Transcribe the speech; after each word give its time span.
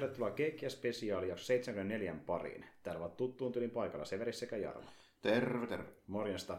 Tervetuloa 0.00 0.30
Keikkiä 0.30 0.68
spesiaali 0.68 1.32
74 1.36 2.14
pariin. 2.26 2.64
Täällä 2.82 3.00
ovat 3.00 3.16
tuttuun 3.16 3.52
tyylin 3.52 3.70
paikalla 3.70 4.04
Severi 4.04 4.32
sekä 4.32 4.56
Jarmo. 4.56 4.88
Terve, 5.22 5.66
terve. 5.66 5.88
Morjesta. 6.06 6.58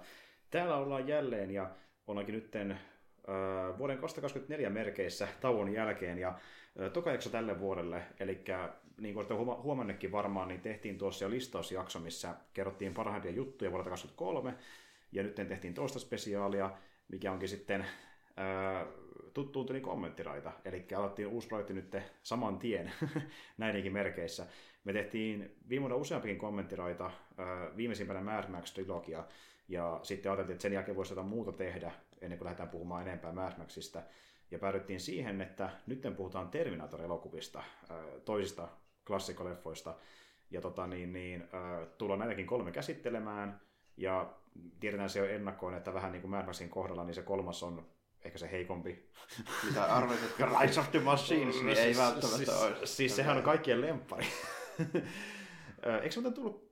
Täällä 0.51 0.77
ollaan 0.77 1.07
jälleen 1.07 1.51
ja 1.51 1.69
ollaankin 2.07 2.35
nytten 2.35 2.71
äh, 2.71 3.77
vuoden 3.77 3.97
2024 3.97 4.69
merkeissä 4.69 5.27
tauon 5.41 5.73
jälkeen 5.73 6.17
ja 6.17 6.27
äh, 6.29 6.91
toka 6.93 7.11
jakso 7.11 7.29
tälle 7.29 7.59
vuodelle. 7.59 8.01
Eli 8.19 8.43
niin 8.97 9.13
kuin 9.13 9.17
olette 9.17 9.33
huoma- 9.33 9.61
huomannekin 9.61 10.11
varmaan, 10.11 10.47
niin 10.47 10.61
tehtiin 10.61 10.97
tuossa 10.97 11.25
jo 11.25 11.29
listausjakso, 11.29 11.99
missä 11.99 12.35
kerrottiin 12.53 12.93
parhaimpia 12.93 13.31
juttuja 13.31 13.71
vuodelta 13.71 13.89
2023 13.89 14.53
ja 15.11 15.23
nyt 15.23 15.35
tehtiin 15.35 15.73
toista 15.73 15.99
spesiaalia, 15.99 16.71
mikä 17.07 17.31
onkin 17.31 17.49
sitten 17.49 17.81
äh, 17.81 18.87
tuttuun 19.37 19.65
tuli 19.65 19.81
kommenttiraita, 19.81 20.51
eli 20.65 20.85
aloittiin 20.95 21.27
uusi 21.27 21.47
projekti 21.47 21.73
nyt 21.73 21.95
saman 22.23 22.59
tien 22.59 22.91
näidenkin 23.57 23.93
merkeissä. 23.93 24.45
Me 24.83 24.93
tehtiin 24.93 25.55
viime 25.69 25.81
vuonna 25.81 25.95
useampikin 25.95 26.37
kommenttiraita, 26.37 27.05
äh, 27.05 27.77
viimeisimpänä 27.77 28.21
Mad 28.21 28.47
Max-trilogia, 28.47 29.23
ja 29.67 29.99
sitten 30.03 30.31
ajateltiin, 30.31 30.53
että 30.53 30.61
sen 30.61 30.73
jälkeen 30.73 30.97
voisi 30.97 31.11
jotain 31.11 31.27
muuta 31.27 31.51
tehdä, 31.51 31.91
ennen 32.21 32.37
kuin 32.37 32.45
lähdetään 32.45 32.69
puhumaan 32.69 33.07
enempää 33.07 33.31
Mad 33.31 33.57
Maxista. 33.57 34.03
Ja 34.51 34.59
päädyttiin 34.59 34.99
siihen, 34.99 35.41
että 35.41 35.69
nyt 35.87 36.01
puhutaan 36.17 36.49
Terminator-elokuvista, 36.49 37.59
äh, 37.59 37.97
toisista 38.25 38.67
klassikkoleffoista, 39.07 39.95
ja 40.51 40.61
tota, 40.61 40.87
niin, 40.87 41.13
niin, 41.13 41.41
äh, 41.41 41.87
tullaan 41.97 42.19
näitäkin 42.19 42.47
kolme 42.47 42.71
käsittelemään, 42.71 43.61
ja 43.97 44.33
tiedetään 44.79 45.09
se 45.09 45.19
jo 45.19 45.25
ennakkoon, 45.25 45.73
että 45.73 45.93
vähän 45.93 46.11
niin 46.11 46.21
kuin 46.21 46.31
Mad 46.31 46.45
Maxin 46.45 46.69
kohdalla, 46.69 47.03
niin 47.03 47.15
se 47.15 47.21
kolmas 47.21 47.63
on 47.63 47.96
ehkä 48.25 48.37
se 48.37 48.51
heikompi. 48.51 49.09
Mitä 49.67 49.83
arvelet, 49.83 50.35
Rise 50.61 50.79
of 50.79 50.91
the 50.91 50.99
Machines, 50.99 51.55
niin 51.63 51.77
ei 51.77 51.97
välttämättä 51.97 52.37
siis, 52.37 52.49
ole. 52.49 52.85
Siis 52.85 53.15
sehän 53.15 53.37
on 53.37 53.43
kaikkien 53.43 53.81
lemppari. 53.81 54.25
Eikö 56.03 56.11
se 56.11 56.21
muuten 56.21 56.33
tullut 56.33 56.67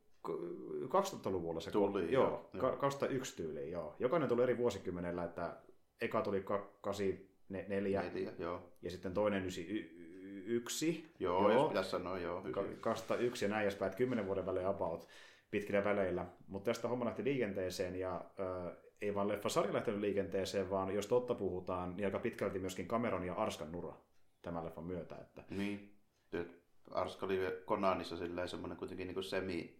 2000-luvulla 0.84 1.60
se? 1.60 1.72
Tuli, 1.72 2.12
joo. 2.12 2.50
joo. 2.54 2.62
Ka- 2.62 2.78
2001 2.78 3.36
tyyliin, 3.36 3.72
joo. 3.72 3.96
Jokainen 4.00 4.30
tuli 4.30 4.44
eri 4.44 4.58
vuosikymmenellä, 4.58 5.24
että 5.24 5.58
eka 6.02 6.22
tuli 6.22 6.46
84 6.82 8.02
Neljä, 8.02 8.32
joo. 8.40 8.70
ja 8.82 8.92
sitten 8.92 9.14
toinen 9.14 9.42
91. 9.42 11.06
Joo, 11.20 11.52
jos 11.52 11.68
pitäisi 11.68 11.90
sanoa, 11.90 12.20
joo. 12.20 12.42
Ka- 12.52 12.64
2001 12.82 13.46
ja 13.46 13.50
näin 13.50 13.64
edespäin, 13.64 13.88
että 13.88 13.98
10 13.98 14.26
vuoden 14.26 14.46
välein 14.46 14.68
about 14.68 15.08
pitkillä 15.52 15.84
väleillä. 15.84 16.26
Mutta 16.48 16.66
tästä 16.66 16.88
homma 16.88 17.06
lähti 17.06 17.24
liikenteeseen 17.24 17.96
ja 17.96 18.26
ei 19.06 19.16
vaan 19.16 19.28
leffasarja 19.28 19.74
lähtenyt 19.74 20.00
liikenteeseen, 20.02 20.70
vaan 20.70 20.96
jos 20.96 21.08
totta 21.08 21.36
puhutaan, 21.36 21.96
niin 21.96 22.06
aika 22.06 22.20
pitkälti 22.20 22.60
myöskin 22.60 22.88
Cameron 22.88 23.24
ja 23.24 23.34
Arskan 23.34 23.72
nura 23.72 23.94
tämän 24.42 24.66
leffan 24.66 24.84
myötä. 24.84 25.16
Että... 25.16 25.44
Niin. 25.50 25.92
Arska 26.92 27.26
oli 27.26 27.40
Konanissa 27.66 28.18
silleen 28.18 28.48
semmoinen 28.48 28.78
kuitenkin 28.78 29.08
niin 29.08 29.24
semi, 29.24 29.80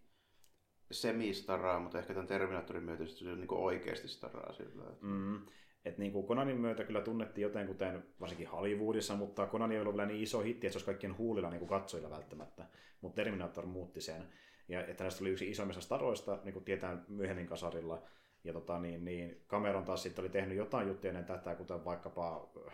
semi-staraa, 0.92 1.80
mutta 1.80 2.00
ehkä 2.00 2.14
tämän 2.14 2.28
Terminatorin 2.28 2.84
myötä 2.84 3.06
se 3.06 3.32
on 3.32 3.40
niin 3.40 3.54
oikeasti 3.54 4.08
staraa 4.08 4.54
sillä. 4.54 4.84
että- 4.84 5.06
Mm. 5.06 5.40
Et 5.86 5.98
niin 5.98 6.12
kuin 6.12 6.28
Conanin 6.28 6.58
myötä 6.62 6.84
kyllä 6.84 7.02
tunnettiin 7.02 7.44
joten 7.44 7.68
kuten 7.68 8.04
varsinkin 8.20 8.48
Hollywoodissa, 8.48 9.16
mutta 9.16 9.48
Conan 9.48 9.72
ei 9.72 9.80
ollut 9.80 9.94
vielä 9.94 10.08
niin 10.08 10.24
iso 10.24 10.42
hitti, 10.42 10.68
että 10.68 10.74
se 10.74 10.78
olisi 10.78 10.86
kaikkien 10.86 11.18
huulilla 11.18 11.50
niin 11.50 11.60
kuin 11.60 11.70
katsojilla 11.70 12.10
välttämättä. 12.10 12.66
Mutta 13.02 13.16
Terminator 13.16 13.66
muutti 13.66 14.02
sen. 14.02 14.24
Ja 14.68 14.86
että 14.86 15.04
näistä 15.04 15.24
oli 15.24 15.30
yksi 15.30 15.50
isommista 15.50 15.82
staroista, 15.82 16.40
niin 16.44 16.54
kuin 16.54 16.66
tietään 16.66 17.06
myöhemmin 17.08 17.48
kasarilla. 17.48 18.02
Ja 18.46 18.54
tota, 18.54 18.80
niin, 18.80 19.06
niin 19.06 19.42
Cameron 19.48 19.86
taas 19.86 20.04
sitten 20.04 20.24
oli 20.24 20.30
tehnyt 20.30 20.58
jotain 20.58 20.88
juttuja 20.88 21.10
ennen 21.12 21.26
tätä, 21.26 21.56
kuten 21.56 21.86
vaikkapa 21.86 22.50
äh, 22.68 22.74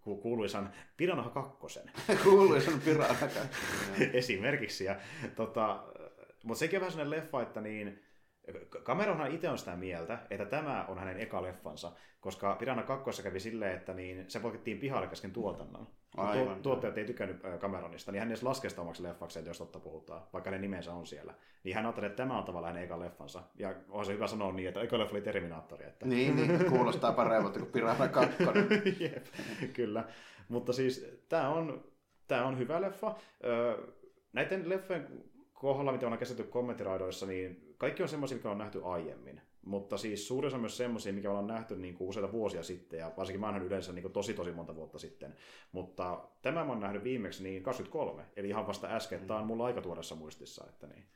ku- 0.00 0.16
kuuluisan 0.16 0.72
Piranha 0.96 1.30
kakkosen 1.30 1.90
Kuuluisen 2.24 2.80
piranakan. 2.80 3.48
esimerkiksi. 4.12 4.84
Ja, 4.84 4.96
tota, 5.36 5.84
mutta 6.44 6.58
sekin 6.58 6.76
on 6.76 6.80
vähän 6.80 6.92
sellainen 6.92 7.20
leffa, 7.20 7.42
että 7.42 7.60
niin, 7.60 8.02
Cameronhan 8.82 9.32
itse 9.32 9.48
on 9.48 9.58
sitä 9.58 9.76
mieltä, 9.76 10.18
että 10.30 10.46
tämä 10.46 10.84
on 10.88 10.98
hänen 10.98 11.20
eka 11.20 11.42
leffansa, 11.42 11.92
koska 12.20 12.54
Piranha 12.54 12.82
2 12.82 13.22
kävi 13.22 13.40
silleen, 13.40 13.76
että 13.76 13.94
niin, 13.94 14.30
se 14.30 14.40
poikettiin 14.40 14.78
pihalle 14.78 15.06
kesken 15.08 15.32
tuotannon. 15.32 15.88
Aivan, 16.16 16.46
Tuo, 16.46 16.56
tuottajat 16.62 16.98
ei 16.98 17.04
tykännyt 17.04 17.44
äh, 17.44 17.58
Cameronista, 17.58 18.12
niin 18.12 18.20
hän 18.20 18.28
edes 18.28 18.42
laske 18.42 18.68
sitä 18.68 18.82
omaksi 18.82 19.02
leffakseen, 19.02 19.46
jos 19.46 19.58
totta 19.58 19.78
puhutaan, 19.78 20.22
vaikka 20.32 20.50
hänen 20.50 20.60
nimensä 20.60 20.92
on 20.92 21.06
siellä. 21.06 21.34
Niin 21.64 21.76
hän 21.76 21.86
ajatteli, 21.86 22.06
että 22.06 22.16
tämä 22.16 22.38
on 22.38 22.44
tavallaan 22.44 22.74
hänen 22.74 22.84
eka 22.84 23.00
leffansa. 23.00 23.42
Ja 23.54 23.74
on 23.88 24.04
se 24.06 24.12
hyvä 24.12 24.26
sanoa 24.26 24.52
niin, 24.52 24.68
että 24.68 24.80
eka 24.80 24.98
leffa 24.98 25.14
oli 25.14 25.22
Terminaattori. 25.22 25.86
Että... 25.86 26.06
niin, 26.06 26.36
niin, 26.36 26.64
kuulostaa 26.64 27.12
paremmalta 27.12 27.58
kuin 27.58 27.72
Pirana 27.72 28.08
2. 28.08 28.36
Jep, 29.00 29.26
kyllä. 29.72 30.04
Mutta 30.48 30.72
siis 30.72 31.20
tämä 31.28 31.48
on, 31.48 31.84
tää 32.28 32.44
on 32.44 32.58
hyvä 32.58 32.80
leffa. 32.80 33.14
Näiden 34.32 34.68
leffojen 34.68 35.24
kohdalla, 35.52 35.92
mitä 35.92 36.06
on 36.06 36.18
käsitelty 36.18 36.50
kommenttiraidoissa, 36.50 37.26
niin 37.26 37.74
kaikki 37.78 38.02
on 38.02 38.08
semmoisia, 38.08 38.36
mikä 38.36 38.50
on 38.50 38.58
nähty 38.58 38.80
aiemmin. 38.84 39.40
Mutta 39.66 39.96
siis 39.96 40.28
suurin 40.28 40.46
osa 40.46 40.58
myös 40.58 40.76
semmoisia, 40.76 41.12
mikä 41.12 41.30
ollaan 41.30 41.46
nähty 41.46 41.76
niin 41.76 41.94
kuin 41.94 42.08
useita 42.08 42.32
vuosia 42.32 42.62
sitten, 42.62 42.98
ja 42.98 43.12
varsinkin 43.16 43.40
mä 43.40 43.46
oon 43.46 43.62
yleensä 43.62 43.92
niin 43.92 44.02
kuin 44.02 44.12
tosi 44.12 44.34
tosi 44.34 44.52
monta 44.52 44.76
vuotta 44.76 44.98
sitten. 44.98 45.36
Mutta 45.72 46.28
tämä 46.42 46.64
mä 46.64 46.72
oon 46.72 46.80
nähnyt 46.80 47.04
viimeksi 47.04 47.42
niin 47.42 47.62
23, 47.62 48.22
eli 48.36 48.48
ihan 48.48 48.66
vasta 48.66 48.88
äsken. 48.88 49.26
Tämä 49.26 49.40
on 49.40 49.46
mulla 49.46 49.64
aika 49.64 49.80
tuoreessa 49.80 50.14
muistissa, 50.14 50.64
että 50.68 50.86
niin. 50.86 51.06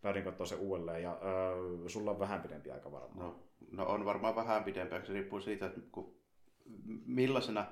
Päädin 0.00 0.24
katsoa 0.24 0.46
se 0.46 0.54
uudelleen, 0.54 1.02
ja 1.02 1.18
öö, 1.22 1.88
sulla 1.88 2.10
on 2.10 2.18
vähän 2.18 2.42
pidempi 2.42 2.70
aika 2.70 2.92
varmaan. 2.92 3.26
No, 3.26 3.42
no 3.70 3.86
on 3.86 4.04
varmaan 4.04 4.36
vähän 4.36 4.64
pidempää, 4.64 5.04
se 5.04 5.12
riippuu 5.12 5.40
siitä, 5.40 5.66
että 5.66 5.80
ku, 5.92 6.22
millaisena 7.06 7.66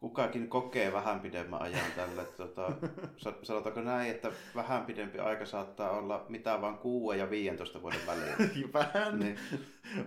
kukakin 0.00 0.48
kokee 0.48 0.92
vähän 0.92 1.20
pidemmän 1.20 1.62
ajan 1.62 1.92
tälle. 1.96 2.24
Tota, 2.24 2.72
sa- 3.16 3.34
sanotaanko 3.42 3.80
näin, 3.80 4.10
että 4.10 4.32
vähän 4.54 4.84
pidempi 4.84 5.18
aika 5.18 5.46
saattaa 5.46 5.90
olla 5.90 6.26
mitä 6.28 6.60
vaan 6.60 6.78
6 6.78 7.18
ja 7.18 7.30
15 7.30 7.82
vuoden 7.82 8.00
väliin. 8.06 8.72
vähän 8.74 9.18
Niin. 9.18 9.38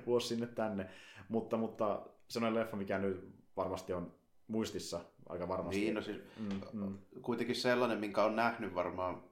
vuosi 0.06 0.28
sinne 0.28 0.48
tänne. 0.48 0.90
Mutta, 1.30 1.58
mutta 1.58 2.02
sellainen 2.28 2.60
leffa, 2.62 2.78
mikä 2.78 2.98
nyt 3.00 3.30
varmasti 3.58 3.94
on 3.94 4.12
muistissa 4.48 5.00
aika 5.30 5.48
varmasti. 5.48 5.80
Niin, 5.82 5.94
no 5.94 6.02
siis 6.02 6.18
Mm, 6.40 6.62
mm. 6.74 6.98
kuitenkin 7.22 7.56
sellainen, 7.56 8.00
minkä 8.00 8.24
on 8.24 8.36
nähnyt 8.36 8.76
varmaan, 8.76 9.24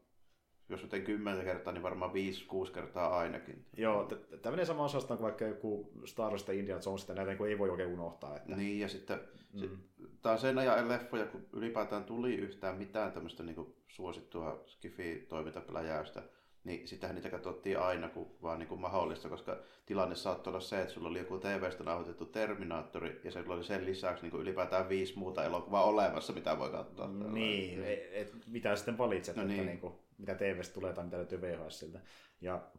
jos 0.71 0.83
nyt 0.83 0.93
ei 0.93 1.01
kymmenen 1.01 1.45
kertaa, 1.45 1.73
niin 1.73 1.83
varmaan 1.83 2.11
5-6 2.11 2.71
kertaa 2.73 3.17
ainakin. 3.17 3.65
Joo, 3.77 4.03
t- 4.03 4.41
tämä 4.41 4.51
menee 4.51 4.65
samaan 4.65 4.85
osastaan 4.85 5.17
kuin 5.17 5.25
vaikka 5.25 5.45
joku 5.45 5.91
Star 6.05 6.29
Wars 6.29 6.43
tai 6.43 6.59
Indiana 6.59 6.81
Jones, 6.85 7.01
että 7.01 7.13
näitä 7.13 7.33
niin 7.33 7.49
ei 7.49 7.59
voi 7.59 7.69
oikein 7.69 7.89
unohtaa. 7.89 8.37
Että... 8.37 8.55
Niin, 8.55 8.79
ja 8.79 8.87
sitten 8.87 9.19
mm. 9.53 9.77
tämä 10.21 10.33
on 10.33 10.39
sen 10.39 10.57
ajan 10.57 10.89
leffoja, 10.89 11.25
kun 11.25 11.45
ylipäätään 11.53 12.03
tuli 12.03 12.35
yhtään 12.35 12.77
mitään 12.77 13.11
tämmöistä 13.11 13.43
niin 13.43 13.75
suosittua 13.87 14.63
skifi-toimintapläjäystä, 14.67 16.23
niin 16.63 16.87
sitähän 16.87 17.15
niitä 17.15 17.29
katsottiin 17.29 17.79
aina 17.79 18.09
kun 18.09 18.31
vaan 18.41 18.59
niin 18.59 18.67
kuin 18.67 18.81
mahdollista, 18.81 19.29
koska 19.29 19.57
tilanne 19.85 20.15
saattoi 20.15 20.51
olla 20.51 20.59
se, 20.59 20.81
että 20.81 20.93
sulla 20.93 21.09
oli 21.09 21.19
joku 21.19 21.37
TV-stä 21.37 21.83
nauhoitettu 21.83 22.25
Terminaattori, 22.25 23.21
ja 23.23 23.31
sulla 23.31 23.55
oli 23.55 23.63
sen 23.63 23.85
lisäksi 23.85 24.23
niin 24.23 24.31
kuin 24.31 24.41
ylipäätään 24.41 24.89
viisi 24.89 25.19
muuta 25.19 25.45
elokuvaa 25.45 25.83
olemassa, 25.83 26.33
mitä 26.33 26.59
voi 26.59 26.69
katsoa. 26.69 27.07
Niin, 27.07 27.83
et, 27.83 28.09
et, 28.11 28.33
mitä 28.47 28.75
sitten 28.75 28.97
valitset, 28.97 29.35
No 29.35 29.41
että 29.41 29.53
niin. 29.53 29.65
niin 29.65 29.79
kuin, 29.79 29.93
mitä 30.21 30.35
TVstä 30.35 30.73
tulee 30.73 30.93
tai 30.93 31.03
mitä 31.03 31.17
löytyy 31.17 31.41
VHSiltä. 31.41 31.99
Ja 32.41 32.71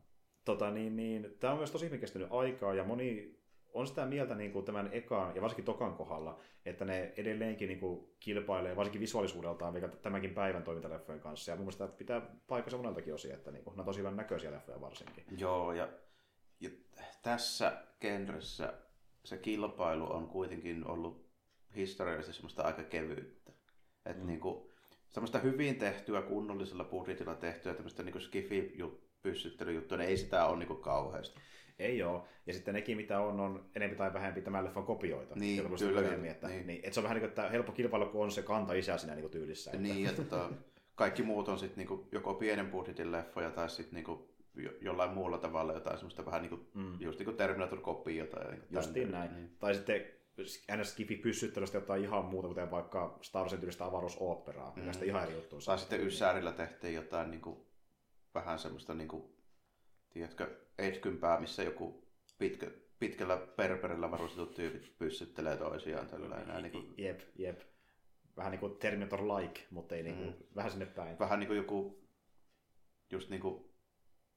tota, 0.45 0.71
niin, 0.71 0.97
niin, 0.97 1.37
tämä 1.41 1.53
on 1.53 1.59
myös 1.59 1.71
tosi 1.71 1.87
hyvin 1.87 2.01
kestänyt 2.01 2.29
aikaa 2.31 2.75
ja 2.75 2.85
moni 2.85 3.39
on 3.73 3.87
sitä 3.87 4.07
mieltä 4.07 4.35
niin 4.35 4.53
kuin 4.53 4.65
tämän 4.65 4.89
ekan 4.93 5.35
ja 5.35 5.43
varsinkin 5.43 5.65
tokan 5.65 5.95
kohdalla, 5.95 6.41
että 6.65 6.85
ne 6.85 7.13
edelleenkin 7.17 7.69
niin 7.69 7.81
kuin, 7.81 8.09
kilpailee, 8.21 8.77
varsinkin 8.77 9.01
visuaalisuudeltaan, 9.01 9.75
vielä 9.75 9.89
tämänkin 9.89 10.35
päivän 10.35 10.63
toimintaleffojen 10.63 11.21
kanssa. 11.21 11.51
Ja 11.51 11.57
mun 11.57 11.65
mielestä 11.65 11.89
pitää 11.89 12.23
paikkansa 12.47 12.77
moneltakin 12.77 13.15
osin, 13.15 13.35
että 13.35 13.51
niin 13.51 13.65
kuin, 13.65 13.77
ne 13.77 13.81
on 13.81 13.87
tosi 13.87 13.99
hyvän 13.99 14.17
näköisiä 14.17 14.53
leffoja 14.53 14.81
varsinkin. 14.81 15.25
Joo, 15.39 15.73
ja, 15.73 15.89
ja 16.61 16.71
tässä 17.23 17.83
genressä 18.01 18.73
se 19.25 19.39
kilpailu 19.39 20.13
on 20.13 20.29
kuitenkin 20.29 20.87
ollut 20.87 21.33
historiallisesti 21.77 22.37
semmoista 22.37 22.63
aika 22.63 22.83
kevyyttä. 22.83 23.53
Et 24.07 24.19
mm. 24.19 24.27
niinku, 24.27 24.72
semmoista 25.13 25.39
hyvin 25.39 25.77
tehtyä, 25.77 26.23
kunnollisella 26.23 26.85
budjetilla 26.85 27.35
tehtyä 27.35 27.75
tämmöistä 27.75 28.03
niinku 28.03 28.21
skifi 28.21 28.79
pyssyttelyjuttuja, 29.23 29.99
niin 29.99 30.09
ei 30.11 30.17
sitä 30.17 30.47
ole 30.47 30.59
niinku 30.59 30.75
kauheasti. 30.75 31.41
Ei 31.79 32.03
ole. 32.03 32.21
Ja 32.47 32.53
sitten 32.53 32.75
nekin, 32.75 32.97
mitä 32.97 33.21
on, 33.21 33.41
on 33.41 33.65
enemmän 33.77 33.97
tai 33.99 34.13
vähempi 34.13 34.43
tämän 34.43 34.65
leffan 34.65 34.85
kopioita. 34.85 35.35
Niin, 35.35 35.63
kyllä, 35.79 36.01
myöhemmin, 36.01 36.31
että, 36.31 36.49
niin. 36.49 36.67
niin. 36.67 36.81
että 36.83 36.95
se 36.95 37.01
on 37.01 37.05
vähän 37.05 37.15
niin 37.15 37.21
kuin, 37.21 37.29
että 37.29 37.49
helppo 37.51 37.73
kilpailu, 37.73 38.07
kun 38.07 38.23
on 38.25 38.31
se 38.31 38.43
kanta 38.43 38.73
isä 38.73 38.99
siinä 38.99 39.15
niin 39.15 39.23
kuin 39.23 39.33
tyylissä. 39.33 39.71
Että, 39.71 39.83
Niin, 39.83 40.05
ja 40.05 40.13
tota, 40.13 40.51
kaikki 40.95 41.23
muut 41.23 41.49
on 41.49 41.59
sitten 41.59 41.79
niinku 41.79 42.09
joko 42.13 42.35
pienen 42.35 42.71
budjetin 42.71 43.13
leffoja 43.13 43.51
tai 43.51 43.71
sitten 43.71 44.05
jo- 44.55 44.73
jollain 44.81 45.11
muulla 45.11 45.39
tavalla 45.39 45.73
jotain 45.73 45.97
semmoista 45.97 46.27
vähän 46.27 46.43
niinku, 46.43 46.61
Mm. 46.75 47.01
just 47.01 47.19
niinku 47.19 47.33
Terminator-kopiota. 47.33 48.41
Ja 48.41 48.51
niinku 48.51 48.67
Justiin 48.71 49.11
näin. 49.11 49.35
Niin. 49.35 49.51
Tai 49.59 49.75
sitten 49.75 50.05
ns. 50.77 50.91
skifi 50.91 51.17
pyssyttelystä 51.17 51.77
jotain 51.79 52.03
ihan 52.05 52.25
muuta, 52.25 52.49
kuten 52.49 52.71
vaikka 52.71 53.19
Star 53.23 53.43
Warsin 53.43 53.59
tyylistä 53.61 53.85
avaruusoopperaa, 53.85 54.73
mikä 54.77 54.87
Mm. 54.87 54.93
sitten 54.93 55.09
ihan 55.09 55.23
eri 55.25 55.35
juttu. 55.35 55.59
Tai 55.67 55.79
sitten 55.79 56.01
Yssärillä 56.07 56.53
tehtiin 56.53 56.95
jotain 56.95 57.31
niinku, 57.31 57.67
vähän 58.35 58.59
semmoista, 58.59 58.95
niinku, 58.95 59.37
tiedätkö, 60.11 60.61
etkympää, 60.79 61.41
missä 61.41 61.63
joku 61.63 62.09
pitkä, 62.39 62.71
pitkällä 62.99 63.37
perperillä 63.37 64.11
varustetut 64.11 64.55
tyypit 64.55 64.99
pyssyttelee 64.99 65.57
toisiaan 65.57 66.07
tällä 66.07 66.37
enää. 66.37 66.61
Niinku, 66.61 66.95
Jep, 66.99 67.21
jep. 67.39 67.61
Vähän 68.37 68.51
niin 68.51 68.61
kuin 68.61 68.77
Terminator-like, 68.79 69.61
mutta 69.71 69.95
ei 69.95 70.03
niin 70.03 70.17
kuin, 70.17 70.29
Mm. 70.29 70.35
vähän 70.57 70.71
sinne 70.71 70.87
päin. 70.87 71.19
vähän 71.19 71.41
niin 71.41 71.47
kuin 71.47 71.57
joku, 71.57 72.03
just 73.11 73.31
niin 73.31 73.41
kuin 73.41 73.72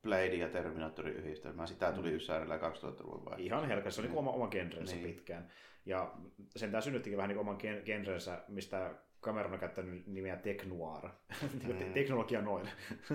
Blade 0.06 0.36
ja 0.36 0.50
Terminatorin 0.50 1.16
yhdistelmä. 1.16 1.66
Sitä 1.66 1.92
tuli 1.92 2.10
Mm. 2.10 2.16
Yssärillä 2.16 2.58
2000-luvun 2.58 3.26
vai? 3.26 3.46
Ihan 3.46 3.68
helkästi, 3.68 3.96
se 3.96 4.02
oli 4.02 4.08
niin 4.08 4.18
oma, 4.20 4.32
oma 4.32 4.48
genrensä 4.48 4.96
Niin. 4.96 5.06
pitkään. 5.08 5.52
Ja 5.86 6.14
sen 6.56 6.72
tämä 6.72 6.82
synnyttikin 6.82 7.18
vähän 7.18 7.30
niin 7.30 7.40
oman 7.40 7.58
gen- 7.58 7.86
genrensä, 7.86 8.42
mistä 8.48 8.96
Cameron 9.22 9.54
on 9.54 9.60
käyttänyt 9.60 10.08
nimeä 10.08 10.36
Tech 10.38 10.66
Noir, 10.68 11.04
Niin 11.52 11.66
kuin 11.66 11.78
te- 11.78 11.86
Mm. 11.86 11.94
teknologia 11.94 12.42
noir. 12.42 12.66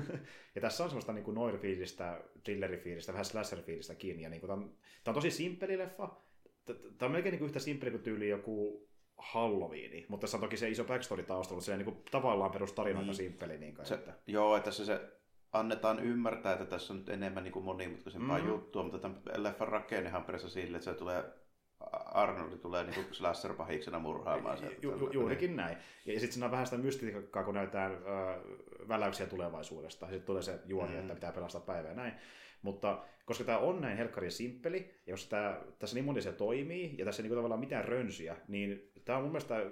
ja 0.55 0.61
tässä 0.61 0.85
on 0.85 0.91
semmoista 0.91 1.13
niin 1.13 1.25
noir-fiilistä, 1.35 2.21
thriller-fiilistä, 2.45 3.13
vähän 3.13 3.25
slasher-fiilistä 3.25 3.95
kiinni. 3.95 4.23
Ja 4.23 4.31
niin 4.31 4.41
kuin, 4.41 4.49
tämä, 4.49 4.61
on, 4.61 4.75
tämä 5.05 5.13
on 5.13 5.15
tosi 5.15 5.31
simppeli 5.31 5.79
leffa. 5.79 6.17
Tämä 6.99 7.07
on 7.07 7.13
melkein 7.13 7.33
niin 7.33 7.45
yhtä 7.45 7.59
simppeli 7.59 7.91
kuin 7.91 8.03
tyyli 8.03 8.29
joku 8.29 8.87
Halloweeni, 9.19 10.07
mutta 10.09 10.25
tässä 10.25 10.37
on 10.37 10.41
toki 10.41 10.57
se 10.57 10.69
iso 10.69 10.85
backstory 10.85 11.23
taustalla, 11.23 11.61
se 11.63 11.77
niin 11.77 11.85
kuin, 11.85 11.97
tavallaan 12.11 12.51
perustarina 12.51 12.99
aika 12.99 13.07
Niin. 13.07 13.15
simppeli. 13.17 13.59
Niin 13.59 13.75
kuin, 13.75 13.87
Se, 13.87 13.95
että, 13.95 14.13
joo, 14.27 14.57
että 14.57 14.71
se, 14.71 14.85
se 14.85 15.01
annetaan 15.53 16.01
ymmärtää, 16.01 16.53
että 16.53 16.65
tässä 16.65 16.93
on 16.93 16.99
nyt 16.99 17.09
enemmän 17.09 17.45
niin 17.45 17.53
kuin 17.53 17.65
monimutkaisempaa 17.65 18.39
mm. 18.39 18.49
juttua, 18.49 18.83
mutta 18.83 18.99
tämän 18.99 19.21
leffan 19.37 19.69
rakennehan 19.69 20.25
periaatteessa 20.25 20.61
sille, 20.61 20.77
että 20.77 20.85
se 20.85 20.95
tulee 20.95 21.25
Arnoldi 22.05 22.59
tulee 22.59 22.85
niin 22.85 23.07
slasher-pahiksena 23.13 23.99
murhaamaan 23.99 24.59
sieltä. 24.59 24.77
Ju, 24.83 24.97
ju, 24.97 25.11
juurikin 25.13 25.57
näin. 25.57 25.77
Ja, 26.07 26.13
sitten 26.13 26.33
siinä 26.33 26.45
on 26.45 26.51
vähän 26.51 26.67
sitä 26.67 26.79
mystiikkaa, 26.79 27.45
kun 27.45 27.55
näytetään 27.55 27.93
ö, 27.93 27.99
väläyksiä 28.89 29.27
tulevaisuudesta. 29.27 30.07
Sitten 30.07 30.27
tulee 30.27 30.43
se 30.43 30.61
juoni, 30.65 30.93
Mm. 30.93 31.01
että 31.01 31.15
pitää 31.15 31.33
pelastaa 31.33 31.61
päivää 31.61 31.91
ja 31.91 31.97
näin. 31.97 32.13
Mutta 32.63 33.05
koska 33.25 33.45
tämä 33.45 33.59
on 33.59 33.81
näin 33.81 33.97
helkkarin 33.97 34.31
simppeli, 34.33 34.79
ja 34.79 35.13
jos 35.13 35.29
tää, 35.29 35.61
tässä 35.79 35.95
niin 35.97 36.05
moni 36.05 36.23
se 36.23 36.33
toimii, 36.33 36.95
ja 36.99 37.05
tässä 37.05 37.23
ei 37.23 37.29
niin 37.29 37.37
tavallaan 37.37 37.61
mitään 37.61 37.85
rönsyjä, 37.85 38.37
niin 38.49 38.93
tämä 39.05 39.19
on 39.19 39.25
mun 39.25 39.33
mielestä 39.33 39.71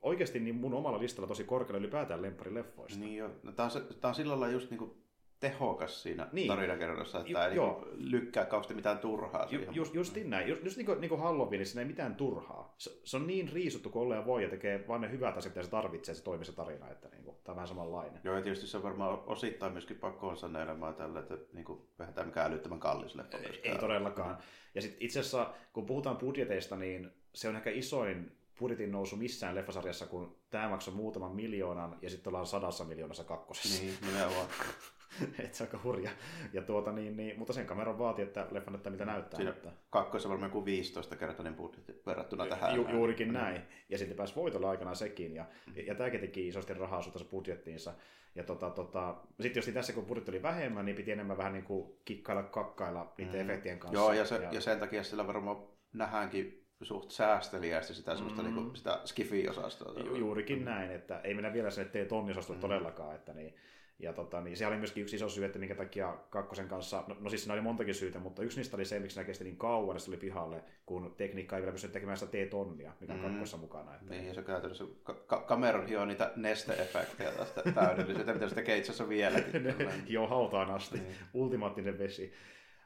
oikeasti 0.00 0.40
niin 0.40 0.54
mun 0.54 0.74
omalla 0.74 0.98
listalla 0.98 1.28
tosi 1.28 1.44
korkealla 1.44 1.78
ylipäätään 1.78 2.22
lempparileffoista. 2.22 2.98
Niin 3.00 3.16
jo. 3.16 3.30
No, 3.42 3.52
tämä, 3.52 3.68
on, 3.74 3.82
on 4.02 4.14
sillä 4.14 4.30
lailla 4.30 4.48
just 4.48 4.70
niin 4.70 4.78
kuin 4.78 5.07
tehokas 5.40 6.02
siinä 6.02 6.28
Niin. 6.32 6.48
tarinakerronnassa, 6.48 7.20
että 7.20 7.46
ei 7.46 7.54
joo. 7.56 7.88
niin 7.96 8.10
lykkää 8.10 8.44
kauheasti 8.44 8.74
mitään 8.74 8.98
turhaa. 8.98 9.46
Ju, 9.50 9.60
just, 9.72 9.94
justiin 9.94 10.30
näin. 10.30 10.48
Just, 10.48 10.64
just 10.64 10.76
niin 10.76 10.86
kuin, 10.86 11.00
niin 11.00 11.08
kuin 11.08 11.20
Halloweenissa 11.20 11.80
ei 11.80 11.86
mitään 11.86 12.14
turhaa. 12.14 12.74
Se, 12.78 13.00
se 13.04 13.16
on 13.16 13.26
niin 13.26 13.52
riisuttu 13.52 13.90
kuin 13.90 14.02
olleen 14.02 14.26
voi 14.26 14.42
ja 14.42 14.48
tekee 14.48 14.84
vaan 14.88 15.00
ne 15.00 15.10
hyvät 15.10 15.36
asiat, 15.36 15.54
mitä 15.54 15.64
se 15.64 15.70
tarvitsee, 15.70 16.14
se 16.14 16.22
toimii 16.22 16.44
se 16.44 16.52
tarina. 16.52 16.90
Että 16.90 17.08
niin 17.08 17.24
kuin, 17.24 17.36
tämä 17.44 17.52
on 17.52 17.56
vähän 17.56 17.68
samanlainen. 17.68 18.20
Joo, 18.24 18.36
ja 18.36 18.42
tietysti 18.42 18.66
se 18.66 18.76
on 18.76 18.82
varmaan 18.82 19.18
osittain 19.26 19.72
myöskin 19.72 19.96
pakko 19.96 20.28
on 20.28 20.36
sanelemaan 20.36 20.94
tällä, 20.94 21.20
että 21.20 21.38
niin 21.52 21.64
kuin, 21.64 21.82
eihän 22.00 22.14
tämä 22.14 22.26
mikään 22.26 22.50
älyttömän 22.52 22.80
kallis 22.80 23.14
leffa 23.14 23.38
myöskään. 23.38 23.74
Ei 23.74 23.80
todellakaan. 23.80 24.38
Ja 24.74 24.82
sit 24.82 24.96
itse 25.00 25.20
asiassa, 25.20 25.54
kun 25.72 25.86
puhutaan 25.86 26.16
budjeteista, 26.16 26.76
niin 26.76 27.10
se 27.34 27.48
on 27.48 27.56
ehkä 27.56 27.70
isoin 27.70 28.32
budjetin 28.58 28.92
nousu 28.92 29.16
missään 29.16 29.54
leffasarjassa, 29.54 30.06
kun 30.06 30.36
tämä 30.50 30.68
maksoi 30.68 30.94
muutaman 30.94 31.34
miljoonan 31.36 31.98
ja 32.02 32.10
sitten 32.10 32.30
ollaan 32.30 32.46
sadassa 32.46 32.84
miljoonassa 32.84 33.24
kakkosessa. 33.24 33.82
Niin, 33.82 33.94
nimenomaan. 34.06 34.46
Et 35.44 35.54
se 35.54 35.62
on 35.62 35.68
aika 35.68 35.80
hurja. 35.84 36.10
Ja 36.52 36.62
tuota, 36.62 36.92
niin, 36.92 37.16
niin, 37.16 37.38
mutta 37.38 37.52
sen 37.52 37.66
kameran 37.66 37.98
vaatii, 37.98 38.24
että 38.24 38.46
leffa 38.50 38.70
näyttää 38.70 38.90
mitä 38.92 39.04
näyttää. 39.04 39.36
Siinä 39.36 39.52
Mutta... 39.52 39.70
kakkoissa 39.90 40.28
varmaan 40.28 40.48
joku 40.50 40.64
15-kertainen 40.64 41.54
budjetti 41.54 42.02
verrattuna 42.06 42.46
tähän. 42.46 42.76
Ju, 42.76 42.88
juurikin 42.88 43.32
näin. 43.32 43.62
Ja 43.88 43.98
sitten 43.98 44.16
pääsi 44.16 44.34
voitolle 44.36 44.66
aikanaan 44.68 44.96
sekin. 44.96 45.34
Ja, 45.34 45.44
ja, 45.76 45.82
ja 45.82 45.94
tämäkin 45.94 46.20
teki 46.20 46.48
isosti 46.48 46.74
rahaa 46.74 47.02
suhteessa 47.02 47.30
budjettiinsa. 47.30 47.94
Ja 48.34 48.44
tota, 48.44 48.70
tota, 48.70 49.16
sitten 49.40 49.60
jos 49.60 49.74
tässä 49.74 49.92
kun 49.92 50.06
budjetti 50.06 50.30
oli 50.30 50.42
vähemmän, 50.42 50.84
niin 50.84 50.96
piti 50.96 51.12
enemmän 51.12 51.36
vähän 51.38 51.52
niin 51.52 51.64
kuin 51.64 51.92
kikkailla, 52.04 52.42
kakkailla 52.42 53.12
niiden 53.18 53.34
Mm. 53.46 53.50
efektien 53.50 53.78
kanssa. 53.78 53.98
Joo, 54.00 54.12
ja, 54.12 54.24
se, 54.24 54.34
ja... 54.34 54.48
ja 54.52 54.60
sen 54.60 54.78
takia 54.78 55.02
sillä 55.04 55.26
varmaan 55.26 55.56
nähdäänkin 55.92 56.64
suht 56.82 57.10
säästeliästi 57.10 57.94
sitä, 57.94 58.14
Mm. 58.14 58.42
mm. 58.42 58.54
niin 58.54 58.76
sitä 58.76 59.00
skifi-osastoa. 59.04 60.00
Ju, 60.06 60.16
juurikin 60.16 60.64
näin, 60.64 60.90
että 60.90 61.20
ei 61.24 61.34
mennä 61.34 61.52
vielä 61.52 61.70
sinne 61.70 61.88
tee 61.88 62.04
tonnisostolle 62.04 62.58
Mm. 62.58 62.60
todellakaan. 62.60 63.14
Että 63.14 63.32
niin, 63.34 63.54
ja 63.98 64.12
tota, 64.12 64.40
niin, 64.40 64.56
se 64.56 64.66
oli 64.66 64.76
myöskin 64.76 65.02
yksi 65.02 65.16
iso 65.16 65.28
syy, 65.28 65.44
että 65.44 65.58
minkä 65.58 65.74
takia 65.74 66.18
kakkosen 66.30 66.68
kanssa, 66.68 67.04
no, 67.06 67.16
no 67.20 67.30
siis 67.30 67.42
siinä 67.42 67.52
oli 67.54 67.60
montakin 67.62 67.94
syytä, 67.94 68.18
mutta 68.18 68.42
yksi 68.42 68.56
niistä 68.58 68.76
oli 68.76 68.84
se, 68.84 68.98
miksi 68.98 69.24
kesti 69.24 69.44
niin 69.44 69.56
kauan, 69.56 69.96
että 69.96 70.04
se 70.04 70.10
oli 70.10 70.18
pihalle, 70.18 70.64
kun 70.86 71.14
tekniikka 71.16 71.56
ei 71.56 71.62
vielä 71.62 71.72
pystynyt 71.72 71.92
tekemään 71.92 72.16
sitä 72.16 72.30
T-tonnia, 72.32 72.92
mikä 73.00 73.12
on 73.12 73.18
Mm. 73.20 73.24
kakkossa 73.26 73.56
mukana. 73.56 73.94
Että, 73.94 74.10
Niin, 74.10 74.26
ja 74.26 74.34
se 74.34 74.42
käytännössä 74.42 74.84
ka- 75.26 75.44
Cameron 75.48 75.86
hioo 75.86 76.04
niitä 76.04 76.32
neste-efektejä 76.36 77.30
tästä 77.36 77.62
täydellisyyttä, 77.74 78.32
mitä 78.34 78.48
se 78.48 78.54
tekee 78.54 78.76
itse 78.78 78.92
asiassa 78.92 79.08
vieläkin. 79.08 79.74
Joo, 80.06 80.26
hautaan 80.26 80.70
asti. 80.70 80.98
Niin. 80.98 81.14
Ultimaattinen 81.34 81.98
vesi. 81.98 82.32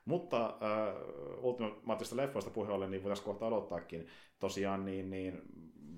Mutta 0.05 0.47
äh, 0.47 0.95
ultimaattisesta 1.45 2.17
leffoista 2.17 2.51
puheen 2.51 2.75
ollen, 2.75 2.91
niin 2.91 3.03
voitaisiin 3.03 3.25
kohta 3.27 3.47
aloittaakin. 3.47 4.07
Tosiaan, 4.39 4.85
niin, 4.85 5.11
niin 5.11 5.43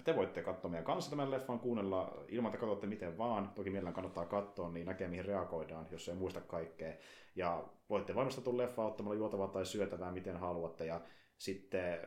te 0.04 0.16
voitte 0.16 0.42
katsoa 0.42 0.70
meidän 0.70 0.84
kanssa 0.84 1.10
tämän 1.10 1.30
leffan, 1.30 1.60
kuunnella 1.60 2.24
ilman, 2.28 2.48
että 2.48 2.60
katsotte 2.60 2.86
miten 2.86 3.18
vaan. 3.18 3.50
Toki 3.54 3.70
mielellään 3.70 3.94
kannattaa 3.94 4.26
katsoa, 4.26 4.70
niin 4.70 4.86
näkee 4.86 5.08
mihin 5.08 5.24
reagoidaan, 5.24 5.86
jos 5.90 6.08
ei 6.08 6.14
muista 6.14 6.40
kaikkea. 6.40 6.94
Ja 7.36 7.64
voitte 7.90 8.14
valmistautua 8.14 8.56
leffa 8.56 8.86
ottamalla 8.86 9.18
juotavaa 9.18 9.48
tai 9.48 9.66
syötävää, 9.66 10.12
miten 10.12 10.36
haluatte. 10.36 10.86
Ja 10.86 11.00
sitten 11.38 11.92
äh, 11.92 11.98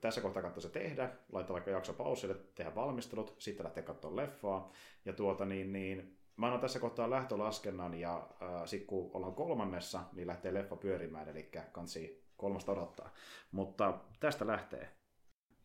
tässä 0.00 0.20
kohtaa 0.20 0.42
kannattaa 0.42 0.62
se 0.62 0.68
tehdä, 0.68 1.10
laittaa 1.32 1.54
vaikka 1.54 1.70
jakso 1.70 1.92
pausille, 1.92 2.36
tehdä 2.54 2.74
valmistelut, 2.74 3.34
sitten 3.38 3.64
lähteä 3.64 3.82
katsomaan 3.82 4.16
leffaa. 4.16 4.72
Ja 5.04 5.12
tuota 5.12 5.44
niin, 5.44 5.72
niin 5.72 6.18
Mä 6.36 6.46
annan 6.46 6.60
tässä 6.60 6.78
kohtaa 6.78 7.10
lähtölaskennan 7.10 7.94
ja 7.94 8.28
äh, 8.42 8.66
sitten 8.66 8.86
kun 8.86 9.10
ollaan 9.14 9.34
kolmannessa, 9.34 10.00
niin 10.12 10.26
lähtee 10.26 10.54
leffa 10.54 10.76
pyörimään, 10.76 11.28
eli 11.28 11.50
kansi 11.72 12.24
kolmasta 12.36 12.72
odottaa. 12.72 13.12
Mutta 13.50 13.98
tästä 14.20 14.46
lähtee. 14.46 14.88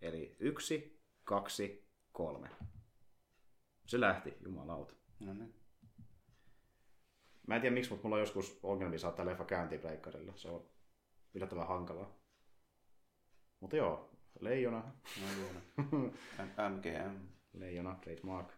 Eli 0.01 0.35
yksi, 0.39 0.96
kaksi, 1.27 1.88
kolme. 2.12 2.50
Se 3.85 3.99
lähti, 3.99 4.33
jumalauta. 4.45 4.94
No 5.19 5.33
niin. 5.33 5.56
Mä 7.47 7.56
en 7.56 7.61
tiedä 7.61 7.73
miksi, 7.73 7.90
mutta 7.92 8.04
mulla 8.04 8.16
on 8.16 8.19
joskus 8.21 8.59
ongelmia 8.63 8.99
saattaa 8.99 9.25
leffa 9.25 9.45
käyntiin 9.45 9.81
pleikkarilla. 9.81 10.33
Se 10.35 10.49
on 10.49 10.66
yllättävän 11.33 11.68
hankalaa. 11.68 12.18
Mutta 13.59 13.75
joo, 13.75 14.09
Leijona. 14.40 14.80
No 15.21 15.28
joo. 15.42 15.49
M- 16.37 16.75
MGM. 16.75 17.18
Leijona, 17.54 17.95
trademark. 17.95 18.51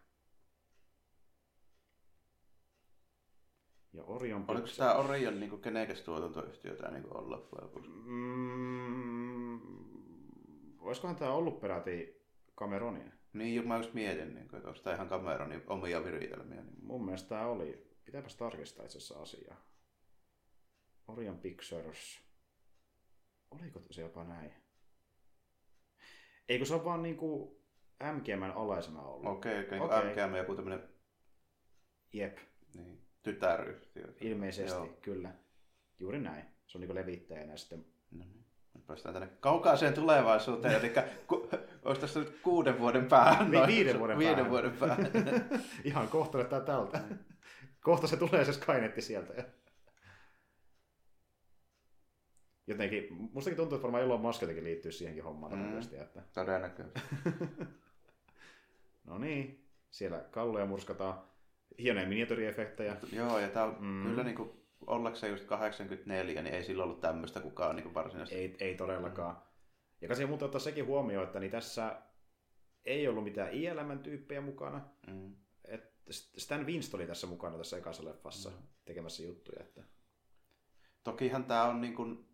Ja 3.93 4.03
Orion 4.03 4.41
Oliko 4.41 4.53
Pictures. 4.53 4.77
tämä 4.77 4.93
Orion 4.93 5.39
niin 5.39 5.61
kenekäs 5.61 6.01
tuotantoyhtiö 6.01 6.75
tämä 6.75 6.91
niin 6.91 7.17
olla 7.17 7.29
loppujen 7.29 7.63
lopuksi? 7.65 7.89
Mm, 7.89 9.59
olisikohan 10.79 11.15
tämä 11.15 11.31
ollut 11.31 11.61
peräti 11.61 12.18
Cameronia? 12.59 13.11
Niin, 13.33 13.67
mä 13.67 13.77
just 13.77 13.93
mietin, 13.93 14.35
niin 14.35 14.47
kuin, 14.47 14.57
että 14.57 14.69
onko 14.69 14.81
tämä 14.81 14.95
ihan 14.95 15.09
Cameronin 15.09 15.63
omia 15.67 16.03
viritelmiä. 16.03 16.61
Niin. 16.61 16.75
Mun 16.81 17.05
mielestä 17.05 17.29
tämä 17.29 17.47
oli. 17.47 17.89
Pitääpäs 18.05 18.35
tarkistaa 18.35 18.85
itse 18.85 18.97
asiassa 18.97 19.19
asiaa. 19.19 19.65
Orion 21.07 21.39
Pictures. 21.39 22.19
Oliko 23.51 23.81
se 23.91 24.01
jopa 24.01 24.23
näin? 24.23 24.51
Eikö 26.49 26.65
se 26.65 26.73
ole 26.73 26.85
vaan 26.85 27.03
niinku 27.03 27.59
MGMn 28.13 28.51
alaisena 28.55 29.01
ollut? 29.01 29.31
Okei, 29.31 29.59
okei. 29.59 29.79
Okei. 29.79 29.97
Okay. 29.97 30.27
MGM 30.27 30.35
joku 30.35 30.55
tämmöinen 30.55 30.89
Jep, 32.13 32.37
niin, 32.75 33.05
tytäryhtiö. 33.23 34.13
ilmeisesti, 34.21 34.77
Joo. 34.77 34.97
kyllä. 35.01 35.33
Juuri 35.99 36.19
näin. 36.19 36.45
Se 36.67 36.77
on 36.77 36.79
niinku 36.79 36.95
levittäjänä 36.95 37.57
sitten. 37.57 37.85
No 38.11 38.25
niin. 38.25 38.38
Päästään 38.89 39.13
tänne 39.13 39.29
kaukaiseen 39.39 39.93
tulevaisuuteen, 39.93 40.73
eli 40.75 40.93
ku, 41.27 41.49
olisi 41.85 42.01
tässä 42.01 42.19
nyt 42.19 42.39
kuuden 42.43 42.79
vuoden 42.79 43.05
päähän. 43.05 43.51
Vi- 43.51 43.67
viiden 43.67 43.99
vuoden 43.99 44.17
viiden 44.17 44.35
päähän. 44.35 44.51
vuoden 44.51 44.71
päähän. 44.71 45.11
Ihan 45.83 46.07
kohta 46.07 46.37
näyttää 46.37 46.61
tältä. 46.61 47.01
kohta 47.83 48.07
se 48.07 48.17
tulee 48.17 48.45
se 48.45 48.53
Skynetti 48.53 49.01
sieltä. 49.01 49.33
Jotenkin, 52.67 53.07
mustakin 53.09 53.57
tuntuu, 53.57 53.75
että 53.75 53.83
varmaan 53.83 54.03
Elon 54.03 54.21
Musk 54.21 54.41
jotenkin 54.41 54.63
liittyy 54.63 54.91
siihenkin 54.91 55.23
hommaan 55.23 55.53
Mm. 55.53 55.79
että 56.01 56.21
Todennäköisesti. 56.33 56.99
no 59.07 59.17
niin, 59.17 59.69
siellä 59.91 60.19
kalloja 60.31 60.65
murskataan, 60.65 61.21
hienoja 61.79 62.07
miniatyriefektejä. 62.07 62.95
Joo, 63.11 63.39
ja 63.39 63.47
tämä 63.49 63.65
on 63.65 63.77
mm. 63.79 64.03
kyllä 64.03 64.23
niin 64.23 64.35
kuin 64.35 64.58
ollakseen 64.87 65.31
just 65.31 65.45
84, 65.45 66.41
niin 66.41 66.55
ei 66.55 66.63
sillä 66.63 66.83
ollut 66.83 67.01
tämmöistä 67.01 67.39
kukaan 67.39 67.75
niin 67.75 67.93
varsinaisesti. 67.93 68.41
Ei, 68.41 68.55
ei 68.59 68.75
todellakaan. 68.75 69.41
Ja 70.01 70.07
kasi 70.07 70.25
muuten 70.25 70.45
ottaa 70.45 70.59
sekin 70.59 70.85
huomioon, 70.85 71.27
että 71.27 71.39
niin 71.39 71.51
tässä 71.51 72.01
ei 72.85 73.07
ollut 73.07 73.23
mitään 73.23 73.53
ILMn 73.53 73.99
tyyppejä 73.99 74.41
mukana. 74.41 74.81
Mm. 75.07 75.35
Et 75.65 75.93
Stan 76.09 76.65
Winston 76.65 76.99
oli 76.99 77.07
tässä 77.07 77.27
mukana 77.27 77.57
tässä 77.57 77.77
ekassa 77.77 78.05
leffassa 78.05 78.49
mm. 78.49 78.55
tekemässä 78.85 79.23
juttuja. 79.23 79.61
Että... 79.61 79.83
Tokihan 81.03 81.43
tämä 81.43 81.63
on 81.63 81.81
niin 81.81 81.95
kuin, 81.95 82.29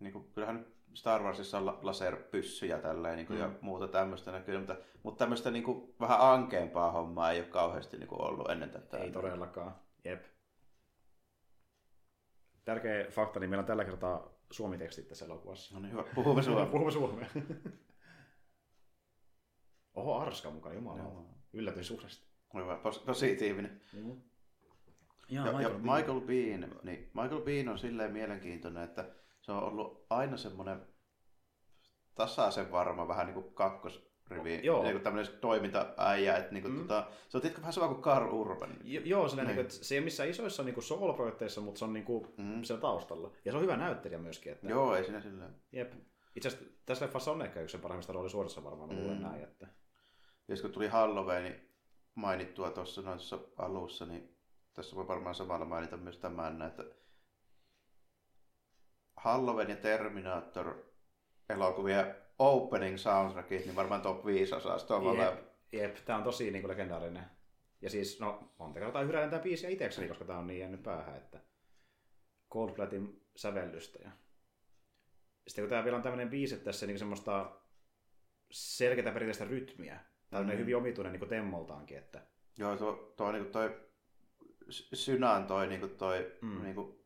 niin 0.00 0.12
kuin, 0.12 0.32
kyllähän 0.34 0.66
Star 0.94 1.22
Warsissa 1.22 1.58
on 1.58 1.78
laserpyssyjä 1.82 2.78
tälleen, 2.78 3.16
niin 3.16 3.26
kuin, 3.26 3.38
mm. 3.38 3.42
ja 3.42 3.50
muuta 3.60 3.88
tämmöistä 3.88 4.32
näkyy, 4.32 4.58
mutta, 4.58 4.76
mutta 5.02 5.18
tämmöistä 5.18 5.50
niin 5.50 5.64
kuin, 5.64 5.94
vähän 6.00 6.20
ankeampaa 6.20 6.92
hommaa 6.92 7.32
ei 7.32 7.40
ole 7.40 7.48
kauheasti 7.48 7.96
niin 7.96 8.08
kuin, 8.08 8.20
ollut 8.20 8.50
ennen 8.50 8.70
tätä. 8.70 8.98
Ei 8.98 9.12
todellakaan, 9.12 9.74
jep. 10.04 10.24
Tärkeä 12.68 13.10
fakta, 13.10 13.40
niin 13.40 13.50
meillä 13.50 13.60
on 13.60 13.66
tällä 13.66 13.84
kertaa 13.84 14.30
suomitekstit 14.50 15.08
tässä 15.08 15.24
elokuvassa. 15.24 15.74
No 15.74 15.80
niin, 15.80 15.92
hyvä. 15.92 16.04
Puhumme 16.14 16.42
suomea. 16.42 16.66
Puhumme 16.72 16.92
suomea. 16.92 17.26
Oho, 19.94 20.18
Arska 20.18 20.50
mukaan, 20.50 20.74
jumala. 20.74 20.98
Joo. 20.98 21.26
Yllätyin 21.52 21.84
suuresti. 21.84 22.26
Hyvä, 22.54 22.78
pos- 22.84 23.04
positiivinen. 23.06 23.80
Mm. 23.92 24.20
Ja, 25.28 25.46
ja, 25.46 25.52
Michael, 25.52 25.62
ja 25.62 25.70
Bean. 25.70 25.98
Michael 25.98 26.20
Bean, 26.20 26.74
niin 26.82 27.10
Michael 27.14 27.40
Bean 27.40 27.68
on 27.68 27.78
silleen 27.78 28.12
mielenkiintoinen, 28.12 28.82
että 28.82 29.14
se 29.40 29.52
on 29.52 29.62
ollut 29.62 30.06
aina 30.10 30.36
semmoinen 30.36 30.86
tasaisen 32.14 32.72
varma 32.72 33.08
vähän 33.08 33.26
niin 33.26 33.42
kuin 33.42 33.54
kakkosrivi, 34.28 34.66
joo. 34.66 34.82
niin 34.82 34.92
kuin 34.92 35.02
tämmöinen 35.02 35.32
toimintaäijä, 35.40 36.36
että 36.36 36.52
niin 36.52 36.62
kuin, 36.62 36.74
mm. 36.74 36.80
tota, 36.80 37.06
se 37.28 37.36
on 37.36 37.40
tietenkin 37.40 37.62
vähän 37.62 37.72
sama 37.72 37.88
kuin 37.88 38.02
Carl 38.02 38.32
Urban. 38.32 38.76
Jo, 38.84 39.00
joo, 39.04 39.26
niin. 39.36 39.46
Niin, 39.46 39.58
että 39.58 39.74
se 39.74 39.94
ei 39.94 39.98
ole 39.98 40.04
missään 40.04 40.28
isoissa 40.28 40.62
niin 40.62 40.82
soul-projekteissa, 40.82 41.60
mutta 41.60 41.78
se 41.78 41.84
on 41.84 41.92
niin 41.92 42.04
kuin, 42.04 42.26
mm. 42.36 42.62
siellä 42.62 42.80
taustalla. 42.80 43.32
Ja 43.44 43.52
se 43.52 43.58
on 43.58 43.62
hyvä 43.62 43.76
näyttelijä 43.76 44.18
myöskin. 44.18 44.52
Että... 44.52 44.68
Joo, 44.68 44.96
ei 44.96 45.04
siinä 45.04 45.20
silleen. 45.20 45.54
Jep. 45.72 45.92
Itse 46.36 46.48
asiassa 46.48 46.66
tässä 46.86 47.04
leffassa 47.04 47.32
on 47.32 47.42
ehkä 47.42 47.60
yksi 47.60 47.72
sen 47.72 47.80
parhaimmista 47.80 48.12
roolisuorissa 48.12 48.64
varmaan, 48.64 48.90
mm. 48.90 48.96
luulen 48.96 49.22
näin. 49.22 49.42
Että... 49.42 49.66
Ja 50.48 50.56
kun 50.62 50.72
tuli 50.72 50.88
Halloween 50.88 51.60
mainittua 52.14 52.70
tuossa 52.70 53.02
noissa 53.02 53.38
alussa, 53.56 54.06
niin 54.06 54.36
tässä 54.74 54.96
voi 54.96 55.08
varmaan 55.08 55.34
samalla 55.34 55.64
mainita 55.64 55.96
myös 55.96 56.18
tämän, 56.18 56.62
että 56.62 56.84
Halloween 59.16 59.70
ja 59.70 59.76
Terminator 59.76 60.74
elokuvia 61.48 62.14
opening 62.38 62.98
soundtrackit, 62.98 63.64
niin 63.64 63.76
varmaan 63.76 64.02
top 64.02 64.26
5 64.26 64.54
osasta 64.54 64.96
on 64.96 65.18
jep, 65.18 65.38
jep, 65.72 65.96
tämä 66.04 66.18
on 66.18 66.24
tosi 66.24 66.50
niin 66.50 66.62
kuin 66.62 66.70
legendaarinen. 66.70 67.24
Ja 67.82 67.90
siis, 67.90 68.20
no, 68.20 68.54
monta 68.58 68.80
kertaa 68.80 69.02
yhdellä 69.02 69.28
tämä 69.28 69.42
biisiä 69.42 69.70
itsekseni, 69.70 70.08
koska 70.08 70.24
tämä 70.24 70.38
on 70.38 70.46
niin 70.46 70.60
jäänyt 70.60 70.82
päähän, 70.82 71.16
että 71.16 71.40
Coldplatin 72.52 73.22
sävellystä. 73.36 73.98
Ja... 74.02 74.10
Sitten 75.48 75.64
kun 75.64 75.70
tämä 75.70 75.84
vielä 75.84 75.96
on 75.96 76.02
tämmöinen 76.02 76.30
biisi, 76.30 76.54
että 76.54 76.64
tässä 76.64 76.86
niin 76.86 76.98
semmoista 76.98 77.60
selkeää 78.50 79.12
perinteistä 79.12 79.44
rytmiä, 79.44 80.00
Tämä 80.30 80.40
on 80.40 80.46
mm. 80.46 80.58
hyvin 80.58 80.76
omituinen 80.76 81.12
niin 81.12 81.28
temmoltaankin. 81.28 81.98
Että... 81.98 82.22
Joo, 82.58 82.76
tuo, 82.76 83.14
tuo 83.16 83.32
niin 83.32 83.46
toi 83.46 83.80
synään 84.70 85.46
toi, 85.46 85.66
niin 85.66 85.80
kuin 85.80 85.96
toi 85.96 86.36
mm. 86.42 86.62
niin 86.62 86.74
kuin, 86.74 86.98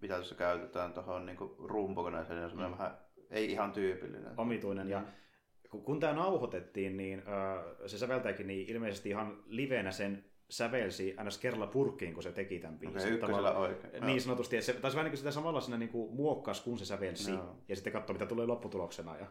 mitä 0.00 0.14
tuossa 0.14 0.34
käytetään 0.34 0.92
tuohon 0.92 1.26
niin 1.26 1.38
rumpokoneeseen, 1.58 2.38
niin 2.38 2.64
on 2.64 2.70
mm. 2.70 2.78
vähän 2.78 2.98
ei 3.32 3.50
ihan 3.50 3.72
tyypillinen. 3.72 4.32
Omituinen. 4.36 4.88
Ja 4.88 5.04
kun, 5.70 5.82
kun 5.82 6.00
tämä 6.00 6.12
nauhoitettiin, 6.12 6.96
niin 6.96 7.18
äh, 7.18 7.64
se 7.86 7.98
säveltäjäkin 7.98 8.46
niin 8.46 8.68
ilmeisesti 8.68 9.08
ihan 9.08 9.42
livenä 9.46 9.90
sen 9.90 10.24
sävelsi 10.50 11.14
aina 11.16 11.30
kerralla 11.40 11.66
purkkiin, 11.66 12.14
kun 12.14 12.22
se 12.22 12.32
teki 12.32 12.58
tämän 12.58 12.78
biisin. 12.78 13.24
Okay. 13.24 14.00
Niin 14.00 14.20
sanotusti. 14.20 14.62
Se 14.62 14.72
taisi 14.72 14.96
vähän 14.96 15.04
niin 15.04 15.10
kuin 15.10 15.18
sitä 15.18 15.30
samalla 15.30 15.60
siinä 15.60 15.78
niin 15.78 15.88
kuin 15.88 16.14
muokkas, 16.14 16.60
kun 16.60 16.78
se 16.78 16.84
sävelsi. 16.84 17.32
No. 17.32 17.56
Ja 17.68 17.76
sitten 17.76 17.92
katsoi, 17.92 18.14
mitä 18.14 18.26
tulee 18.26 18.46
lopputuloksena. 18.46 19.16
Ja 19.16 19.26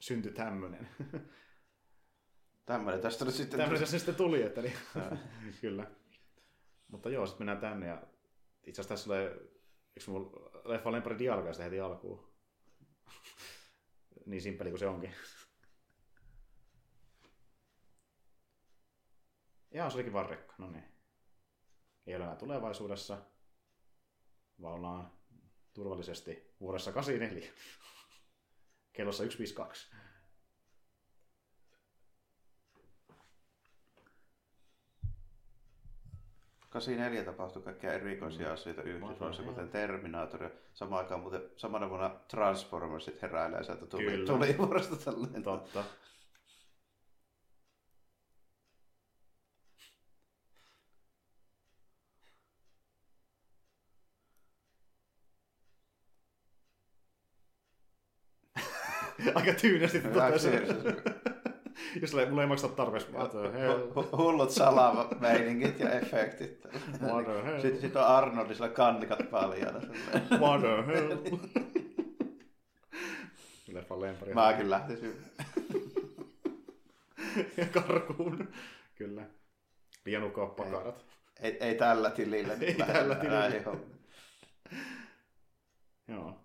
syntyi 0.00 0.32
tämmöinen. 0.32 0.88
Tämmöinen 2.66 3.00
tästä 3.00 3.24
nyt 3.24 3.34
sitten 3.34 3.60
Tämmöinen 3.60 3.86
se 3.86 3.98
sitten 3.98 4.14
tuli, 4.14 4.42
että 4.42 4.62
niin. 4.62 4.74
kyllä. 5.60 5.86
Mutta 6.88 7.10
joo, 7.10 7.26
sitten 7.26 7.46
mennään 7.46 7.60
tänne 7.60 7.86
ja 7.86 8.02
itse 8.66 8.80
asiassa 8.80 8.88
tässä 8.88 9.04
tulee, 9.04 9.28
eikö 9.96 10.10
mulla 10.10 10.50
leffa 10.64 10.92
lempari 10.92 11.18
dialogia 11.18 11.52
heti 11.64 11.80
alkuun? 11.80 12.31
Niin 14.26 14.42
simppeli 14.42 14.70
kuin 14.70 14.78
se 14.78 14.86
onkin. 14.86 15.14
Jaa, 19.70 19.90
se 19.90 19.96
olikin 19.96 20.12
varrekka, 20.12 20.54
no 20.58 20.70
niin. 20.70 20.84
Ei 22.06 22.16
ole 22.16 22.24
enää 22.24 22.36
tulevaisuudessa, 22.36 23.26
vaan 24.60 24.74
ollaan 24.74 25.12
turvallisesti 25.72 26.54
vuodessa 26.60 26.92
84. 26.92 27.52
Kellossa 28.92 29.24
152. 29.24 29.90
84 36.72 37.24
tapahtui 37.24 37.62
kaikkia 37.62 37.92
erikoisia 37.92 38.46
mm. 38.46 38.52
asioita 38.52 38.82
Yhdysvalloissa, 38.82 39.42
kuten 39.42 39.68
Terminator. 39.68 40.50
Samaan 40.74 41.02
aikaan 41.04 41.20
muuten 41.20 41.42
samana 41.56 41.88
vuonna 41.88 42.20
Transformersit 42.28 43.22
heräilee 43.22 43.64
sieltä 43.64 43.86
tuli, 43.86 44.24
tuli 44.26 44.58
vuorosta 44.58 44.96
tälleen. 44.96 45.42
Totta. 45.42 45.84
Aika 59.34 59.54
tyynesti 59.60 60.00
totesi. 60.00 60.48
Jos 62.02 62.14
mulla 62.28 62.42
ei 62.42 62.48
maksa 62.48 62.68
tarpeeksi. 62.68 63.08
Hullut 64.16 64.50
salameiningit 64.50 65.80
ja 65.80 65.90
efektit. 65.90 66.62
Sitten 67.62 67.80
sit 67.80 67.96
on 67.96 68.06
Arnoldisilla 68.06 68.68
kannikat 68.68 69.30
paljana. 69.30 69.80
What 70.38 70.60
the 70.60 70.86
hell? 70.86 71.16
Leffan 73.72 74.00
lempari. 74.00 74.34
Mäkin 74.34 74.70
lähtisin. 74.70 75.16
ja 77.56 77.66
karkuun. 77.66 78.48
Kyllä. 78.94 79.22
Liian 80.04 80.30
pakarat. 80.56 81.04
Ei, 81.40 81.50
ei, 81.50 81.58
ei 81.60 81.74
tällä 81.74 82.10
tilillä. 82.10 82.52
ei 82.60 82.74
tällä 82.74 83.14
tilillä. 83.14 83.76
Joo. 86.08 86.41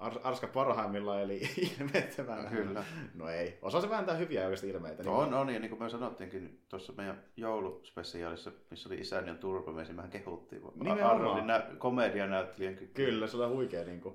Arska 0.00 0.46
parhaimmillaan, 0.46 1.20
eli 1.20 1.40
ilmeettömän. 1.80 2.48
Kyllä. 2.48 2.84
No 3.14 3.28
ei. 3.28 3.58
Osaa 3.62 3.80
se 3.80 3.90
vääntää 3.90 4.14
hyviä 4.14 4.42
oikeasti 4.42 4.68
ilmeitä. 4.68 5.02
Niin 5.02 5.12
on, 5.12 5.34
on, 5.34 5.50
ja 5.50 5.60
niin 5.60 5.70
kuin 5.70 5.82
me 5.82 5.90
sanottiinkin 5.90 6.64
tuossa 6.68 6.92
meidän 6.96 7.24
jouluspesiaalissa, 7.36 8.52
missä 8.70 8.88
oli 8.88 8.98
Isäni 8.98 9.30
on 9.30 9.38
turpamies, 9.38 9.88
niin 9.88 9.96
mehän 9.96 10.10
kehuttiin 10.10 10.62
Arnoldin 11.04 11.46
nä- 11.46 11.66
komedianäyttelijän 11.78 12.74
kykyä. 12.74 13.06
Kyllä, 13.06 13.26
se 13.26 13.36
on 13.36 13.50
huikea 13.50 13.84
niin 13.84 14.00
kuin, 14.00 14.14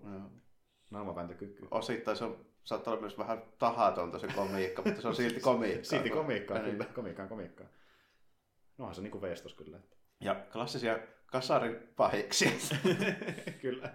naamavääntökyky. 0.90 1.68
Osittain 1.72 2.18
se 2.18 2.24
on, 2.24 2.46
saattaa 2.64 2.92
olla 2.92 3.02
myös 3.02 3.18
vähän 3.18 3.44
tahatonta 3.60 4.20
se 4.20 4.28
komiikka, 4.28 4.82
mutta 4.86 5.02
se 5.02 5.08
on 5.08 5.16
silti 5.16 5.40
komiikkaa. 5.40 5.84
silti 5.98 6.10
komiikkaa, 6.10 6.60
kyllä. 6.60 6.84
Niin. 6.84 6.94
Komiikkaan 6.94 7.30
komiikkaa. 7.30 7.68
Nohan 8.78 8.96
se 8.96 9.02
niin 9.02 9.12
kuin 9.12 9.22
veestos 9.22 9.54
kyllä. 9.54 9.80
Ja 10.22 10.36
klassisia 10.54 11.00
kasaripahiksi. 11.26 12.54
kyllä. 13.62 13.90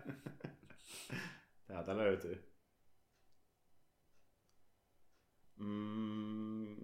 Täältä 1.70 1.96
löytyy. 1.96 2.52
Mm, 5.56 6.76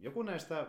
joku 0.00 0.22
näistä, 0.22 0.66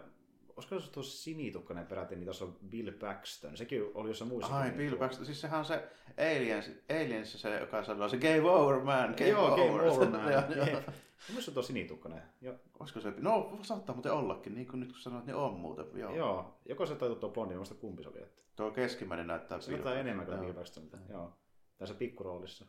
olisiko 0.56 0.80
se 0.80 0.92
tuossa 0.92 1.24
sinitukkainen 1.24 1.88
peräti, 1.88 2.16
niin 2.16 2.26
tuossa 2.26 2.46
on 2.46 2.58
Bill 2.70 2.92
Paxton. 2.92 3.58
Sekin 3.58 3.84
oli 3.94 4.10
jossain 4.10 4.30
muissa. 4.30 4.58
Ai, 4.58 4.72
Bill 4.72 4.98
Paxton. 4.98 5.26
Siis 5.26 5.42
sehän 5.42 5.60
on 5.60 5.66
se 5.66 5.90
Aliens, 6.18 6.72
Aliens 6.90 7.42
se, 7.42 7.60
joka 7.60 7.84
sanoo 7.84 8.10
se 8.10 8.18
Game 8.18 8.50
Over 8.50 8.80
Man. 8.80 9.10
Game 9.18 9.28
joo, 9.28 9.54
over. 9.54 9.68
Game 9.68 9.92
Over 9.92 10.10
Man. 10.10 10.24
Mielestäni 11.28 11.48
on 11.48 11.54
tuo 11.54 11.64
sinitukkainen. 11.64 12.24
Jo. 12.42 12.56
Olisiko 12.80 13.00
se? 13.00 13.14
No, 13.18 13.60
saattaa 13.62 13.96
muuten 13.96 14.12
ollakin, 14.12 14.56
niin 14.56 14.68
kuin 14.68 14.80
nyt 14.80 14.92
kun 14.92 15.02
sanoit, 15.02 15.26
niin 15.26 15.36
on 15.36 15.54
muuten. 15.54 15.86
Joo, 15.94 16.16
joo. 16.16 16.60
joko 16.66 16.86
se 16.86 16.96
taituu 16.96 17.20
tuo 17.20 17.30
blondi, 17.30 17.56
muista 17.56 17.76
kumpi 17.76 18.04
se 18.04 18.10
oli. 18.10 18.22
Että... 18.22 18.42
Tuo 18.56 18.72
keskimmäinen 18.72 19.28
näyttää 19.28 19.62
Se 19.62 19.72
näyttää 19.72 20.00
enemmän 20.00 20.26
kuin 20.26 20.40
Bill 20.40 20.54
Paxton. 20.54 20.90
Joo 21.10 21.41
tässä 21.82 21.96
pikkuroolissa. 21.96 22.66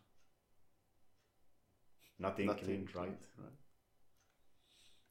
Nothing, 2.19 2.49
Nothing 2.51 2.87
right. 2.87 3.23
right. 3.39 3.61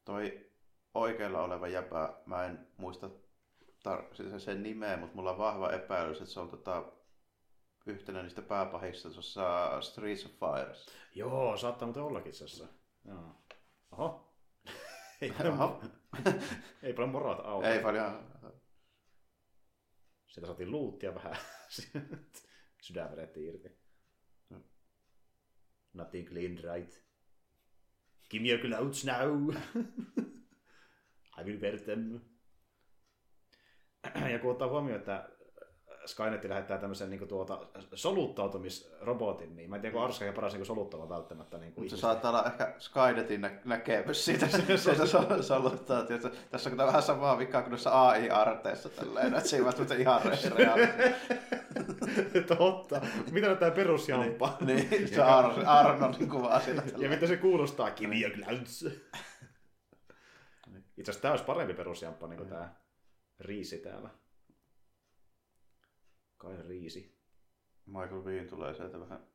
Toi 0.05 0.51
oikealla 0.93 1.41
oleva 1.43 1.67
jäpä, 1.67 2.13
mä 2.25 2.45
en 2.45 2.67
muista 2.77 3.09
tar- 3.89 4.39
sen 4.39 4.63
nimeä, 4.63 4.97
mutta 4.97 5.15
mulla 5.15 5.31
on 5.31 5.37
vahva 5.37 5.71
epäilys, 5.71 6.21
että 6.21 6.33
se 6.33 6.39
on 6.39 6.49
tota, 6.49 6.91
yhtenä 7.85 8.21
niistä 8.23 8.41
pääpahista 8.41 9.09
tuossa 9.09 9.77
Streets 9.81 10.25
of 10.25 10.31
Fire. 10.31 10.75
Joo, 11.15 11.57
saattaa 11.57 11.85
muuten 11.85 12.03
ollakin 12.03 12.33
tässä. 12.39 12.67
Joo. 13.05 13.35
Oho. 13.91 14.33
ei, 15.21 15.33
Oho. 15.53 15.81
ei 16.83 16.93
paljon 16.93 17.11
morat 17.11 17.39
auki. 17.43 17.67
Ei 17.73 17.79
paljon. 17.79 18.31
Sieltä 20.27 20.47
saatiin 20.47 20.71
luuttia 20.71 21.15
vähän. 21.15 21.35
Sydän 22.81 23.11
vedettiin 23.11 23.47
irti. 23.55 23.80
No. 25.93 26.03
Nothing 26.03 26.27
clean 26.27 26.59
right. 26.63 27.03
Give 28.29 28.41
me 28.41 28.49
your 28.49 28.59
clothes 28.59 29.05
now. 29.05 29.51
I 31.37 31.43
will 31.43 31.61
wear 31.61 31.77
them. 31.77 32.21
Ja 34.31 34.39
kun 34.39 34.51
ottaa 34.51 34.67
huomioon, 34.67 34.99
että 34.99 35.29
Skynet 36.05 36.43
lähettää 36.43 36.77
tämmöisen 36.77 37.09
niin 37.09 37.27
tuota, 37.27 37.59
soluttautumisrobotin, 37.93 39.55
niin 39.55 39.69
mä 39.69 39.75
en 39.75 39.81
tiedä, 39.81 39.93
kun 39.93 40.03
Arska 40.03 40.25
ja 40.25 40.33
paras 40.33 40.53
niin 40.53 40.65
soluttava 40.65 41.09
välttämättä. 41.09 41.57
Niin 41.57 41.73
kuin 41.73 41.89
Se 41.89 41.97
saattaa 41.97 42.31
olla 42.31 42.43
ehkä 42.45 42.73
Skynetin 42.79 43.41
nä- 43.41 43.59
näkemys 43.65 44.25
siitä, 44.25 44.47
sol- 45.05 45.41
soluttaa. 45.41 46.03
Tietysti. 46.03 46.37
Tässä 46.51 46.69
on 46.69 46.77
vähän 46.77 47.03
samaa 47.03 47.37
vikaa 47.37 47.61
kuin 47.61 47.71
noissa 47.71 48.07
AI-arteissa, 48.09 48.89
tälleen, 48.89 49.33
että 49.35 49.49
se 49.49 49.55
ei 49.57 49.65
välttämättä 49.65 49.95
ihan 49.95 50.21
reaali. 50.57 50.87
Totta. 52.57 53.01
Mitä 53.31 53.51
on 53.51 53.57
tämä 53.57 53.71
perusjamppa? 53.71 54.57
niin, 54.61 55.07
se 55.07 55.21
Ar- 55.21 55.63
Arnoldin 55.65 56.29
kuvaa 56.29 56.59
siinä. 56.59 56.83
Ja 56.97 57.09
mitä 57.09 57.27
se 57.27 57.37
kuulostaa? 57.37 57.91
Give 57.91 58.07
me 58.15 58.21
your 58.21 58.35
clowns. 58.37 58.85
Itse 60.97 61.11
asiassa 61.11 61.21
tämä 61.21 61.31
olisi 61.31 61.45
parempi 61.45 61.73
perusjamppa 61.73 62.27
niin 62.27 62.37
kuin 62.37 62.49
tämä 62.49 62.75
riisi 63.39 63.77
täällä. 63.77 64.09
Kai 66.41 66.57
riisi. 66.67 67.17
Michael 67.85 68.21
Bean 68.21 68.47
tulee 68.47 68.73
sieltä 68.73 68.99
vähän. 68.99 69.27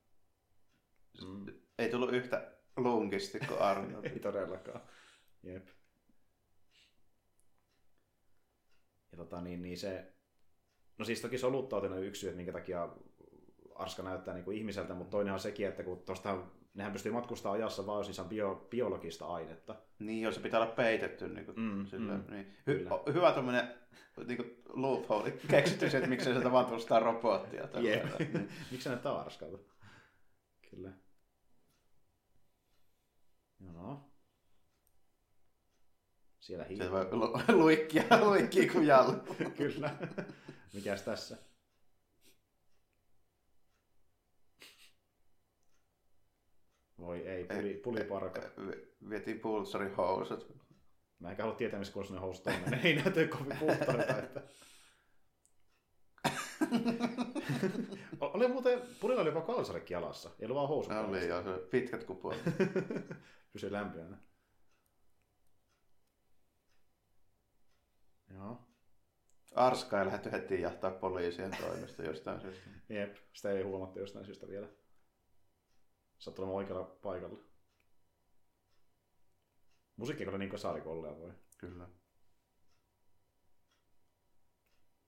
Mm. 1.22 1.46
Ei 1.78 1.90
tullut 1.90 2.12
yhtä 2.12 2.52
lunkisti 2.76 3.38
kuin 3.38 3.60
Arnold. 3.60 4.04
Ei 4.10 4.18
todellakaan. 4.18 4.80
Jep. 5.42 5.68
Ja 9.12 9.16
tota 9.16 9.40
niin, 9.40 9.62
niin 9.62 9.78
se... 9.78 10.12
No 10.98 11.04
siis 11.04 11.20
toki 11.20 11.38
soluttautuminen 11.38 11.98
on 11.98 12.06
yksi 12.06 12.20
syy, 12.20 12.28
että 12.28 12.36
minkä 12.36 12.52
takia 12.52 12.88
Arska 13.74 14.02
näyttää 14.02 14.34
niin 14.34 14.44
kuin 14.44 14.58
ihmiseltä, 14.58 14.94
mutta 14.94 15.10
toinen 15.10 15.34
on 15.34 15.40
sekin, 15.40 15.66
että 15.66 15.82
kun 15.82 16.02
tuosta 16.02 16.46
nehän 16.76 16.92
pystyy 16.92 17.12
matkustamaan 17.12 17.58
ajassa 17.60 17.86
vaan, 17.86 18.04
on 18.22 18.28
bio, 18.28 18.66
biologista 18.70 19.26
ainetta. 19.26 19.76
Niin, 19.98 20.22
jos 20.22 20.34
se 20.34 20.40
pitää 20.40 20.60
olla 20.60 20.72
peitetty. 20.72 21.28
Niin 21.28 21.46
kuin, 21.46 21.60
Mm, 21.60 21.86
sillä, 21.86 22.12
mm. 22.16 22.24
niin. 22.30 22.56
Hy- 22.70 22.92
o- 22.92 23.12
hyvä 23.12 23.32
tämmöinen 23.32 23.74
niin 24.26 24.36
kuin 24.36 24.62
loophole 24.68 25.30
keksitty 25.50 25.90
se, 25.90 25.96
että 25.96 26.08
miksei 26.10 26.32
sieltä 26.32 26.52
vaan 26.52 26.66
tulla 26.66 26.98
robottia. 27.00 27.68
Jep. 27.80 28.04
Niin. 28.18 28.32
Miksi 28.70 28.82
se 28.84 28.88
näyttää 28.90 29.12
Arskalta? 29.12 29.58
Kyllä. 30.70 30.92
Joo. 33.60 34.10
Siellä 36.40 36.64
Sieltä 36.64 36.84
hiihtää. 36.84 36.90
voi 36.90 37.08
lu- 37.12 37.38
luikkia, 37.62 38.02
luikkia 38.20 38.72
kuin 38.72 38.86
jallu. 38.86 39.12
Kyllä. 39.56 39.90
Mikäs 40.74 41.02
tässä? 41.02 41.36
Voi 46.98 47.28
ei, 47.28 47.44
puli, 47.44 47.74
puliparka. 47.74 48.40
V- 48.40 49.08
Vietiin 49.10 49.40
pulssarin 49.40 49.94
housut. 49.94 50.56
Mä 51.18 51.30
enkä 51.30 51.42
halua 51.42 51.56
tietää, 51.56 51.78
missä 51.78 51.94
kunnossa 51.94 52.14
ne 52.14 52.20
housut 52.20 52.46
on. 52.46 52.70
Ne 52.70 52.80
ei 52.84 52.94
näytä 52.94 53.26
kovin 53.26 53.56
puhtailta. 53.58 54.18
Että... 54.18 54.42
Oli 58.20 58.48
muuten, 58.48 58.82
pulilla 59.00 59.20
oli 59.20 59.28
jopa 59.28 59.40
kalsarekki 59.40 59.94
jalassa. 59.94 60.30
Ei 60.38 60.44
ollut 60.44 60.56
vaan 60.56 60.68
housut. 60.68 60.92
Oli 60.92 61.28
jalassa. 61.28 61.50
jo 61.50 61.56
se 61.56 61.62
pitkät 61.66 62.04
kupuolet. 62.04 62.42
Pysyi 63.52 63.72
lämpimänä. 63.72 64.18
Joo. 68.34 68.66
Arska 69.54 69.98
ei 69.98 70.06
lähdetty 70.06 70.32
heti 70.32 70.60
jahtaa 70.60 70.90
poliisien 70.90 71.56
toimesta 71.60 72.02
jostain 72.02 72.40
syystä. 72.40 72.70
Jep, 72.88 73.16
sitä 73.32 73.50
ei 73.50 73.62
huomattu 73.62 73.98
jostain 73.98 74.24
syystä 74.24 74.48
vielä. 74.48 74.68
Sattuu 76.18 76.44
olemaan 76.44 76.56
oikealla 76.64 76.84
paikalla. 77.02 77.38
Musiikki 79.96 80.24
kyllä 80.24 80.38
niin 80.38 80.50
kasarikollea 80.50 81.18
voi. 81.18 81.32
Kyllä. 81.58 81.88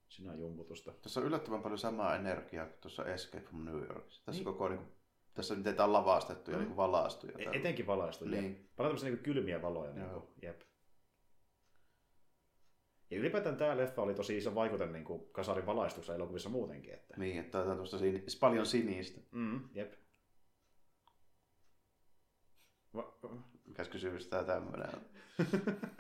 Siinä 0.09 0.33
on 0.33 0.41
jumputusta. 0.41 0.93
Tässä 0.93 1.21
on 1.21 1.27
yllättävän 1.27 1.63
paljon 1.63 1.79
samaa 1.79 2.17
energiaa 2.17 2.67
kuin 2.67 2.79
tuossa 2.81 3.05
Escape 3.05 3.45
from 3.45 3.65
New 3.65 3.83
Yorkissa. 3.83 4.23
Tässä 4.25 4.39
Niin. 4.39 4.45
koko 4.45 4.69
niin 4.69 4.79
kuin, 4.79 4.93
tässä 5.35 5.55
miten 5.55 5.81
on 5.81 5.93
lavastettu 5.93 6.51
ja 6.51 6.57
Mm. 6.59 6.65
niin 6.65 6.77
valastu. 6.77 7.27
Ja 7.27 7.33
E- 7.53 7.57
etenkin 7.57 7.87
valaistu. 7.87 8.25
Niin. 8.25 8.45
Jep. 8.45 8.77
Paljon 8.77 8.91
tämmöisiä 8.91 9.11
niin 9.11 9.23
kylmiä 9.23 9.63
valoja. 9.63 9.93
Niin 9.93 10.11
kuin, 10.11 10.25
jep. 10.43 10.61
Ja 13.11 13.19
ylipäätään 13.19 13.57
tämä 13.57 13.77
leffa 13.77 14.03
oli 14.03 14.15
tosi 14.15 14.37
iso 14.37 14.55
vaikute 14.55 14.87
niin 14.87 15.05
kuin 15.05 15.33
kasarin 15.33 15.67
valaistuksessa 15.67 16.15
elokuvissa 16.15 16.49
muutenkin. 16.49 16.95
Että... 16.95 17.15
Niin, 17.17 17.39
että 17.41 17.65
tää 17.65 17.73
on 17.73 17.87
paljon 18.41 18.67
sinistä. 18.67 19.21
Mm, 19.33 19.69
jep. 19.75 19.93
Va- 22.99 23.19
Mikäs 23.67 23.89
kysymys 23.89 24.27
tää 24.27 24.45
tämmönen 24.45 24.95
on? 24.95 25.03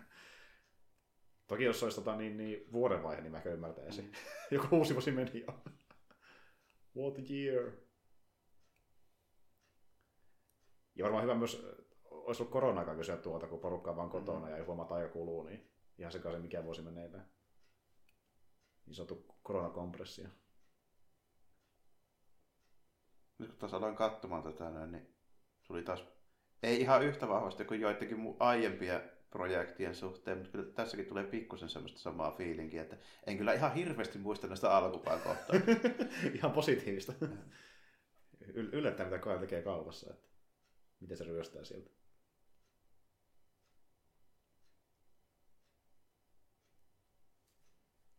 Toki 1.49 1.65
jos 1.65 1.83
olisi 1.83 1.97
tota, 1.97 2.17
niin, 2.17 2.37
niin, 2.37 2.73
vuodenvaihe, 2.73 3.21
niin 3.21 3.31
mä 3.31 3.37
ehkä 3.37 3.51
ymmärtäisin. 3.51 4.13
Joku 4.51 4.77
uusi 4.77 4.95
vuosi 4.95 5.11
meni 5.11 5.45
jo. 5.47 5.63
What 6.97 7.31
year. 7.31 7.73
Ja 10.95 11.05
varmaan 11.05 11.23
hyvä 11.23 11.35
myös, 11.35 11.67
olisi 12.11 12.43
ollut 12.43 12.53
korona 12.53 12.95
kysyä 12.95 13.17
tuota, 13.17 13.47
kun 13.47 13.61
porukka 13.61 13.91
on 13.91 13.97
vaan 13.97 14.11
kotona 14.11 14.47
mm. 14.47 14.51
ja 14.51 14.57
ei 14.57 14.65
huomaa, 14.65 14.83
että 14.83 14.95
aika 14.95 15.13
kuluu, 15.13 15.43
niin 15.43 15.71
ihan 15.99 16.13
sekaisin 16.13 16.43
mikä 16.43 16.65
vuosi 16.65 16.83
meneillään. 16.83 17.29
Niin 18.87 18.95
sanottu 18.95 19.35
koronakompressio. 19.43 20.29
Nyt 23.39 23.51
kun 23.51 23.59
taas 23.59 23.75
aloin 23.75 23.97
katsomaan 23.97 24.43
tätä 24.43 24.87
niin 24.87 25.15
tuli 25.67 25.83
taas 25.83 26.05
ei 26.62 26.81
ihan 26.81 27.03
yhtä 27.03 27.29
vahvasti 27.29 27.64
kuin 27.64 27.81
joidenkin 27.81 28.18
mun 28.18 28.37
aiempien 28.40 29.11
projektien 29.31 29.94
suhteen, 29.94 30.38
mutta 30.38 30.53
kyllä 30.53 30.73
tässäkin 30.73 31.07
tulee 31.07 31.25
pikkusen 31.25 31.68
semmoista 31.68 31.99
samaa 31.99 32.31
fiilinkiä, 32.31 32.83
että 32.83 32.97
en 33.27 33.38
kyllä 33.38 33.53
ihan 33.53 33.75
hirveästi 33.75 34.18
muista 34.18 34.47
näistä 34.47 34.77
alkupään 34.77 35.21
kohtaa. 35.21 35.57
ihan 36.35 36.53
positiivista. 36.53 37.12
Yl- 38.42 38.71
yllättää, 38.73 39.07
mitä 39.07 39.18
Kyle 39.18 39.38
tekee 39.38 39.62
kaupassa. 39.62 40.11
Että 40.11 40.29
miten 41.01 41.16
se 41.16 41.25
ryöstää 41.25 41.64
sieltä. 41.64 41.90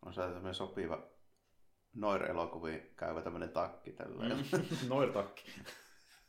on 0.05 0.13
se 0.13 0.21
tämmöinen 0.21 0.53
sopiva 0.53 1.09
Noir-elokuviin 1.93 2.93
käyvä 2.97 3.21
tämmöinen 3.21 3.49
takki 3.49 3.91
tällä. 3.91 4.35
Mm. 4.35 4.43
Noir-takki. 4.89 5.43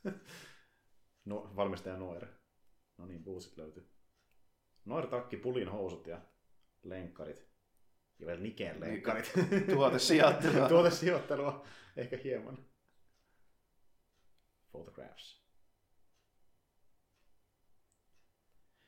No, 1.25 1.51
valmistaja 1.55 1.97
Noir. 1.97 2.25
No 2.97 3.05
niin, 3.05 3.23
buusit 3.23 3.57
löytyy. 3.57 3.89
Noir-takki, 4.85 5.37
pulin 5.37 5.67
housut 5.67 6.07
ja 6.07 6.21
lenkkarit. 6.83 7.47
Ja 8.19 8.27
vielä 8.27 8.41
Niken 8.41 8.79
lenkkarit. 8.79 9.33
Tuote 9.73 9.99
sijoittelua. 9.99 10.67
Tuote 10.69 10.91
sijoittelua 10.91 11.65
ehkä 11.97 12.17
hieman. 12.23 12.57
Photographs. 14.71 15.41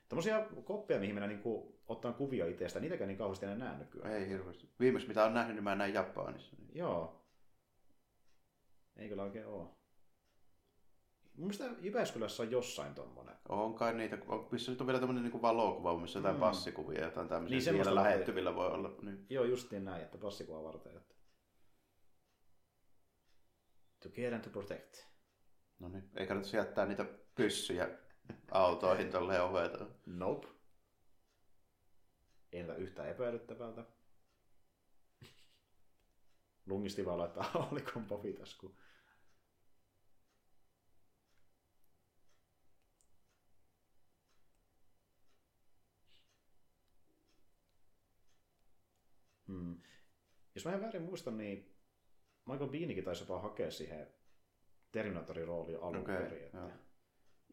Tämmöisiä 0.09 0.47
koppeja, 0.63 0.99
mihin 0.99 1.15
minä 1.15 1.27
niinku 1.27 1.79
ottaa 1.87 2.13
kuvia 2.13 2.45
itsestä, 2.45 2.79
niitäkään 2.79 3.07
niin 3.07 3.17
kauheasti 3.17 3.45
enää 3.45 3.57
näe 3.57 3.77
nykyään. 3.77 4.13
Ei 4.13 4.29
hirveästi. 4.29 4.69
Viimeksi 4.79 5.07
mitä 5.07 5.25
on 5.25 5.33
nähnyt, 5.33 5.55
niin 5.55 5.63
mä 5.63 5.75
näin 5.75 5.93
Japanissa. 5.93 6.55
Joo. 6.73 7.25
Ei 8.95 9.09
kyllä 9.09 9.23
oikein 9.23 9.45
oo. 9.45 9.82
Mun 11.33 11.47
mielestä 11.47 11.65
Jyväskylässä 11.81 12.43
on 12.43 12.51
jossain 12.51 12.95
tommonen. 12.95 13.35
On 13.49 13.73
kai 13.75 13.93
niitä, 13.93 14.17
missä 14.51 14.71
nyt 14.71 14.81
on 14.81 14.87
vielä 14.87 14.99
tämmöinen 14.99 15.23
niin 15.23 15.41
valokuva, 15.41 15.97
missä 15.99 16.19
jotain 16.19 16.35
Mm. 16.35 16.39
passikuvia 16.39 16.99
ja 16.99 17.05
jotain 17.05 17.27
tämmöisiä 17.27 17.57
Niin, 17.71 17.83
vielä 17.83 17.95
varten. 17.95 18.11
lähettyvillä 18.13 18.55
voi 18.55 18.67
olla. 18.67 18.95
Niin. 19.01 19.25
Joo, 19.29 19.43
justiin 19.43 19.85
näin, 19.85 20.03
että 20.03 20.17
passikuva 20.17 20.63
varten. 20.63 20.97
Että... 20.97 21.15
To 23.99 24.09
care 24.09 24.35
and 24.35 24.43
to 24.43 24.49
protect. 24.49 24.95
No 25.79 25.89
niin, 25.89 26.09
ei 26.15 26.27
kannata 26.27 26.57
jättää 26.57 26.85
niitä 26.85 27.05
pyssyjä 27.35 27.89
autoihin 28.51 29.09
tolleen 29.11 29.43
oveta. 29.43 29.85
Nope. 30.05 30.47
Ei 32.51 32.63
näytä 32.63 32.75
yhtään 32.81 33.09
epäilyttävältä. 33.09 33.85
Lungisti 36.65 37.05
vaan 37.05 37.19
laittaa 37.19 37.43
haulikon 37.53 38.05
pofitaskuun. 38.05 38.75
Hmm. 49.53 49.77
Jos 50.55 50.65
mä 50.65 50.73
en 50.73 50.81
väärin 50.81 51.01
muista, 51.01 51.31
niin 51.31 51.75
Michael 52.45 52.69
Beanikin 52.69 53.03
taisi 53.03 53.23
jopa 53.23 53.39
hakea 53.39 53.71
siihen 53.71 54.07
Terminatorin 54.91 55.47
rooliin 55.47 55.79
alun 55.81 55.97
Okei, 55.97 56.15
perin. 56.15 56.43
Että... 56.43 56.57
joo. 56.57 56.69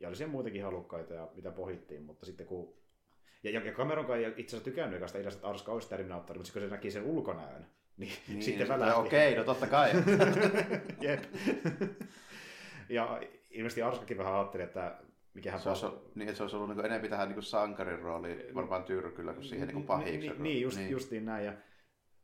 Ja 0.00 0.08
oli 0.08 0.16
siellä 0.16 0.32
muitakin 0.32 0.64
halukkaita, 0.64 1.14
ja 1.14 1.28
mitä 1.34 1.50
pohittiin, 1.50 2.02
mutta 2.02 2.26
sitten 2.26 2.46
kun... 2.46 2.74
Ja, 3.42 3.50
ja, 3.50 3.72
Cameron 3.72 4.06
kai 4.06 4.24
ei 4.24 4.32
itse 4.36 4.56
asiassa 4.56 4.70
tykännyt 4.70 5.06
sitä 5.06 5.18
ideasta, 5.18 5.38
että 5.38 5.48
Arska 5.48 5.72
olisi 5.72 5.88
Terminaattori, 5.88 6.38
mutta 6.38 6.46
sitten 6.46 6.62
kun 6.62 6.70
se 6.70 6.76
näki 6.76 6.90
sen 6.90 7.04
ulkonäön, 7.04 7.66
Niin, 7.96 8.12
Niin, 8.28 8.42
sitten 8.42 8.68
välähti. 8.68 9.00
Okei, 9.00 9.36
no 9.36 9.44
totta 9.44 9.66
kai. 9.66 9.90
Jep. 11.00 11.24
ja 12.88 13.20
ilmeisesti 13.50 13.82
Arskakin 13.82 14.18
vähän 14.18 14.34
ajatteli, 14.34 14.62
että 14.62 14.98
mikähän 15.34 15.60
se, 15.60 15.68
olisi, 15.68 15.86
niin, 16.14 16.28
että 16.28 16.36
se 16.36 16.42
olisi 16.42 16.56
ollut 16.56 16.76
niin 16.76 16.86
enemmän 16.86 17.10
tähän 17.10 17.28
niin 17.28 17.42
sankarin 17.42 17.98
rooliin 17.98 18.54
varmaan 18.54 18.84
tyrkyllä 18.84 19.32
kuin 19.32 19.44
siihen 19.44 19.68
niin 19.68 19.86
pahiksi. 19.86 20.18
Niin, 20.18 20.42
niin, 20.42 20.62
just, 20.62 20.78
niin. 20.78 20.90
justiin 20.90 21.24
näin. 21.24 21.44
Ja 21.44 21.52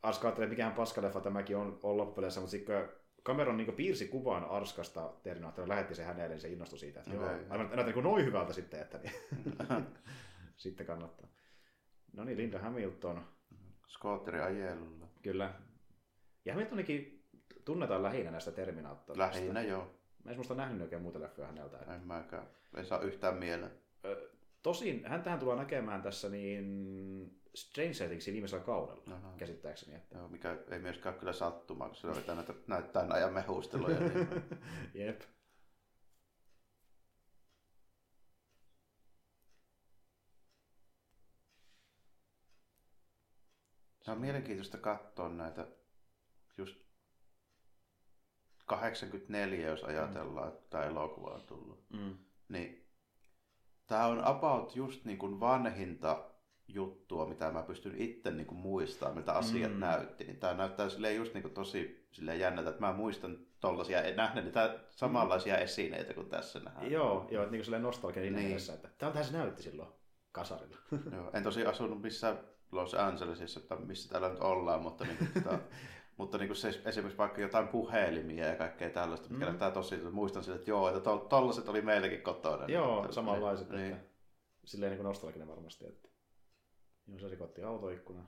Arska 0.03 0.29
ajatteli, 0.29 0.45
että 0.45 0.53
mikähän 0.53 0.73
paskaleffa 0.73 1.21
tämäkin 1.21 1.57
on, 1.57 1.79
on 1.83 1.97
loppupeleissä, 1.97 2.41
mutta 2.41 2.51
sitten 2.51 2.89
Cameron 3.25 3.57
niin 3.57 3.75
piirsi 3.75 4.09
kuvan 4.09 4.45
Arskasta 4.45 5.13
Terminaattorilla, 5.23 5.75
lähetti 5.75 5.95
se 5.95 6.05
hänelle, 6.05 6.29
niin 6.29 6.41
se 6.41 6.49
innostui 6.49 6.79
siitä. 6.79 7.01
Että 7.01 7.13
okay. 7.15 7.27
joo, 7.27 7.47
aivan 7.51 7.67
näyttää 7.67 7.95
niin 7.95 8.05
noin 8.05 8.25
hyvältä 8.25 8.53
sitten, 8.53 8.81
että 8.81 8.99
niin. 8.99 9.13
sitten 10.57 10.87
kannattaa. 10.87 11.29
No 12.13 12.25
niin, 12.25 12.39
Linda 12.39 12.59
Hamilton, 12.59 13.25
Skotteri 13.87 14.41
ajelulla. 14.41 15.07
kyllä. 15.23 15.55
Ja 16.45 16.53
Hamiltonikin 16.53 17.25
tunnetaan 17.65 18.03
lähinnä 18.03 18.31
näistä 18.31 18.53
Terminaattorista. 18.53 19.27
Lähinnä 19.27 19.63
joo. 19.63 19.95
Mä 20.25 20.31
en 20.31 20.37
muista 20.37 20.55
nähnyt 20.55 20.83
oikein 20.83 21.03
muuta 21.03 21.21
leffoja 21.21 21.47
häneltä. 21.47 21.95
En 21.95 22.07
mäkään. 22.07 22.47
Ei 22.77 22.85
saa 22.85 23.01
yhtään 23.01 23.37
mieleen. 23.37 23.73
Tosin 24.63 25.07
häntähän 25.07 25.39
tullaan 25.39 25.59
näkemään 25.59 26.03
tässä 26.03 26.29
niin 26.29 27.41
Stranger 27.57 28.09
Thingsin 28.09 28.33
viimeisellä 28.33 28.65
kaudella, 28.65 29.15
Aha. 29.15 29.33
käsittääkseni. 29.37 29.97
Että... 29.97 30.19
Joo, 30.19 30.29
mikä 30.29 30.57
ei 30.71 30.79
myöskään 30.79 31.15
kyllä 31.15 31.33
sattumaa, 31.33 31.89
kun 31.89 31.97
sillä 31.97 32.15
vetää 32.15 32.35
näitä, 32.35 32.55
näyttää 32.67 33.07
ajan 33.11 33.33
mehusteluja. 33.33 34.01
Niin. 34.01 34.29
Jep. 35.07 35.21
Se 44.03 44.11
on 44.11 44.21
mielenkiintoista 44.21 44.79
katsoa 44.79 45.29
näitä 45.29 45.67
just 46.59 46.77
84, 48.67 49.69
jos 49.69 49.85
ajatellaan, 49.85 50.49
että 50.49 50.71
tämä 50.71 50.85
elokuva 50.85 51.31
on 51.31 51.47
tullut. 51.47 51.91
Mm. 51.91 52.19
Niin 52.49 52.89
tämä 53.87 54.07
on 54.07 54.25
about 54.25 54.77
just 54.77 55.05
niin 55.05 55.19
kuin 55.19 55.41
vanhinta 55.41 56.36
juttua, 56.69 57.27
mitä 57.27 57.51
mä 57.51 57.63
pystyn 57.63 57.95
itse 57.97 58.31
niin 58.31 58.47
kuin 58.47 58.59
muistamaan, 58.59 59.15
miltä 59.17 59.33
asiat 59.33 59.73
Mm. 59.73 59.79
näytti. 59.81 60.25
Niin 60.25 60.37
tämä 60.37 60.55
näyttää 60.55 60.89
silleen 60.89 61.17
just 61.17 61.35
niin 61.35 61.43
kuin 61.43 61.55
tosi 61.55 62.07
silleen 62.13 62.41
jännältä, 62.41 62.71
että 62.71 62.83
mä 62.87 62.93
muistan 62.93 63.39
tollasia, 63.61 64.03
en 64.03 64.17
nähnyt 64.17 64.45
niitä 64.45 64.79
samanlaisia 64.91 65.59
esineitä 65.59 66.15
kuin 66.15 66.29
tässä 66.29 66.59
nähdään. 66.61 66.91
Joo, 66.91 67.29
joo, 67.31 67.43
että 67.43 67.53
niin 67.53 67.65
silleen 67.65 67.83
nostalgia 67.83 68.23
Niin. 68.23 68.35
mielessä, 68.35 68.73
että 68.75 68.89
tältähän 68.99 69.25
se 69.25 69.33
näytti 69.33 69.63
silloin 69.63 69.89
kasarilla. 70.33 70.77
Joo, 71.17 71.31
en 71.35 71.43
tosi 71.43 71.67
asunut 71.67 72.03
missään 72.03 72.39
Los 72.73 72.95
Angelesissa, 72.95 73.61
tai 73.61 73.79
missä 73.79 74.09
täällä 74.09 74.29
nyt 74.29 74.41
ollaan, 74.41 74.83
mutta, 74.83 75.05
niin 75.05 75.17
kuin, 75.19 75.31
tota, 75.45 75.59
mutta 76.19 76.39
niin 76.39 76.49
kuin 76.49 76.57
se, 76.57 76.69
esimerkiksi 76.85 77.19
vaikka 77.19 77.41
jotain 77.41 77.69
puhelimia 77.69 78.47
ja 78.47 78.57
kaikkea 78.57 78.91
tällaista, 78.91 79.29
mikä 79.29 79.39
Mm. 79.45 79.47
näyttää 79.49 79.71
tosi, 79.71 79.97
muistan 80.11 80.45
sille, 80.45 80.57
että 80.59 80.71
joo, 80.71 80.89
että 80.89 81.01
to, 81.01 81.19
tollaset 81.19 81.69
oli 81.69 81.83
meilläkin 81.83 82.23
kotona. 82.23 82.65
joo, 82.69 83.03
Niin, 83.03 83.13
samanlaiset. 83.13 83.71
Niin, 83.71 83.93
Että, 83.93 84.07
silleen 84.65 84.91
niin 84.91 84.99
kuin 84.99 85.07
nostalginen 85.07 85.49
varmasti. 85.49 85.87
Että... 85.87 86.09
Joo, 87.07 87.19
se 87.19 87.29
rikotti 87.29 87.63
autoikkuna. 87.63 88.25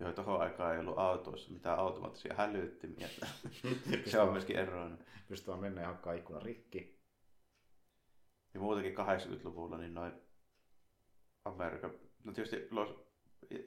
Joo, 0.00 0.12
tohon 0.12 0.40
aikaan 0.40 0.74
ei 0.74 0.80
ollut 0.80 0.98
autoissa 0.98 1.52
mitään 1.52 1.78
automaattisia 1.78 2.34
hälyttimiä. 2.34 3.08
se 4.10 4.20
on 4.20 4.32
myöskin 4.32 4.56
eroinen. 4.56 4.98
Pystyy 5.28 5.46
vaan 5.46 5.60
mennä 5.60 5.80
ja 5.80 5.86
hakkaa 5.88 6.12
ikkuna 6.12 6.40
rikki. 6.40 7.00
Ja 8.54 8.60
muutenkin 8.60 8.94
80-luvulla 8.94 9.78
niin 9.78 9.94
noin 9.94 10.12
Amerikan, 11.44 11.90
no 12.24 12.32
tietysti 12.32 12.68
Los, 12.70 12.94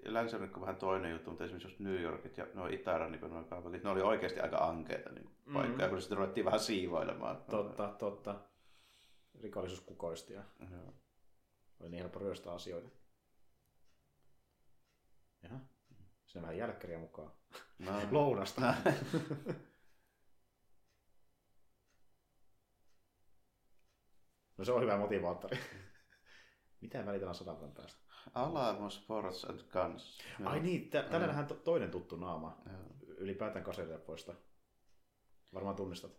länsirannikko 0.05 0.59
on 0.59 0.61
vähän 0.65 0.75
toinen 0.79 1.11
juttu, 1.11 1.29
mutta 1.29 1.43
esimerkiksi 1.43 1.67
just 1.67 1.79
New 1.79 2.01
Yorkit 2.01 2.37
ja 2.37 2.47
nuo 2.53 2.67
itärannikon 2.67 3.29
nuo 3.29 3.43
kaupunkit, 3.43 3.83
ne 3.83 3.89
oli 3.89 4.01
oikeasti 4.01 4.39
aika 4.39 4.57
ankeita 4.57 5.09
niin 5.09 5.29
Mm. 5.45 5.53
paikkoja, 5.53 5.89
kun 5.89 6.01
sitten 6.01 6.17
ruvettiin 6.17 6.45
vähän 6.45 6.59
siivoilemaan. 6.59 7.37
Totta, 7.49 7.95
totta. 7.99 8.35
Rikollisuus 9.41 9.81
kukoisti 9.81 10.33
ja 10.33 10.43
Joo. 10.71 10.93
Oli 11.83 11.89
niin 11.91 12.01
helppo 12.01 12.19
ryöstää 12.19 12.53
asioita. 12.53 12.89
Jaha. 15.43 15.59
Siinä 16.25 16.39
on 16.39 16.41
vähän 16.41 16.57
jälkkäriä 16.57 16.99
mukaan. 16.99 17.31
No, 17.79 17.91
Lounasta. 18.11 18.73
No 24.57 24.65
se 24.65 24.71
on 24.71 24.81
hyvä 24.81 24.97
motivaattori. 24.97 25.57
Mitä 26.81 27.05
välitellään 27.05 27.35
sadan 27.35 27.57
vuoden 27.59 27.75
päästä? 27.75 28.03
Alamo 28.33 28.89
Sports 28.89 29.45
and 29.45 29.59
Guns. 29.61 30.19
Joo. 30.39 30.49
Ai 30.49 30.59
niin, 30.59 30.89
tä- 30.89 31.03
tällä 31.03 31.27
nähdään 31.27 31.47
to- 31.47 31.55
toinen 31.55 31.91
tuttu 31.91 32.15
naama 32.15 32.61
Joo. 32.65 32.81
ylipäätään 33.17 33.65
kaserileffoista. 33.65 34.35
Varmaan 35.53 35.75
tunnistat. 35.75 36.11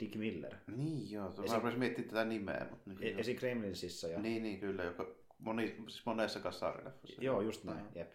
Dick 0.00 0.14
Miller. 0.14 0.54
Niin 0.76 1.10
joo, 1.10 1.34
mä 1.48 1.56
rupesin 1.56 1.78
miettimään 1.78 2.08
tätä 2.10 2.24
nimeä. 2.24 2.66
Mutta 2.70 2.90
niin, 2.90 3.16
E- 3.16 3.20
esi 3.20 3.34
Gremlinsissa. 3.34 4.08
Ja... 4.08 4.20
niin, 4.20 4.42
niin, 4.42 4.60
kyllä, 4.60 4.84
joka 4.84 5.06
moni, 5.38 5.76
siis 5.88 6.06
monessa 6.06 6.40
kasarileffassa. 6.40 7.24
Joo, 7.24 7.40
just 7.40 7.64
näin. 7.64 7.78
Joo. 7.78 7.90
Jep. 7.94 8.12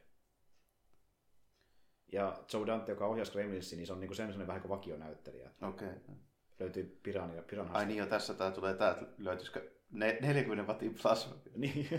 Ja 2.12 2.44
Joe 2.54 2.68
Dante, 2.68 2.92
joka 2.92 3.08
ohjasi 3.08 3.32
Gremlinsin, 3.32 3.78
niin 3.78 3.88
se 3.88 3.94
on 3.94 4.00
niinku 4.00 4.14
sen 4.14 4.28
sellainen 4.28 4.48
vähän 4.48 4.62
kuin 4.62 4.70
vakionäyttelijä. 4.70 5.52
Okei. 5.62 5.88
Okay. 5.90 6.16
Löytyy 6.60 7.00
Piranha. 7.04 7.42
Piranha 7.42 7.78
Ai 7.78 7.86
niin 7.86 7.98
jo, 7.98 8.06
tässä 8.06 8.34
tää 8.34 8.52
tulee, 8.52 8.74
tää 8.74 8.96
löytyisikö 9.18 9.72
ne, 9.92 10.18
40 10.22 10.72
wattin 10.72 10.96
plasma. 11.02 11.36
Niin. 11.56 11.90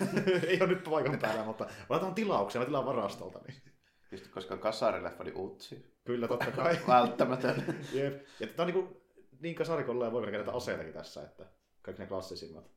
Ei 0.48 0.60
ole 0.60 0.68
nyt 0.68 0.84
paikan 0.84 1.18
päällä, 1.18 1.44
mutta 1.44 1.66
otetaan 1.88 2.14
tilauksia, 2.14 2.60
mä 2.60 2.64
tilaan 2.64 2.86
varastolta. 2.86 3.40
Niin. 3.48 3.62
Just 4.10 4.28
koska 4.28 4.56
kasarileffa 4.56 5.22
oli 5.22 5.32
utsi. 5.36 5.97
Kyllä, 6.08 6.28
totta 6.28 6.50
kai. 6.50 6.78
Välttämätön. 6.88 7.64
Jep. 7.92 8.26
Ja 8.40 8.46
tämä 8.46 8.66
on 8.66 8.74
niin, 8.74 8.96
niin 9.40 9.54
kasarikolla 9.54 10.04
ja 10.04 10.12
voi 10.12 10.22
vielä 10.22 10.36
näitä 10.36 10.52
aseitakin 10.52 10.92
tässä, 10.92 11.22
että 11.22 11.46
kaikki 11.82 12.02
ne 12.02 12.08
klassisimmat. 12.08 12.70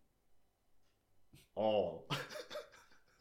All. 1.55 1.99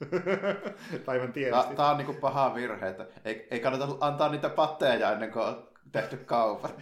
Päivän 1.06 1.32
tietysti. 1.32 1.74
Tää 1.74 1.90
on 1.90 1.96
niinku 1.96 2.12
paha 2.12 2.54
virhe, 2.54 2.88
että 2.88 3.06
ei, 3.24 3.48
ei 3.50 3.60
kannata 3.60 3.96
antaa 4.00 4.28
niitä 4.28 4.48
patteja 4.48 5.12
ennen 5.12 5.32
kuin 5.32 5.44
on 5.44 5.68
tehty 5.92 6.16
kaupat. 6.16 6.74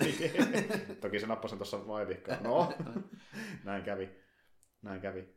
Toki 1.01 1.21
se 1.21 1.27
nappasin 1.27 1.59
tuossa 1.59 1.87
vaivihkaan. 1.87 2.43
No, 2.43 2.73
näin 3.65 3.83
kävi. 3.83 4.11
Näin 4.83 5.01
kävi. 5.01 5.37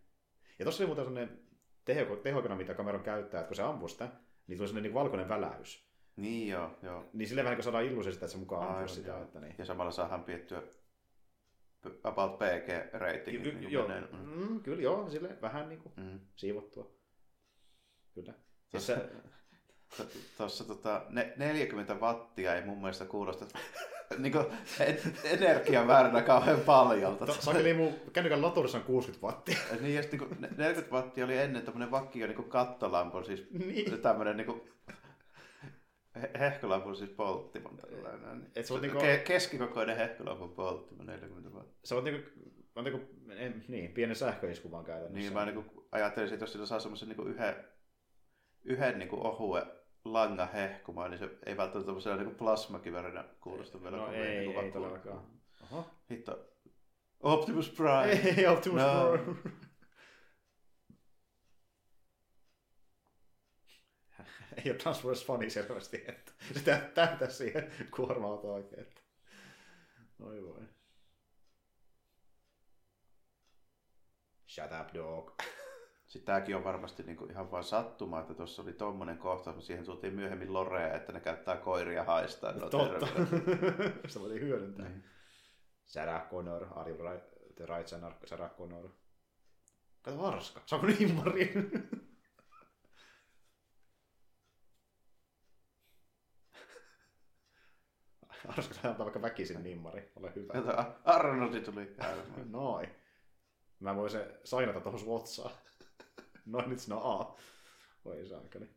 Ja 0.60 0.66
tuossa 0.66 0.84
oli 0.84 0.88
muuten 0.88 1.06
sellainen 1.06 1.40
teho, 1.86 2.16
tehokana, 2.16 2.56
mitä 2.56 2.74
kameran 2.74 3.04
käyttää, 3.04 3.40
että 3.40 3.48
kun 3.48 3.56
se 3.56 3.64
ampuu 3.64 3.88
sitä, 3.88 4.10
niin 4.48 4.58
tuli 4.58 4.68
sellainen 4.68 4.84
niin 4.84 4.94
valkoinen 4.94 5.30
välähys. 5.30 5.91
Niin 6.22 6.48
joo, 6.48 6.72
joo. 6.84 7.06
Niin 7.14 7.28
silleen 7.28 7.46
vähän 7.46 7.58
kun 7.58 7.64
saadaan 7.64 7.86
illuusio 7.86 8.12
sitä, 8.12 8.26
että 8.26 8.34
se 8.34 8.40
mukaan 8.40 8.68
Aivan, 8.76 8.90
sitä. 8.90 9.08
joo. 9.10 9.22
Että 9.22 9.40
niin. 9.40 9.56
Ja 9.58 9.66
samalla 9.66 9.92
saadaan 9.92 10.24
piettyä 10.24 10.62
about 12.04 12.40
PG-rating. 12.40 13.44
Ky- 13.44 13.68
joo, 13.70 13.88
mm, 14.26 14.60
kyllä 14.64 14.82
joo, 14.82 15.10
sille 15.10 15.38
vähän 15.42 15.70
niin 15.70 15.80
kuin 15.82 15.94
Mm. 15.98 16.20
siivottua. 16.36 16.92
Kyllä. 18.16 18.34
Siis 18.70 18.88
se, 18.88 18.98
Tuossa 20.38 20.64
tota, 20.64 21.06
ne, 21.10 21.34
40 21.38 21.96
wattia 21.96 22.56
ei 22.56 22.66
mun 22.66 22.78
mielestä 22.78 23.06
kuulosta 23.06 23.46
niin 24.18 24.34
energiamääränä 25.24 26.22
kauhean 26.22 26.60
paljon. 26.60 27.18
to, 27.18 27.34
sakeli 27.34 27.74
mun 27.74 27.94
kännykän 28.14 28.42
laturissa 28.42 28.78
on 28.78 28.84
60 28.84 29.28
wattia. 29.28 29.58
Niin, 29.82 29.96
ja 29.96 30.02
sit 30.04 30.12
ne- 30.40 30.50
40 30.58 30.96
wattia 30.96 31.26
oli 31.26 31.38
ennen 31.38 31.64
tämmönen 31.64 31.92
vakio 31.92 32.28
niinku 32.28 32.44
kattolampu, 32.44 33.24
siis 33.24 33.48
niin. 33.52 34.02
tämmönen 34.02 34.38
niinku 34.38 34.68
he- 34.88 34.94
hehkulampun 36.40 36.96
siis 36.96 37.10
polttimon 37.10 37.78
tällainen. 37.78 38.52
Et 38.56 38.66
se 38.66 38.74
on 38.74 38.82
niinku- 38.82 39.00
Ke- 39.00 39.24
keskikokoinen 39.28 39.98
hehkulampun 39.98 40.52
polttimon 40.52 41.06
40 41.06 41.50
wattia. 41.50 41.80
Se 41.84 41.96
on 41.96 42.04
niinku, 42.04 42.30
on 42.76 42.84
niinku 42.84 43.02
en, 43.30 43.66
niin, 43.68 43.92
pienen 43.92 44.16
sähköisku 44.16 44.72
vaan 44.72 44.86
käytännössä. 44.86 45.20
Niin 45.20 45.34
mä 45.34 45.46
niinku 45.46 45.88
ajattelisin, 45.92 46.34
että 46.34 46.44
jos 46.44 46.52
sillä 46.52 46.66
saa 46.66 46.80
semmoisen 46.80 47.08
niinku 47.08 47.24
yhden, 47.24 47.56
yhden 48.64 49.00
niinku 49.00 49.28
ohuen 49.28 49.64
langan 50.06 50.52
hehkumaan, 50.54 51.12
niin 51.12 51.20
se 51.20 51.30
ei 51.46 51.58
välttämättä 51.58 51.86
tämmöisellä 51.88 52.18
niinku 52.18 52.36
plasmakivärinä 52.36 53.24
kuulosta 53.42 53.82
vielä 53.84 53.98
No 53.98 54.06
kovin 54.06 54.20
ei, 54.20 54.38
niinku 54.40 54.52
ei 54.52 54.56
vakuuttavalta. 54.58 55.00
todellakaan. 55.00 55.32
Oho. 55.72 55.86
Hitto. 56.12 56.48
Optimus 57.20 57.70
Prime. 57.70 58.34
Ei, 58.38 58.48
Optimus 58.48 58.82
No. 58.82 59.12
Prime. 59.12 59.40
ei 64.66 64.72
ole 64.72 64.78
Transformers 64.78 65.26
fani 65.26 65.50
selvästi, 65.50 66.04
että 66.08 66.32
se 66.54 66.60
tä- 66.64 66.90
täytä 66.94 67.30
siihen 67.30 67.72
kuorma-autoon 67.96 68.54
oikein. 68.54 68.82
Että. 68.82 69.02
Oi 70.20 70.44
voi. 70.44 70.62
Shut 74.48 74.72
up, 74.82 74.94
dog. 74.94 75.32
Sitten 76.08 76.26
tämäkin 76.26 76.56
on 76.56 76.64
varmasti 76.64 77.04
niinku 77.04 77.26
ihan 77.26 77.52
vain 77.52 77.64
sattuma, 77.64 78.20
että 78.20 78.34
tuossa 78.34 78.62
oli 78.62 78.74
tommonen 78.74 79.18
kohtaus, 79.18 79.56
mutta 79.56 79.68
siihen 79.68 79.86
tultiin 79.86 80.14
myöhemmin 80.14 80.54
Lorea, 80.54 80.94
että 80.94 81.12
ne 81.14 81.20
käyttää 81.20 81.58
koiria 81.58 82.04
haistaa. 82.04 82.52
ne 82.52 82.64
on 82.64 82.70
Totta. 82.70 83.08
Sitä 84.08 84.20
voitiin 84.20 84.42
hyödyntää. 84.42 84.90
Niin. 84.90 85.04
Sarah 85.86 86.30
Connor, 86.30 86.68
Are 86.76 86.92
you 86.92 87.12
right, 87.12 87.28
the 87.56 87.66
right 87.66 87.88
Sarah 87.88 88.16
Sarah 88.26 88.52
Connor? 88.58 88.90
Kato 90.02 90.26
Arska. 90.26 90.62
Saako 90.66 90.88
nimmari? 90.88 91.54
Arska 98.58 98.90
antaa 98.90 99.06
vaikka 99.06 99.22
väkisin 99.22 99.64
nimmari. 99.64 100.12
Ole 100.16 100.32
hyvä. 100.36 100.94
Arnoldi 101.06 101.62
tuli 101.62 101.86
käymään. 101.86 102.52
Noin. 102.52 102.90
Mä 103.80 103.96
voin 103.96 104.12
se 104.12 104.40
sainata 104.44 104.82
tuohon 104.82 105.00
Swatsaan. 105.00 105.52
Noin 106.46 106.70
nyt 106.70 106.80
sinä 106.80 106.96
A. 106.96 107.36
Voi 108.06 108.26
saakeli. 108.26 108.70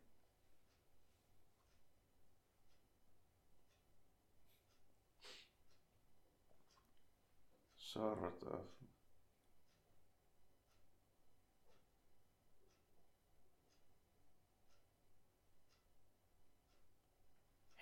Sort 7.77 8.43
of. 8.43 8.61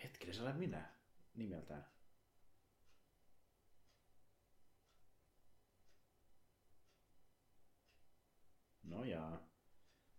Hetkinen, 0.04 0.36
se 0.36 0.42
olen 0.42 0.56
minä 0.56 0.93
nimeltään. 1.34 1.86
No 8.84 9.04
jaa. 9.04 9.54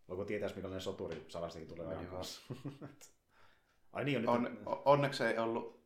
Voiko 0.09 0.25
tietää, 0.25 0.51
millainen 0.55 0.81
soturi 0.81 1.25
salastakin 1.29 1.69
tulee 1.69 1.87
ajan 1.87 2.07
kanssa? 2.07 2.41
Ai 3.93 4.05
niin, 4.05 4.29
on 4.29 4.43
nyt 4.43 4.53
On, 4.67 4.83
onneksi 4.85 5.25
ei 5.25 5.39
ollut 5.39 5.85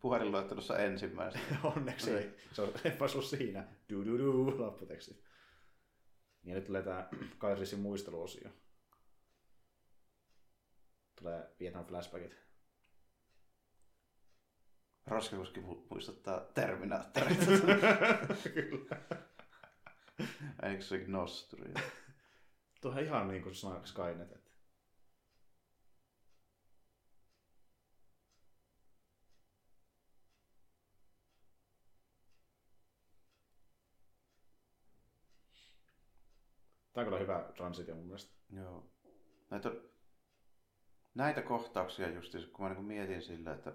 puhelinluettelossa 0.00 0.78
ensimmäisenä. 0.78 1.60
Onneksi 1.76 2.10
ei. 2.10 2.36
Se 2.52 2.62
on 2.62 2.72
epäsu 2.84 3.22
siinä. 3.22 3.68
Du 3.92 4.04
du 4.04 4.18
du, 4.18 4.58
lopputeksti. 4.58 5.24
Ja 6.44 6.54
nyt 6.54 6.64
tulee 6.64 6.82
tää 6.82 7.08
Kairisin 7.38 7.78
muisteluosio. 7.78 8.50
Tulee 11.20 11.54
Vietnam 11.60 11.84
flashbackit. 11.84 12.36
Roskakoski 15.06 15.60
mu- 15.60 15.86
muistuttaa 15.90 16.40
Terminaattoreita. 16.40 17.44
Kyllä. 18.54 18.96
Eikö 20.62 20.82
se 20.82 21.04
Nosturi? 21.06 21.74
Tuohan 22.80 23.02
ihan 23.02 23.28
niin 23.28 23.42
kuin 23.42 23.54
Skynet. 23.84 24.32
Että... 24.32 24.50
Tämä 36.92 37.02
on 37.02 37.04
kyllä 37.04 37.18
hyvä 37.18 37.52
transitio 37.56 37.94
mun 37.94 38.04
mielestä. 38.06 38.34
Joo. 38.50 38.86
Näitä, 39.50 39.70
näitä 41.14 41.42
kohtauksia 41.42 42.08
just, 42.08 42.34
kun 42.52 42.64
mä 42.64 42.74
niin 42.74 42.84
mietin 42.84 43.22
sillä, 43.22 43.52
että 43.52 43.72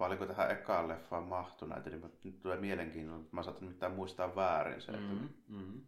paljonko 0.00 0.26
tähän 0.26 0.50
ekaan 0.50 0.88
leffaan 0.88 1.22
mahtui 1.24 1.68
näitä, 1.68 1.90
niin 1.90 2.12
nyt 2.24 2.40
tulee 2.40 2.56
mielenkiintoinen, 2.60 3.22
että 3.24 3.36
mä 3.36 3.42
saatan 3.42 3.62
nimittäin 3.62 3.92
muistaa 3.92 4.36
väärin 4.36 4.80
se. 4.82 4.92
Mm. 4.92 5.28
mm-hmm. 5.48 5.80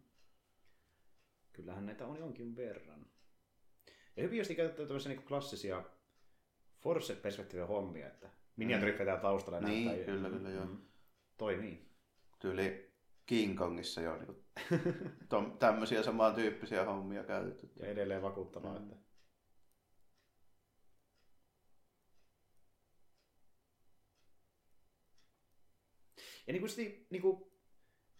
Kyllähän 1.53 1.85
näitä 1.85 2.07
on 2.07 2.17
jonkin 2.19 2.55
verran. 2.55 3.05
Ja 4.17 4.23
hyvin 4.23 4.37
just 4.37 4.51
käytetty 4.55 4.85
tämmöisiä 4.85 5.11
niin 5.13 5.23
klassisia 5.25 5.83
Force-perspektiivin 6.83 7.67
hommia, 7.67 8.07
että 8.07 8.29
miniaturit 8.55 8.99
vetää 8.99 9.17
taustalla 9.17 9.57
ja 9.59 9.67
Niin, 9.67 9.87
näyttää. 9.87 10.15
kyllä, 10.15 10.29
kyllä, 10.29 10.49
joo. 10.49 10.65
Mm. 10.65 10.77
Toimii. 11.37 11.89
Tyyli 12.39 12.93
King 13.25 13.57
Kongissa 13.57 14.01
jo 14.01 14.17
niin 14.17 15.57
tämmöisiä 15.59 16.03
samantyyppisiä 16.03 16.85
hommia 16.85 17.23
käytetty. 17.23 17.69
Ja 17.79 17.87
edelleen 17.87 18.21
vakuuttavaa, 18.21 18.71
Mm. 18.71 18.77
että 18.77 18.95
Ja 26.47 26.53
niin 26.53 26.61
kuin, 26.61 26.69
sitten, 26.69 27.05
niin 27.09 27.21
kuin, 27.21 27.37
kun 27.37 27.51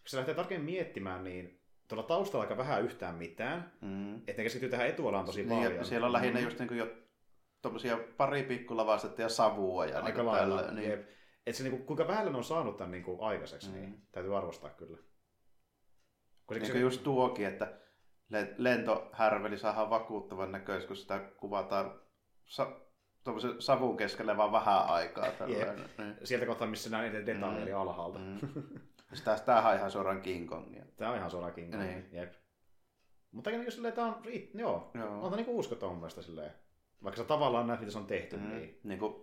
se 0.06 0.16
lähtee 0.16 0.34
tarkemmin 0.34 0.64
miettimään, 0.74 1.24
niin 1.24 1.60
tuolla 1.88 2.02
taustalla 2.06 2.42
aika 2.44 2.56
vähän 2.56 2.84
yhtään 2.84 3.14
mitään. 3.14 3.72
Mm. 3.80 4.16
Että 4.16 4.32
ne 4.36 4.42
keskittyy 4.42 4.70
tähän 4.70 4.86
etualaan 4.88 5.24
tosi 5.26 5.44
Niin, 5.44 5.62
paljon. 5.64 5.84
siellä 5.84 6.06
on 6.06 6.12
lähinnä 6.12 6.40
just 6.40 6.58
niin 6.58 6.68
kuin 6.68 6.78
jo 6.78 6.88
tommosia 7.62 7.98
pari 8.16 8.42
pikkulavastetta 8.42 9.22
ja 9.22 9.28
savua 9.28 9.86
ja 9.86 10.00
aika 10.00 10.18
niin 10.18 10.26
lailla. 10.26 10.62
tällä, 10.62 10.80
Niin. 10.80 10.92
Että 11.46 11.56
se, 11.58 11.62
niin 11.64 11.70
kuin, 11.76 11.86
kuinka 11.86 12.06
vähän 12.08 12.32
ne 12.32 12.38
on 12.38 12.44
saanut 12.44 12.76
tämän 12.76 12.90
niin 12.90 13.04
kuin, 13.04 13.20
aikaiseksi, 13.20 13.68
Mm. 13.68 13.74
niin 13.74 14.02
täytyy 14.12 14.36
arvostaa 14.36 14.70
kyllä. 14.70 14.98
Koska 16.46 16.62
Niin 16.64 16.72
se, 16.72 16.78
just 16.78 17.02
tuokin, 17.02 17.46
että 17.46 17.80
le- 18.28 18.54
lentohärveli 18.58 19.58
saadaan 19.58 19.90
vakuuttavan 19.90 20.52
näköisesti, 20.52 20.86
kun 20.88 20.96
sitä 20.96 21.18
kuvataan 21.18 22.00
sa- 22.44 22.80
tuommoisen 23.24 23.62
savun 23.62 23.96
keskellä 23.96 24.36
vaan 24.36 24.52
vähän 24.52 24.86
aikaa. 24.86 25.30
Tällainen. 25.30 25.90
Niin. 25.98 26.16
sieltä 26.24 26.46
kohtaa, 26.46 26.68
missä 26.68 26.90
nämä 26.90 27.02
niiden 27.02 27.26
detaljeja 27.26 27.56
Mm. 27.58 27.62
eli 27.62 27.72
alhaalta. 27.72 28.18
Mm. 28.18 28.38
Sitä, 29.12 29.38
tämähän 29.46 29.72
on 29.72 29.78
ihan 29.78 29.90
suoraan 29.90 30.22
King 30.22 30.48
Kongia. 30.48 30.84
Tämä 30.96 31.10
on 31.10 31.16
ihan 31.16 31.30
suoraan 31.30 31.52
King 31.54 31.70
Kong. 31.70 31.82
Niin. 31.82 32.08
Jep. 32.12 32.32
Mutta 33.32 33.50
niin 33.50 33.72
silleen, 33.72 33.94
tämä 33.94 34.06
on, 34.06 34.22
joo, 34.54 34.90
Joo. 34.94 35.14
on 35.14 35.22
tämä 35.22 35.36
niinku 35.36 35.58
uskottava 35.58 35.90
mun 35.90 36.00
mielestä 36.00 36.22
silleen. 36.22 36.50
Vaikka 37.04 37.22
sä 37.22 37.28
tavallaan 37.28 37.66
näet, 37.66 37.80
mitä 37.80 37.92
se 37.92 37.98
on 37.98 38.06
tehty, 38.06 38.36
Mm. 38.36 38.48
niin... 38.48 38.80
Niin 38.84 38.98
kuin, 38.98 39.14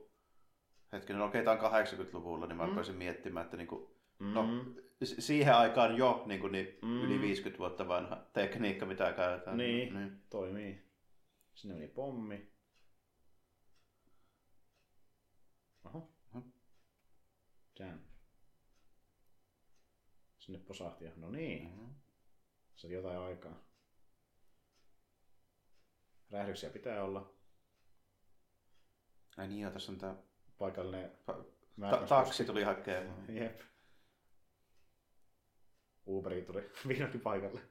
hetkinen, 0.92 1.22
okei, 1.22 1.44
tämä 1.44 1.58
on 1.66 1.72
80-luvulla, 1.72 2.46
niin 2.48 2.58
mä 2.58 2.64
Mm. 2.64 2.70
rupesin 2.70 2.96
miettimään, 2.96 3.44
että 3.46 3.58
niin 3.58 3.68
kuin, 3.68 3.88
Mm. 4.20 4.34
no, 4.34 4.46
siihen 5.04 5.56
aikaan 5.56 5.98
jo 5.98 6.24
niin 6.26 6.40
kuin, 6.40 6.52
niin 6.52 6.78
Mm. 6.82 7.02
yli 7.02 7.22
50 7.22 7.60
vuotta 7.60 7.88
vanha 7.88 8.18
tekniikka, 8.34 8.86
mitä 8.86 9.14
käytetään. 9.14 9.58
Niin. 9.58 9.94
niin. 9.94 10.22
Toimii. 10.30 10.82
Sinne 11.54 11.76
meni 11.76 11.88
pommi. 11.88 12.52
Oho. 15.86 16.12
Mhm. 16.34 16.50
Jam. 17.80 18.00
Sinne 20.40 20.60
posahti. 20.60 21.06
ja- 21.06 21.12
No 21.16 21.30
niin. 21.30 21.68
Mm-hmm. 21.70 21.96
Se 22.76 22.88
oli 22.88 22.94
jotain 22.94 23.20
aikaa. 23.20 23.56
Räjähdyksiä 26.32 26.70
pitää 26.70 27.04
olla. 27.04 27.34
Ai 29.38 29.48
niin, 29.48 29.62
joo, 29.62 29.72
tässä 29.72 29.92
on 29.92 29.98
tämä 29.98 30.16
Paikallinen 30.58 31.12
ta- 31.90 32.06
taksi 32.10 32.46
tuli 32.46 32.64
hakemaan. 32.64 33.36
Jep. 33.36 33.62
Uberi 36.08 36.42
tuli 36.42 36.72
vihdoinkin 36.88 37.22
paikalle. 37.22 37.62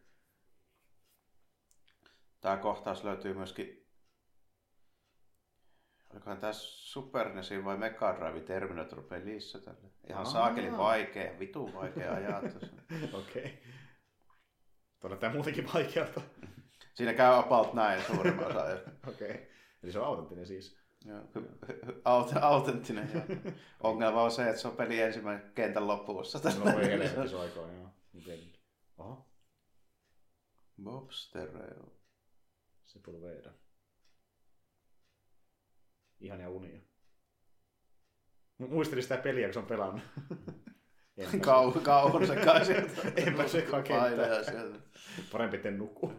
Tämä 2.40 2.57
kohtaus 2.57 3.05
löytyy 3.05 3.35
myöskin, 3.35 3.79
olikohan 6.12 6.38
tämä 6.38 6.53
Super 6.53 7.29
NESin 7.35 7.64
vai 7.64 7.77
Mega 7.77 8.16
Drive 8.16 8.40
Terminator 8.40 9.03
pelissä 9.03 9.59
tälle. 9.59 9.90
Ihan 10.09 10.27
Aa. 10.27 10.33
saakeli 10.33 10.73
vaikea, 10.73 11.38
vitu 11.38 11.75
vaikea 11.75 12.14
ajatus. 12.14 12.62
Okei. 13.12 13.44
Okay. 13.44 13.51
Tuolla 15.01 15.16
tämä 15.16 15.33
muutenkin 15.35 15.68
vaikealta. 15.75 16.20
Siinä 16.94 17.14
käy 17.14 17.38
about 17.38 17.75
näin 17.75 18.03
suurimman 18.03 18.46
osa. 18.46 18.64
Okei. 19.09 19.31
Okay. 19.31 19.46
Eli 19.83 19.92
se 19.92 19.99
on 19.99 20.07
autenttinen 20.07 20.46
siis. 20.46 20.81
Joo, 21.05 21.20
aut- 22.05 22.38
autenttinen. 22.42 23.11
joo. 23.14 23.53
Ongelma 23.81 24.23
on 24.23 24.31
se, 24.31 24.49
että 24.49 24.61
se 24.61 24.68
on 24.68 24.77
peli 24.77 25.01
ensimmäinen 25.01 25.53
kentän 25.55 25.87
lopussa. 25.87 26.40
No 26.59 26.64
voi 26.64 26.87
helvetti 26.87 27.29
se 27.29 27.37
aikoin, 27.38 27.77
joo. 27.77 27.88
Miten? 28.12 28.38
Oho. 28.99 29.27
Bob 30.83 31.11
Stereo. 31.11 31.92
Se 32.85 32.99
pulveida. 32.99 33.51
Ihania 36.20 36.50
unia. 36.50 36.80
Mu- 38.62 38.68
Muistelin 38.68 39.02
sitä 39.02 39.16
peliä, 39.16 39.46
kun 39.46 39.52
se 39.52 39.59
on 39.59 39.66
pelannut. 39.66 40.02
Enpä 41.16 41.30
se- 41.30 41.38
Kau- 41.38 41.80
kauhun 41.83 42.26
sekaisin. 42.26 42.76
Enpä 43.26 43.48
sekaan 43.48 43.83
kenttää. 43.83 44.09
Paineja 44.11 44.44
sieltä. 44.44 44.78
Parempi 45.33 45.56
etten 45.56 45.78
nukkuu. 45.78 46.12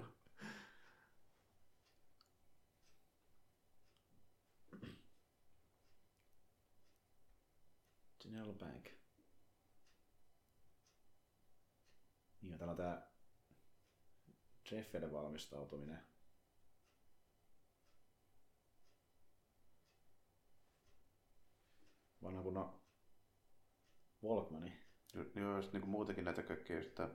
General 8.19 8.53
Bank. 8.53 8.85
Niin, 12.41 12.57
täällä 12.57 12.71
on 12.71 12.77
tää 12.77 13.07
Jeffeille 14.71 15.11
valmistautuminen. 15.11 15.99
Vanha 22.23 22.41
kunnon 22.43 22.81
Walkmani. 24.23 24.73
Joo, 25.35 25.55
just 25.55 25.73
niin 25.73 25.81
kuin 25.81 25.89
muutenkin 25.91 26.25
näitä 26.25 26.43
kaikkia 26.43 26.75
just 26.77 26.95
tä- 26.95 27.09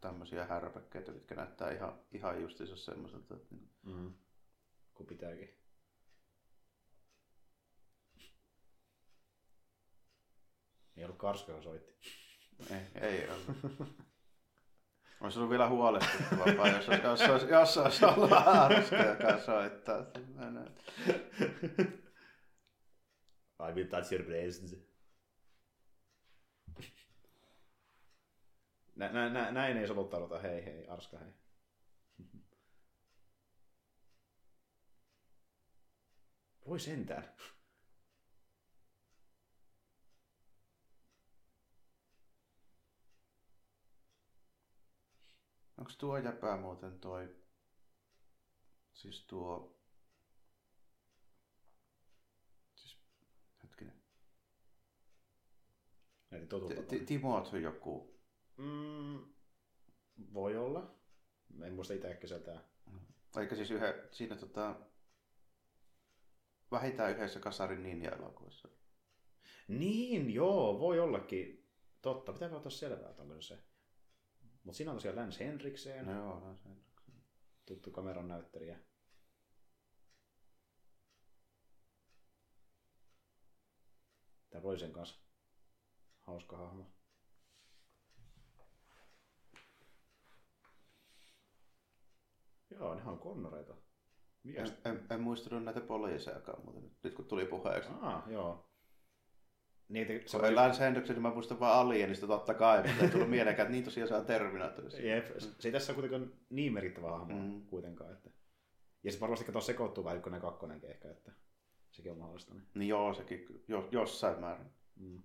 tämmöisiä 0.00 0.46
härpäkkeitä, 0.46 1.12
mitkä 1.12 1.34
näyttää 1.34 1.70
ihan, 1.70 2.00
ihan 2.12 2.42
justiinsa 2.42 2.76
semmoiselta. 2.76 3.34
Että 3.34 3.54
niin- 3.54 3.70
Mm. 3.82 4.14
Kun 4.94 5.06
pitääkin. 5.06 5.56
Ei 10.96 11.04
ollut 11.04 11.18
Karska, 11.18 11.52
joka 11.52 11.62
soitti. 11.62 11.94
ei, 12.70 12.80
ei 12.94 13.28
ole. 13.28 13.38
Olisi 15.20 15.38
ollut 15.38 15.50
vielä 15.50 15.68
huolestuttavampaa, 15.68 16.68
jos, 16.68 16.86
jos, 16.88 17.02
jos, 17.02 17.20
jos, 17.20 17.42
jos 17.50 17.76
olisi 17.76 18.04
ollut 18.04 18.30
joka 18.30 19.38
soittaa. 19.46 19.98
I 23.58 23.72
will 23.72 23.88
touch 23.88 24.12
your 24.12 24.24
breasts. 24.24 24.76
Nä, 28.96 29.12
nä, 29.12 29.28
nä, 29.28 29.52
näin 29.52 29.76
ei 29.76 29.86
soluttauduta. 29.86 30.38
Hei, 30.38 30.64
hei, 30.64 30.88
Arska, 30.88 31.18
hei. 31.18 31.32
Voi 36.66 36.80
sentään. 36.80 37.24
Onko 45.78 45.92
tuo 45.98 46.18
jäpää 46.18 46.56
muuten 46.56 47.00
toi, 47.00 47.36
siis 48.92 49.26
tuo, 49.26 49.78
siis 52.74 52.98
hetkinen, 53.62 54.02
Näitä 56.30 56.46
totuttaa. 56.46 56.82
Ti- 56.84 56.98
Ti- 56.98 57.04
Timothy 57.06 57.60
joku, 57.60 58.16
Mm, 58.56 59.24
voi 60.34 60.56
olla. 60.56 60.94
En 61.62 61.74
muista 61.74 61.94
itse 61.94 62.10
äkkiseltään. 62.10 62.60
eikä 63.40 63.56
siis 63.56 63.70
yhä, 63.70 63.94
siinä 64.10 64.36
tota, 64.36 64.76
vähintään 66.70 67.10
yhdessä 67.12 67.40
Kasarin 67.40 67.82
ninja-elokuvassa. 67.82 68.68
Niin, 69.68 70.34
joo, 70.34 70.78
voi 70.80 71.00
ollakin. 71.00 71.68
Totta, 72.02 72.32
pitää 72.32 72.50
ottaa 72.56 72.70
selvää, 72.70 73.10
että 73.10 73.22
onko 73.22 73.34
se 73.34 73.42
se. 73.42 73.62
Mutta 74.64 74.76
siinä 74.76 74.90
on 74.90 74.96
tosiaan 74.96 75.16
Lance 75.16 75.44
Henrikseen, 75.46 76.06
No 76.06 76.12
joo, 76.12 76.40
no 76.40 76.56
se. 76.56 76.68
tuttu 77.66 77.90
kameran 77.90 78.28
näyttelijä. 78.28 78.78
Tämä 84.50 84.62
Roisen 84.62 84.92
kanssa. 84.92 85.25
Hauska 86.26 86.56
hahmo. 86.56 86.86
Joo, 92.70 92.94
nehän 92.94 93.12
on 93.12 93.18
konnoreita. 93.18 93.74
Mikäs? 94.42 94.70
En, 94.70 94.92
en, 94.92 95.06
en 95.10 95.20
muistanut 95.20 95.64
näitä 95.64 95.80
poliisejakaan, 95.80 96.64
mutta 96.64 96.80
nyt, 97.02 97.14
kun 97.14 97.24
tuli 97.24 97.46
puheeksi. 97.46 97.90
Ah, 98.00 98.30
joo. 98.30 98.70
Niitä, 99.88 100.12
se 100.26 100.36
oli 100.36 100.54
Lance 100.54 100.90
niin 100.90 101.22
mä 101.22 101.34
muistan 101.34 101.60
vaan 101.60 101.78
Alienista 101.80 102.26
totta 102.26 102.54
kai, 102.54 102.86
mutta 102.86 103.04
ei 103.04 103.10
tullut 103.10 103.30
mieleenkään, 103.30 103.66
että 103.66 103.72
niin 103.72 103.84
tosiaan 103.84 104.20
on 104.20 104.26
Terminatorissa. 104.26 105.00
Jep, 105.00 105.26
se 105.38 105.68
ei 105.68 105.72
tässä 105.72 105.92
ole 105.92 106.00
kuitenkaan 106.00 106.32
niin 106.50 106.72
merkittävä 106.72 107.10
hahmo 107.10 107.34
Mm. 107.34 107.66
kuitenkaan. 107.66 108.12
Että... 108.12 108.30
Ja 109.02 109.12
se 109.12 109.20
varmasti 109.20 109.44
kato 109.44 109.60
sekoittuu 109.60 110.04
vähän 110.04 110.16
ykkönen 110.18 110.40
kakkonenkin 110.40 110.90
ehkä, 110.90 111.10
että 111.10 111.32
sekin 111.90 112.12
on 112.12 112.18
mahdollista. 112.18 112.54
Niin. 112.54 112.66
Niin 112.74 112.88
joo, 112.88 113.14
sekin 113.14 113.64
jo, 113.68 113.88
jossain 113.92 114.40
määrin. 114.40 114.70
Mm. 114.96 115.22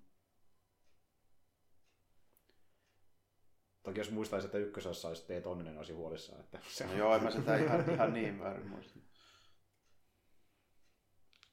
Toki 3.84 4.00
jos 4.00 4.12
muistaisi, 4.12 4.46
että 4.46 4.58
ykkösessä 4.58 5.08
olisi 5.08 5.26
Teet 5.26 5.46
Onninen 5.46 5.78
olisi 5.78 5.94
huolissaan. 5.94 6.40
Että 6.40 6.60
se 6.70 6.86
No 6.86 6.94
joo, 6.94 7.16
en 7.16 7.24
mä 7.24 7.32
sitä 7.32 7.58
ihan, 7.58 7.90
ihan 7.90 8.14
niin 8.14 8.40
väärin 8.40 8.68
muista. 8.68 9.00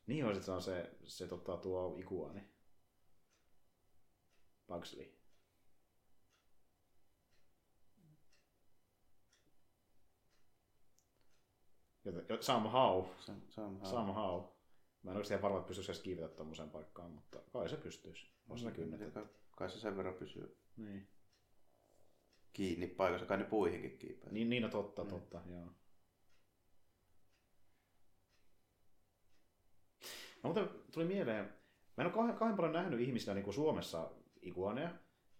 Niin 0.06 0.24
on, 0.24 0.32
että 0.32 0.44
se 0.44 0.52
on 0.52 0.62
se, 0.62 0.90
se 1.04 1.26
tota, 1.26 1.56
tuo 1.56 1.96
ikuani. 1.98 2.48
Pugsley. 4.66 5.18
Joten, 12.04 12.26
jo- 12.28 12.42
somehow. 12.42 13.04
Ihan... 13.58 13.86
Somehow. 13.86 14.44
Mä 15.02 15.10
en 15.10 15.16
oikeasti 15.16 15.42
varma, 15.42 15.58
että 15.58 15.68
pystyisikö 15.68 15.92
edes 15.92 16.02
kiivetä 16.02 16.28
tuommoiseen 16.28 16.70
paikkaan, 16.70 17.10
mutta 17.10 17.38
kai 17.52 17.68
se 17.68 17.76
pystyisi. 17.76 18.30
Kai, 19.10 19.26
kai 19.50 19.70
se 19.70 19.80
sen 19.80 19.96
verran 19.96 20.14
pysyy 20.14 20.58
Niin. 20.76 21.08
Kiinni 22.52 22.86
paikassa, 22.86 23.26
kai 23.26 23.36
ne 23.38 23.44
puihinkin 23.44 23.98
kiipeää. 23.98 24.32
Niin, 24.32 24.50
niin 24.50 24.62
no 24.62 24.68
totta, 24.68 25.04
totta, 25.04 25.40
joo. 25.50 25.66
No, 30.42 30.52
mutta 30.52 30.66
tuli 30.92 31.04
mieleen, 31.04 31.44
mä 31.96 32.02
en 32.02 32.06
ole 32.06 32.14
kauhean, 32.14 32.36
kauhean 32.38 32.56
paljon 32.56 32.72
nähnyt 32.72 33.00
ihmisillä 33.00 33.34
niin 33.34 33.44
kuin 33.44 33.54
Suomessa 33.54 34.10
iguaneja, 34.42 34.90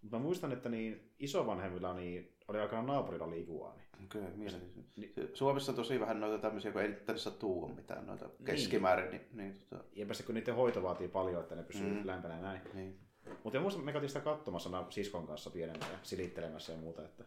mutta 0.01 0.17
mä 0.17 0.23
muistan, 0.23 0.51
että 0.51 0.69
niin 0.69 1.13
isovanhemmilla 1.19 1.93
niin 1.93 2.35
oli 2.47 2.59
aikaan 2.59 2.85
naapurilla 2.87 3.25
oli 3.25 3.41
iguani. 3.41 3.81
Okei, 4.05 4.21
okay, 4.21 4.33
mielenkiintoista. 4.35 5.01
Niin. 5.01 5.13
Se- 5.15 5.29
Suomessa 5.35 5.71
on 5.71 5.75
tosi 5.75 5.99
vähän 5.99 6.19
noita 6.19 6.37
tämmöisiä, 6.41 6.71
kun 6.71 6.81
ei 6.81 6.93
tänne 6.93 7.19
saa 7.19 7.33
tuua 7.33 7.67
mitään 7.67 8.07
noita 8.07 8.29
keskimäärin. 8.45 9.11
Niin, 9.11 9.27
niin, 9.33 9.59
tota, 9.69 9.83
Ja 9.93 10.05
päästä, 10.05 10.23
kun 10.23 10.35
niiden 10.35 10.55
hoito 10.55 10.83
vaatii 10.83 11.07
paljon, 11.07 11.41
että 11.43 11.55
ne 11.55 11.63
pysyy 11.63 11.87
Mm. 11.89 11.95
mm. 11.97 12.07
lämpänä 12.07 12.41
näin. 12.41 12.61
niin. 12.73 12.99
Mutta 13.43 13.59
mä 13.59 13.61
muistan, 13.61 13.85
me 13.85 13.91
käytiin 13.91 14.09
sitä 14.09 14.21
katsomassa 14.21 14.85
siskon 14.89 15.27
kanssa 15.27 15.49
pienempää 15.49 15.91
ja 15.91 15.97
silittelemässä 16.03 16.71
ja 16.71 16.77
muuta. 16.77 17.05
Että 17.05 17.23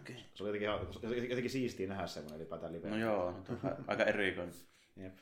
Okay. 0.00 0.16
se 0.34 0.44
oli 0.44 0.64
jotenkin, 0.64 1.30
jotenkin 1.30 1.50
siistiä 1.50 1.88
nähdä 1.88 2.06
semmoinen 2.06 2.40
ylipäätään 2.40 2.72
live. 2.72 2.90
No 2.90 2.96
joo, 2.96 3.30
no, 3.30 3.70
aika 3.86 4.04
erikoinen. 4.04 4.54
Jep. 5.02 5.18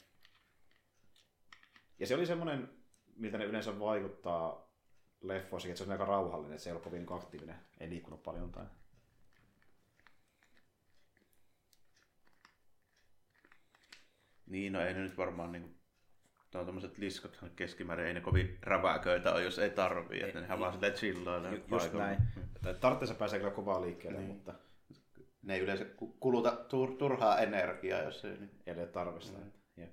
Ja 1.99 2.07
se 2.07 2.15
oli 2.15 2.27
semmoinen, 2.27 2.69
miltä 3.17 3.39
ne 3.39 3.45
yleensä 3.45 3.79
vaikuttaa 3.79 4.73
leffoissakin, 5.23 5.73
että 5.73 5.79
se 5.79 5.85
on 5.85 5.93
aika 5.93 6.05
rauhallinen, 6.05 6.53
että 6.53 6.65
se 6.65 6.71
ei 6.71 6.75
ole 6.75 6.83
kovin 6.83 7.07
aktiivinen, 7.11 7.57
ei 7.81 7.91
liikkunut 7.91 8.23
paljon 8.23 8.53
tai... 8.53 8.65
Niin, 14.47 14.73
no 14.73 14.81
ei 14.81 14.95
ne 14.95 15.01
nyt 15.01 15.17
varmaan 15.17 15.53
niin 15.53 15.82
Tuo 16.53 16.65
tommoset 16.65 16.99
liskot 16.99 17.39
keskimäärin 17.57 18.07
ei 18.07 18.15
ne 18.15 18.21
kovin 18.21 18.59
räväköitä 18.63 19.33
ole, 19.33 19.43
jos 19.43 19.59
ei 19.59 19.71
tarvii, 19.71 20.23
että 20.23 20.41
nehän 20.41 20.61
vaan 20.61 20.73
silleen 20.73 20.93
chillailee 20.93 21.53
Ju- 21.55 21.65
Just 21.71 21.93
näin. 21.93 22.19
Tarvitseessa 22.81 23.15
pääsee 23.15 23.39
kyllä 23.39 23.51
kovaa 23.53 23.81
liikkeelle, 23.83 24.19
Niin. 24.19 24.31
mutta 24.31 24.55
Ne 25.43 25.55
ei 25.55 25.61
yleensä 25.61 25.85
ku- 25.85 26.13
kuluta 26.21 26.51
tur- 26.69 26.97
turhaa 26.97 27.39
energiaa, 27.39 28.03
jos 28.03 28.25
ei. 28.25 28.31
Niin. 28.39 28.51
ei 28.67 28.75
ole 28.75 28.87
tarve 28.87 29.21
sitä. 29.21 29.39
Mm. 29.39 29.53
Jep. 29.77 29.91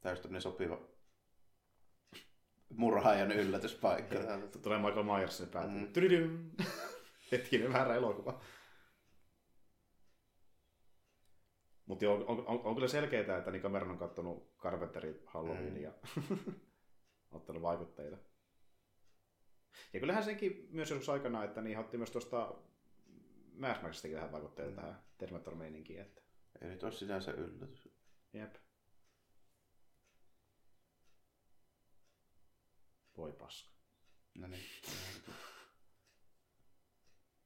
Täysin 0.00 0.22
tämmöinen 0.22 0.42
sopiva 0.42 0.78
murhaajan 2.76 3.32
yllätyspaikka. 3.32 4.14
Tulee 4.62 4.78
Michael 4.78 5.02
Myers 5.02 5.36
sinne 5.36 5.52
päälle. 5.52 5.72
Mm. 5.72 5.88
Mm. 6.28 6.50
Hetkinen, 7.32 7.72
väärä 7.72 7.94
elokuva. 7.94 8.40
Mutta 11.92 12.10
on, 12.10 12.24
on, 12.26 12.46
on, 12.46 12.60
on, 12.64 12.74
kyllä 12.74 12.88
selkeää, 12.88 13.38
että 13.38 13.50
niin 13.50 13.62
Cameron 13.62 13.90
on 13.90 13.98
kattonut 13.98 14.56
Carpenterin 14.58 15.22
Halloween 15.26 15.82
ja 15.82 15.92
ottanut 17.32 17.62
vaikutteita. 17.62 18.16
Ja 19.92 20.00
kyllähän 20.00 20.24
senkin 20.24 20.68
myös 20.70 20.90
joskus 20.90 21.08
aikana, 21.08 21.44
että 21.44 21.62
niin 21.62 21.78
otti 21.78 21.96
myös 21.96 22.10
tuosta 22.10 22.54
Mass 23.54 23.82
Maxistakin 23.82 24.16
vähän 24.16 24.32
vaikutteita 24.32 24.70
Mm. 24.70 24.76
tähän 24.76 25.02
Terminator-meininkiin. 25.18 26.00
Että... 26.00 26.22
Ei 26.60 26.68
nyt 26.68 26.82
ole 26.82 26.92
sinänsä 26.92 27.32
yllätys. 27.32 27.88
Jep. 28.32 28.54
Voi 33.16 33.32
paska. 33.32 33.70
No 34.34 34.46
niin. 34.48 34.62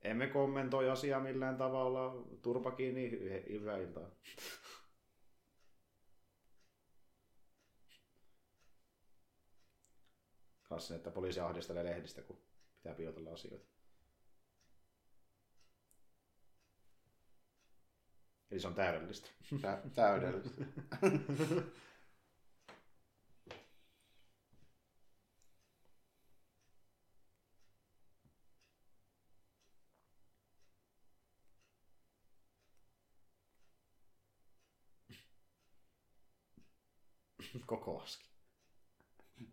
Emme 0.07 0.27
kommentoi 0.27 0.91
asiaa 0.91 1.21
millään 1.21 1.57
tavalla. 1.57 2.27
Turpa 2.43 2.71
kiinni, 2.73 3.11
hy- 3.11 3.51
hyvää 3.53 3.77
iltaa. 3.79 4.11
Kassin, 10.63 10.97
että 10.97 11.11
poliisi 11.11 11.41
ahdistelee 11.41 11.85
lehdistä, 11.85 12.23
kun 12.23 12.39
pitää 12.77 12.95
piilotella 12.95 13.31
asioita. 13.33 13.67
Eli 18.51 18.61
se 18.61 18.69
on 18.69 18.75
täydellistä. 18.75 19.31
Tä- 19.63 19.83
täydellistä. 19.95 20.65
Koko 37.67 38.01
aski. 38.01 38.27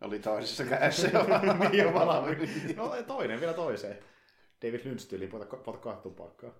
Oli 0.00 0.18
toisessa 0.18 0.64
kädessä 0.64 1.08
jo. 1.08 1.24
niin 1.70 1.84
jo 1.84 1.94
valmiin. 1.94 2.76
No 2.76 3.02
toinen 3.06 3.40
vielä 3.40 3.52
toiseen. 3.52 3.98
David 4.62 4.84
Lynch 4.84 5.08
tyyliin 5.08 5.30
potkaa 5.64 5.96
tupakkaa. 5.96 6.50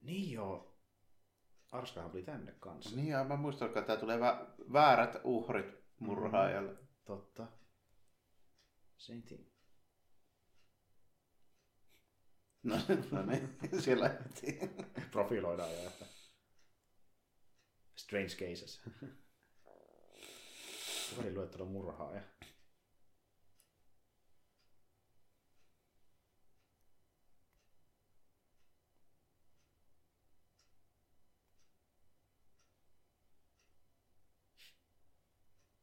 Niin 0.00 0.32
joo. 0.32 0.74
Arskahan 1.72 2.10
tuli 2.10 2.22
tänne 2.22 2.54
kanssa. 2.60 2.96
Niin, 2.96 3.08
ja 3.08 3.24
mä 3.24 3.36
muistan, 3.36 3.68
että 3.68 3.82
tämä 3.82 3.96
tulee 4.00 4.18
vä- 4.18 4.72
väärät 4.72 5.16
uhrit 5.24 5.66
murhaajalle. 5.98 6.72
Mm. 6.72 6.78
Totta. 7.04 7.46
Same 8.96 9.20
thing. 9.20 9.53
No, 12.64 12.76
no 13.10 13.22
niin, 13.26 13.58
siellä 13.82 14.08
heti. 14.08 14.58
Profiloidaan 15.10 15.72
ja 15.72 15.86
että... 15.86 16.06
Strange 17.96 18.34
cases. 18.34 18.82
Kuka 21.10 21.22
oli 21.22 21.34
luettelo 21.34 21.64
murhaaja? 21.64 22.22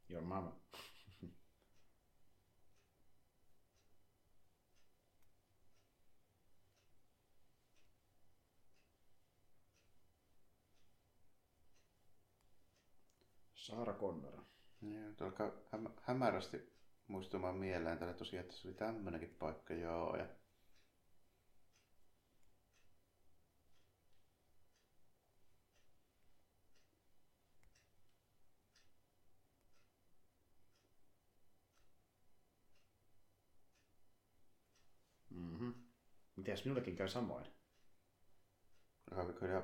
Your 0.09 0.21
mama. 0.21 0.60
Saara 13.71 13.93
Connor. 13.93 14.41
Niin, 14.81 15.15
alkaa 15.21 15.47
häm- 15.47 15.99
hämärästi 16.01 16.73
muistumaan 17.07 17.55
mieleen 17.55 17.97
tällä 17.97 18.13
tosiaan, 18.13 18.41
että 18.45 18.55
se 18.55 18.67
oli 18.67 18.75
tämmönenkin 18.75 19.35
paikka, 19.39 19.73
joo. 19.73 20.15
Ja... 20.17 20.25
Mm-hmm. 35.29 35.73
Mitäs 36.35 36.65
minullekin 36.65 36.95
käy 36.95 37.07
samoin? 37.07 37.45
Kyllä 39.39 39.61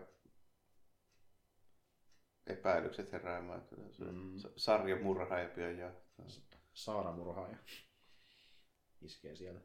epäilykset 2.49 3.11
heräämään, 3.11 3.61
Mm. 3.99 4.05
mm. 4.05 4.39
sarja 4.57 4.95
murhaaja 5.03 5.49
pian 5.49 5.77
jahtaa. 5.77 6.25
Saara 6.73 7.11
murhaaja. 7.11 7.57
Iskee 9.01 9.35
sieltä. 9.35 9.61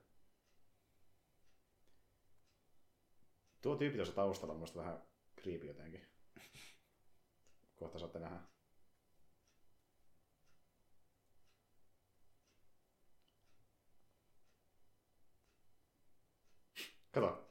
Tuo 3.63 3.77
tyyppi 3.77 3.97
tuossa 3.97 4.15
taustalla 4.15 4.55
on 4.55 4.61
musta 4.61 4.79
vähän 4.79 5.03
creepy 5.43 5.67
jotenkin. 5.67 6.07
Kohta 7.77 7.99
saatte 7.99 8.19
nähdä. 8.19 8.41
Kato. 17.13 17.42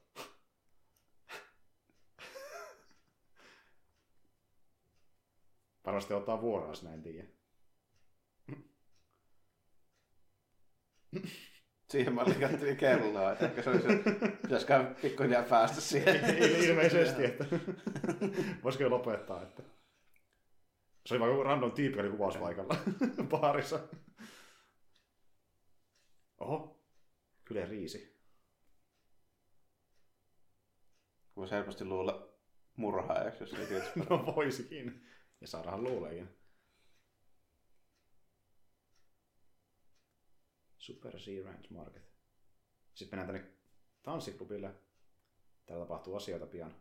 Varmasti 5.86 6.14
ottaa 6.14 6.42
vuoroas, 6.42 6.84
näin 6.84 7.02
tiedä. 7.02 7.28
Siihen 11.90 12.14
mä 12.16 12.26
likattelin 12.26 12.78
kelloa, 12.78 13.32
että 13.32 13.46
ehkä 13.46 13.62
se 13.62 13.70
olisi, 13.70 13.88
pitäisikö 14.42 14.96
pikkuhiljaa 15.02 15.44
päästä 15.44 15.82
siihen. 15.82 16.16
Il- 16.22 16.64
Ilmeisesti, 16.70 17.26
että 17.26 17.46
voisiko 18.64 18.84
jo 18.84 18.90
lopettaa, 18.90 19.42
että 19.44 19.64
se 21.06 21.14
oli 21.14 21.20
vaan 21.20 21.32
joku 21.32 21.44
random 21.44 21.72
tyyppi, 21.72 21.98
joka 21.98 22.02
oli 22.08 22.18
kuvauspaikalla 22.18 22.76
baarissa. 23.40 23.80
Oho, 26.40 26.80
kyllä 27.46 27.66
riisi. 27.66 28.22
Voisi 31.36 31.54
helposti 31.54 31.86
luulla 31.86 32.30
murhaajaksi, 32.76 33.44
jos 33.44 33.54
ei 33.54 33.68
tietysti. 33.68 34.00
No 34.10 34.26
voisikin. 34.36 35.06
Ja 35.42 35.48
saadaan 35.48 35.84
luuleekin. 35.84 36.30
Super 40.78 41.20
Sea 41.20 41.46
Ranch 41.46 41.72
Market. 41.72 42.12
Sitten 42.94 43.20
mennään 43.20 43.40
tänne 43.40 43.54
tanssiklubille. 44.04 44.76
Täällä 45.66 45.86
tapahtuu 45.86 46.16
asioita 46.16 46.46
pian. 46.46 46.76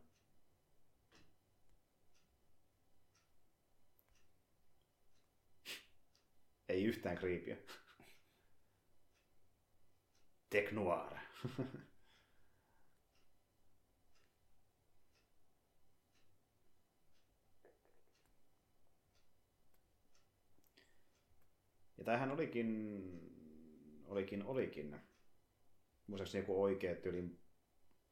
Ei 6.69 6.85
yhtään 6.85 7.19
kriipiä. 7.19 7.57
Tech. 10.51 10.73
Ja 22.01 22.05
tämähän 22.05 22.33
olikin, 22.33 23.11
olikin, 24.07 24.45
olikin, 24.45 24.97
muistaakseni 26.07 26.43
joku 26.43 26.63
oikea 26.63 26.95
tyylin 26.95 27.41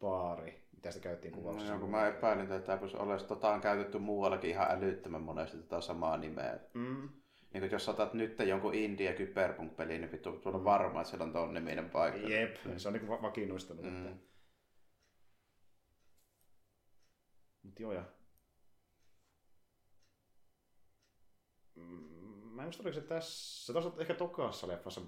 baari, 0.01 0.67
mitä 0.77 0.91
sitä 0.91 1.03
käyttiin 1.03 1.33
No, 1.33 1.39
kuvauksessa. 1.39 1.73
joo, 1.73 1.81
kun 1.81 1.91
mä 1.91 2.09
epäilin, 2.09 2.53
että 2.53 2.61
tämä 2.61 3.03
olisi, 3.03 3.27
tota 3.27 3.49
on 3.49 3.61
käytetty 3.61 3.99
muuallakin 3.99 4.51
ihan 4.51 4.71
älyttömän 4.71 5.23
monesti 5.23 5.59
tätä 5.59 5.81
samaa 5.81 6.17
nimeä. 6.17 6.61
Mm. 6.75 7.09
Niin 7.53 7.61
kuin 7.61 7.71
jos 7.71 7.89
otat 7.89 8.15
nyt 8.15 8.39
jonkun 8.39 8.75
indie 8.75 9.13
kyberpunk 9.15 9.77
peli 9.77 9.99
niin 9.99 10.13
vittu 10.13 10.33
tuolla 10.33 10.65
varma, 10.65 11.01
että 11.01 11.11
siellä 11.11 11.25
on 11.25 11.33
ton 11.33 11.55
niminen 11.55 11.91
paikka. 11.91 12.29
Jep, 12.29 12.57
se 12.77 12.89
on 12.89 13.09
va- 13.09 13.23
vakiinnuistanut. 13.23 13.85
Mm. 13.85 13.91
Mm. 13.91 14.19
Mut 17.63 17.81
joo, 17.81 17.93
ja... 17.93 18.05
Mm, 21.75 22.08
Mä 22.59 22.63
en 22.63 22.67
muista, 22.67 22.83
oliko 22.83 23.01
se 23.01 23.07
tässä... 23.07 23.73
Toisaalta 23.73 24.01
ehkä 24.01 24.15
tokassa 24.15 24.69
leffassa 24.69 25.01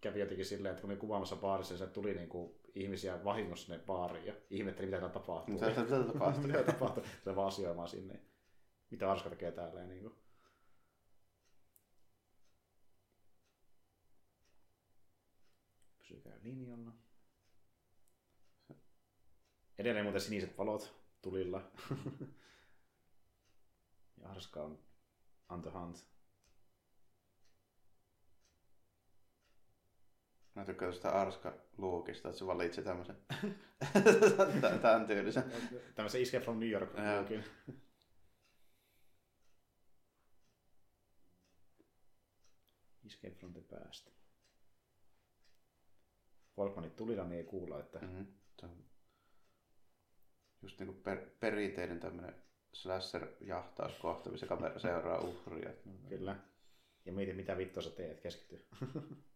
kävi 0.00 0.20
jotenkin 0.20 0.46
silleen, 0.46 0.70
että 0.70 0.80
kun 0.80 0.90
ne 0.90 0.96
kuvaamassa 0.96 1.36
baarissa, 1.36 1.74
niin 1.74 1.78
se 1.78 1.86
tuli 1.86 2.14
niinku 2.14 2.60
ihmisiä 2.74 3.24
vahingossa 3.24 3.66
sinne 3.66 3.84
baariin 3.86 4.26
ja 4.26 4.34
ihmetteli, 4.50 4.86
mitä 4.86 5.00
täällä 5.00 5.12
tapahtuu. 5.12 5.54
Mitä 5.54 5.66
mitä 5.66 6.12
tapahtuu? 6.12 6.42
mitä 6.46 6.62
tapahtuu? 6.62 7.04
Se 7.24 7.36
vaan 7.36 7.48
asioimaan 7.48 7.88
sinne. 7.88 8.20
Mitä 8.90 9.10
Arska 9.10 9.30
tekee 9.30 9.52
täällä 9.52 9.80
ja 9.80 9.86
niinku. 9.86 10.14
Pysykää 15.98 16.38
linjalla. 16.42 16.92
Edelleen 19.78 20.04
muuten 20.04 20.20
siniset 20.20 20.58
valot 20.58 20.94
tulilla. 21.22 21.70
ja 24.22 24.30
Arska 24.30 24.62
on 24.62 24.78
on 25.48 25.62
the 25.62 25.70
hunt. 25.70 26.10
Mä 30.54 30.64
tykkään 30.64 30.92
tuosta 30.92 31.08
Arska 31.08 31.54
Luukista, 31.78 32.28
että 32.28 32.38
se 32.38 32.46
valitsi 32.46 32.82
tämmöisen 32.82 33.16
tämän 34.82 35.06
tyylisen. 35.06 35.44
Tämmöisen 35.94 36.22
Escape 36.22 36.44
from 36.44 36.58
New 36.58 36.70
York 36.70 36.90
lookin. 37.16 37.44
Escape 43.06 43.34
from 43.34 43.52
the 43.52 43.60
past. 43.60 44.10
Volkmanit 46.56 46.96
tulilla, 46.96 47.24
niin 47.24 47.38
ei 47.38 47.44
kuulla, 47.44 47.80
että 47.80 47.98
Mm-hmm. 47.98 48.26
Just 50.62 50.78
niinku 50.78 50.94
per, 50.94 51.30
perinteinen 51.40 52.00
tämmöinen 52.00 52.34
slasher-jahtauskohta, 52.72 54.30
missä 54.30 54.46
kamera 54.46 54.78
seuraa 54.78 55.18
uhria. 55.18 55.70
kyllä. 56.08 56.36
Ja 57.04 57.12
mieti, 57.12 57.32
mitä 57.32 57.56
vittua 57.56 57.82
sä 57.82 57.90
teet, 57.90 58.20
keskity. 58.20 58.66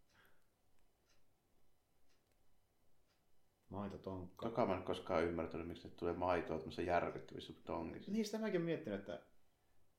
Maito 3.75 3.97
tonkka. 3.97 4.49
Toka 4.49 4.65
mä 4.65 4.75
en 4.77 4.83
koskaan 4.83 5.23
ymmärtänyt, 5.23 5.67
miksi 5.67 5.87
ne 5.87 5.93
tulee 5.95 6.13
maitoa 6.13 6.57
tämmöisessä 6.57 6.81
järkyttävissä 6.81 7.53
tongissa. 7.65 8.11
Niin 8.11 8.25
sitä 8.25 8.37
mäkin 8.37 8.61
miettinyt, 8.61 8.99
että 8.99 9.21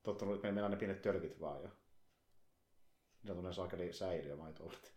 tottunut, 0.03 0.35
että 0.35 0.53
meillä 0.53 0.65
on 0.65 0.71
ne 0.71 0.77
pienet 0.77 1.03
tölkit 1.03 1.41
vaan 1.41 1.63
jo. 1.63 1.71
Niillä 3.23 3.37
tulee 3.39 3.53
saakeli 3.53 3.93
säiliö 3.93 4.37
maitoudet. 4.37 4.95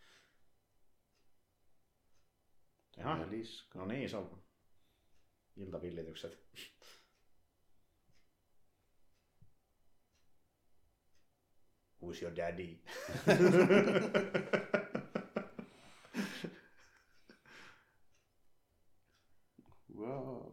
Jaha. 2.96 3.18
Ja 3.18 3.30
liska. 3.30 3.78
No 3.78 3.86
niin, 3.86 4.10
se 4.10 4.16
on 4.16 4.42
iltavillitykset. 5.56 6.46
Who's 12.02 12.22
your 12.22 12.36
daddy? 12.36 12.78
Wow. 20.10 20.52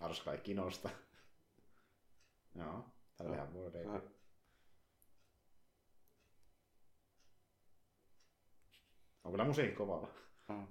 Arska 0.00 0.32
ei 0.32 0.38
kinosta. 0.38 0.90
Joo, 2.54 2.84
tällä 3.16 3.34
ihan 3.36 3.52
voi 3.54 3.70
Se- 3.72 4.02
On 9.24 9.32
kyllä 9.32 9.44
musiikki 9.44 9.76
kovalla. 9.76 10.08
Mm. 10.48 10.66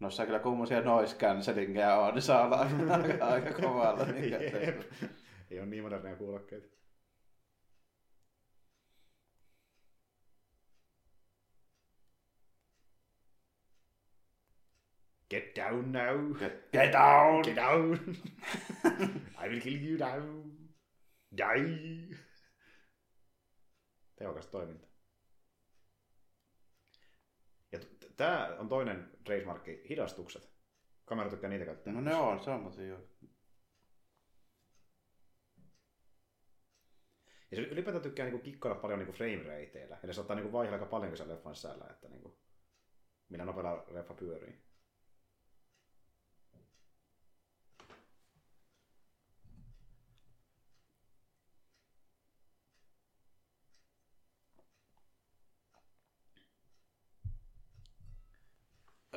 Noissa 0.00 0.26
kyllä 0.26 0.38
kummosia 0.38 0.80
noise 0.80 1.16
cancellingia 1.16 1.96
on, 1.96 2.14
niin 2.14 2.22
saa 2.22 2.44
olla 2.44 2.56
aika, 2.58 3.26
aika 3.26 3.52
kovalla. 3.62 4.04
Niin. 4.12 4.34
Ei 5.50 5.58
ole 5.58 5.66
niin 5.66 5.82
moderneja 5.82 6.16
kuulokkeita. 6.16 6.79
Get 15.30 15.54
down 15.54 15.92
now. 15.92 16.38
Get, 16.38 16.72
get 16.72 16.92
down! 16.92 17.42
Get 17.42 17.56
down. 17.56 18.16
I 19.38 19.48
will 19.48 19.60
kill 19.60 19.80
you 19.80 19.98
now. 19.98 20.22
Die. 21.36 22.16
Tehokas 24.16 24.46
toiminta. 24.46 24.86
Ja 27.72 27.78
t- 27.78 28.16
tää 28.16 28.56
on 28.58 28.68
toinen 28.68 29.10
trademarkki, 29.24 29.82
hidastukset. 29.88 30.50
Kamera 31.04 31.30
tykkää 31.30 31.50
niitä 31.50 31.64
käyttää. 31.64 31.92
No 31.92 32.00
ne 32.00 32.14
on, 32.14 32.44
se 32.44 32.50
on 32.50 32.60
muuten 32.60 32.88
joo. 32.88 33.00
Ja 37.50 37.56
se 37.56 37.62
ylipäätään 37.62 38.02
tykkää 38.02 38.26
niinku 38.26 38.44
kikkailla 38.44 38.80
paljon 38.80 38.98
niinku 38.98 39.12
frame 39.12 39.42
rateilla. 39.42 39.96
Eli 40.02 40.12
se 40.12 40.16
saattaa 40.16 40.36
niinku 40.36 40.52
vaihdella 40.52 40.76
aika 40.76 40.90
paljon 40.90 41.16
sen 41.16 41.28
leffan 41.28 41.54
sisällä, 41.54 41.86
että 41.90 42.08
niinku, 42.08 42.38
millä 43.28 43.44
nopealla 43.44 43.84
leffa 43.90 44.14
pyörii. 44.14 44.69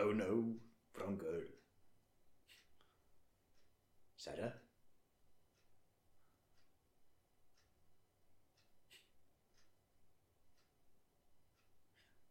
Oh 0.03 0.11
no, 0.11 0.57
wrong 0.99 1.15
girl. 1.17 1.45
Sarah? 4.17 4.53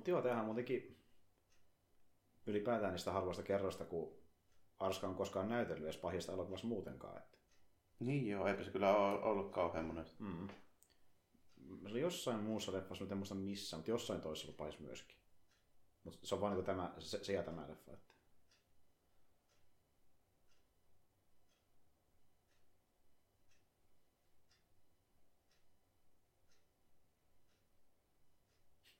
Mutta 0.07 0.19
joo, 0.19 0.21
tämähän 0.21 0.45
muutenkin 0.45 0.97
ylipäätään 2.45 2.91
niistä 2.91 3.11
harvoista 3.11 3.43
kerroista, 3.43 3.85
kun 3.85 4.17
Arska 4.79 5.07
on 5.07 5.15
koskaan 5.15 5.49
näytellyt 5.49 5.83
edes 5.83 5.97
pahista 5.97 6.31
elokuvassa 6.31 6.67
muutenkaan. 6.67 7.17
Että. 7.17 7.37
Niin 7.99 8.27
joo, 8.27 8.47
eipä 8.47 8.63
se 8.63 8.71
kyllä 8.71 8.95
ole 8.95 9.23
ollut 9.23 9.51
kauhean 9.51 9.85
monesti. 9.85 10.23
Mm. 10.23 10.47
Se 11.81 11.89
oli 11.89 12.01
jossain 12.01 12.39
muussa 12.39 12.71
leffassa, 12.71 13.03
nyt 13.03 13.11
en 13.11 13.17
muista 13.17 13.35
missä, 13.35 13.77
mutta 13.77 13.91
jossain 13.91 14.21
toisessa 14.21 14.51
lupais 14.51 14.79
myöskin. 14.79 15.17
Mutta 16.03 16.19
se 16.23 16.35
on 16.35 16.41
vaan 16.41 16.53
niin 16.53 16.65
tämä, 16.65 16.93
se, 16.99 17.23
se 17.23 17.33
ja 17.33 17.43
tämä 17.43 17.67
leffa. 17.67 17.93
Että. 17.93 18.06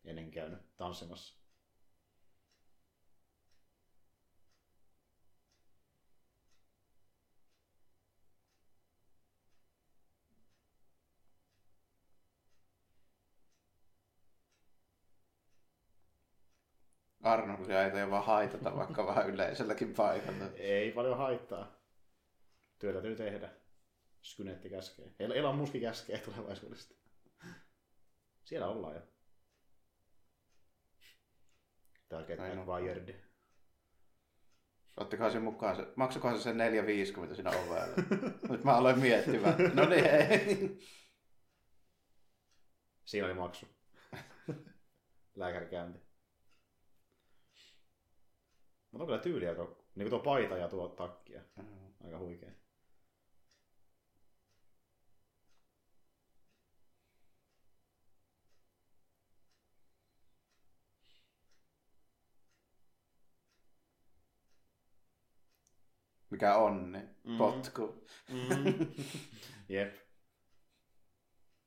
Ennen 0.08 0.32
käynyt 0.32 0.60
tanssimassa. 0.78 1.38
Arnoldia 17.24 17.84
ei 17.84 17.91
tee 17.91 18.10
vaan 18.10 18.24
haitata 18.24 18.76
vaikka 18.78 19.05
vähän 19.05 19.30
yleiselläkin 19.30 19.93
paikalla. 19.93 20.45
Ei 20.55 20.91
paljon 20.91 21.18
haittaa. 21.18 21.68
Työtä 22.80 23.01
täytyy 23.01 23.16
tehdä. 23.16 23.49
Skynetti 24.22 24.70
käskee. 24.70 25.12
El- 25.20 25.32
Elon 25.32 25.55
Muski 25.55 25.80
käskee 25.80 26.18
tulevaisuudesta. 26.18 26.95
Siellä 28.43 28.68
ollaan 28.68 28.95
jo. 28.95 29.01
Tää 32.10 32.24
Get 32.24 32.39
Näin 32.39 32.60
on. 32.60 32.76
Acquired. 32.76 33.16
Ottikohan 34.97 35.32
se 35.32 35.39
mukaan, 35.39 35.76
se, 35.76 35.88
maksakohan 35.95 36.38
se 36.38 36.43
sen 36.43 36.58
4,50 37.30 37.36
siinä 37.36 37.49
ovella? 37.49 37.95
Nyt 38.49 38.64
mä 38.64 38.78
aloin 38.78 38.99
miettimään. 38.99 39.55
No 39.74 39.86
niin, 39.89 40.05
ei. 40.05 40.80
Siinä 43.05 43.28
oli 43.28 43.34
maksu. 43.34 43.66
Lääkärikäynti. 45.36 45.99
Mutta 48.91 49.03
on 49.03 49.08
kyllä 49.08 49.20
tyyli 49.20 49.47
aika, 49.47 49.64
niin 49.95 50.10
kuin 50.10 50.10
tuo 50.10 50.20
paita 50.20 50.58
ja 50.58 50.70
tuo 50.70 50.88
takkia. 50.88 51.41
Aika 52.03 52.18
huikea. 52.20 52.51
Mikä 66.30 66.55
onni. 66.55 66.99
Mm. 67.23 67.38
Potku. 67.38 68.07
Mm. 68.30 68.93
Jep. 69.69 69.95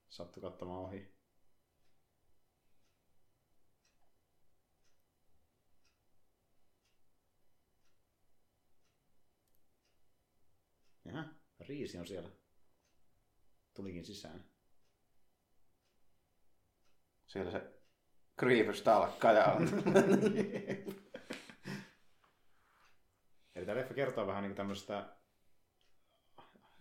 Sattu 0.08 0.40
katsomaan 0.40 0.80
ohi. 0.80 1.14
Jaha, 11.04 11.24
riisi 11.61 11.98
on 11.98 12.06
siellä. 12.06 12.30
Tulikin 13.74 14.04
sisään. 14.04 14.44
Siellä 17.26 17.50
se 17.50 17.62
Grievous 18.38 18.82
talkkaja 18.82 19.44
on. 19.44 19.68
Eli 23.61 23.66
tämä 23.66 23.78
leffa 23.78 23.94
kertoo 23.94 24.26
vähän 24.26 24.42
niin 24.42 24.54
tämmöistä 24.54 25.16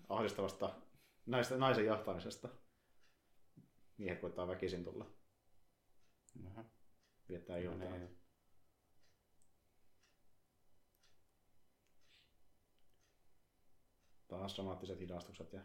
ahdistavasta 0.09 0.75
naisten, 1.25 1.59
naisen 1.59 1.86
jahtamisesta. 1.86 2.49
Miehet 3.97 4.21
koittaa 4.21 4.47
väkisin 4.47 4.84
tulla 4.84 5.05
Aha. 6.47 6.63
viettää 7.30 7.57
iltaa. 7.57 7.89
niin. 7.89 8.19
Taas 14.27 14.55
dramaattiset 14.55 14.99
hidastukset 14.99 15.53
ja... 15.53 15.61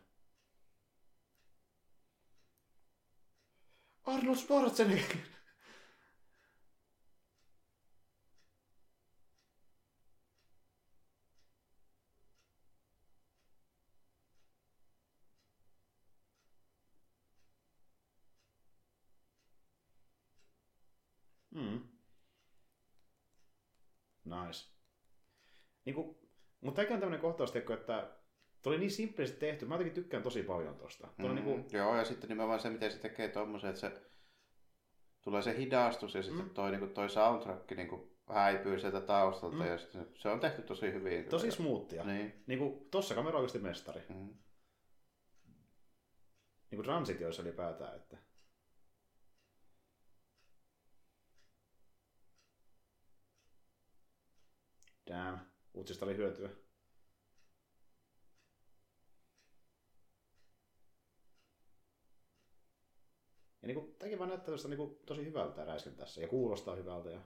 Arnold 4.04 4.36
Schwarzenegger! 4.36 5.34
Mm. 21.54 21.80
Nice. 24.24 24.68
Niin 25.85 25.95
kuin, 25.95 26.16
mutta 26.61 26.76
tämäkin 26.76 26.95
on 26.95 27.01
tämmöinen 27.01 27.20
kohtaus, 27.20 27.57
että 27.57 28.11
tuo 28.62 28.72
oli 28.72 28.78
niin 28.78 28.91
simppelisti 28.91 29.37
tehty. 29.41 29.66
Mä 29.66 29.74
jotenkin 29.74 29.95
tykkään 29.95 30.22
tosi 30.22 30.43
paljon 30.43 30.76
tosta. 30.76 31.09
Tuo 31.20 31.26
on 31.26 31.30
Mm, 31.30 31.35
niin 31.35 31.45
kuin, 31.45 31.66
Joo, 31.72 31.97
ja 31.97 32.05
sitten 32.05 32.28
nimenomaan 32.28 32.61
se, 32.61 32.70
miten 32.70 32.91
se 32.93 32.99
tekee 32.99 33.28
tommosen, 33.28 33.70
että 33.70 33.80
se 33.80 34.03
tulee 35.22 35.43
se 35.43 35.57
hidastus 35.57 36.14
ja 36.14 36.22
sitten 36.22 36.45
Mm. 36.45 36.51
toi, 36.51 36.70
niin 36.70 36.91
toi 36.91 37.11
soundtrack 37.11 37.70
niin 37.70 37.89
kuin 37.89 38.11
häipyy 38.28 38.78
sieltä 38.78 39.01
taustalta 39.01 39.57
Mm. 39.57 39.66
ja 39.66 39.78
sitten 39.78 40.07
se 40.14 40.28
on 40.28 40.41
tehty 40.41 40.62
tosi 40.62 40.93
hyvin. 40.93 41.24
tosi 41.24 41.51
smoothia. 41.51 42.05
Niin. 42.05 42.43
Niin 42.47 42.59
kuin, 42.59 42.91
tossa 42.91 43.14
kamera 43.14 43.37
on 43.37 43.41
oikeasti 43.41 43.59
mestari. 43.59 44.03
Mm. 44.09 44.14
Niin 46.70 46.76
kuin 46.76 46.85
transitioissa 46.85 47.43
ylipäätään. 47.43 47.97
Että... 47.97 48.16
Damn. 55.07 55.53
Utsista 55.74 56.04
oli 56.06 56.16
hyötyä. 56.16 56.50
Ja 63.62 63.66
niin 63.68 63.74
kuin, 63.74 63.94
tämäkin 63.98 64.18
vaan 64.18 64.28
näyttää 64.28 64.54
niin 64.68 64.76
kuin, 64.76 64.98
tosi 65.06 65.24
hyvältä 65.24 65.64
räisken 65.64 65.94
tässä. 65.96 66.20
Ja 66.20 66.28
kuulostaa 66.28 66.74
hyvältä. 66.74 67.10
Ja... 67.10 67.20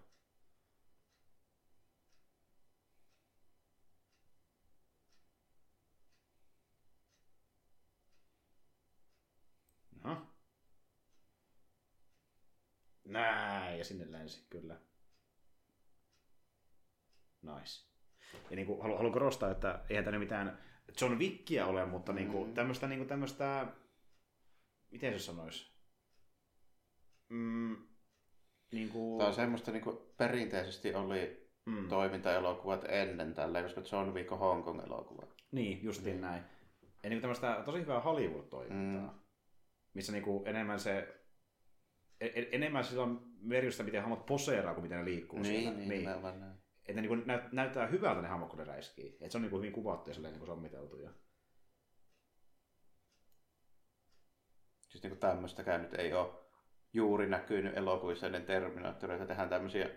No. 10.04 10.26
Näin, 13.04 13.78
ja 13.78 13.84
sinne 13.84 14.12
lensi, 14.12 14.46
kyllä. 14.50 14.80
Nice. 17.42 17.87
Ja 18.50 18.56
niin 18.56 18.66
kuin, 18.66 18.82
haluan, 18.82 19.12
korostaa, 19.12 19.50
että 19.50 19.84
eihän 19.90 20.04
tänne 20.04 20.18
mitään 20.18 20.58
John 21.00 21.18
Wickia 21.18 21.66
ole, 21.66 21.86
mutta 21.86 22.12
niin 22.12 22.28
kuin, 22.28 22.54
tämmöistä, 22.54 22.86
niin 22.86 22.98
kuin, 22.98 23.08
tämmöistä, 23.08 23.66
miten 24.90 25.12
se 25.12 25.18
sanoisi? 25.18 25.72
Mm, 27.28 27.76
niin 28.72 28.88
kuin... 28.88 29.18
Tämä 29.18 29.28
on 29.28 29.34
semmoista 29.34 29.72
niin 29.72 29.84
kuin 29.84 29.98
perinteisesti 30.16 30.94
oli 30.94 31.50
mm. 31.66 31.88
toimintaelokuvat 31.88 32.84
ennen 32.88 33.34
tällä, 33.34 33.62
koska 33.62 33.82
John 33.92 34.14
Wick 34.14 34.32
on 34.32 34.38
Hong 34.38 34.64
Kong-elokuva. 34.64 35.26
Niin, 35.52 35.84
justiin 35.84 36.16
mm. 36.16 36.22
näin. 36.22 36.42
Ja 37.02 37.10
niin 37.10 37.20
tämmöistä 37.20 37.62
tosi 37.64 37.80
hyvää 37.80 38.00
Hollywood-toimintaa, 38.00 39.12
mm. 39.12 39.18
missä 39.94 40.12
niin 40.12 40.24
kuin 40.24 40.48
enemmän 40.48 40.80
se 40.80 41.18
en, 42.20 42.46
enemmän 42.52 42.84
sillä 42.84 43.02
on 43.02 43.32
merkitystä, 43.40 43.82
miten 43.82 44.00
hahmot 44.00 44.26
poseeraa, 44.26 44.74
kuin 44.74 44.82
miten 44.82 44.98
ne 44.98 45.04
liikkuu 45.04 45.38
niin, 45.38 45.54
siinä. 45.54 45.70
Niin, 45.70 45.88
niin. 45.88 46.04
Näin. 46.04 46.57
Että 46.88 47.00
ne 47.00 47.08
niin 47.08 47.26
näyt, 47.26 47.52
näyttää 47.52 47.86
hyvältä 47.86 48.22
ne 48.22 48.28
hahmot, 48.28 48.48
kun 48.48 48.58
ne 48.58 48.64
räiskii. 48.64 49.08
Että 49.08 49.28
se 49.28 49.38
on 49.38 49.42
niin 49.42 49.50
kuin 49.50 49.60
hyvin 49.60 49.72
kuvattu 49.72 50.10
ja 50.10 50.14
silleen 50.14 50.32
niin 50.32 50.38
kuin 50.38 50.46
sommiteltu. 50.46 50.96
Ja... 50.96 51.10
Siis 54.88 55.04
niin 55.04 55.18
tämmöistäkään 55.18 55.82
nyt 55.82 55.94
ei 55.94 56.12
ole 56.12 56.30
juuri 56.92 57.28
näkynyt 57.28 57.76
elokuvissa 57.76 58.26
ennen 58.26 58.44
Terminaattoreita. 58.44 59.26
Tehdään 59.26 59.48
tämmöisiä 59.48 59.88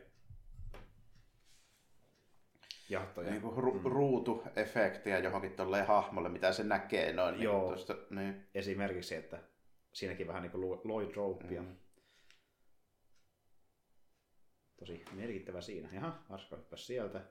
Jahtoja. 2.89 3.29
Niin 3.29 3.41
kuin 3.41 3.57
ru- 3.57 3.77
mm. 3.77 3.91
ruutuefektiä 3.91 5.19
johonkin 5.19 5.51
tolleen 5.51 5.87
hahmolle, 5.87 6.29
mitä 6.29 6.53
se 6.53 6.63
näkee 6.63 7.13
noin. 7.13 7.33
Niin 7.33 7.43
Joo. 7.43 7.61
Niin 7.61 7.71
tosta, 7.71 7.95
niin. 8.09 8.47
Esimerkiksi, 8.55 9.15
että 9.15 9.39
siinäkin 9.93 10.27
vähän 10.27 10.41
niin 10.41 10.51
kuin 10.51 10.79
Lloyd 10.83 11.15
Ropea. 11.15 11.61
Mm. 11.61 11.75
Tosi 14.81 15.03
merkittävä 15.11 15.61
siinä. 15.61 15.89
Jaha, 15.93 16.23
Arska 16.29 16.55
hyppäsi 16.55 16.85
sieltä. 16.85 17.21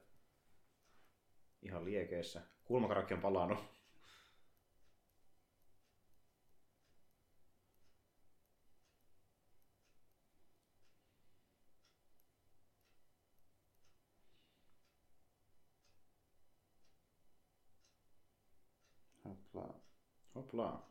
Ihan 1.62 1.84
liekeissä. 1.84 2.42
Kulmakarakki 2.64 3.14
on 3.14 3.20
palannut. 3.20 3.58
Hopla. 19.24 19.74
Hopla. 20.34 20.89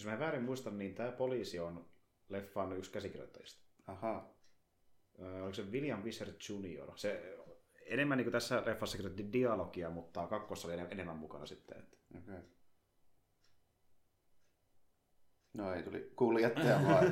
Jos 0.00 0.06
mä 0.06 0.12
en 0.12 0.18
väärin 0.18 0.42
muistan, 0.42 0.78
niin 0.78 0.94
tämä 0.94 1.12
poliisi 1.12 1.58
on 1.58 1.90
leffan 2.28 2.78
yksi 2.78 2.90
käsikirjoittajista. 2.90 3.62
Aha. 3.86 4.34
Öö, 5.18 5.42
oliko 5.42 5.54
se 5.54 5.62
William 5.62 6.04
Visser 6.04 6.28
Jr.? 6.28 6.92
Se 6.96 7.36
enemmän 7.86 8.18
niin 8.18 8.24
kuin 8.24 8.32
tässä 8.32 8.62
leffassa 8.66 8.96
kirjoitti 8.96 9.32
dialogia, 9.32 9.90
mutta 9.90 10.26
kakkossa 10.26 10.68
oli 10.68 10.78
enemmän 10.90 11.16
mukana 11.16 11.46
sitten. 11.46 11.78
Että... 11.78 11.96
Okay. 12.18 12.40
No 15.52 15.74
ei 15.74 15.82
tuli 15.82 16.12
kuljettaja 16.16 16.80
vaan. 16.82 17.06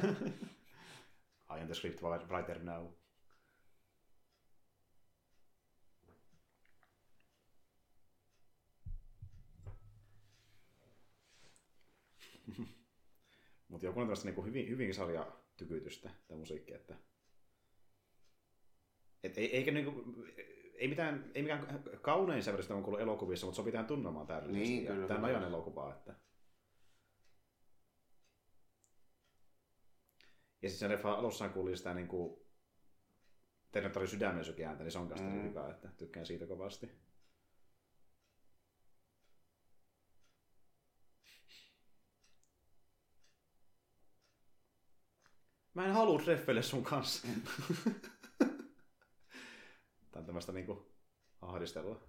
I 1.56 1.60
am 1.60 1.66
the 1.66 1.74
script 1.74 2.02
writer 2.02 2.64
now. 2.64 2.86
Mutta 13.68 13.86
joku 13.86 14.00
on 14.00 14.06
tämmöistä 14.06 14.30
niin 14.30 14.44
hyvin, 14.44 14.68
hyvin 14.68 14.94
sarja 14.94 15.32
tykytystä, 15.56 16.10
tämä 16.28 16.38
musiikki, 16.38 16.74
että 16.74 16.96
et 19.22 19.38
ei, 19.38 19.56
eikä 19.56 19.70
niinku, 19.70 20.04
ei 20.74 20.88
mitään, 20.88 21.30
ei 21.34 21.42
mikään 21.42 21.82
kaunein 22.00 22.42
sävelistä 22.42 22.74
on 22.74 22.82
kuullut 22.82 23.00
elokuvissa, 23.00 23.46
mutta 23.46 23.56
sopii 23.56 23.72
tähän 23.72 23.86
tunnelmaan 23.86 24.26
täydellisesti. 24.26 24.74
Niin, 24.74 24.86
kyllä, 24.86 25.06
Tämä 25.06 25.26
ajan 25.26 25.44
elokuvaa, 25.44 25.94
että... 25.94 26.14
Ja 30.62 30.68
sitten 30.68 30.88
sen 30.88 30.90
leffa 30.90 31.12
alussaan 31.12 31.52
kuuli 31.52 31.76
sitä 31.76 31.94
niin 31.94 32.08
kuin 32.08 32.40
Terminatori 33.70 34.06
sydämen 34.06 34.44
sykeääntä, 34.44 34.84
niin 34.84 34.92
se 34.92 34.98
on 34.98 35.08
kanssa 35.08 35.26
mm. 35.26 35.42
hyvä, 35.42 35.70
että 35.70 35.88
tykkään 35.96 36.26
siitä 36.26 36.46
kovasti. 36.46 36.90
Mä 45.78 45.86
en 45.86 45.92
halua 45.92 46.20
treffeille 46.22 46.62
sun 46.62 46.84
kanssa. 46.84 47.28
Tämä 50.10 50.20
on 50.20 50.24
tämmöistä 50.26 50.52
niinku 50.52 50.92
ahdistelua. 51.40 52.00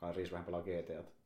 Kai 0.00 0.12
Riis 0.12 0.32
vähän 0.32 0.44
pelaa 0.44 0.62
GTAta. 0.62 1.23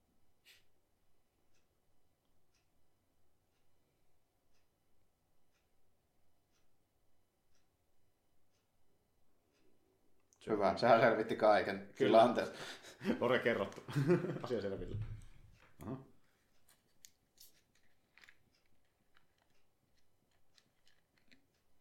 Hyvä, 10.49 10.77
sehän 10.77 11.01
selvitti 11.01 11.37
kaiken. 11.37 11.89
Kyllä. 11.95 12.23
Anteeksi. 12.23 12.53
Lore 13.21 13.39
kerrottu. 13.39 13.85
Asia 14.43 14.61
selville. 14.61 14.97
Aha. 15.83 15.97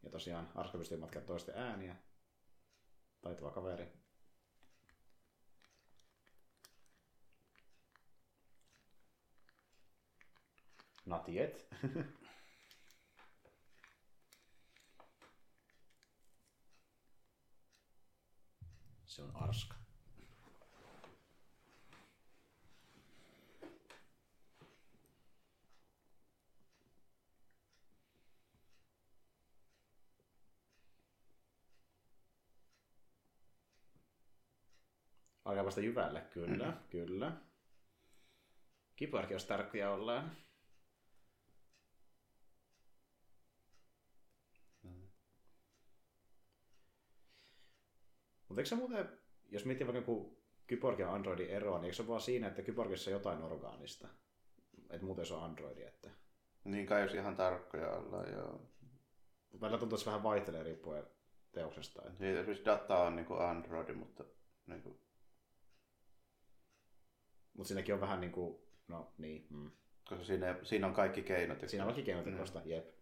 Ja 0.04 0.10
tosiaan 0.10 0.50
Arska 0.56 0.78
pystyy 0.78 0.98
matkaa 0.98 1.22
toisten 1.22 1.56
ääniä. 1.58 1.96
Taitava 3.22 3.52
kaveri. 3.52 3.88
Not 11.06 11.30
yet. 11.30 11.68
Se 19.18 19.24
on 19.24 19.32
Arska. 19.36 19.76
Alkaa 35.46 35.66
vasta 35.66 35.82
jyvälle, 35.82 36.22
kyllä, 36.22 36.72
mm. 36.72 36.78
kyllä. 36.90 37.32
Kipuarkin 38.96 39.36
jos 39.36 39.46
tarkkoja 39.46 39.92
ollaan. 39.92 40.47
Mutta 48.58 48.62
eikö 48.62 48.70
se 48.70 48.76
muuten, 48.76 49.20
jos 49.50 49.66
miettii 49.66 49.88
vaikka 49.88 50.00
joku 50.00 50.42
Kyborg 50.68 51.00
ja 51.00 51.14
Androidin 51.14 51.50
eroa, 51.50 51.78
niin 51.78 51.86
eikö 51.86 51.96
se 51.96 52.08
vaan 52.08 52.22
siinä, 52.22 52.48
että 52.48 52.62
Kyborgissa 52.62 53.10
on 53.10 53.14
jotain 53.14 53.42
orgaanista? 53.42 54.08
Että 54.90 55.06
muuten 55.06 55.26
se 55.26 55.34
on 55.34 55.44
Androidi, 55.44 55.84
että... 55.84 56.10
Niin 56.64 56.86
kai 56.86 57.02
jos 57.02 57.14
ihan 57.14 57.36
tarkkoja 57.36 57.92
ollaan, 57.92 58.32
joo. 58.32 58.62
Välillä 59.62 59.80
tuntuu, 59.80 59.96
että 59.96 60.04
se 60.04 60.06
vähän 60.06 60.24
vaihtelee 60.24 60.64
riippuen 60.64 61.04
teoksesta. 61.52 62.02
Että... 62.02 62.24
Niin, 62.24 62.38
esimerkiksi 62.38 62.66
data 62.66 63.00
on 63.00 63.16
niin 63.16 63.26
kuin 63.26 63.42
Android, 63.42 63.94
mutta 63.94 64.26
niin 64.68 64.82
kuin... 64.82 65.00
Mutta 67.54 67.68
siinäkin 67.68 67.96
on 67.96 68.02
vähän 68.02 68.22
niin 68.22 68.32
kuin, 68.32 68.58
no 68.88 69.14
niin, 69.18 69.48
mm. 69.50 69.72
koska 70.10 70.24
siinä, 70.24 70.60
siinä 70.64 70.88
on 70.88 70.94
kaikki 70.94 71.22
keinot. 71.22 71.70
Siinä 71.70 71.84
on 71.84 71.94
kaikki 71.94 72.12
keinot 72.12 72.26
mm. 72.26 72.70
jep. 72.70 72.96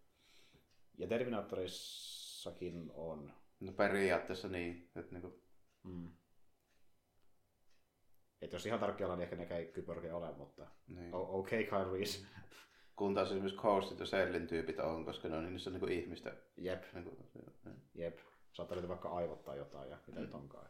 Ja 0.97 1.07
Terminaattorissa 1.07 2.15
Kyproksellakin 2.45 2.91
on. 2.95 3.33
No 3.59 3.71
periaatteessa 3.71 4.47
niin. 4.47 4.89
Että 4.95 5.11
niinku, 5.11 5.43
Mm. 5.85 6.11
Et 8.41 8.53
jos 8.53 8.65
ihan 8.65 8.79
tarkki 8.79 9.03
ollaan, 9.03 9.19
niin 9.19 9.23
ehkä 9.23 9.35
ne 9.35 9.57
ei 9.57 9.65
Kyprokia 9.67 10.15
ole, 10.15 10.33
mutta 10.37 10.67
niin. 10.87 11.15
o- 11.15 11.39
okei 11.39 11.67
okay, 11.67 11.83
Kyle 11.83 11.97
Reese. 11.97 12.27
Kun 12.95 13.13
taas 13.15 13.31
esimerkiksi 13.31 13.61
Coastit 13.61 13.99
ja 13.99 14.05
Sellin 14.05 14.47
tyypit 14.47 14.79
on, 14.79 15.05
koska 15.05 15.27
ne 15.27 15.37
on 15.37 15.45
niissä 15.53 15.69
niinku 15.69 15.87
ihmistä. 15.87 16.37
Jep, 16.57 16.83
Niinku, 16.93 17.17
jep. 17.93 18.19
Saattaa 18.53 18.75
löytyä 18.75 18.89
vaikka 18.89 19.09
aivottaa 19.09 19.55
jotain 19.55 19.89
ja 19.89 19.97
mitä 20.07 20.19
nyt 20.19 20.33
onkaan. 20.33 20.69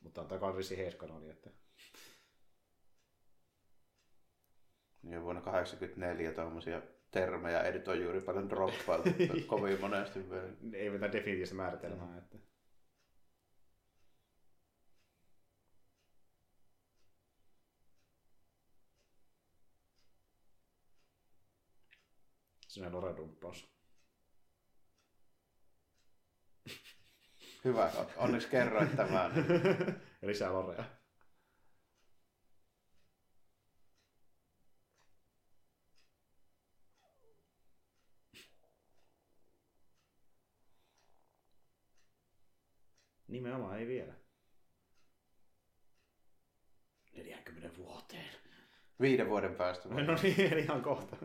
Mutta 0.00 0.20
on 0.20 0.28
tämä 0.28 0.38
Kyle 0.38 0.52
Reese 0.52 0.76
heiskanoni, 0.76 1.30
että 1.30 1.50
ja 5.02 5.22
vuonna 5.22 5.40
1984 5.40 6.32
tuommoisia 6.32 6.82
termejä 7.12 7.60
editoi 7.60 8.02
juuri 8.02 8.20
paljon 8.20 8.50
droppailtu 8.50 9.10
kovin 9.46 9.80
monesti 9.80 10.30
vielä. 10.30 10.48
ei 10.72 10.90
mitään 10.90 11.12
definitiivistä 11.12 11.54
määritelmää. 11.54 12.18
Että... 12.18 12.38
Sinä 22.68 22.88
Lore-dumppaus. 22.90 23.72
Hyvä, 27.64 27.90
onneksi 28.16 28.48
kerroit 28.48 28.96
tämän. 28.96 29.32
lisää 30.22 30.52
Lorea. 30.52 31.01
Nimenomaan 43.32 43.78
ei 43.78 43.86
vielä. 43.86 44.14
40 47.12 47.76
vuoteen. 47.76 48.30
Viiden 49.00 49.28
vuoden 49.28 49.54
päästä. 49.54 49.88
No 49.88 50.14
niin, 50.22 50.52
eli 50.52 50.60
ihan 50.60 50.82
kohta. 50.82 51.16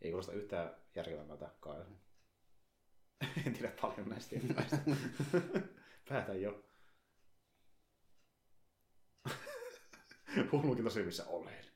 Ei 0.00 0.10
kuulosta 0.10 0.32
yhtään 0.32 0.76
järkevämmältä 0.94 1.50
kai. 1.60 1.84
En 3.46 3.52
tiedä 3.52 3.72
paljon 3.80 4.08
näistä 4.08 4.36
ilmeistä. 4.36 4.78
Päätän 6.08 6.42
jo. 6.42 6.64
Hullukin 10.52 10.84
tosi 10.84 11.02
missä 11.02 11.26
olen. 11.26 11.71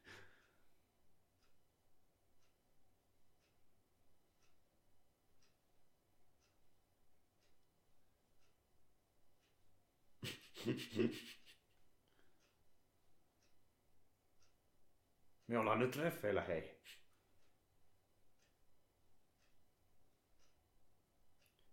Me 15.46 15.58
ollaan 15.58 15.78
nyt 15.78 15.90
treffeillä, 15.90 16.42
hei. 16.42 16.80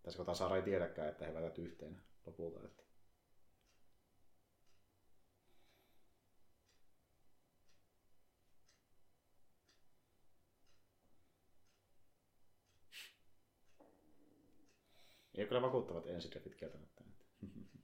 Tässä 0.03 0.17
kohtaa 0.17 0.35
Saara 0.35 0.55
ei 0.55 0.61
tiedäkään, 0.61 1.09
että 1.09 1.25
he 1.25 1.33
väität 1.33 1.57
yhteen 1.57 2.01
lopulta. 2.25 2.65
Että... 2.65 2.83
Ei 15.35 15.41
ole 15.43 15.47
kyllä 15.47 15.61
vakuuttavat 15.61 16.07
ensitreffit 16.07 16.55
kieltämättä. 16.55 17.03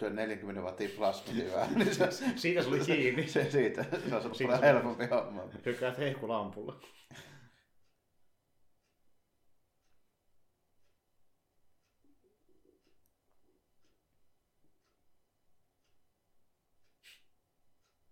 Löytyy 0.00 0.16
40 0.16 0.60
wattia 0.62 0.88
plasmatyvää, 0.96 1.68
niin 1.74 1.94
se, 1.94 2.10
Siitä 2.36 2.62
se 2.62 2.68
oli 2.68 2.80
kiinni. 2.80 3.28
se 3.28 3.50
siitä. 3.50 3.84
Se 4.08 4.14
on 4.16 4.34
Siitä 4.34 4.52
paljon 4.56 4.62
helpompi 4.74 5.06
homma. 5.06 5.42
Hykkäät 5.66 5.98
hehkulampulla. 5.98 6.80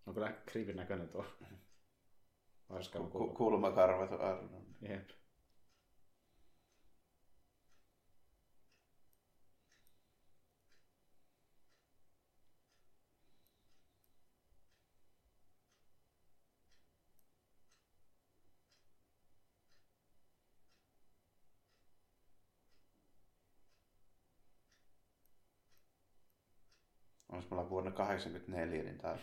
On 0.07 0.15
kyllä 0.15 0.33
kriipin 0.47 0.77
näköinen 0.77 1.09
tuo. 1.09 1.25
Varskauden 2.71 3.11
Ku- 3.11 3.19
kulma. 3.19 3.35
Kulmakarvat 3.35 4.13
on 4.13 4.21
Arnon. 4.21 4.67
Jep. 4.83 5.11
Mulla 27.51 27.71
vuonna 27.71 27.91
84, 27.91 28.83
niin 28.83 28.99
tämä 28.99 29.19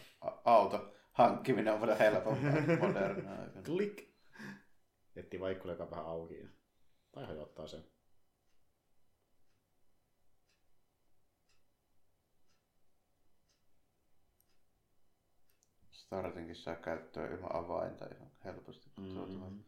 auto 0.45 0.93
hankkiminen 1.11 1.73
on 1.73 1.79
paljon 1.79 1.97
helpompaa 1.97 2.51
moderna 2.87 3.31
aikana. 3.41 3.61
Klik! 3.65 4.13
Joka 5.65 5.83
on 5.83 5.91
vähän 5.91 6.05
auki. 6.05 6.39
Ja... 6.39 6.47
Tai 7.11 7.25
hajottaa 7.25 7.67
sen. 7.67 7.83
Startinkin 15.91 16.55
saa 16.55 16.75
käyttöön 16.75 17.31
ilman 17.33 17.55
avainta 17.55 18.05
ihan 18.15 18.31
helposti. 18.45 18.89
kun 18.95 19.05
tuota- 19.13 19.31
Mm-hmm. 19.31 19.63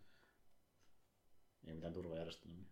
Ei 1.68 1.74
mitään 1.74 1.93
turvajärjestelmiä. 1.93 2.66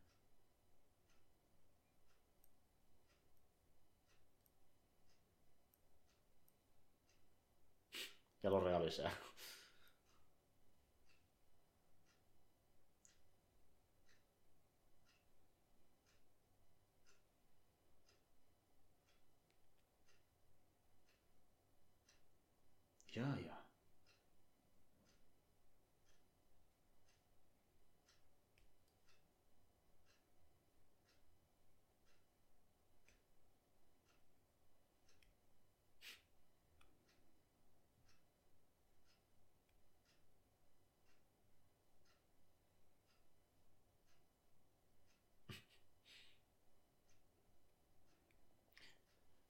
Ja 8.44 8.52
Lorea 8.52 8.86
lisää. 8.86 9.12
Jaa, 23.16 23.38
jaa. 23.46 23.63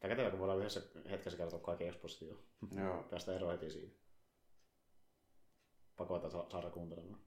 Tämä 0.04 0.16
kätevä, 0.16 0.30
kun 0.30 0.40
voidaan 0.40 0.60
yhdessä 0.60 0.82
hetkessä 1.10 1.38
kertoa 1.38 1.60
kaiken 1.60 1.88
ekspositio. 1.88 2.44
Joo. 2.76 3.04
Päästä 3.04 3.36
eroon 3.36 3.52
heti 3.52 3.70
siitä. 3.72 3.96
Pakota 5.98 6.30
sa- 6.30 6.50
saada 6.50 6.70
kuuntelemaan. 6.70 7.22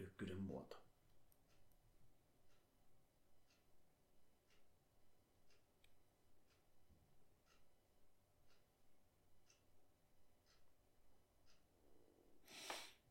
Älykkyyden 0.00 0.40
muoto. 0.42 0.76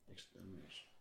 Eikö 0.07 0.21
tämä 0.33 0.45
myös? 0.45 0.93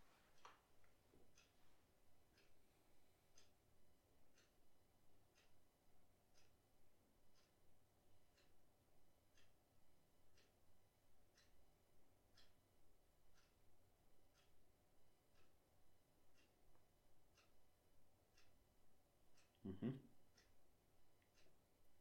Mm-hmm. 19.73 19.93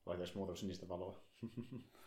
Laitaisi 0.05 0.35
muuta 0.37 0.55
sinistä 0.55 0.87
valoa. 0.89 1.19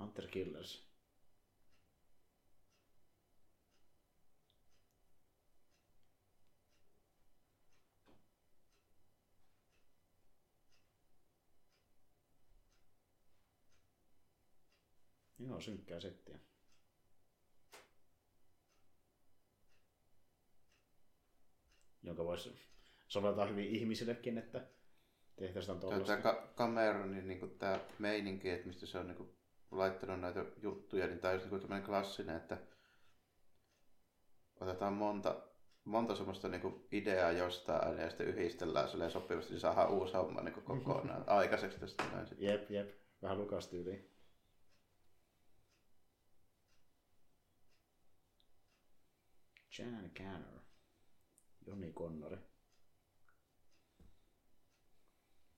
Hunter 0.00 0.28
Killers. 0.28 0.95
Joo, 15.48 15.60
synkkää 15.60 16.00
settiä. 16.00 16.38
Jonka 22.02 22.24
voisi 22.24 22.54
soveltaa 23.08 23.46
hyvin 23.46 23.64
ihmisillekin, 23.68 24.38
että 24.38 24.66
tehtäisiin 25.36 25.78
Tämä 25.78 25.80
tuollaista. 25.80 26.16
ka- 26.16 26.48
Cameronin 26.56 27.28
niin 27.28 27.40
kuin 27.40 27.58
tämä 27.58 27.80
meininki, 27.98 28.50
että 28.50 28.66
mistä 28.66 28.86
se 28.86 28.98
on 28.98 29.06
niin 29.06 29.16
kuin, 29.16 29.36
laittanut 29.70 30.20
näitä 30.20 30.44
juttuja, 30.62 31.06
niin 31.06 31.18
tämä 31.18 31.34
on 31.34 31.40
just 31.40 31.50
niin 31.50 31.60
tämmöinen 31.60 31.86
klassinen, 31.86 32.36
että 32.36 32.58
otetaan 34.60 34.92
monta, 34.92 35.42
monta 35.84 36.14
semmoista 36.16 36.48
niin 36.48 36.60
kuin 36.60 36.86
ideaa 36.92 37.32
jostain 37.32 37.98
ja 37.98 38.08
sitten 38.08 38.26
yhdistellään 38.26 38.88
silleen 38.88 39.10
sopivasti, 39.10 39.52
niin 39.52 39.60
saadaan 39.60 39.90
uusi 39.90 40.12
homma 40.12 40.40
niin 40.42 40.54
kuin 40.54 40.64
kokonaan 40.64 41.24
aikaiseksi 41.38 41.80
tästä 41.80 42.04
näin. 42.12 42.26
sitten. 42.26 42.48
Jep, 42.48 42.70
jep. 42.70 42.90
Vähän 43.22 43.38
Lukas 43.38 43.70
Jan 49.78 50.10
Canner. 50.14 50.60
Joni 51.66 51.92
Connori. 51.92 52.36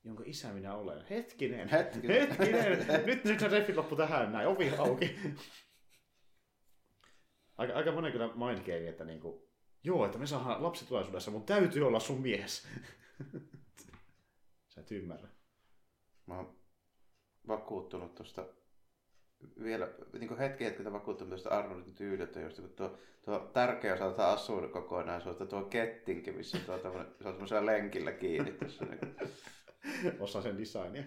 Jonka 0.03 0.23
isä 0.25 0.53
minä 0.53 0.75
olen. 0.75 1.05
Hetkinen. 1.09 1.67
Hetkinen. 1.67 2.29
Hetkinen. 2.29 3.05
nyt, 3.05 3.23
nyt 3.23 3.39
se 3.39 3.47
reffit 3.47 3.75
loppu 3.75 3.95
tähän 3.95 4.31
näin. 4.31 4.47
Ovi 4.47 4.75
auki. 4.77 5.19
aika, 7.57 7.73
aika 7.73 7.91
monen 7.91 8.11
kyllä 8.11 8.27
mindgame, 8.27 8.87
että 8.87 9.05
niinku, 9.05 9.49
joo, 9.83 10.05
että 10.05 10.17
me 10.17 10.27
saadaan 10.27 10.63
lapsi 10.63 10.85
tulevaisuudessa, 10.85 11.31
mun 11.31 11.45
täytyy 11.45 11.87
olla 11.87 11.99
sun 11.99 12.21
mies. 12.21 12.67
Sä 14.69 14.81
et 14.81 14.91
ymmärrä. 14.91 15.29
Mä 16.25 16.35
oon 16.35 16.59
vakuuttunut 17.47 18.15
tuosta 18.15 18.45
vielä 19.63 19.89
niin 20.19 20.37
hetki 20.37 20.65
hetkeltä 20.65 20.91
vakuuttunut 20.91 21.29
tuosta 21.29 21.49
Arnoldin 21.49 22.19
josta 22.43 22.61
kun 22.61 22.71
tuo, 22.71 22.97
tuo 23.25 23.39
tärkeä 23.39 23.93
osa 23.93 24.09
tätä 24.09 24.27
asuun 24.27 24.71
kokonaisuutta, 24.71 25.45
tuo 25.45 25.61
kettinki, 25.61 26.31
missä 26.31 26.59
tuo 26.59 26.79
se 26.79 26.87
on 26.87 27.15
semmoisella 27.23 27.65
lenkillä 27.65 28.11
kiinni 28.11 28.51
tuossa. 28.51 28.85
Niin 28.85 29.15
Osaa 30.19 30.41
sen 30.41 30.57
designia. 30.57 31.03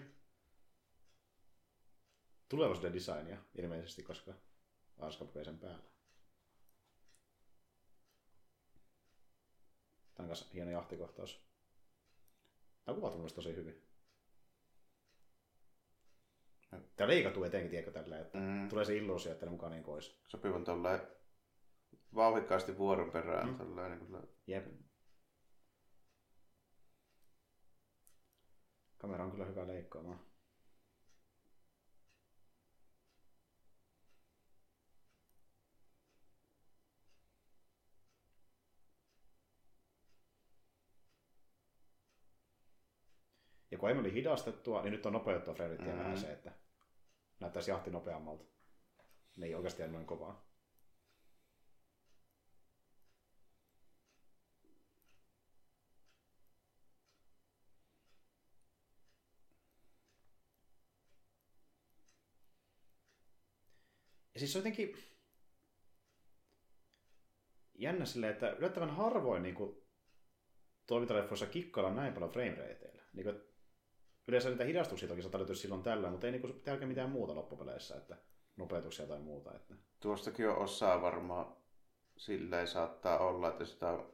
Tulevaisuuden 2.49 2.93
designia 2.93 3.37
ilmeisesti, 3.57 4.03
koska 4.03 4.33
Arska 4.99 5.25
pukee 5.25 5.43
sen 5.43 5.59
päällä. 5.59 5.83
Tämä 10.13 10.23
on 10.23 10.27
kanssa 10.27 10.45
hieno 10.53 10.71
jahtikohtaus. 10.71 11.45
Tämä 12.85 12.93
on 12.93 12.95
kuvattu 12.95 13.19
myös 13.19 13.33
tosi 13.33 13.55
hyvin. 13.55 13.82
Tämä 16.95 17.07
leikattu 17.07 17.43
etenkin, 17.43 17.69
tiedätkö, 17.69 17.91
tällä, 17.91 18.19
että 18.19 18.37
mm, 18.37 18.69
tulee 18.69 18.85
se 18.85 18.97
illuusio, 18.97 19.31
että 19.31 19.45
ne 19.45 19.51
mukaan 19.51 19.71
niin 19.71 19.83
kois. 19.83 20.21
sopivan 20.27 20.63
tolleen 20.63 20.99
vauhikkaasti 22.15 22.77
vuoron 22.77 23.11
perään. 23.11 23.47
Mm. 23.47 23.55
Tolleen, 23.55 23.91
niin 23.91 24.07
kuin, 24.07 24.23
Jep. 24.47 24.65
Kamera 28.97 29.23
on 29.23 29.31
kyllä 29.31 29.45
hyvä 29.45 29.67
leikkaamaan. 29.67 30.19
Ja 43.71 43.77
kun 43.77 43.87
aiemmin 43.87 44.05
oli 44.05 44.13
hidastettua, 44.13 44.81
niin 44.81 44.91
nyt 44.91 45.05
on 45.05 45.13
nopeutettua 45.13 45.53
Fredrittiä 45.53 45.87
mm. 45.87 45.93
Mhm. 45.93 46.03
vähän 46.03 46.17
se, 46.17 46.31
että 46.31 46.51
näyttäisi 47.43 47.71
jahti 47.71 47.91
nopeammalta. 47.91 48.43
Ne 49.37 49.45
ei 49.45 49.55
oikeasti 49.55 49.87
noin 49.87 50.05
kovaa. 50.05 50.53
Ja 64.33 64.39
siis 64.39 64.53
se 64.53 64.57
on 64.57 64.59
jotenkin 64.59 64.97
jännä 67.75 68.05
silleen, 68.05 68.33
että 68.33 68.49
yllättävän 68.51 68.95
harvoin 68.95 69.43
niin 69.43 69.55
kuin, 69.55 69.83
toimintaleffoissa 70.87 71.45
kikkaillaan 71.45 71.95
näin 71.95 72.13
paljon 72.13 72.31
framerateilla. 72.31 73.01
Niin 73.13 73.23
kuin, 73.23 73.52
yleensä 74.27 74.49
niitä 74.49 74.63
hidastuksia 74.63 75.07
toki 75.07 75.21
saattaa 75.21 75.39
löytyä 75.39 75.55
silloin 75.55 75.83
tällä, 75.83 76.09
mutta 76.09 76.27
ei 76.27 76.31
niin 76.31 76.41
kuin, 76.41 76.61
oikein 76.71 76.87
mitään 76.87 77.09
muuta 77.09 77.35
loppupeleissä, 77.35 77.95
että 77.97 78.17
nopeutuksia 78.57 79.07
tai 79.07 79.19
muuta. 79.19 79.55
Että... 79.55 79.75
tuostakin 79.99 80.49
on 80.49 80.57
osaa 80.57 81.01
varmaan 81.01 81.55
silleen 82.17 82.67
saattaa 82.67 83.19
olla, 83.19 83.49
että 83.49 83.65
sitä 83.65 83.89
on 83.89 84.13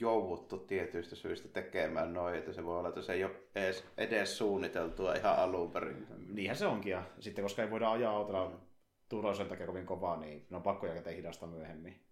jouduttu 0.00 0.58
tietyistä 0.58 1.16
syistä 1.16 1.48
tekemään 1.48 2.14
noin, 2.14 2.34
että 2.34 2.52
se 2.52 2.64
voi 2.64 2.78
olla, 2.78 2.88
että 2.88 3.02
se 3.02 3.12
ei 3.12 3.24
ole 3.24 3.36
edes, 3.54 3.84
edes 3.96 4.38
suunniteltua 4.38 5.14
ihan 5.14 5.38
alun 5.38 5.70
perin. 5.70 6.06
Niinhän 6.28 6.56
se 6.56 6.66
onkin, 6.66 6.90
ja 6.90 7.04
sitten 7.20 7.44
koska 7.44 7.62
ei 7.62 7.70
voida 7.70 7.92
ajaa 7.92 8.16
autolla 8.16 8.60
turvallisuuden 9.08 9.50
takia 9.50 9.66
kovin 9.66 9.86
kovaa, 9.86 10.16
niin 10.16 10.46
ne 10.50 10.56
on 10.56 10.62
pakko 10.62 10.86
jälkeen 10.86 11.16
hidastaa 11.16 11.48
myöhemmin. 11.48 12.06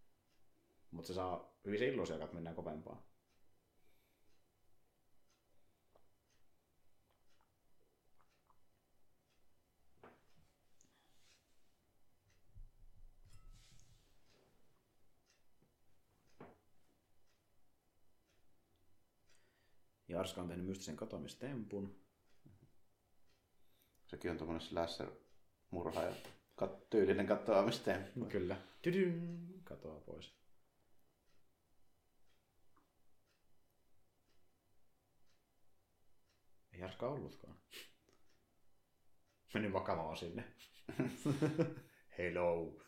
Mutta 0.90 1.06
se 1.06 1.14
saa 1.14 1.58
hyvin 1.64 1.78
se 1.78 1.86
illuusio, 1.86 2.16
että 2.16 2.34
mennään 2.34 2.56
kovempaa. 2.56 3.13
Jarska 20.14 20.40
on 20.40 20.48
tehnyt 20.48 20.66
mystisen 20.66 20.96
katoamistempun. 20.96 21.96
Sekin 24.06 24.30
on 24.30 24.36
tuommoinen 24.36 24.66
slasher 24.68 25.10
murha 25.70 26.02
ja 26.02 26.14
kat- 26.62 26.86
tyylinen 26.90 27.26
katoamisteen. 27.26 28.12
Kyllä. 28.28 28.56
Tydyn, 28.82 29.46
katoaa 29.64 30.00
pois. 30.00 30.34
Ei 36.72 36.80
Jarska 36.80 37.08
ollutkaan. 37.08 37.56
Menin 39.54 39.72
vakavaa 39.72 40.16
sinne. 40.16 40.44
Hello. 42.18 42.80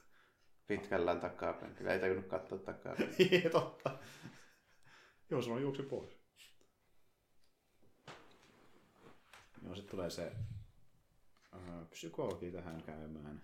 Pitkällään 0.67 1.21
takapenkillä. 1.21 1.93
Ei 1.93 2.01
tajunnut 2.01 2.27
katsoa 2.27 2.59
takaa. 2.59 2.95
Totta. 3.53 3.99
Joo, 5.31 5.43
se 5.43 5.51
on 5.51 5.63
juoksi 5.63 5.83
pois. 5.83 6.16
Joo, 9.63 9.75
sitten 9.75 9.91
tulee 9.91 10.11
se 10.11 10.33
äh, 11.55 11.91
psykologi 11.91 12.53
tähän 12.53 12.83
käymään. 12.83 13.43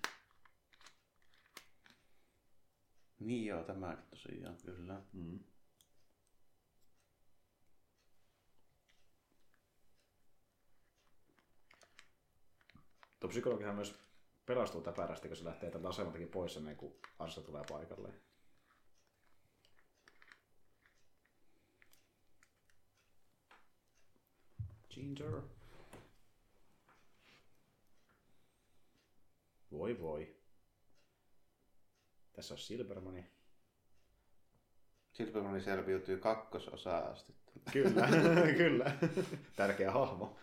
Niin 3.20 3.46
joo, 3.46 3.62
tämä 3.62 3.96
tosiaan 4.10 4.56
kyllä. 4.56 5.00
Mm. 5.12 5.40
Tuo 13.20 13.28
psykologihan 13.28 13.74
myös 13.74 13.94
pelastuu 14.46 14.80
täpärästi, 14.80 15.28
kun 15.28 15.36
se 15.36 15.44
lähtee 15.44 15.70
tältä 15.70 15.88
asemaltakin 15.88 16.28
pois 16.28 16.56
ennen 16.56 16.76
kuin 16.76 16.94
Arsa 17.18 17.40
tulee 17.40 17.62
paikalle. 17.68 18.12
Ginger. 24.90 25.42
Voi 29.72 30.00
voi. 30.00 30.36
Tässä 32.32 32.54
on 32.54 32.58
Silbermani. 32.58 33.30
Silvermani 35.12 35.60
selviytyy 35.60 36.18
kakkososaa 36.18 36.98
asti. 36.98 37.34
Kyllä, 37.72 38.08
kyllä. 38.56 38.98
Tärkeä 39.56 39.90
hahmo. 39.92 40.38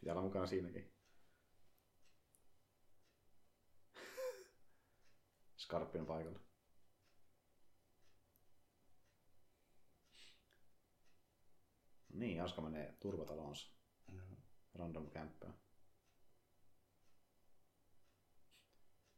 Pitää 0.00 0.14
olla 0.14 0.22
mukana 0.22 0.46
siinäkin. 0.46 0.92
Skarppi 5.56 5.98
on 5.98 6.06
paikalla. 6.06 6.40
No 12.12 12.18
niin, 12.18 12.42
Aska 12.42 12.62
menee 12.62 12.94
turvatalonsa. 13.00 13.68
Random 14.74 15.10
kämppään. 15.10 15.59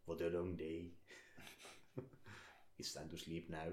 What 0.08 0.20
a 0.20 0.32
long 0.38 0.58
day. 0.58 0.90
It's 2.78 2.92
time 2.94 3.08
to 3.08 3.16
sleep 3.16 3.48
now. 3.48 3.72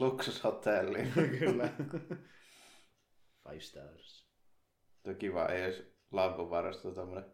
Luksushotelli. 0.00 0.98
Kyllä. 1.38 1.68
Five 3.48 3.60
stars. 3.60 4.28
Tuo 5.02 5.14
kiva, 5.14 5.46
ei 5.46 5.62
edes 5.62 5.82
lampun 6.10 6.50
varasto 6.50 6.90
tommonen 6.90 7.24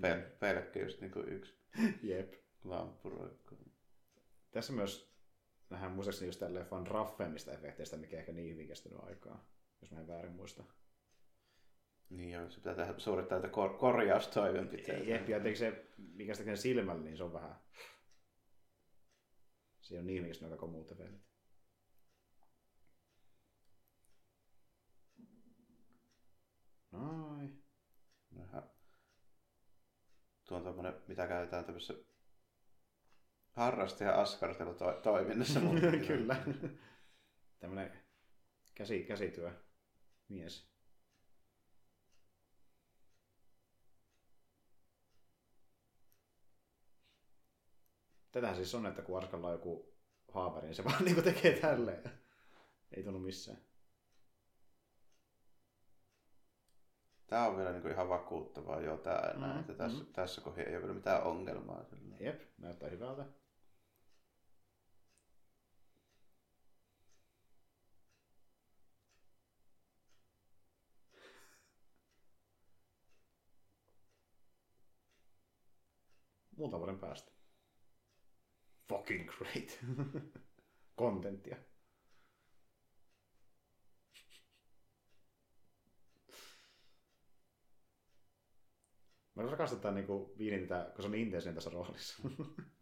pel- 0.00 0.36
pelkkä 0.38 0.80
just 0.80 1.00
niinku 1.00 1.18
yksi 1.20 1.54
Jep. 2.02 2.34
lamppu 2.64 3.10
roikkuu. 3.10 3.72
Tässä 4.50 4.72
myös 4.72 5.16
nähdään 5.70 5.92
muistaakseni 5.92 6.28
just 6.28 6.40
tälleen 6.40 6.66
fan 6.66 6.86
raffemmista 6.86 7.52
efekteistä, 7.52 7.96
mikä 7.96 8.18
ehkä 8.18 8.32
niin 8.32 8.52
hyvin 8.52 8.68
kestänyt 8.68 8.98
aikaa, 9.02 9.50
jos 9.80 9.90
mä 9.90 10.00
en 10.00 10.06
väärin 10.06 10.32
muista. 10.32 10.64
Niin 12.10 12.30
joo, 12.30 12.50
se 12.50 12.56
pitää 12.56 12.74
tehdä, 12.74 12.94
suorittaa 12.98 13.38
näitä 13.38 13.54
kor- 13.54 13.78
korjaustoimenpiteitä. 13.78 15.10
Jep, 15.10 15.28
ja 15.28 15.56
se, 15.56 15.86
mikä 15.98 16.34
sitä 16.34 16.56
silmällä, 16.56 17.02
niin 17.02 17.16
se 17.16 17.24
on 17.24 17.32
vähän... 17.32 17.56
Se 19.80 19.98
on 19.98 20.06
niin 20.06 20.24
kestänyt 20.24 20.58
koko 20.58 20.72
muut 20.72 20.92
efektit. 20.92 21.26
Ai. 26.92 27.48
Vähän. 28.38 28.70
Tuo 30.44 30.58
on 30.58 30.64
tommonen, 30.64 30.94
mitä 31.08 31.26
käytetään 31.26 31.64
tämmöisessä 31.64 31.94
harrastaja 33.52 34.20
askartelutoiminnassa. 34.20 35.60
Kyllä. 36.06 36.44
Tämmönen 37.58 37.92
käsi, 38.74 39.04
käsityö 39.04 39.52
mies. 40.28 40.75
Tätähän 48.36 48.56
siis 48.56 48.74
on, 48.74 48.86
että 48.86 49.02
kun 49.02 49.16
Arskalla 49.16 49.46
on 49.46 49.52
joku 49.52 49.94
haaveri, 50.32 50.66
niin 50.66 50.74
se 50.74 50.84
vaan 50.84 51.04
niinku 51.04 51.22
tekee 51.22 51.60
tälleen. 51.60 52.10
Ei 52.96 53.02
tunnu 53.02 53.18
missään. 53.18 53.58
Tää 57.26 57.48
on 57.48 57.56
vielä 57.56 57.72
niinku 57.72 57.88
ihan 57.88 58.08
vakuuttavaa 58.08 58.80
jo 58.80 58.96
tää 58.96 59.32
enää, 59.36 59.54
Mm, 59.54 59.60
että 59.60 59.74
tässä, 59.74 60.04
mm. 60.04 60.12
tässä 60.12 60.40
kohdassa 60.40 60.70
ei 60.70 60.76
ole 60.76 60.82
vielä 60.82 60.94
mitään 60.94 61.22
ongelmaa. 61.22 61.84
Sillä. 61.84 62.16
Jep, 62.20 62.42
näyttää 62.58 62.88
hyvältä. 62.90 63.24
Muutaman 76.56 76.80
vuoden 76.80 76.98
päästä. 76.98 77.35
Fucking 78.88 79.30
great. 79.30 79.78
Kontenttia. 80.96 81.56
Mä 89.34 89.42
rakastan 89.42 89.80
tätä 89.80 89.94
niinku 89.94 90.34
viinin 90.38 90.68
tätä, 90.68 90.90
kun 90.90 91.02
se 91.02 91.06
on 91.06 91.12
niin 91.12 91.24
intensiivinen 91.26 91.54
tässä 91.54 91.70
roolissa. 91.70 92.22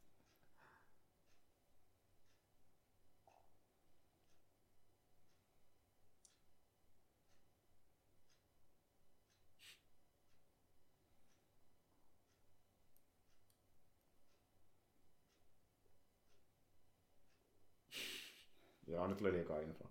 Joo, 19.05 19.09
nyt 19.09 19.19
tuli 19.19 19.33
liikaa 19.33 19.61
infoa. 19.61 19.91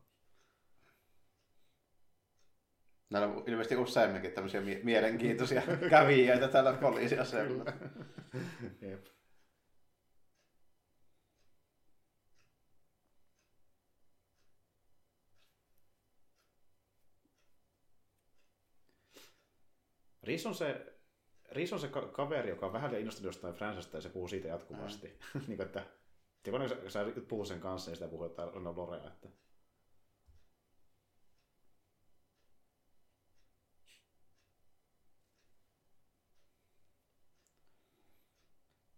Näillä 3.10 3.28
on 3.28 3.44
ilmeisesti 3.48 3.76
useamminkin 3.76 4.32
tämmöisiä 4.32 4.62
mie- 4.62 4.82
mielenkiintoisia 4.84 5.62
kävijöitä 5.90 6.48
tällä 6.48 6.74
poliisiasemalla. 6.74 7.66
Jep. 8.90 9.06
Riis 20.24 20.46
on 20.46 20.56
se, 20.56 20.94
Riis 21.52 21.74
on 21.74 21.80
se 21.80 21.88
ka- 21.88 22.08
kaveri, 22.08 22.50
joka 22.50 22.66
on 22.66 22.74
vähän 22.74 22.96
innostunut 22.96 23.26
jostain 23.26 23.54
Fransasta 23.56 23.98
ja 23.98 24.02
se 24.02 24.10
puhuu 24.10 24.28
siitä 24.28 24.48
jatkuvasti. 24.48 25.08
niin 25.48 25.58
kuin, 25.58 25.62
että 25.62 25.86
tiedätkö, 26.44 26.76
kun 26.82 26.92
sä, 26.92 27.06
sä 27.16 27.22
puhua 27.28 27.46
sen 27.46 27.60
kanssa, 27.60 27.92
niin 27.92 27.96
sitä 27.96 28.10
puhuu 28.10 28.26
jotain 28.26 28.54
Ronald 28.54 28.78
Lorea. 28.78 29.08
Että... 29.08 29.30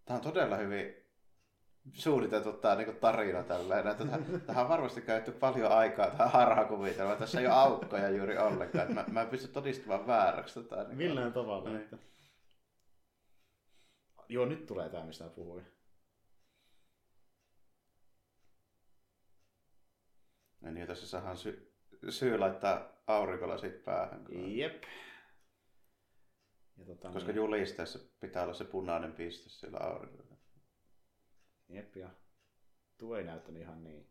Tämä 0.06 0.18
on 0.18 0.24
todella 0.24 0.58
hyvin 0.58 0.96
suunniteltu 1.94 2.54
tämä 2.54 2.76
niin 2.76 2.96
tarina 2.96 3.44
tälleen. 3.44 3.88
Että 3.88 4.06
tähän, 4.06 4.42
tähän 4.46 4.64
on 4.64 4.70
varmasti 4.70 5.02
käytetty 5.02 5.40
paljon 5.40 5.72
aikaa 5.72 6.12
tähän 6.12 6.32
harhakuvitelmaan. 6.32 7.18
Tässä 7.18 7.40
ei 7.40 7.48
ole 7.48 7.56
aukkoja 7.56 8.10
juuri 8.10 8.38
ollenkaan. 8.38 8.90
Että 8.90 8.94
Mä, 8.94 9.06
mä 9.08 9.22
en 9.22 9.28
pysty 9.28 9.48
todistamaan 9.48 10.08
vääräksi 10.08 10.64
tätä. 10.64 10.84
Niin 10.84 10.98
Millään 10.98 11.34
tavalla. 11.34 11.70
Niin. 11.70 11.82
Että... 11.82 11.98
Joo, 14.30 14.46
nyt 14.46 14.66
tulee 14.66 14.90
tämä, 14.90 15.06
mistä 15.06 15.30
puhuin. 15.30 15.75
Niin, 20.72 20.88
tässä 20.88 21.08
saadaan 21.08 21.38
sy- 21.38 21.74
syy 22.10 22.38
laittaa 22.38 23.02
aurinkolasit 23.08 23.84
päähän. 23.84 24.24
kyllä. 24.26 24.48
Jep. 24.48 24.84
Ja 26.78 26.86
tota, 26.86 27.12
Koska 27.12 27.28
niin, 27.28 27.36
julisteessa 27.36 28.00
pitää 28.20 28.44
olla 28.44 28.54
se 28.54 28.64
punainen 28.66 29.14
piste 29.14 29.50
sillä 29.50 29.78
aurinkolla. 29.80 30.36
Jep, 31.70 31.96
ja 31.96 32.10
tuo 32.98 33.18
ei 33.18 33.24
näyttänyt 33.24 33.62
ihan 33.62 33.84
niin. 33.84 34.10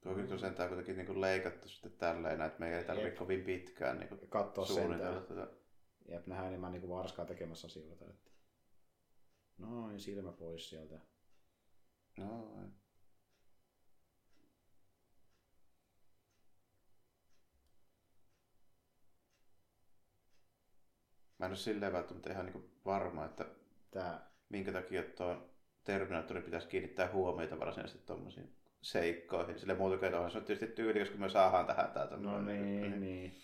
Tuo 0.00 0.14
kyllä 0.14 0.38
sentään 0.38 0.68
kuitenkin 0.68 0.96
niin 0.96 1.20
leikattu 1.20 1.68
sitten 1.68 1.92
tälleen, 1.92 2.40
että 2.42 2.60
me 2.60 2.78
ei 2.78 2.84
tarvitse 2.84 3.08
Jep. 3.08 3.18
kovin 3.18 3.44
pitkään 3.44 3.98
niin 3.98 4.28
Katsoa 4.28 4.64
suunnitella 4.64 5.18
sentään. 5.20 5.48
tätä. 5.48 5.56
Jep, 6.08 6.26
nähdään 6.26 6.48
enemmän 6.48 6.72
niin 6.72 6.80
kuin 6.80 6.90
varskaa 6.90 7.24
tekemässä 7.24 7.66
asioita. 7.66 8.04
Että... 8.04 8.30
Noin, 9.58 10.00
silmä 10.00 10.32
pois 10.32 10.68
sieltä. 10.70 11.00
No, 12.18 12.50
ei. 12.62 12.68
Mä 21.38 21.46
en 21.46 21.50
ole 21.50 21.56
silleen 21.56 21.92
välttämättä 21.92 22.30
ihan 22.30 22.46
niin 22.46 22.70
varma, 22.84 23.24
että 23.24 23.46
Tää, 23.90 24.30
minkä 24.48 24.72
takia 24.72 25.02
tuo 25.02 25.36
Terminaattorin 25.84 26.42
pitäisi 26.42 26.68
kiinnittää 26.68 27.12
huomiota 27.12 27.60
varsinaisesti 27.60 28.06
tuommoisiin 28.06 28.52
seikkoihin. 28.82 29.58
Sille 29.58 29.74
muuta 29.74 30.30
se 30.30 30.38
on 30.38 30.44
tietysti 30.44 30.66
tyylikäs, 30.66 31.10
kun 31.10 31.20
me 31.20 31.28
saadaan 31.28 31.66
tähän 31.66 31.90
tää 31.90 32.04
no 32.04 32.10
tommonen- 32.10 32.46
niin, 32.46 33.00
niin. 33.00 33.34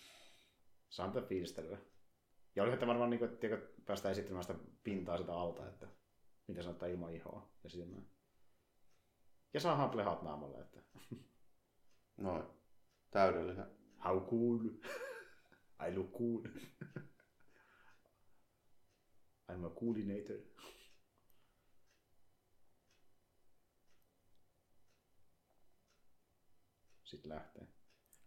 Saan 0.89 1.11
tätä 1.11 1.27
fiilistelyä. 1.27 1.77
Ja 2.55 2.63
olihan 2.63 2.79
tämä 2.79 2.89
varmaan, 2.89 3.09
niin 3.09 3.19
kuin, 3.19 3.31
että 3.31 3.47
päästään 3.85 4.11
esittämään 4.11 4.43
sitä 4.43 4.59
pintaa 4.83 5.17
sitä 5.17 5.33
alta, 5.33 5.67
että 5.67 5.87
mitä 6.47 6.61
se 6.61 6.69
ottaa 6.69 6.87
ilman 6.87 7.13
ihoa 7.13 7.49
ja 7.63 7.69
silmää. 7.69 8.01
Ja 9.55 9.59
saadaan 9.59 9.89
plehat 9.89 10.21
naamalle, 10.21 10.57
että 10.57 10.79
Noin. 12.17 12.43
Täydellinen. 13.11 13.65
how 14.05 14.21
cool. 14.29 14.59
I 15.87 15.95
look 15.97 16.11
cool. 16.11 16.41
I'm 19.51 19.65
a 19.65 19.69
coolinator. 19.69 20.37
Sitten 27.03 27.31
lähtee. 27.31 27.67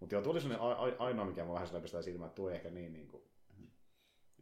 Mutta 0.01 0.15
joo, 0.15 0.23
tuo 0.23 0.33
oli 0.33 0.41
sellainen 0.41 0.67
a- 0.67 1.05
ainoa, 1.05 1.25
mikä 1.25 1.45
mua 1.45 1.55
vähän 1.55 1.67
sillä 1.69 1.81
pistää 1.81 2.03
silmään, 2.03 2.29
että 2.29 2.37
tuo 2.37 2.51
ei 2.51 2.57
ehkä 2.57 2.71
niin, 2.71 2.93
niin 2.93 3.09
kuin... 3.09 3.23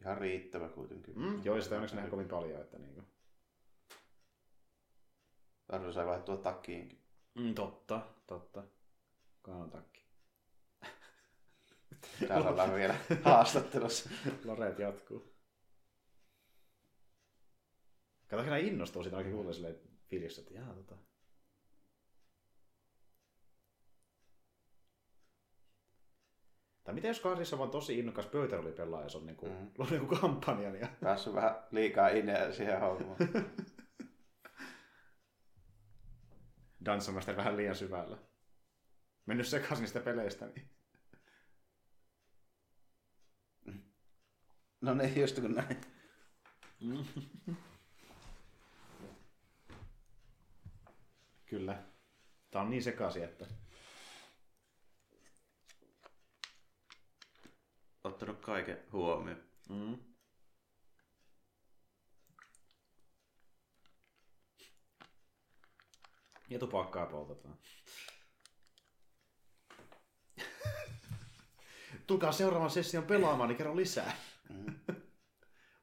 Ihan 0.00 0.18
riittävä 0.18 0.68
kuitenkin. 0.68 1.18
mm, 1.18 1.44
joo, 1.44 1.56
ja 1.56 1.62
sitä 1.62 1.74
onneksi 1.74 1.94
nähdään 1.94 2.10
kovin 2.10 2.28
paljon, 2.28 2.60
että 2.60 2.78
niin 2.78 2.94
kuin... 2.94 3.06
Arvo 5.68 5.92
sai 5.92 6.06
vaihtua 6.06 6.36
takkiinkin. 6.36 7.02
Mm, 7.34 7.54
totta, 7.54 8.00
totta. 8.26 8.62
Kanon 9.42 9.70
takki. 9.70 10.06
Täällä 12.28 12.50
ollaan 12.50 12.74
vielä 12.74 12.94
haastattelussa. 13.24 14.10
Loreet 14.44 14.78
jatkuu. 14.78 15.36
Kato, 18.28 18.42
hän 18.42 18.60
innostuu 18.60 19.02
siitä 19.02 19.16
oikein 19.16 19.34
kuulee 19.34 19.52
silleen 19.52 19.80
fiilistä, 20.08 20.40
että 20.40 20.54
jaa, 20.54 20.74
tota. 20.74 20.96
Tai 26.84 26.94
mitä 26.94 27.08
jos 27.08 27.20
Karsissa 27.20 27.56
on 27.56 27.58
vaan 27.58 27.70
tosi 27.70 27.98
innokas 27.98 28.26
pöytäroolipelaaja, 28.26 29.08
se 29.08 29.18
on 29.18 29.26
niinku, 29.26 29.46
mm. 29.46 29.70
on 29.78 29.86
niinku 29.90 30.16
kampanjan 30.16 30.80
ja... 30.80 30.88
Päässyt 31.00 31.34
vähän 31.34 31.56
liikaa 31.70 32.08
inneä 32.08 32.52
siihen 32.52 32.80
hommaan. 32.80 33.16
Dansamaster 36.86 37.36
vähän 37.36 37.56
liian 37.56 37.76
syvällä. 37.76 38.18
Mennyt 39.26 39.46
sekaisin 39.46 39.80
niistä 39.80 40.00
peleistä, 40.00 40.46
niin... 40.46 40.70
No 44.80 44.94
niin, 44.94 45.20
just 45.20 45.40
kun 45.40 45.54
näin. 45.54 45.80
Kyllä. 51.46 51.82
Tää 52.50 52.62
on 52.62 52.70
niin 52.70 52.82
sekaisin, 52.82 53.24
että... 53.24 53.46
Ottanut 58.04 58.40
kaiken 58.40 58.84
huomioon. 58.92 59.42
Mm. 59.68 60.15
Ja 66.48 66.58
tupakkaa 66.58 67.06
poltetaan. 67.06 67.58
Tulkaa 72.06 72.32
seuraavan 72.32 72.70
session 72.70 73.04
pelaamaan, 73.04 73.48
niin 73.48 73.56
kerro 73.56 73.76
lisää. 73.76 74.16
Mm. 74.48 74.74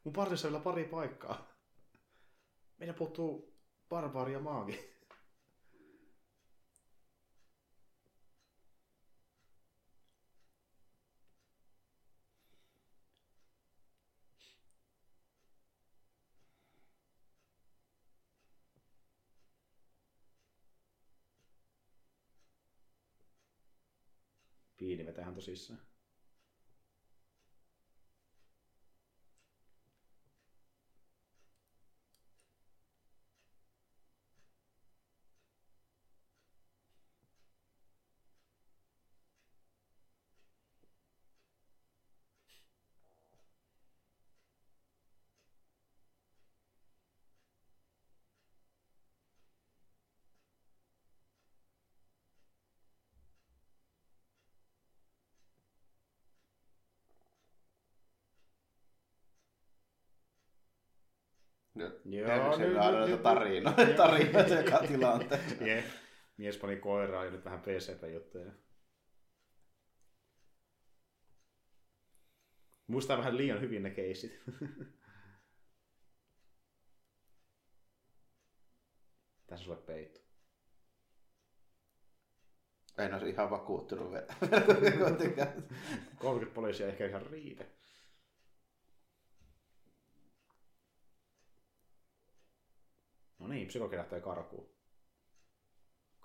Mun 0.04 0.14
parissa 0.14 0.48
on 0.48 0.52
vielä 0.52 0.64
pari 0.64 0.84
paikkaa. 0.84 1.54
Meidän 2.78 2.96
puuttuu 2.96 3.58
barbaari 3.90 4.34
ja 4.34 4.40
maagi. 4.40 4.93
Piini 24.84 25.06
vetähän 25.06 25.34
tosissaan. 25.34 25.80
Joo, 62.06 62.28
Joo, 62.36 62.58
nyt- 62.58 62.68
nyt, 62.70 62.78
aina 62.78 63.18
tarinoita, 63.18 63.86
tarinoita 63.98 64.54
joka 64.56 64.88
tilanteessa. 64.88 65.64
Jep. 65.70 65.86
Mies 66.38 66.58
pani 66.58 66.76
koiraa 66.76 67.26
ja 67.26 67.32
nyt 67.32 67.46
vähän 67.46 67.62
PCP-juttuja. 67.62 68.52
Muistaa 72.88 73.18
vähän 73.18 73.38
liian 73.38 73.62
hyvin 73.62 73.84
ne 73.84 73.90
keisit. 73.90 74.42
Tässä 79.48 79.66
sulle 79.66 79.78
peitto. 79.78 80.20
En 82.98 83.14
olisi 83.14 83.30
ihan 83.30 83.50
vakuuttunut 83.50 84.12
vielä. 84.12 84.26
Kuitenkaan. 84.98 85.48
30 86.20 86.56
poliisia 86.56 86.88
ehkä 86.88 87.06
ihan 87.06 87.22
riitä. 87.26 87.66
No 93.44 93.50
niin, 93.50 93.68
psykoki 93.68 93.98
lähtee 93.98 94.22
karkuun. 94.22 94.70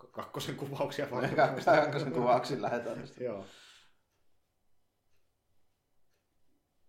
K- 0.01 0.13
Kakkosen 0.13 0.57
kuvauksia 0.57 1.09
vaan. 1.11 1.25
Kakkosen 1.65 2.13
kuvauksin 2.13 2.63
lähetään. 2.63 3.05
Joo. 3.21 3.45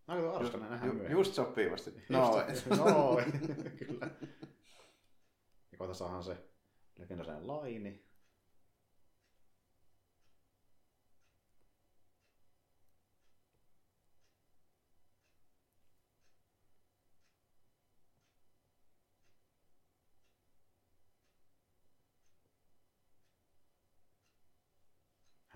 No, 0.08 0.16
kato, 0.16 0.36
Arskana 0.36 0.70
nähdään 0.70 0.88
Ju, 0.88 0.94
myöhemmin. 0.94 1.18
just 1.18 1.34
sopivasti. 1.34 2.04
No, 2.10 2.32
Just- 2.42 2.78
no, 2.78 3.18
kyllä. 3.88 4.10
Ja 5.72 5.78
kohta 5.78 5.94
saahan 5.94 6.24
se 6.24 6.38
legendaisen 7.00 7.48
laini. 7.48 8.09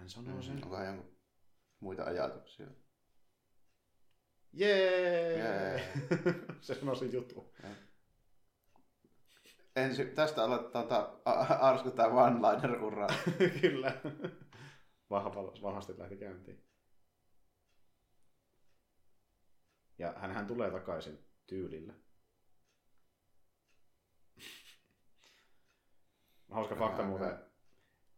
Hän 0.04 0.10
sanoo 0.10 0.41
sen. 0.41 0.56
onkohan 0.56 0.86
jonkun 0.86 1.18
muita 1.80 2.03
ajatuksia? 2.03 2.68
Jee! 4.53 5.38
Jee. 5.38 5.94
se 6.61 6.76
sanoo 6.76 6.95
sen 6.95 7.14
jutun. 7.14 7.52
Ensi, 9.76 10.06
tästä 10.06 10.44
aloitetaan 10.44 10.88
ta, 10.88 11.19
a- 11.26 11.32
arskuttaa 11.69 12.07
one-liner-uraa. 12.07 13.07
Kyllä. 13.61 14.02
Vahva, 15.10 15.36
vahvasti 15.61 15.98
lähti 15.98 16.18
käyntiin. 16.18 16.64
Ja 19.98 20.14
hänhän 20.18 20.48
tulee 20.48 20.72
takaisin 20.72 21.26
tyylillä. 21.48 21.94
Hauska 26.52 26.76
fakta 26.76 27.03
muuten. 27.03 27.40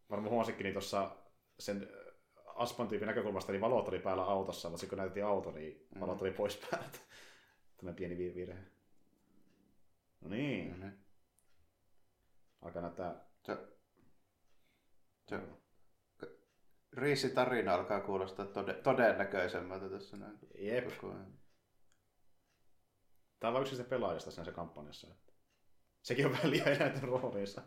Varmaan 0.10 0.30
huomasikin, 0.30 0.64
niin 0.64 0.74
tuossa 0.74 1.25
sen 1.60 1.84
äh, 1.84 2.16
Aspan 2.56 2.88
tyypin 2.88 3.08
näkökulmasta, 3.08 3.52
niin 3.52 3.62
valot 3.62 3.88
oli 3.88 4.00
päällä 4.00 4.24
autossa, 4.24 4.70
mutta 4.70 4.80
sitten 4.80 4.90
kun 4.90 4.98
näytettiin 4.98 5.26
auto, 5.26 5.52
niin 5.52 5.88
Mm. 5.96 6.02
valot 6.02 6.22
oli 6.22 6.32
pois 6.32 6.58
päältä. 6.58 7.00
Tämmöinen 7.78 7.96
pieni 7.96 8.16
vir- 8.16 8.36
virhe. 8.36 8.64
No 10.22 10.30
niin, 10.30 10.80
niin. 10.80 11.06
alkaa 12.62 12.82
näyttää... 12.82 13.26
Se, 13.44 13.58
se, 15.30 15.40
Riissi 16.94 17.30
tarina 17.30 17.74
alkaa 17.74 18.02
kuulostaa 18.02 18.46
tode, 18.46 18.74
todennäköisemmältä 18.74 19.90
tässä 19.90 20.18
näin. 20.18 20.38
Jep. 20.60 20.88
Koko 21.02 21.14
ajan. 21.14 21.34
Tämä 23.40 23.50
on 23.50 23.54
vain 23.54 23.62
yksi 23.62 23.76
se 23.76 23.84
pelaajista 23.84 24.32
siinä 24.32 24.46
se 24.46 24.52
kampanjassa. 24.52 25.08
Sekin 26.02 26.26
on 26.26 26.32
vähän 26.32 26.52
liian 26.52 26.68
eläinten 26.68 27.04
rooliinsa. 27.04 27.62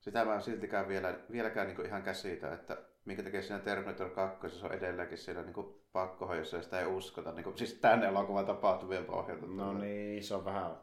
Sitä 0.00 0.24
mä 0.24 0.34
en 0.34 0.42
siltikään 0.42 0.88
vielä, 0.88 1.18
vieläkään 1.32 1.66
niin 1.66 1.86
ihan 1.86 2.02
käsitä, 2.02 2.54
että 2.54 2.76
minkä 3.04 3.22
takia 3.22 3.42
siinä 3.42 3.58
Terminator 3.58 4.10
2 4.10 4.64
on 4.64 4.72
edelleenkin 4.72 5.18
siellä 5.18 5.42
niin 5.42 5.74
pakkohoidossa 5.92 6.56
ja 6.56 6.62
sitä 6.62 6.80
ei 6.80 6.86
uskota. 6.86 7.32
Niin 7.32 7.44
kuin, 7.44 7.58
siis 7.58 7.74
tämän 7.74 8.02
elokuvan 8.02 8.46
tapahtumien 8.46 9.04
pohjalta. 9.04 9.46
No 9.46 9.72
niin, 9.72 10.24
se 10.24 10.34
on 10.34 10.44
vähän 10.44 10.76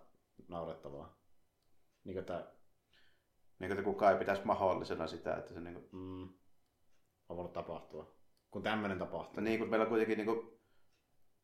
naurettavaa. 0.48 1.18
Niin 2.04 2.14
kuin 2.14 2.26
tämä 2.26 2.40
Niin 3.60 3.70
kuin, 3.70 3.72
että 3.72 3.84
kukaan 3.84 4.14
ei 4.14 4.20
pitäisi 4.20 4.46
mahdollisena 4.46 5.08
sitä, 5.08 5.36
että 5.36 5.54
se 5.54 5.60
niin 5.60 5.74
kuin, 5.74 5.90
mm, 5.92 6.30
on 7.30 7.38
voinut 7.38 7.54
tapahtua. 7.54 8.18
Kun 8.52 8.64
tämmöinen 8.64 9.00
tapahtuu. 9.00 9.44
Niin 9.44 9.60
kuin 9.60 9.70
meillä 9.70 9.84
on 9.84 9.90
kuitenkin 9.90 10.18
niin 10.18 10.26
kuin 10.26 10.57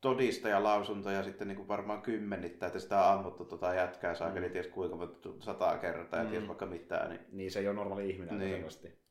todistajalausuntoja 0.03 1.23
sitten 1.23 1.47
niin 1.47 1.55
kuin 1.55 1.67
varmaan 1.67 2.01
kymmenittää, 2.01 2.67
että 2.67 2.79
sitä 2.79 3.05
on 3.05 3.13
ammuttu 3.19 3.45
tota 3.45 3.73
jätkää 3.73 4.15
saakeli, 4.15 4.45
Mm. 4.47 4.51
ties 4.53 4.67
kuinka 4.67 4.95
monta 4.95 5.29
sataa 5.39 5.77
kertaa 5.77 6.19
ja 6.19 6.25
Mm. 6.25 6.31
ties 6.31 6.47
vaikka 6.47 6.65
mitään. 6.65 7.09
Niin 7.09 7.21
Niin 7.31 7.51
se 7.51 7.59
ei 7.59 7.67
ole 7.67 7.75
normaali 7.75 8.09
ihminen 8.09 8.37
Niin. 8.39 8.45
niin. 8.51 8.55
selvästi. 8.71 9.03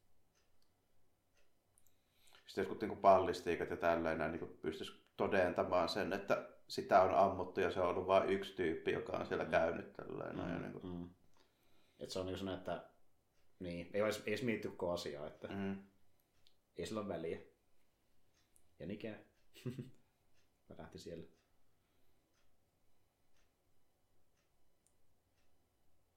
sitten 2.46 2.62
jotkut 2.62 2.80
niin 2.88 2.98
pallistiikat 2.98 3.70
ja 3.70 3.76
tällainen 3.76 4.32
niin 4.32 4.58
pystyisi 4.62 4.92
todentamaan 5.16 5.88
sen, 5.88 6.12
että 6.12 6.48
sitä 6.68 7.02
on 7.02 7.14
ammuttu 7.14 7.60
ja 7.60 7.70
se 7.70 7.80
on 7.80 7.88
ollut 7.88 8.06
vain 8.06 8.30
yksi 8.30 8.56
tyyppi, 8.56 8.92
joka 8.92 9.12
on 9.16 9.26
siellä 9.26 9.44
Mm. 9.44 9.50
käynyt 9.50 9.92
tällainen. 9.92 10.48
Ja 10.52 10.58
niin 10.58 10.72
kuin, 10.72 10.86
Mm. 10.86 11.08
Et 12.00 12.10
se 12.10 12.18
on 12.18 12.26
niin 12.26 12.38
sellainen, 12.38 12.58
että 12.58 12.90
niin, 13.58 13.90
ei 13.94 14.02
ole 14.02 14.10
edes, 14.26 14.42
mietitty 14.42 14.76
asiaa. 14.92 15.26
Että, 15.26 15.48
mm. 15.48 15.76
Ei 16.78 16.86
sillä 16.86 17.00
ole 17.00 17.08
väliä. 17.08 17.38
Ja 18.78 18.86
Nike. 18.86 19.24
Lähti 20.78 20.98
siellä. 20.98 21.24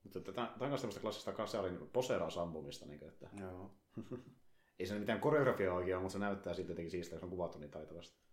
Mutta 0.03 0.31
tämä 0.31 0.53
on 0.59 0.69
myös 0.69 0.81
tämmöistä 0.81 1.01
klassista 1.01 1.33
kasaarin 1.33 1.89
poseerausampumista, 1.93 2.85
niin 2.85 3.03
että 3.03 3.29
Joo. 3.39 3.71
ei 4.79 4.85
se 4.85 4.99
mitään 4.99 5.19
koreografia 5.19 5.73
oikein 5.73 5.95
ole, 5.95 6.03
mutta 6.03 6.13
se 6.13 6.19
näyttää 6.19 6.53
siltä 6.53 6.71
jotenkin 6.71 6.91
siistä, 6.91 7.15
jos 7.15 7.23
on 7.23 7.29
kuvattu 7.29 7.59
niin 7.59 7.71
taitavasti. 7.71 8.25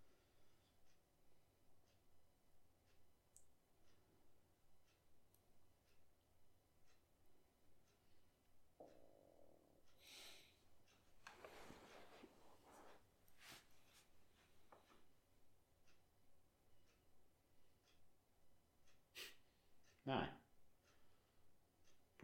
Näin. 20.05 20.29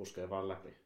Puskee 0.09 0.31
vaan 0.31 0.49
läpi. 0.49 0.77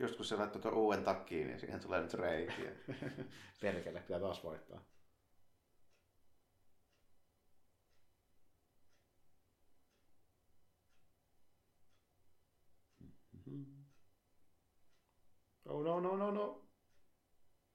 Just 0.00 0.16
kun 0.16 0.24
se 0.24 0.36
laittoi 0.36 0.62
tuon 0.62 0.74
uuden 0.74 1.04
takkiin, 1.04 1.46
niin 1.46 1.60
siihen 1.60 1.80
tulee 1.80 2.02
nyt 2.02 2.14
reikiä. 2.14 2.72
Perkele, 3.60 4.00
pitää 4.00 4.20
taas 4.20 4.44
vaihtaa. 4.44 4.84
Oh 15.64 15.84
no 15.84 16.00
no 16.00 16.16
no 16.16 16.30
no. 16.30 16.68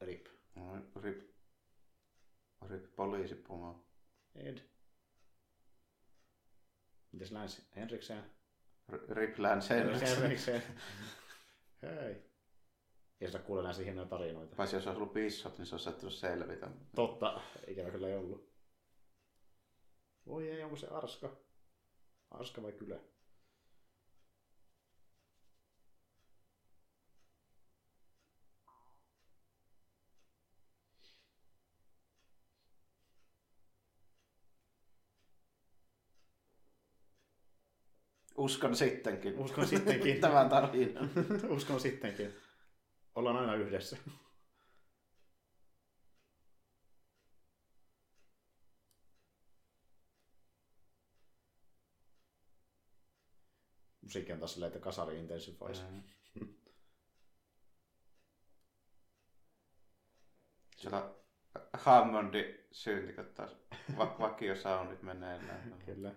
Rip. 0.01 0.27
No, 0.55 0.81
Rip. 1.01 1.29
Rip 2.69 2.95
poliisipomo. 2.95 3.85
Ed. 4.35 4.57
Mites 7.11 7.31
Lance 7.31 7.61
Henriksen? 7.75 8.42
R- 8.91 9.09
Rip 9.09 9.39
Lance 9.39 9.75
Henriksen. 9.75 10.63
Hei. 11.81 12.33
Ja 13.19 13.27
sitä 13.27 13.39
kuulee 13.39 13.63
näistä 13.63 13.83
hienoja 13.83 14.07
tarinoita. 14.07 14.55
Paitsi 14.55 14.75
jos 14.75 14.87
olisi 14.87 14.97
ollut 15.01 15.13
Bishop, 15.13 15.57
niin 15.57 15.65
se 15.65 15.75
olisi 15.75 15.83
saattanut 15.83 16.13
selvitä. 16.13 16.69
Totta, 16.95 17.41
ikävä 17.67 17.91
kyllä 17.91 18.07
ei 18.07 18.17
ollut. 18.17 18.53
Voi 20.25 20.49
ei, 20.49 20.63
onko 20.63 20.75
se 20.75 20.87
Arska? 20.87 21.37
Arska 22.31 22.63
vai 22.63 22.71
Kylä? 22.71 22.99
Uskon 38.43 38.75
sittenkin. 38.75 39.39
Uskon 39.39 39.67
sittenkin. 39.67 40.21
Tämän 40.21 40.49
tarinan. 40.49 41.09
Uskon 41.55 41.79
sittenkin. 41.79 42.33
Ollaan 43.15 43.37
aina 43.37 43.55
yhdessä. 43.55 43.97
Musiikki 54.01 54.33
on 54.33 54.39
taas 54.39 54.53
silleen, 54.53 54.67
että 54.67 54.79
kasari 54.79 55.19
intensifies. 55.19 55.83
Mm. 55.91 56.03
Siellä 60.77 61.15
Hammondi 61.73 62.67
syntikot 62.71 63.33
taas 63.33 63.55
va- 63.97 64.15
vakiosoundit 64.19 65.01
meneillään. 65.01 65.75
Kyllä. 65.85 66.15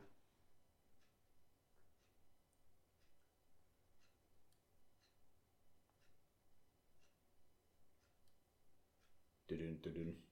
Tydyn, 9.46 9.78
tydyn. 9.82 10.22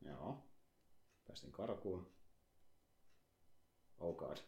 Joo. 0.00 0.44
Päästin 1.26 1.52
karkuun. 1.52 2.06
Oh 3.98 4.16
god. 4.16 4.38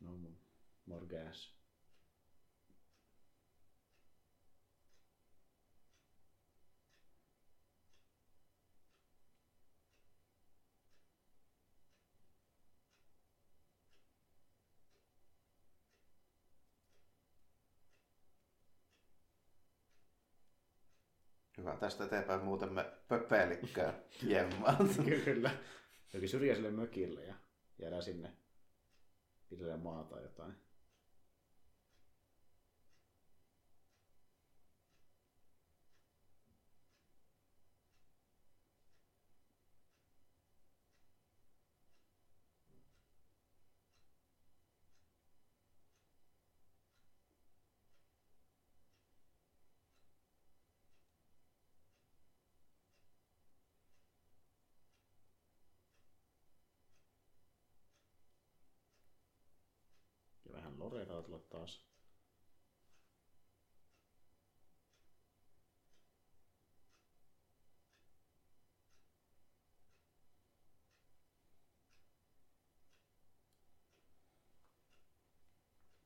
No 0.00 0.10
mo- 0.10 0.38
more 0.86 1.06
gas. 1.06 1.57
Tästä 21.80 22.04
eteenpäin 22.04 22.44
muuten 22.44 22.72
me 22.72 22.92
pöpelikköön 23.08 23.94
jemmaan. 24.22 24.76
Kyllä. 25.24 25.50
Jokin 26.12 26.28
syrjäiselle 26.28 26.70
mökille 26.70 27.24
ja 27.24 27.34
jäädään 27.78 28.02
sinne 28.02 28.32
pidelle 29.48 29.76
maata 29.76 30.14
tai 30.14 30.22
jotain. 30.22 30.67
Vähän 60.90 60.98
loreraa 61.08 61.22
tulla 61.22 61.38
taas. 61.38 61.84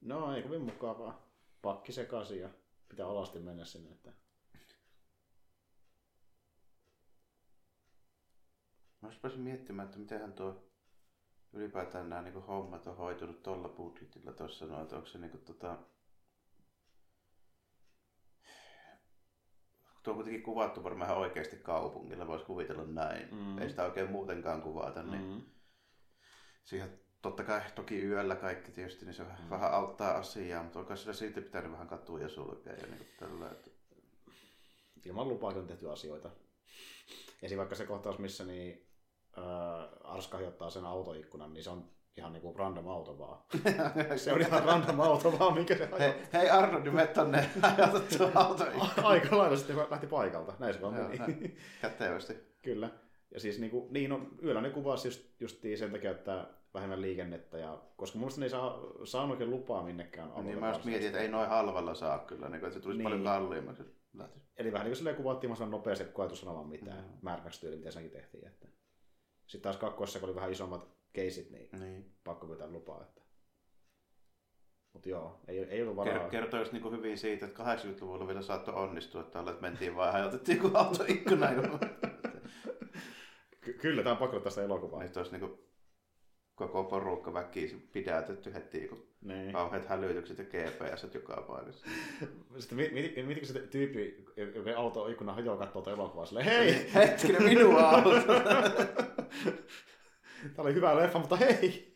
No 0.01 0.37
ei 0.37 0.43
kovin 0.43 0.61
mukavaa. 0.63 1.23
Pakki 1.63 1.93
sekaisin 1.93 2.41
ja 2.41 2.49
pitää 2.89 3.07
alasti 3.09 3.39
mennä 3.39 3.65
sinne. 3.65 3.91
Että... 3.91 4.13
Mä 9.01 9.09
olisin 9.23 9.41
miettimään, 9.41 9.87
että 9.87 9.99
mitenhän 9.99 10.33
tuo 10.33 10.72
ylipäätään 11.53 12.09
nämä 12.09 12.23
niin 12.23 12.43
hommat 12.43 12.87
on 12.87 12.97
hoitunut 12.97 13.43
tuolla 13.43 13.69
budjetilla 13.69 14.33
tuossa 14.33 14.67
noin, 14.67 14.83
että 14.83 14.97
onko 14.97 15.09
se 15.09 15.19
niin 15.19 15.31
kuin, 15.31 15.45
tota... 15.45 15.79
Tuo 20.03 20.13
on 20.13 20.15
kuitenkin 20.15 20.43
kuvattu 20.43 20.85
varmaan 20.85 21.11
ihan 21.11 21.23
oikeasti 21.23 21.57
kaupungilla, 21.57 22.27
voisi 22.27 22.45
kuvitella 22.45 22.85
näin. 22.85 23.35
Mm. 23.35 23.59
Ei 23.59 23.71
sitä 23.71 23.85
oikein 23.85 24.11
muutenkaan 24.11 24.63
kuvata, 24.63 25.03
niin 25.03 25.23
Mm. 25.23 25.43
siihen 26.65 27.01
totta 27.23 27.45
kai 27.45 27.63
toki 27.75 28.05
yöllä 28.05 28.37
kaikki 28.37 28.73
tietysti, 28.73 29.05
niin 29.05 29.15
se 29.15 29.23
mm. 29.23 29.51
vähän 29.51 29.73
auttaa 29.73 30.15
asiaa, 30.17 30.63
mutta 30.63 30.79
onko 30.79 30.97
sillä 30.97 31.13
silti 31.13 31.41
pitänyt 31.41 31.73
vähän 31.73 31.89
katuja 31.89 32.29
sulkea 32.29 32.73
ja 32.73 32.87
niin 32.87 32.97
kuin 32.97 33.09
tällä, 33.19 33.51
että... 33.51 33.71
Ilman 35.05 35.29
lupaakin 35.29 35.61
on 35.61 35.67
tehty 35.67 35.91
asioita. 35.91 36.31
Esim. 37.43 37.59
vaikka 37.59 37.75
se 37.75 37.87
kohtaus, 37.87 38.19
missä 38.19 38.45
niin, 38.45 38.92
ää, 39.37 39.89
Arska 40.05 40.39
hiottaa 40.39 40.71
sen 40.71 40.85
autoikkunan, 40.85 41.53
niin 41.53 41.65
se 41.65 41.71
on 41.71 41.85
ihan 42.17 42.33
niinku 42.33 42.55
random 42.59 42.89
auto 42.89 43.19
vaan. 43.19 43.39
se 44.17 44.33
on 44.33 44.41
ihan 44.41 44.65
random 44.65 45.01
auto 45.01 45.39
vaan, 45.39 45.55
minkä 45.55 45.77
se 45.77 45.89
Hei, 45.99 46.13
hei 46.33 46.51
Arno, 46.51 46.79
niin 46.79 46.95
me 46.95 47.07
tonne 47.07 47.51
auto 48.35 48.65
Aika 49.03 49.39
lailla 49.39 49.57
sitten 49.57 49.77
lähti 49.91 50.07
paikalta. 50.07 50.55
Näin 50.59 50.75
se 50.75 50.81
vaan 50.83 50.95
meni. 50.95 51.57
kätevästi. 51.83 52.37
Kyllä. 52.63 52.91
Ja 53.35 53.41
siis 53.41 53.59
niinku, 53.59 53.89
niin 53.91 54.13
on, 54.13 54.29
yöllä 54.43 54.61
ne 54.61 54.71
kuvasi 54.71 55.09
just, 55.09 55.23
justiin 55.41 55.79
sen 55.79 55.93
takia, 55.93 56.11
että 56.11 56.47
vähemmän 56.75 57.01
liikennettä. 57.01 57.59
Ja, 57.59 57.79
koska 57.97 58.19
mun 58.19 58.23
mielestä 58.25 58.41
ne 58.41 58.47
ei 58.47 58.51
saa, 58.51 58.81
saanut 59.05 59.31
oikein 59.31 59.51
lupaa 59.51 59.83
minnekään 59.83 60.33
Niin 60.43 60.59
mä 60.59 60.69
just 60.69 60.85
mietin, 60.85 61.07
että 61.07 61.19
ei 61.21 61.29
noin 61.29 61.49
halvalla 61.49 61.95
saa 61.95 62.19
kyllä, 62.19 62.49
niin 62.49 62.55
että 62.55 62.71
se 62.71 62.81
tulisi 62.81 62.99
Niin. 62.99 63.05
paljon 63.05 63.25
kalliimmaksi. 63.25 63.83
Eli 64.57 64.73
vähän 64.73 64.85
niin 64.85 64.91
kuin 64.91 64.97
silleen 64.97 65.17
kuvattiin 65.17 65.51
mahdollisimman 65.51 65.79
nopeasti, 65.79 66.05
kun 66.05 66.13
koetu 66.15 66.37
sanomaan 66.37 66.67
mitään. 66.67 66.99
Mm. 66.99 67.05
Mm. 67.11 67.19
Mad 67.23 67.43
Max-tyyli, 67.45 67.77
mitä 67.77 67.91
senkin 67.91 68.13
tehtiin. 68.13 68.47
Että. 68.47 68.69
Sitten 69.47 69.61
taas 69.63 69.77
kakkoissa, 69.77 70.19
kun 70.19 70.29
oli 70.29 70.35
vähän 70.37 70.53
isommat 70.53 70.89
keisit, 71.13 71.51
niin 71.51 71.69
Niin. 71.81 72.13
pakko 72.25 72.47
pyytää 72.47 72.71
lupaa. 72.71 73.03
Että... 73.03 73.23
Mutta 74.93 75.09
joo, 75.09 75.41
ei, 75.49 75.59
ei 75.59 75.83
ollut 75.83 75.97
varaa. 75.97 76.27
Ker- 76.27 76.31
kertoo 76.31 76.61
just 76.61 76.73
niin 76.73 76.93
hyvin 76.93 77.19
siitä, 77.19 77.47
että 77.47 77.63
80-luvulla 77.75 78.27
vielä 78.27 78.43
saattoi 78.43 78.75
onnistua, 78.75 79.21
että, 79.21 79.41
että 79.41 79.61
mentiin 79.61 79.97
vaan 79.97 80.13
hajotettiin 80.13 80.63
joku 80.63 80.77
auto 80.77 81.05
ikkuna 81.09 81.47
Ky- 83.61 83.73
kyllä, 83.73 84.03
tämä 84.03 84.13
on 84.13 84.19
pakko 84.19 84.41
tästä 84.41 84.63
elokuvaa. 84.63 85.03
Nyt 85.03 85.17
olisi 85.17 85.39
niin 85.39 85.59
koko 86.69 86.85
porukka 86.85 87.33
väkisin 87.35 87.89
pidätetty 87.93 88.55
heti, 88.55 88.89
kun 88.89 89.07
Niin. 89.21 89.53
kauheat 89.53 89.85
hälytykset 89.87 90.39
ja 90.39 90.45
GPS 90.45 91.15
joka 91.15 91.45
paikassa. 91.49 91.87
Sitten 92.59 92.79
mi- 92.79 92.89
mieti- 92.89 93.23
mietitkö 93.23 93.47
se 93.53 93.61
tyyppi, 93.67 94.25
joka 94.55 94.71
auto 94.77 95.09
ikkuna 95.09 95.33
hajoaa 95.33 95.57
katsoo 95.57 95.73
tuota 95.73 95.91
elokuvaa 95.93 96.27
silleen, 96.27 96.47
hei, 96.47 96.95
Hetkinen, 96.95 97.43
minun 97.43 97.79
auto! 97.79 98.11
Tämä 100.57 100.67
oli 100.67 100.75
hyvä 100.75 100.97
leffa, 100.97 101.19
mutta 101.19 101.37
hei! 101.37 101.93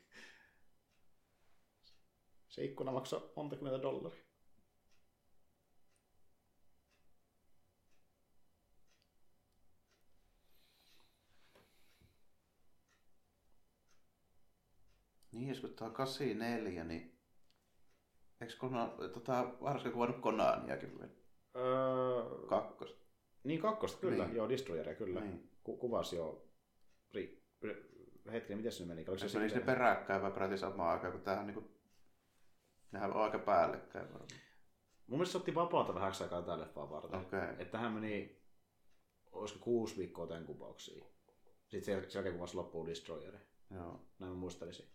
Se 2.48 2.64
ikkuna 2.64 2.92
maksoi 2.92 3.30
monta 3.36 3.56
kymmentä 3.56 3.82
dollaria. 3.82 4.25
Niin, 15.36 15.48
jos 15.48 15.60
kun 15.60 15.74
tämä 15.74 15.88
on 15.88 15.94
84, 15.94 16.84
niin 16.84 17.18
eikö 18.40 18.54
Kona, 18.58 18.86
tota, 19.12 19.52
varsinkin 19.60 19.92
kuvannut 19.92 20.20
Konaniakin 20.20 20.98
vielä? 20.98 21.12
Öö, 21.56 22.46
Kakkos. 22.48 22.96
niin 23.44 23.60
kakkosta, 23.60 24.00
kyllä. 24.00 24.24
Niin. 24.24 24.36
Joo, 24.36 24.48
Destroyeria, 24.48 24.94
kyllä. 24.94 25.20
Niin. 25.20 25.50
Ku- 25.64 25.76
kuvasi 25.76 26.16
jo... 26.16 26.48
Ri... 27.14 27.42
ri- 27.64 27.96
Hetkinen, 28.32 28.58
miten 28.58 28.72
se 28.72 28.84
meni? 28.84 29.00
Oliko 29.08 29.18
se 29.18 29.28
Se 29.28 29.38
meni 29.38 29.50
sinne 29.50 29.64
peräkkäin 29.64 30.22
vai 30.22 30.30
peräti 30.30 30.58
samaan 30.58 30.90
aikaan, 30.90 31.12
kun 31.12 31.22
tämähän 31.22 31.46
niinku, 31.46 31.70
nehän 32.92 33.12
on 33.12 33.22
aika 33.22 33.38
päällekkäin 33.38 34.04
varmaan. 34.12 34.30
Mun 35.06 35.18
mielestä 35.18 35.32
se 35.32 35.38
otti 35.38 35.54
vapaata 35.54 35.94
vähäksi 35.94 36.22
aikaa 36.22 36.42
tätä 36.42 36.58
leffaa 36.58 36.90
varten. 36.90 37.20
Okei. 37.20 37.40
Että 37.58 37.78
hän 37.78 37.92
meni, 37.92 38.42
olisiko 39.32 39.60
kuusi 39.64 39.96
viikkoa 39.96 40.26
tämän 40.26 40.44
kuvauksiin. 40.46 41.04
Sitten 41.68 41.84
sen 41.84 42.10
jälkeen 42.14 42.34
kuvasi 42.34 42.56
loppuun 42.56 42.86
Destroyeri. 42.86 43.38
Joo. 43.70 44.00
Näin 44.18 44.32
mä 44.32 44.38
muistelisin. 44.38 44.86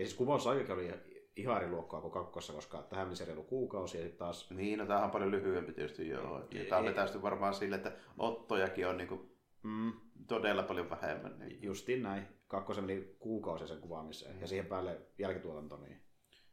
Ja 0.00 0.06
siis 0.06 0.18
kuvausaikakin 0.18 0.74
oli 0.74 0.90
ihan 1.36 1.56
eri 1.56 1.70
luokkaa 1.70 2.00
kuin 2.00 2.12
kakkossa, 2.12 2.52
koska 2.52 2.82
tähän 2.82 3.06
meni 3.06 3.16
se 3.16 3.24
reilu 3.24 3.42
kuukausi 3.42 3.96
ja 3.96 4.02
sitten 4.02 4.18
taas... 4.18 4.50
Niin, 4.50 4.78
no 4.78 4.86
tämähän 4.86 5.04
on 5.04 5.10
paljon 5.10 5.30
lyhyempi 5.30 5.72
tietysti 5.72 6.08
joo. 6.08 6.48
Ja 6.50 6.64
Tämä 6.64 6.84
vetäisty 6.84 7.22
varmaan 7.22 7.54
sille, 7.54 7.76
että 7.76 7.92
ottojakin 8.18 8.86
on 8.86 8.96
niinku 8.96 9.30
Mm, 9.62 9.92
todella 10.28 10.62
paljon 10.62 10.90
vähemmän. 10.90 11.38
Niin, 11.38 11.62
justiin 11.62 12.02
näin. 12.02 12.28
Kakkosen 12.48 12.84
meni 12.84 13.16
kuukausi 13.18 13.68
sen 13.68 13.80
kuvaamiseen 13.80 14.40
ja 14.40 14.46
siihen 14.46 14.66
päälle 14.66 15.00
jälkituotanto. 15.18 15.76
Niin... 15.76 16.02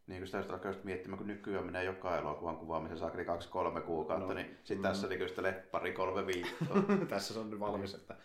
niin 0.08 0.20
kun 0.20 0.28
sitä 0.28 0.38
just 0.38 0.50
alkaa 0.50 0.72
just 0.72 0.84
miettimään, 0.84 1.18
kun 1.18 1.28
nykyään 1.28 1.66
menee 1.66 1.84
joka 1.84 2.18
elokuvan 2.18 2.58
kuvaamiseen 2.58 3.00
saakeli 3.00 3.26
kaksi-kolme 3.26 3.82
kuukautta, 3.82 4.28
No, 4.28 4.34
niin 4.34 4.58
sitten 4.58 4.78
mm. 4.78 4.82
tässä 4.82 5.08
niin 5.08 5.30
sitä 5.30 5.64
pari 5.72 5.94
kolme 5.94 6.28
viikkoa. 6.28 6.84
Tässä 7.10 7.34
se 7.34 7.40
on 7.40 7.50
nyt 7.50 7.60
valmis, 7.60 7.94
että 7.94 8.18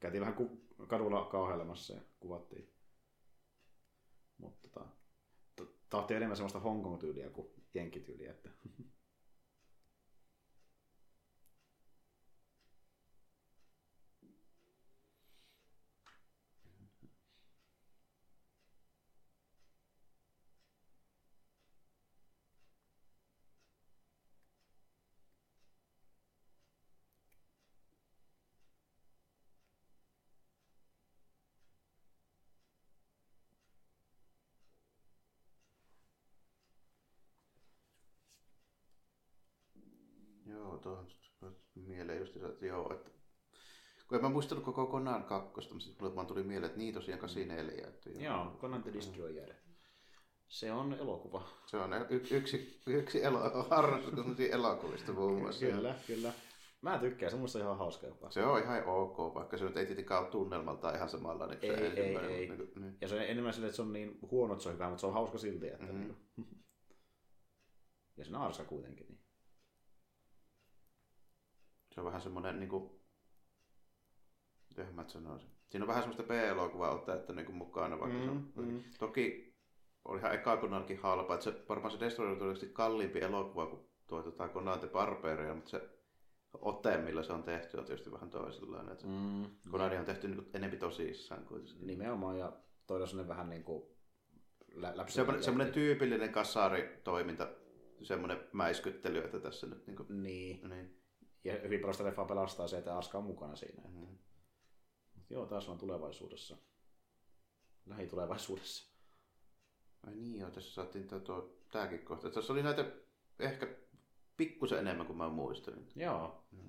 käytiin 0.00 0.20
vähän 0.20 0.34
ku- 0.34 0.60
kadulla 0.86 1.24
kauhailemassa 1.24 1.94
ja 1.94 2.00
kuvattiin. 2.20 2.72
Mutta 4.38 4.68
tota, 4.68 4.86
t- 5.86 5.90
tämä 5.90 6.00
otti 6.00 6.14
enemmän 6.14 6.36
semmoista 6.36 6.60
Hongkong-tyyliä 6.60 7.30
kuin 7.30 7.48
Jenki-tyyliä. 7.74 8.30
Että... 8.30 8.50
joo, 40.46 40.78
tuohon 40.78 41.06
mieleen 41.74 42.18
just 42.18 42.36
että 42.36 42.66
joo, 42.66 42.92
että 42.94 43.10
kun 44.08 44.16
en 44.16 44.22
mä 44.22 44.28
muistanut 44.28 44.64
koko 44.64 44.86
Conan 44.86 45.24
kakkosta, 45.24 45.74
mutta 45.74 45.84
sitten 45.86 46.04
mulle 46.04 46.16
vaan 46.16 46.26
tuli 46.26 46.42
mieleen, 46.42 46.66
että 46.66 46.78
niin 46.78 46.94
tosiaan 46.94 47.20
84. 47.20 47.86
Että 47.88 48.10
joo. 48.10 48.22
Joo, 48.22 48.56
Conan 48.60 48.82
the 48.82 48.92
Destroyer. 48.92 49.54
Se 50.48 50.72
on 50.72 50.92
elokuva. 50.92 51.48
Se 51.66 51.76
on 51.76 51.92
y- 52.10 52.26
yksi, 52.30 52.80
yksi 52.86 53.24
elo, 53.24 53.38
harrastus 53.70 54.40
elokuvista 54.50 55.12
muun 55.12 55.38
muassa. 55.40 55.66
Kyllä, 55.66 55.94
kyllä. 56.06 56.32
Mä 56.82 56.98
tykkään, 56.98 57.30
se 57.30 57.36
on 57.36 57.40
musta 57.40 57.58
ihan 57.58 57.78
hauska 57.78 58.06
jopa. 58.06 58.30
Se 58.30 58.44
on 58.44 58.62
ihan 58.62 58.84
ok, 58.84 59.34
vaikka 59.34 59.56
se 59.58 59.64
nyt 59.64 59.76
ei 59.76 59.86
tietenkään 59.86 60.22
ole 60.22 60.30
tunnelmaltaan 60.30 60.94
ihan 60.96 61.08
samanlainen 61.08 61.58
kuin 61.58 61.74
se 61.78 61.86
Ei, 61.86 61.86
ei, 61.86 62.00
ei. 62.00 62.12
mutta 62.12 62.26
Niin, 62.28 62.56
kuin, 62.72 62.82
niin. 62.82 62.96
Ja 63.00 63.08
se 63.08 63.14
on 63.14 63.22
enemmän 63.22 63.52
silleen, 63.52 63.68
että 63.68 63.76
se 63.76 63.82
on 63.82 63.92
niin 63.92 64.18
huono, 64.30 64.52
että 64.52 64.62
se 64.62 64.68
on 64.68 64.74
hyvä, 64.74 64.88
mutta 64.88 65.00
se 65.00 65.06
on 65.06 65.12
hauska 65.12 65.38
silti. 65.38 65.66
Että 65.68 65.86
Mhm. 65.92 66.14
mm. 66.36 66.44
Ja 68.16 68.24
se 68.24 68.30
on 68.36 68.42
arska 68.42 68.64
kuitenkin. 68.64 69.06
Niin. 69.08 69.20
Se 71.96 72.00
on 72.00 72.06
vähän 72.06 72.20
semmoinen, 72.20 72.60
niin 72.60 72.68
kuin, 72.68 72.90
miten 74.68 74.94
mä 74.94 75.04
sanoisin. 75.08 75.50
Siinä 75.68 75.84
on 75.84 75.88
vähän 75.88 76.02
semmoista 76.02 76.22
B-elokuvaa 76.22 76.90
otetta 76.90 77.32
niin 77.32 77.46
kuin 77.46 77.56
mukana, 77.56 77.98
vaikka 78.00 78.18
se 78.18 78.30
on. 78.30 78.52
Mm, 78.56 78.64
mm. 78.64 78.82
Toki 78.98 79.54
oli 80.04 80.18
ihan 80.18 80.34
eka 80.34 80.56
Conankin 80.56 80.98
halpa, 80.98 81.34
että 81.34 81.44
se, 81.44 81.64
varmaan 81.68 81.90
se 81.90 82.00
Destroyer 82.00 82.32
on 82.32 82.38
todennäköisesti 82.38 82.74
kalliimpi 82.74 83.20
elokuva 83.20 83.66
kuin 83.66 83.82
tuo 84.06 84.22
tota, 84.22 84.48
Conan 84.48 84.78
the 84.80 84.88
mutta 85.54 85.70
se 85.70 85.90
ote, 86.52 86.96
millä 86.96 87.22
se 87.22 87.32
on 87.32 87.42
tehty, 87.42 87.76
on 87.76 87.84
tietysti 87.84 88.12
vähän 88.12 88.30
toisenlainen. 88.30 88.92
Että 88.92 89.06
Mm. 89.06 89.70
Conania 89.70 90.00
on 90.00 90.06
tehty 90.06 90.28
niin 90.28 90.36
kuin 90.36 90.50
enempi 90.54 90.76
tosissaan 90.76 91.44
kuitenkin. 91.44 91.86
Nimenomaan, 91.86 92.38
ja 92.38 92.52
toi 92.86 93.02
on 93.02 93.08
sellainen 93.08 93.28
vähän 93.28 93.48
niin 93.48 93.64
kuin 93.64 93.82
lä- 94.72 94.94
Semmoinen, 95.08 95.42
semmoinen 95.44 95.74
tyypillinen 95.74 96.32
kasaritoiminta, 96.32 97.48
semmoinen 98.02 98.38
mäiskyttely, 98.52 99.18
että 99.18 99.40
tässä 99.40 99.66
nyt 99.66 99.86
niin 99.86 99.96
kuin, 99.96 100.22
Niin, 100.22 100.68
niin. 100.68 100.95
Ja 101.46 101.60
hyvin 101.60 101.80
paljon 101.80 101.94
sitä 101.94 102.04
leffaa 102.04 102.24
pelastaa 102.24 102.68
se, 102.68 102.78
että 102.78 102.96
Arska 102.96 103.18
on 103.18 103.24
mukana 103.24 103.56
siinä. 103.56 103.82
Mm. 103.88 104.18
Mut 105.14 105.30
joo, 105.30 105.46
taas 105.46 105.68
on 105.68 105.78
tulevaisuudessa. 105.78 106.56
Lähitulevaisuudessa. 107.86 108.92
Ai 110.06 110.14
niin 110.14 110.40
joo, 110.40 110.50
tässä 110.50 110.74
saatiin 110.74 111.08
tuo, 111.24 111.56
tääkin 111.72 112.04
kohta. 112.04 112.30
Tässä 112.30 112.52
oli 112.52 112.62
näitä 112.62 112.84
ehkä 113.38 113.66
pikkusen 114.36 114.78
enemmän 114.78 115.06
kuin 115.06 115.16
mä 115.16 115.28
muistelin. 115.28 115.88
Joo. 115.96 116.46
Mm. 116.50 116.68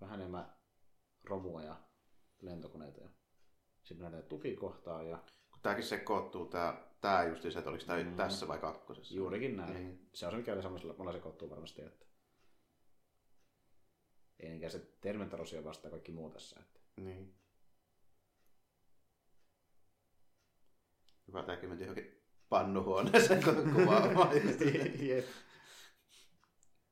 Vähän 0.00 0.20
enemmän 0.20 0.56
romua 1.24 1.62
ja 1.62 1.76
lentokoneita. 2.42 3.00
Ja 3.00 3.08
sitten 3.82 4.12
näitä 4.12 4.28
tukikohtaa 4.28 5.02
ja 5.02 5.18
Kun 5.50 5.60
tääkin 5.62 5.84
sekoittuu, 5.84 6.46
tää, 6.46 6.90
tää 7.00 7.24
justi 7.28 7.50
se, 7.50 7.58
että 7.58 7.70
oliko 7.70 7.84
tää 7.84 8.02
Mm. 8.04 8.16
tässä 8.16 8.48
vai 8.48 8.58
kakkosessa. 8.58 9.14
juurikin 9.14 9.56
näin. 9.56 9.74
Niin. 9.74 10.08
Se 10.12 10.26
on 10.26 10.32
se, 10.32 10.36
mikä 10.38 10.62
samalla 10.62 10.94
mulla 10.98 11.12
sekoittuu 11.12 11.50
varmasti. 11.50 11.82
Että... 11.82 12.05
Ei 14.40 14.48
niinkään 14.48 14.72
se 14.72 14.78
Terminator 15.00 15.40
vastaa 15.64 15.90
kaikki 15.90 16.12
muu 16.12 16.30
tässä. 16.30 16.60
Että... 16.60 16.80
Niin. 16.96 17.34
Hyvä, 21.28 21.42
tääkin 21.42 21.68
meni 21.68 21.80
johonkin 21.82 22.22
pannuhuoneeseen 22.48 23.42
kuvaamaan. 23.74 24.28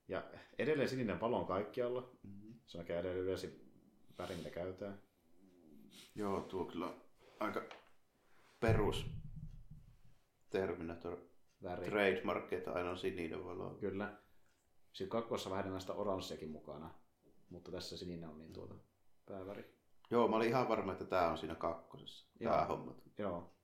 Ja 0.09 0.25
edelleen 0.59 0.89
sininen 0.89 1.19
palo 1.19 1.39
on 1.39 1.47
kaikkialla. 1.47 2.11
Mhm. 2.23 2.53
Se 2.67 2.79
on 2.79 2.85
edelleen 2.87 3.19
yleensä 3.19 3.49
väri, 4.19 4.37
mitä 4.37 4.51
käytetään. 4.51 5.03
Joo, 6.15 6.41
tuo 6.41 6.65
kyllä 6.65 6.87
on 6.87 7.03
aika 7.41 7.63
perus 8.61 9.07
Terminator 10.51 11.19
Väri. 11.63 11.91
trademark, 11.91 12.53
että 12.53 12.73
aina 12.73 12.91
on 12.91 12.99
sininen 12.99 13.45
valo. 13.45 13.75
Kyllä. 13.75 14.19
Sitten 14.93 15.09
kakkossa 15.09 15.51
vähän 15.51 15.81
sitä 15.81 15.93
oranssiakin 15.93 16.51
mukana. 16.51 16.95
Mutta 17.55 17.71
tässä 17.71 17.97
sininen 17.97 18.29
on 18.29 18.39
niin 18.39 18.53
tuota 18.53 18.75
pääväri. 19.27 19.75
Joo, 20.11 20.29
mä 20.29 20.37
olin 20.37 20.49
ihan 20.49 20.69
varma, 20.69 20.93
että 20.93 21.05
tää 21.05 21.31
on 21.31 21.39
siinä 21.39 21.55
kakkosessa. 21.55 22.27
Joo. 22.41 22.67
homma. 22.69 22.95
Joo. 23.19 23.57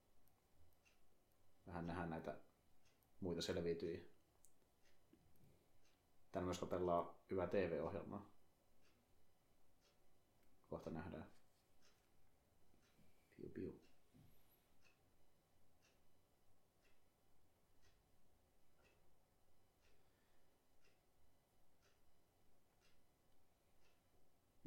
Vähän 1.67 1.87
nähdään 1.87 2.11
näitä 2.11 2.39
muita 3.21 3.43
selviytyjiä. 3.43 4.01
Tänne 6.33 6.45
myös 6.45 6.61
pelaa 6.71 7.19
hyvää 7.31 7.47
TV-ohjelmaa. 7.47 8.31
Kohta 10.67 10.91
nähdään. 10.91 11.31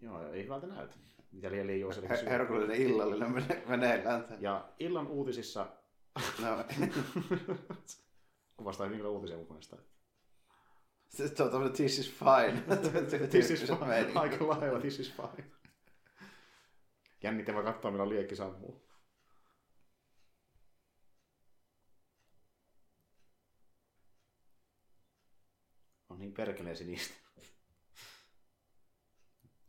Joo, 0.04 0.32
ei 0.32 0.44
hyvältä 0.44 0.68
näytä. 0.68 0.94
Mitä 1.32 1.52
liian 1.52 1.68
liian 1.68 1.92
Her- 1.94 2.30
Herkullinen 2.30 2.78
illallinen 2.82 3.32
menee, 3.36 3.64
meneillään. 3.68 4.26
Ja 4.40 4.70
illan 4.80 5.08
uutisissa 5.08 5.68
No, 6.40 6.58
kuvastaa 8.58 8.86
hyvin 8.86 9.00
kyllä 9.00 9.10
uutisia 9.10 9.38
mielestä. 9.38 9.78
se 11.10 11.44
on 11.44 11.52
tämmöinen 11.52 11.76
this 11.76 12.00
is 12.00 12.12
fine. 12.14 12.62
This 13.30 13.52
is 13.52 13.62
fine. 13.62 14.12
Aika 14.20 14.48
lailla, 14.48 14.80
this 14.80 15.00
is 15.00 15.14
fine. 15.14 15.52
Jännittävä 17.24 17.64
katsoa, 17.64 17.92
milloin 17.92 18.10
liekki 18.10 18.36
sammuu. 18.36 18.84
On 26.10 26.20
niin 26.20 26.34
perkeleen 26.34 26.78
sinistä. 26.78 27.23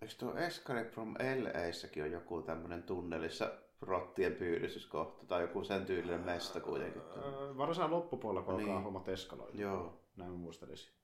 Eikö 0.05 0.15
tuo 0.19 0.37
Escape 0.37 0.85
from 0.91 1.15
LAssakin 1.15 2.03
on 2.03 2.11
joku 2.11 2.43
tämmöinen 2.43 2.83
tunnelissa 2.83 3.53
rottien 3.81 4.35
pyydystyskohta 4.35 5.27
tai 5.27 5.43
joku 5.43 5.65
sen 5.65 5.87
tyylinen 5.87 6.21
mesta 6.21 6.61
kuitenkin? 6.61 7.03
Öö, 7.03 7.57
Varsinaan 7.57 7.91
loppupuolella, 7.91 8.47
kun 8.47 8.57
Niin. 8.57 8.69
alkaa 8.69 8.83
hommat 8.83 9.09
eskaloida. 9.09 9.61
Joo. 9.61 10.05
Näin 10.17 10.31
mä 10.31 10.37
muistelisin. 10.37 10.95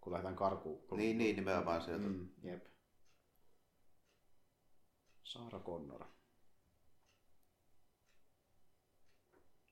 Kun 0.00 0.12
lähdetään 0.12 0.36
karkuun. 0.36 0.84
Niin, 0.96 1.18
niin 1.18 1.36
nimenomaan 1.36 1.82
sieltä. 1.82 2.06
Mm, 2.06 2.28
jep. 2.42 2.66
Saara 5.22 5.60
Connor. 5.60 6.04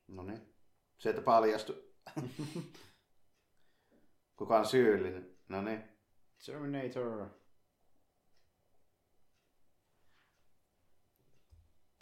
No 0.08 0.22
niin. 0.22 0.54
Sieltä 0.98 1.20
paljastui. 1.22 1.92
Kuka 4.36 4.58
on 4.58 4.66
syyllinen? 4.66 5.36
No 5.48 5.62
niin. 5.62 5.82
Terminator. 6.46 7.41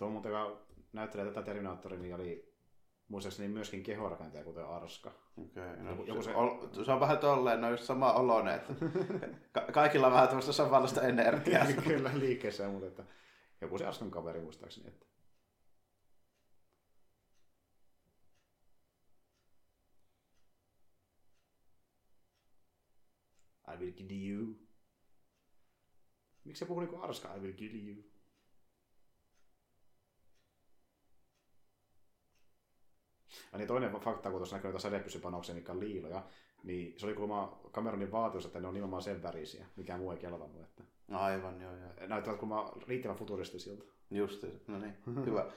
Tuo 0.00 0.10
muuten, 0.10 0.32
näyttelee 0.92 1.26
tätä 1.26 1.42
Terminatoria, 1.42 1.98
niin 1.98 2.14
oli 2.14 2.54
muistaakseni 3.08 3.48
myöskin 3.48 3.82
kehorakentaja, 3.82 4.44
kuten 4.44 4.66
Arska. 4.66 5.12
Okei, 5.36 5.76
no, 5.76 5.90
Joku- 5.90 6.04
joku, 6.04 6.22
se, 6.22 6.30
se- 6.30 6.36
ol, 6.36 6.84
se, 6.84 6.92
on 6.92 7.00
vähän 7.00 7.18
tolleen, 7.18 7.60
no 7.60 7.70
just 7.70 7.84
sama 7.84 8.12
oloinen, 8.12 8.54
että 8.54 8.74
ka- 9.52 9.72
kaikilla 9.72 10.06
on 10.06 10.12
vähän 10.12 10.28
tämmöistä 10.28 10.52
samanlaista 10.52 11.02
energiaa. 11.02 11.66
Kyllä 11.84 12.10
liikkeessä, 12.14 12.68
mutta 12.68 12.86
että 12.86 13.04
joku 13.60 13.78
se 13.78 13.86
Arskan 13.86 14.10
kaveri 14.10 14.40
muistaakseni. 14.40 14.88
Että. 14.88 15.06
I 23.74 23.76
will 23.76 23.92
kill 23.92 24.10
you. 24.10 24.56
Miksi 26.44 26.58
se 26.58 26.66
puhuu 26.66 26.80
niinku 26.80 26.96
Arska? 27.00 27.34
I 27.34 27.40
will 27.40 27.52
kill 27.56 27.88
you. 27.88 28.04
Ja 33.52 33.58
niin 33.58 33.68
toinen 33.68 33.92
fakta, 33.92 34.30
kun 34.30 34.38
tuossa 34.38 34.56
näkyy 34.56 34.68
noita 34.70 34.82
sadepyssypanoksia, 34.82 35.54
mikä 35.54 35.72
on 35.72 35.80
liiloja, 35.80 36.26
niin 36.64 36.94
se 37.00 37.06
oli 37.06 37.14
kuulemma 37.14 37.60
Cameronin 37.72 38.12
vaatimus, 38.12 38.46
että 38.46 38.60
ne 38.60 38.68
on 38.68 38.74
nimenomaan 38.74 39.02
sen 39.02 39.22
värisiä, 39.22 39.66
mikä 39.76 39.96
muu 39.96 40.10
ei 40.10 40.18
kelvannut. 40.18 40.62
Että 40.62 40.82
Aivan, 41.10 41.60
joo, 41.60 41.76
joo. 41.76 41.90
näyttävät 42.06 42.38
kuulemma 42.38 42.72
riittävän 42.88 43.16
futuristisilta. 43.16 43.84
Just, 44.10 44.44
no 44.66 44.78
niin, 44.78 44.94
hyvä. 45.26 45.50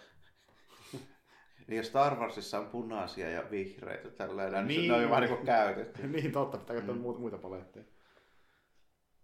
Niin 1.68 1.78
jos 1.78 1.88
Star 1.88 2.16
Warsissa 2.16 2.60
on 2.60 2.68
punaisia 2.70 3.30
ja 3.30 3.52
vihreitä 3.52 4.10
tällainen, 4.10 4.68
niin, 4.68 4.78
Niin. 4.80 4.90
ne 4.92 4.96
on 4.98 5.04
jo 5.04 5.10
vähän 5.10 5.24
niin 5.30 5.46
käytetty. 5.46 6.08
niin 6.08 6.32
totta, 6.32 6.58
pitää 6.58 6.76
käyttää 6.76 6.96
Mm. 6.96 7.02
muita 7.02 7.38
paletteja. 7.38 7.86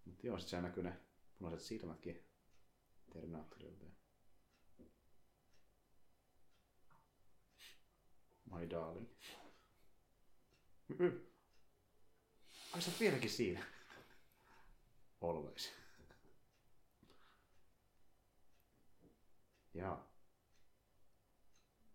Mutta 0.06 0.28
joo, 0.28 0.40
sit 0.40 0.50
siellä 0.50 0.68
näkyy 0.68 0.84
ne 0.84 0.94
punaiset 1.40 1.62
silmätkin 1.68 2.24
Terminaattorilta. 3.14 3.86
My 8.52 8.70
darling. 8.70 9.08
Ai 12.74 12.82
sä 12.82 12.92
vieläkin 13.00 13.30
siinä. 13.30 13.64
Always. 15.22 15.72
Jaa. 19.74 20.10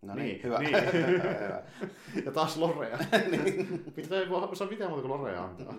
No 0.03 0.15
niin, 0.15 0.27
Niin, 0.27 0.43
hyvä. 0.43 0.59
niin. 0.59 0.93
hyvä. 0.93 1.63
Ja 2.25 2.33
taas 2.33 2.57
Lorea. 2.57 2.99
niin. 3.31 3.85
Pitää 3.95 4.19
ei 4.21 4.29
voi 4.29 4.57
saa 4.57 4.69
mitään 4.69 4.91
muuta 4.91 5.09
kuin 5.09 5.21
Lorea 5.21 5.45
antaa. 5.45 5.75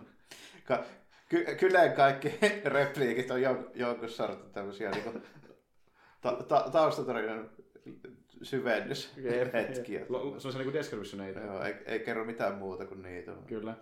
Ka- 0.65 0.83
ky- 1.29 1.55
kyllä 1.59 1.89
kaikki 1.89 2.29
repliikit 2.65 3.31
on 3.31 3.41
jon- 3.41 3.71
jonkun 3.73 4.09
sortin 4.09 4.51
tämmöisiä 4.51 4.91
niin 4.91 5.23
ta- 6.21 6.43
ta- 6.43 6.69
taustatarinan 6.71 7.49
syvennyshetkiä. 8.45 10.05
Lo- 10.09 10.39
Se 10.39 10.47
on 10.47 10.51
se 10.51 10.57
niinku 10.59 10.73
descriptioneita. 10.73 11.39
Joo, 11.39 11.63
ei, 11.63 11.73
ei 11.85 11.99
kerro 11.99 12.25
mitään 12.25 12.55
muuta 12.55 12.85
kuin 12.85 13.01
niitä. 13.01 13.31
Kyllä. 13.47 13.75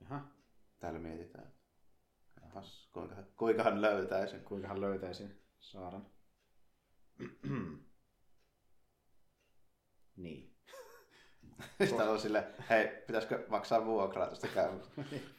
Jaha, 0.00 0.20
Täällä 0.80 0.98
mietitään. 0.98 1.52
Jahas, 2.42 2.88
kuinka, 2.92 3.14
kuinka 3.36 3.62
hän 3.62 3.82
löytää 3.82 4.26
sen. 4.26 4.44
kuinka 4.44 4.68
hän 4.68 4.80
löytäisi 4.80 5.24
Saaran. 5.60 6.06
niin. 10.16 10.56
Sitten 11.84 12.08
on 12.08 12.20
sille, 12.20 12.44
hei, 12.70 12.88
pitäisikö 13.06 13.46
maksaa 13.48 13.84
vuokraa 13.86 14.26
tästä 14.28 14.48
käymästä? 14.48 15.02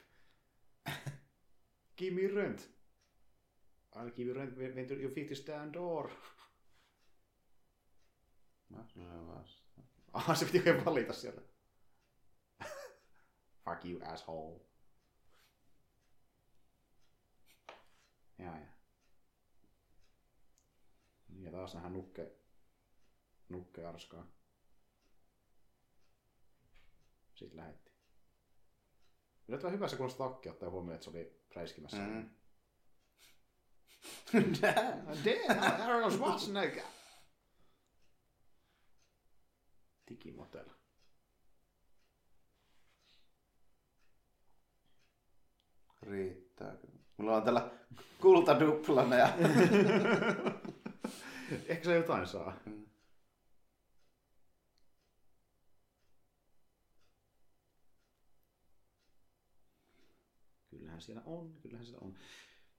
Give 1.97 2.15
me 2.15 2.27
rent. 2.27 2.69
I'll 3.95 4.11
give 4.11 4.27
you 4.27 4.33
rent 4.33 4.57
when 4.57 4.77
you 5.29 5.35
stand 5.35 5.73
door. 5.73 6.09
Se 8.93 8.99
on 8.99 9.27
vasta. 9.27 9.81
Aha, 10.13 10.35
se 10.35 10.45
piti 10.45 10.57
oikein 10.57 10.85
valita 10.85 11.13
sieltä. 11.13 11.41
Fuck 13.65 13.85
you, 13.85 13.99
asshole. 14.03 14.61
Ja, 18.37 18.57
ja. 18.59 18.67
Ja 21.39 21.51
taas 21.51 21.73
nähdään 21.73 21.93
nukke, 21.93 22.31
nukke 23.49 23.85
arskaa. 23.85 24.27
Sitten 27.35 27.57
lähetti. 27.57 27.86
Yllättävän 29.47 29.73
hyvä 29.73 29.87
se 29.87 29.95
kuulosti 29.95 30.17
takki, 30.17 30.49
ottaa 30.49 30.69
huomioon, 30.69 30.95
että 30.95 31.03
se 31.03 31.09
oli 31.09 31.41
räiskimässä. 31.55 31.97
Mm. 31.97 32.29
Damn, 34.61 35.81
Arnold 35.81 36.11
Schwarzenegger! 36.11 36.83
Digimotel. 40.09 40.65
Riittää 46.01 46.75
kyllä. 46.75 46.99
Mulla 47.17 47.35
on 47.35 47.43
tällä 47.43 47.71
kultaduplana 48.21 49.15
ja 49.15 49.27
Ehkä 51.67 51.85
se 51.85 51.95
jotain 51.95 52.27
saa. 52.27 52.53
Mm. 52.65 52.85
Kyllähän 61.05 61.23
siellä 61.23 61.39
on, 61.39 61.53
kyllähän 61.61 61.85
siellä 61.85 62.05
on. 62.05 62.13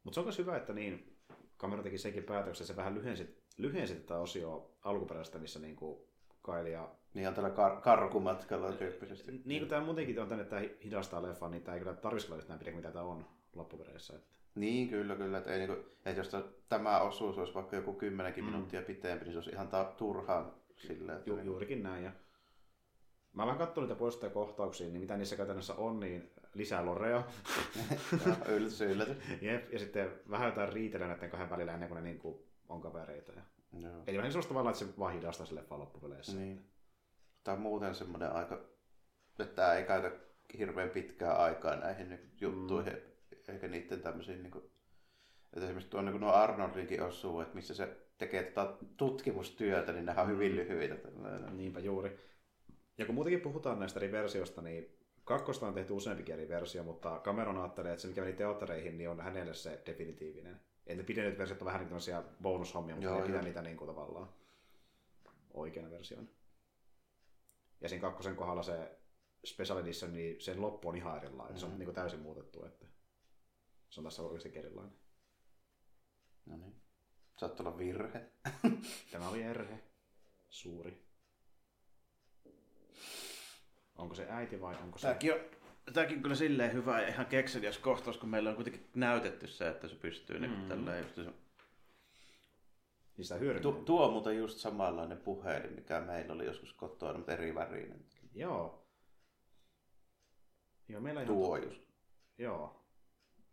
Mutta 0.04 0.14
se 0.14 0.20
on 0.20 0.26
myös 0.26 0.38
hyvä, 0.38 0.56
että 0.56 0.72
niin, 0.72 1.16
kamera 1.56 1.82
teki 1.82 1.98
senkin 1.98 2.24
päätöksen, 2.24 2.66
se 2.66 2.76
vähän 2.76 2.94
lyhensi, 2.94 3.42
lyhensi 3.56 3.94
tätä 3.94 4.18
osioa 4.18 4.70
alkuperäistä, 4.84 5.38
missä 5.38 5.58
niin 5.58 5.76
kuin 5.76 5.98
Kyle 6.44 6.70
ja... 6.70 6.88
niin 7.14 7.28
on 7.28 7.34
tällä 7.34 7.48
kar- 7.48 7.80
karkumatkalla 7.80 8.72
tyyppisesti. 8.72 9.42
Niin 9.44 9.60
kuin 9.60 9.68
tämä 9.68 9.84
muutenkin 9.84 10.20
on 10.20 10.28
tänne, 10.28 10.42
että 10.42 10.56
tämä 10.56 10.68
hidastaa 10.84 11.22
leffaa, 11.22 11.48
niin 11.48 11.62
tämä 11.62 11.74
ei 11.74 11.80
kyllä 11.80 11.94
tarvitsisi 11.94 12.32
olla 12.32 12.42
yhtään 12.42 12.76
mitä 12.76 12.90
tämä 12.90 13.04
on 13.04 13.26
loppupeleissä. 13.54 14.16
Että... 14.16 14.28
Niin, 14.54 14.88
kyllä, 14.88 15.16
kyllä. 15.16 15.38
Että, 15.38 15.52
ei, 15.52 15.58
niin 15.58 15.68
kuin, 15.68 15.78
että 16.04 16.20
jos 16.20 16.30
tämä 16.68 17.00
osuus 17.00 17.38
olisi 17.38 17.54
vaikka 17.54 17.76
joku 17.76 17.92
kymmenenkin 17.92 18.44
Mm. 18.44 18.50
minuuttia 18.50 18.82
pitempi, 18.82 19.24
niin 19.24 19.32
se 19.32 19.38
olisi 19.38 19.50
ihan 19.50 19.68
ta- 19.68 19.92
turhaan 19.96 20.52
sille. 20.76 21.22
Ju, 21.26 21.36
niin, 21.36 21.46
juurikin 21.46 21.82
näin. 21.82 22.04
Ja... 22.04 22.12
Mä 23.32 23.46
vähän 23.46 23.58
katsoin 23.58 23.88
niitä 23.88 23.98
poistoja 23.98 24.32
kohtauksia, 24.32 24.88
niin 24.88 25.00
mitä 25.00 25.16
niissä 25.16 25.36
käytännössä 25.36 25.74
on, 25.74 26.00
niin 26.00 26.30
lisää 26.54 26.86
lorea. 26.86 27.22
ja 28.26 28.52
yllätys, 28.52 28.80
yllätys. 28.80 29.16
Jep, 29.40 29.72
ja 29.72 29.78
sitten 29.78 30.10
vähän 30.30 30.48
jotain 30.48 30.72
riitellä 30.72 31.06
näiden 31.06 31.30
kahden 31.30 31.50
välillä 31.50 31.74
ennen 31.74 31.88
kuin 31.88 31.96
ne 31.96 32.02
niin 32.02 32.18
kuin 32.18 32.38
on 32.68 32.80
kavereita. 32.80 33.32
Ja... 33.32 33.42
Joo. 33.80 34.02
Eli 34.06 34.16
vähän 34.16 34.32
sellaista 34.32 34.48
tavalla, 34.48 34.70
että 34.70 34.84
se 34.84 34.98
vaan 34.98 35.14
hidastaa 35.14 35.46
leffa 35.50 35.78
loppupeleissä. 35.78 36.38
Niin. 36.38 36.64
Tämä 37.44 37.56
on 37.56 37.62
muuten 37.62 37.94
semmoinen 37.94 38.32
aika, 38.32 38.60
että 39.38 39.54
tämä 39.54 39.74
ei 39.74 39.84
käytä 39.84 40.10
hirveän 40.58 40.90
pitkää 40.90 41.32
aikaa 41.36 41.76
näihin 41.76 42.32
juttuihin, 42.40 42.92
mm. 42.92 43.52
eikä 43.54 43.68
niiden 43.68 44.00
tämmöisiin, 44.00 44.42
niin 44.42 44.50
kuin, 44.50 44.64
että 45.52 45.60
esimerkiksi 45.66 45.90
tuo 45.90 46.02
niin 46.02 46.20
nuo 46.20 46.32
Arnoldinkin 46.32 47.02
osuu, 47.02 47.40
että 47.40 47.54
missä 47.54 47.74
se 47.74 47.96
tekee 48.18 48.42
tota 48.42 48.76
tutkimustyötä, 48.96 49.92
niin 49.92 50.06
nämä 50.06 50.22
on 50.22 50.28
hyvin 50.28 50.52
Mm. 50.52 50.56
lyhyitä. 50.56 50.94
Niinpä 51.50 51.80
juuri. 51.80 52.18
Ja 52.98 53.06
kun 53.06 53.14
muutenkin 53.14 53.40
puhutaan 53.40 53.80
näistä 53.80 54.00
eri 54.00 54.12
versioista, 54.12 54.62
niin 54.62 54.97
kakkosta 55.28 55.66
on 55.66 55.74
tehty 55.74 55.92
useampikin 55.92 56.34
eri 56.34 56.48
versio, 56.48 56.82
mutta 56.82 57.20
Cameron 57.24 57.58
ajattelee, 57.58 57.92
että 57.92 58.02
se 58.02 58.08
mikä 58.08 58.20
meni 58.20 58.32
teattereihin, 58.32 58.98
niin 58.98 59.10
on 59.10 59.20
hänelle 59.20 59.54
se 59.54 59.82
definitiivinen. 59.86 60.60
Että 60.86 61.04
pidennetyt 61.04 61.38
versiot 61.38 61.62
on 61.62 61.66
vähän 61.66 61.78
niin 61.80 61.88
tämmöisiä 61.88 62.22
bonushommia, 62.42 62.94
mutta 62.94 63.08
Joo, 63.10 63.20
ne 63.20 63.26
pitää 63.26 63.42
niitä 63.42 63.62
niin 63.62 63.76
kuin 63.76 63.88
tavallaan 63.88 64.28
oikeana 65.54 65.90
versioina. 65.90 66.28
Ja 67.80 67.88
siinä 67.88 68.00
kakkosen 68.02 68.36
kohdalla 68.36 68.62
se 68.62 68.98
Special 69.44 69.78
Edition, 69.78 70.12
niin 70.12 70.40
sen 70.40 70.60
loppu 70.60 70.88
on 70.88 70.96
ihan 70.96 71.16
erilainen. 71.16 71.46
Mm-hmm. 71.46 71.58
Se 71.60 71.66
on 71.66 71.70
Mhm. 71.72 71.78
niin 71.78 71.86
kuin 71.86 71.94
täysin 71.94 72.20
muutettu, 72.20 72.64
että 72.64 72.86
se 73.90 74.00
on 74.00 74.04
tässä 74.04 74.22
oikeasti 74.22 74.58
erilainen. 74.58 74.98
No 76.46 76.56
niin. 76.56 76.82
Saattoi 77.36 77.66
olla 77.66 77.78
virhe. 77.78 78.30
Tämä 79.12 79.28
oli 79.28 79.42
erhe. 79.42 79.82
Suuri. 80.50 81.04
Onko 83.98 84.14
se 84.14 84.26
äiti 84.30 84.60
vai 84.60 84.76
onko 84.82 84.98
se... 84.98 85.06
Tämäkin 85.06 85.34
on, 85.34 85.40
tämäkin 85.92 86.16
on 86.16 86.22
kyllä 86.22 86.34
silleen 86.36 86.72
hyvä 86.72 87.00
ja 87.02 87.08
ihan 87.08 87.26
kekseliäs 87.26 87.78
kohtaus, 87.78 88.18
kun 88.18 88.28
meillä 88.28 88.50
on 88.50 88.56
kuitenkin 88.56 88.90
näytetty 88.94 89.46
se, 89.46 89.68
että 89.68 89.88
se 89.88 89.94
pystyy 89.94 90.38
niin 90.38 90.50
Mm. 90.58 90.68
tälleen 90.68 91.02
just 91.04 91.14
se 91.14 91.22
Niin 93.16 93.24
sitä. 93.24 93.60
Tu, 93.62 93.72
tuo 93.72 94.06
on 94.06 94.12
muuten 94.12 94.38
just 94.38 94.58
samanlainen 94.58 95.18
puhelin, 95.18 95.72
mikä 95.72 96.00
meillä 96.00 96.34
oli 96.34 96.44
joskus 96.44 96.72
kotona, 96.72 97.18
mutta 97.18 97.32
eri 97.32 97.54
värinen. 97.54 98.04
Joo. 98.34 98.86
Joo, 100.88 101.00
meillä 101.00 101.22
ihan... 101.22 101.36
Tuo 101.36 101.56
just. 101.56 101.82
Joo. 102.38 102.84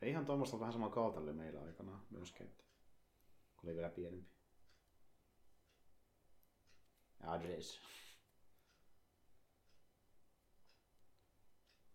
Ei 0.01 0.09
ihan 0.09 0.26
tuommoista 0.26 0.59
vähän 0.59 0.73
saman 0.73 0.91
kautta 0.91 1.22
oli 1.22 1.34
meillä 1.34 1.61
aikanaan 1.61 2.01
myöskin, 2.09 2.45
että 2.45 2.63
kun 3.57 3.69
oli 3.69 3.76
vielä 3.77 3.89
pienempi. 3.89 4.30
Address. 7.23 7.81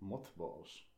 Mothballs. 0.00 0.90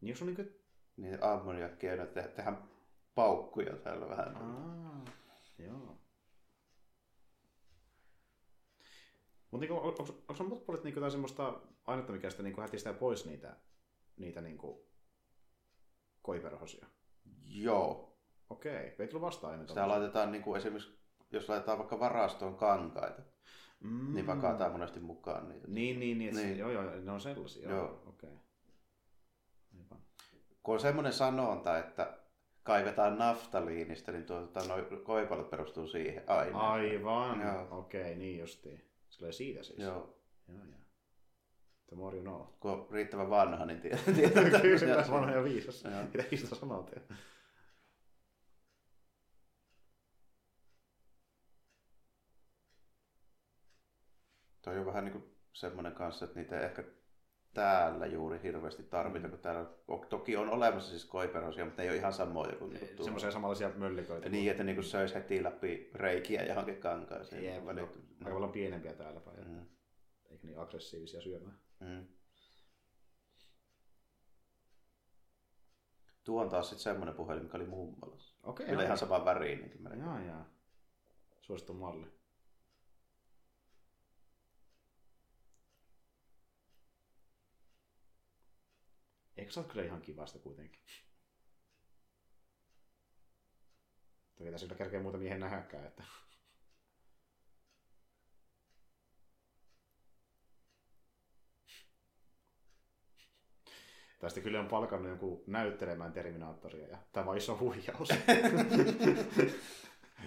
Niin 0.00 0.10
jos 0.10 0.22
on 0.22 0.26
niinkö... 0.26 0.52
Niin 0.96 1.22
ammoniakkia 1.22 1.92
on, 1.92 2.00
että 2.00 2.22
tehdään 2.22 2.68
paukkuja 3.14 3.76
täällä 3.76 4.08
vähän. 4.08 4.36
Aa, 4.36 5.04
joo. 5.58 5.98
Mutta 9.50 9.66
niinku, 9.66 9.74
onko, 9.74 10.02
onko, 10.02 10.24
onko 10.28 10.44
mothballit 10.44 10.84
niinku 10.84 10.98
jotain 10.98 11.12
semmoista 11.12 11.60
ainetta, 11.84 12.12
mikä 12.12 12.30
sitten 12.30 12.44
niinku 12.44 12.60
hätistää 12.60 12.92
pois 12.92 13.26
niitä, 13.26 13.56
niitä 14.16 14.40
niinku 14.40 14.88
koiperhosia? 16.22 16.86
Joo. 17.44 18.18
Okei, 18.50 18.96
ei 18.98 19.08
tullut 19.08 19.26
vastaan 19.26 19.52
ennen 19.52 19.68
Sitä 19.68 19.88
laitetaan 19.88 20.32
niin 20.32 20.42
kuin 20.42 20.58
esimerkiksi, 20.58 20.98
jos 21.30 21.48
laitetaan 21.48 21.78
vaikka 21.78 22.00
varastoon 22.00 22.56
kankaita, 22.56 23.22
mm. 23.86 24.14
niin 24.14 24.26
pakataan 24.26 24.72
monesti 24.72 25.00
mukaan 25.00 25.48
niitä. 25.48 25.68
Niin, 25.68 26.00
niin, 26.00 26.18
niin, 26.18 26.34
niin. 26.34 26.46
Niin. 26.46 26.58
joo, 26.58 26.70
joo, 26.70 26.82
ne 26.82 27.12
on 27.12 27.20
sellaisia. 27.20 27.70
Joo, 27.70 28.02
okei. 28.06 28.30
Aivan. 29.74 29.98
Kun 30.62 30.74
on 30.74 30.80
semmoinen 30.80 31.12
sanonta, 31.12 31.78
että 31.78 32.18
kaivetaan 32.62 33.18
naftaliinista, 33.18 34.12
niin 34.12 34.24
tuota, 34.24 34.60
noi 34.68 35.02
koipalle 35.04 35.44
perustuu 35.44 35.86
siihen 35.86 36.22
aina. 36.26 36.58
Aivan, 36.58 37.40
Joo. 37.40 37.78
okei, 37.78 38.16
niin 38.16 38.38
justiin. 38.38 38.90
Se 39.08 39.18
tulee 39.18 39.32
siitä 39.32 39.62
siis. 39.62 39.78
Joo. 39.78 40.18
joo, 40.48 40.58
joo. 40.58 40.78
The 41.86 41.96
more 41.96 42.16
you 42.16 42.22
know. 42.22 42.46
Kun 42.60 42.70
on 42.70 42.86
riittävän 42.90 43.30
vanha, 43.30 43.66
niin 43.66 43.80
tietää. 43.80 44.04
Kyllä, 44.62 45.02
se 45.04 45.10
vanha 45.10 45.30
ja 45.30 45.44
viisas. 45.44 45.84
Mitä 46.12 46.24
sitä 46.36 46.54
sanotaan? 46.54 47.02
Toi 54.66 54.78
on 54.78 54.86
vähän 54.86 55.04
niin 55.04 55.12
kuin 55.12 55.24
semmoinen 55.52 55.92
kanssa, 55.92 56.24
että 56.24 56.40
niitä 56.40 56.58
ei 56.58 56.64
ehkä 56.64 56.84
täällä 57.54 58.06
juuri 58.06 58.42
hirveästi 58.42 58.82
tarvita, 58.82 59.28
kun 59.28 59.38
täällä 59.38 59.60
on- 59.88 60.06
toki 60.08 60.36
on 60.36 60.48
olemassa 60.50 60.90
siis 60.90 61.04
koiperosia, 61.04 61.64
mutta 61.64 61.82
ne 61.82 61.84
ei 61.84 61.90
ole 61.90 61.98
ihan 61.98 62.12
samoja 62.12 62.56
kuin, 62.56 62.72
niin 62.72 62.88
kuin 62.88 63.04
Semmoisia 63.04 63.30
samanlaisia 63.30 63.70
mölliköitä. 63.76 64.28
Niin, 64.28 64.50
että 64.50 64.64
niin 64.64 64.76
kuin 64.76 64.84
söisi 64.84 65.14
heti 65.14 65.42
läpi 65.42 65.90
reikiä 65.94 66.42
johonkin 66.44 66.80
kankaaseen. 66.80 67.44
Jep, 67.44 67.64
no, 67.64 67.72
Välit- 67.72 67.98
aika 68.24 68.34
paljon 68.34 68.52
pienempiä 68.52 68.92
täällä 68.92 69.20
päin. 69.20 69.48
Mm, 69.48 69.66
Eikä 70.30 70.46
niin 70.46 70.58
aggressiivisia 70.58 71.20
syömään. 71.20 71.58
mm. 71.80 72.06
Tuo 76.24 76.42
on 76.42 76.48
taas 76.48 76.68
sitten 76.68 76.82
semmoinen 76.82 77.14
puhelin, 77.14 77.42
mikä 77.42 77.56
oli 77.56 77.66
mummolassa. 77.66 78.36
Okei, 78.42 78.66
Kyllä 78.66 78.82
ihan 78.84 78.98
saman 78.98 79.24
väriinenkin 79.24 79.82
melkein. 79.82 80.04
Jaa, 80.04 80.20
jaa. 80.20 80.44
Suosittu 81.40 81.74
malli. 81.74 82.06
Eikö 89.36 89.52
se 89.52 89.60
ole 89.60 89.68
kyllä 89.68 89.84
ihan 89.84 90.02
kivasta 90.02 90.38
kuitenkin? 90.38 90.82
Toki 94.36 94.50
tässä 94.50 94.66
kyllä 94.66 94.78
kerkeä 94.78 95.00
muuta 95.00 95.18
miehen 95.18 95.40
nähäkään, 95.40 95.86
että... 95.86 96.02
Sitten 104.26 104.42
kyllä 104.42 104.60
on 104.60 104.68
palkannut 104.68 105.08
jonkun 105.08 105.42
näyttelemään 105.46 106.12
Terminaattoria 106.12 106.88
ja 106.88 106.98
tämä 107.12 107.30
on 107.30 107.36
iso 107.36 107.58
huijaus. 107.58 108.08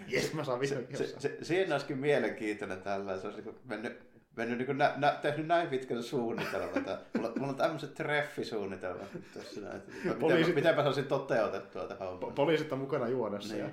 Jes, 0.08 0.34
mä 0.34 0.44
saan 0.44 0.60
vihdoinkin 0.60 0.98
Se, 0.98 1.04
jossain. 1.04 1.22
se, 1.22 1.38
siinä 1.42 1.76
olisikin 1.76 1.98
mielenkiintoinen 1.98 2.82
tällä. 2.82 3.20
Se 3.20 3.28
olisi 3.28 3.42
niin 3.42 3.60
mennyt, 3.64 4.09
mennyt 4.40 4.68
niin 4.68 4.78
nä, 4.78 4.94
nä, 4.98 5.12
tehnyt 5.22 5.48
näin 5.48 5.70
pitkän 5.70 6.04
suunnitelman. 6.04 6.78
Että 6.78 7.00
mulla, 7.14 7.32
mulla 7.36 7.48
on 7.50 7.56
tämmöiset 7.56 7.94
treffisuunnitelmat 7.94 9.08
tässä 9.34 9.62
näin. 9.62 9.82
Poliisit- 10.20 10.56
mitenpä 10.56 10.84
olisi 10.84 11.04
toteutettua 11.04 11.84
tähän 11.88 12.08
Po- 12.08 12.12
hommaan. 12.12 12.34
poliisit 12.34 12.72
on 12.74 12.80
mukana 12.80 13.08
juonessa. 13.08 13.54
Niin. 13.54 13.66
Ja... 13.66 13.72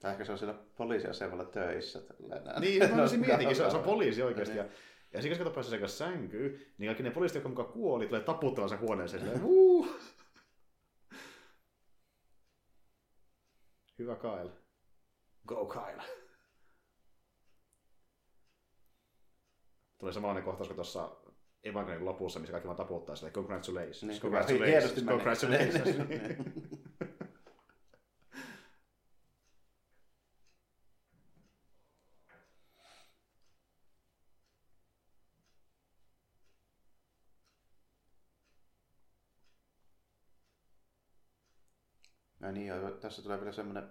Tai 0.00 0.12
ehkä 0.12 0.24
se 0.24 0.32
on 0.32 0.38
siellä 0.38 0.54
poliisiasemalla 0.76 1.44
töissä. 1.44 2.00
Tällainen. 2.00 2.60
Niin, 2.60 2.94
mä 2.94 3.00
olisin 3.00 3.20
No, 3.20 3.26
mietinkin, 3.26 3.56
se, 3.56 3.62
on- 3.64 3.70
se 3.70 3.76
on 3.76 3.82
katsotaan. 3.82 3.84
poliisi 3.98 4.22
oikeasti. 4.22 4.56
Ja, 4.56 4.62
Niin. 4.62 4.72
ja 5.12 5.22
siinä 5.22 5.44
kun 5.44 5.52
pääsee 5.52 5.78
kanssa 5.78 6.04
sänkyyn, 6.04 6.60
niin 6.78 6.88
kaikki 6.88 7.02
ne 7.02 7.10
poliisit, 7.10 7.34
jotka 7.34 7.48
mukaan 7.48 7.68
kuoli, 7.68 8.06
tulee 8.06 8.20
taputtamaan 8.22 8.68
sen 8.68 8.80
huoneeseen. 8.80 9.22
Silleen, 9.22 9.44
"Uu." 9.52 9.88
Hyvä 13.98 14.16
Kyle. 14.16 14.50
Go 15.46 15.66
Kyle. 15.66 16.02
Tulee 20.02 20.12
samanlainen 20.12 20.44
kohtaus 20.44 20.68
kuin 20.68 20.74
tuossa 20.76 21.16
Evangelin 21.64 22.04
lopussa, 22.04 22.40
missä 22.40 22.52
kaikki 22.52 22.66
vaan 22.66 22.76
taputtaa 22.76 23.16
sille. 23.16 23.30
Congratulations. 23.30 24.02
Niin, 24.02 24.20
Congratulations. 24.20 25.04
Congratulations. 25.04 26.08
Niin. 26.08 26.36
No 42.40 42.50
niin, 42.50 42.66
joo, 42.66 42.90
tässä 42.90 43.22
tulee 43.22 43.40
vielä 43.40 43.52
semmoinen 43.52 43.90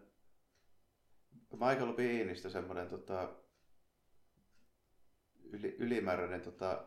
Michael 1.52 1.94
Beanista 1.94 2.50
semmoinen 2.50 2.90
tota, 2.90 3.30
yli, 5.52 5.76
ylimääräinen 5.80 6.41
tota, 6.41 6.84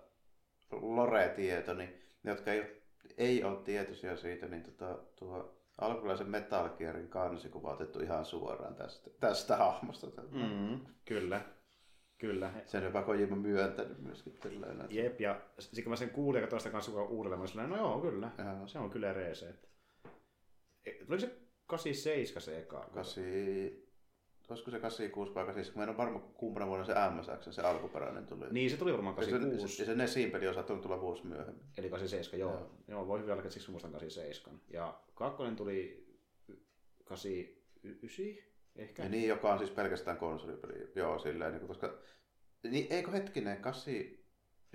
lore-tieto, 0.72 1.74
niin 1.74 2.00
ne, 2.22 2.30
jotka 2.30 2.52
ei 2.52 2.60
ole, 2.60 2.70
ei 3.16 3.44
ole 3.44 3.56
tietoisia 3.64 4.16
siitä, 4.16 4.46
niin 4.48 4.62
tota, 4.62 4.98
tuo 5.18 5.58
alkuperäisen 5.78 6.30
Metal 6.30 6.68
Gearin 6.68 7.08
kansikuva 7.08 7.72
otettu 7.72 8.00
ihan 8.00 8.24
suoraan 8.24 8.74
tästä, 8.74 9.10
tästä 9.20 9.56
hahmosta. 9.56 10.06
Mm, 10.32 10.80
kyllä. 11.04 11.40
Kyllä. 12.18 12.52
Sen 12.66 12.78
on 12.80 12.84
jopa 12.84 13.02
Kojima 13.02 13.36
myöntänyt 13.36 13.98
myöskin. 14.02 14.32
Tällainen. 14.32 14.80
että- 14.80 14.94
Jep, 14.94 15.20
ja 15.20 15.40
sitten 15.58 15.84
kun 15.84 15.90
mä 15.90 15.96
sen 15.96 16.10
kuulin 16.10 16.40
ja 16.42 16.46
toista 16.46 16.70
kanssa 16.70 17.02
uudelleen, 17.02 17.40
mä 17.40 17.46
olin 17.60 17.70
no 17.70 17.76
joo, 17.76 18.00
kyllä. 18.00 18.30
Joo. 18.38 18.66
Se 18.66 18.78
on 18.78 18.90
kyllä 18.90 19.12
reese. 19.12 19.54
Tuliko 21.06 21.18
se 21.18 21.38
87 21.66 22.42
se 22.42 22.58
eka? 22.58 22.90
Kasi... 22.94 23.83
Olisiko 24.48 24.70
se 24.70 24.80
86 24.80 25.34
vai 25.34 25.44
87? 25.44 25.78
Mä 25.78 25.82
en 25.82 25.88
ole 25.88 25.96
varma 25.96 26.32
kumpana 26.34 26.66
vuonna 26.66 26.84
se 26.84 26.94
MSX, 27.10 27.54
se 27.54 27.62
alkuperäinen 27.62 28.26
tuli. 28.26 28.46
Niin, 28.50 28.70
se 28.70 28.76
tuli 28.76 28.92
varmaan 28.92 29.16
Ja 29.16 29.24
se, 29.24 29.30
86. 29.30 29.76
se, 29.76 29.84
se 29.84 29.94
Nesin 29.94 30.30
peli 30.30 30.48
on 30.48 30.54
saattanut 30.54 30.82
tulla 30.82 31.00
vuosi 31.00 31.26
myöhemmin. 31.26 31.64
Eli 31.78 31.90
87, 31.90 32.40
joo. 32.40 32.52
Joo. 32.52 32.70
joo. 32.88 33.06
voi 33.06 33.18
hyvin 33.18 33.32
olla, 33.32 33.42
että 33.42 33.54
siksi 33.54 33.70
muistan 33.70 33.92
87. 33.92 34.60
Ja 34.70 35.00
kakkonen 35.14 35.56
tuli 35.56 36.06
89, 37.04 38.24
ehkä. 38.76 39.02
Ja 39.02 39.08
niin, 39.08 39.28
joka 39.28 39.52
on 39.52 39.58
siis 39.58 39.70
pelkästään 39.70 40.16
konsolipeli. 40.16 40.92
Joo, 40.94 41.18
silleen, 41.18 41.52
niin 41.52 41.60
kuin, 41.60 41.68
koska... 41.68 41.98
Niin, 42.62 42.86
eikö 42.90 43.10
hetkinen, 43.10 43.56
8... 43.56 43.94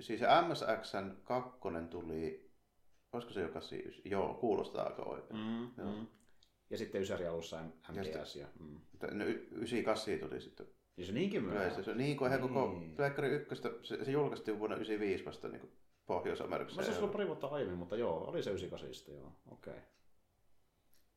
Siis 0.00 0.20
se 0.20 0.26
MSXn 0.48 1.16
kakkonen 1.24 1.88
tuli... 1.88 2.50
Olisiko 3.12 3.32
se 3.32 3.40
jo 3.40 3.48
89? 3.48 4.10
Joo, 4.10 4.34
kuulostaa 4.34 4.86
aika 4.86 5.02
oikein. 5.02 5.40
Mm, 5.40 5.68
Joo. 5.78 6.00
mm. 6.00 6.06
Ja 6.70 6.78
sitten 6.78 7.02
Ysäri 7.02 7.26
alussa 7.26 7.62
MGS. 7.62 8.36
Ja, 8.36 8.46
mm. 8.60 8.80
No, 9.12 9.24
98 9.24 10.18
tuli 10.18 10.40
sitten. 10.40 10.66
Ja 10.96 11.06
se 11.06 11.12
niinkin 11.12 11.44
myöhään. 11.44 11.84
Se, 11.84 11.94
niin 11.94 12.16
kuin 12.16 12.30
niin. 12.30 12.40
koko 12.40 12.80
Pleikkari 12.96 13.28
1, 13.28 13.62
se, 13.82 14.04
se 14.04 14.10
julkaistiin 14.10 14.58
vuonna 14.58 14.76
95 14.76 15.24
vasta 15.24 15.48
niin 15.48 15.60
kuin 15.60 15.72
Pohjois-Amerikassa. 16.06 16.80
Mä 16.80 16.86
se 16.86 16.98
ollut 16.98 17.12
pari 17.12 17.26
vuotta 17.26 17.46
aiemmin, 17.46 17.78
mutta 17.78 17.96
joo, 17.96 18.24
oli 18.24 18.42
se 18.42 18.50
98 18.50 19.14
joo, 19.14 19.32
okei. 19.50 19.72
Okay. 19.72 19.84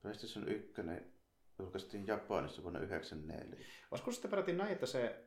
PlayStation 0.02 0.48
1 0.48 0.74
julkaistiin 1.60 2.08
Japanissa 2.08 2.64
vuonna 2.64 2.80
1994. 2.80 3.66
Olisiko 3.92 4.12
sitten 4.12 4.32
peräti 4.32 4.54
näin, 4.54 4.72
että 4.72 4.86
se 4.86 5.26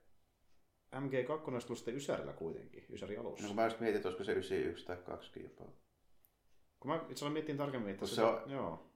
MG2 0.95 1.55
olisi 1.55 1.67
tullut 1.67 1.79
sitten 1.79 1.97
Ysärillä 1.97 2.33
kuitenkin, 2.33 2.87
Ysäri 2.91 3.17
alussa? 3.17 3.43
No 3.43 3.49
kun 3.49 3.57
mä 3.57 3.65
just 3.65 3.81
mietin, 3.81 3.97
että 3.97 4.09
olisiko 4.09 4.25
se 4.25 4.33
91 4.33 4.87
tai 4.87 4.97
2 4.97 5.43
jopa. 5.43 5.65
Kun 6.81 6.91
mä 6.91 6.97
itse 6.97 7.07
asiassa 7.07 7.31
mietin 7.31 7.57
tarkemmin, 7.57 7.95
että 7.95 8.07
se, 8.07 8.15
se 8.15 8.23
on, 8.23 8.51
joo. 8.51 8.96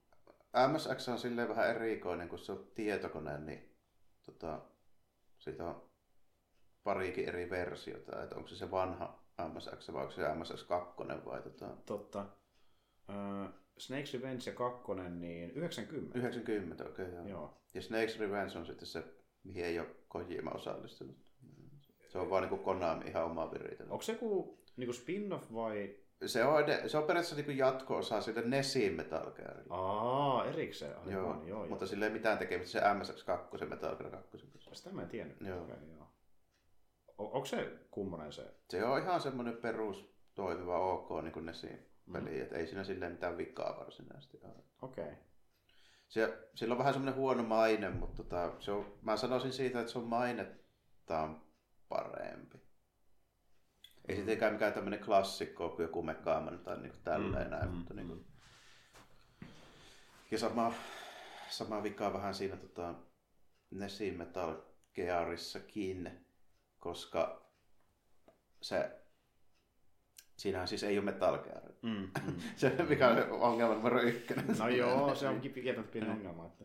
MSX 0.73 1.09
on 1.09 1.19
silleen 1.19 1.49
vähän 1.49 1.71
erikoinen, 1.71 2.29
kun 2.29 2.39
se 2.39 2.53
on 2.53 2.71
tietokone, 2.75 3.39
niin 3.39 3.77
tota, 4.27 4.61
siitä 5.39 5.65
on 5.65 5.91
parikin 6.85 7.29
eri 7.29 7.51
versiota, 7.51 8.23
että 8.23 8.37
onko 8.37 8.49
se 8.49 8.57
se 8.57 8.71
vanha 8.71 9.21
MSX 9.49 9.93
vai 9.93 10.03
onko 10.03 10.15
se 10.15 10.23
MSX2 10.23 11.25
vai 11.25 11.43
tota... 11.43 11.69
Totta. 11.87 12.27
Uh, 13.09 13.61
Snake's 13.79 14.15
Revenge 14.15 14.43
ja 14.47 14.53
2, 14.53 14.93
niin 15.11 15.51
90. 15.51 16.19
90, 16.19 16.85
okei 16.85 17.05
okay, 17.05 17.17
joo. 17.17 17.27
joo. 17.27 17.63
Ja 17.75 17.81
Snake's 17.81 18.21
Revenge 18.21 18.59
on 18.59 18.67
sitten 18.67 18.87
se, 18.87 19.05
mihin 19.45 19.65
ei 19.65 19.79
ole 19.79 19.89
Kojima 20.09 20.51
osallistunut. 20.51 21.17
Se 22.09 22.19
on 22.19 22.31
vaan 22.31 22.49
niin 22.49 22.61
Konami 22.61 23.07
ihan 23.07 23.25
oma 23.25 23.51
viritä. 23.51 23.85
Onko 23.85 24.03
se 24.03 24.13
joku 24.13 24.59
niin 24.77 24.95
spin-off 24.95 25.55
vai 25.55 25.97
se 26.27 26.45
on, 26.45 26.65
se 26.87 26.99
on 26.99 27.05
periaatteessa 27.05 27.47
niin 27.47 27.59
jatko-osa 27.59 28.21
siitä 28.21 28.41
Nesin 28.41 28.93
Metal 28.93 29.31
Gearille. 29.31 29.67
Aa, 29.71 30.45
erikseen. 30.45 30.99
Aivan, 30.99 31.13
joo, 31.13 31.45
joo, 31.47 31.67
mutta 31.67 31.87
sillä 31.87 32.07
ei 32.07 32.13
mitään 32.13 32.39
tekemistä 32.39 32.73
se 32.73 33.13
MSX2 33.13 33.59
se 33.59 33.67
Metal 33.67 33.97
Gear 33.97 34.11
2 34.11 34.39
kanssa. 34.53 34.75
Sitä 34.75 34.91
mä 34.91 35.03
en 35.03 35.09
tiennyt. 35.09 35.41
Joo. 35.41 35.63
Okay, 35.63 35.77
joo. 35.97 36.07
O- 37.19 37.31
onko 37.33 37.47
se 37.47 37.79
kummonen 37.91 38.33
se? 38.33 38.55
Se 38.71 38.85
on 38.85 39.03
ihan 39.03 39.21
semmoinen 39.21 39.57
perus 39.57 40.15
toimiva 40.35 40.79
OK 40.79 41.23
niin 41.23 41.33
kuin 41.33 41.47
Nesin 41.47 41.91
peli, 42.13 42.31
mm. 42.31 42.43
että 42.43 42.57
ei 42.57 42.67
siinä 42.67 42.85
silleen 42.85 43.13
mitään 43.13 43.39
vikaa 43.39 43.77
varsinaisesti 43.79 44.39
ole. 44.43 44.65
Okei. 44.83 45.05
Okay. 45.05 45.17
Se, 46.09 46.49
sillä 46.55 46.73
on 46.73 46.79
vähän 46.79 46.93
semmoinen 46.93 47.21
huono 47.21 47.43
maine, 47.43 47.91
mutta 47.91 48.23
tota, 48.23 48.53
se 48.59 48.73
on, 48.73 48.99
mä 49.03 49.17
sanoisin 49.17 49.53
siitä, 49.53 49.81
että 49.81 49.93
se 49.93 49.99
on 49.99 50.05
mainettaan 50.05 51.43
parempi. 51.89 52.60
Ei 54.11 54.17
mm. 54.17 54.25
tietenkään 54.25 54.53
mikään 54.53 54.73
tämmöinen 54.73 55.01
klassikko 55.01 55.69
kuin 55.69 55.85
joku 55.85 56.03
Megaman 56.03 56.59
tai 56.59 56.77
niin 56.79 56.91
kuin 56.91 57.03
tälleen 57.05 57.47
mm. 57.47 57.51
näin, 57.51 57.69
mm. 57.69 57.77
mutta 57.77 57.95
niin 57.95 58.09
kuin... 58.09 58.27
Ja 60.31 60.39
sama, 60.39 60.73
sama 61.49 61.83
vika 61.83 62.13
vähän 62.13 62.35
siinä 62.35 62.57
tota, 62.57 62.95
Nesin 63.71 64.19
Metal 64.19 64.57
Gearissakin, 64.95 66.11
koska 66.79 67.51
se 68.63 68.97
Siinähän 70.37 70.69
siis 70.69 70.83
ei 70.83 70.99
ole 70.99 71.05
Metal 71.05 71.39
Gear. 71.39 71.63
Mm, 71.83 72.11
mm, 72.27 72.41
se 72.57 72.77
on 72.81 72.89
mikä 72.89 73.09
on 73.09 73.31
ongelma 73.31 73.75
numero 73.75 74.01
ykkönen. 74.01 74.59
No 74.59 74.69
joo, 74.69 75.15
se 75.15 75.29
on 75.29 75.41
kieltämättä 75.41 75.93
pieni 75.93 76.11
ongelma. 76.11 76.47
Että... 76.47 76.65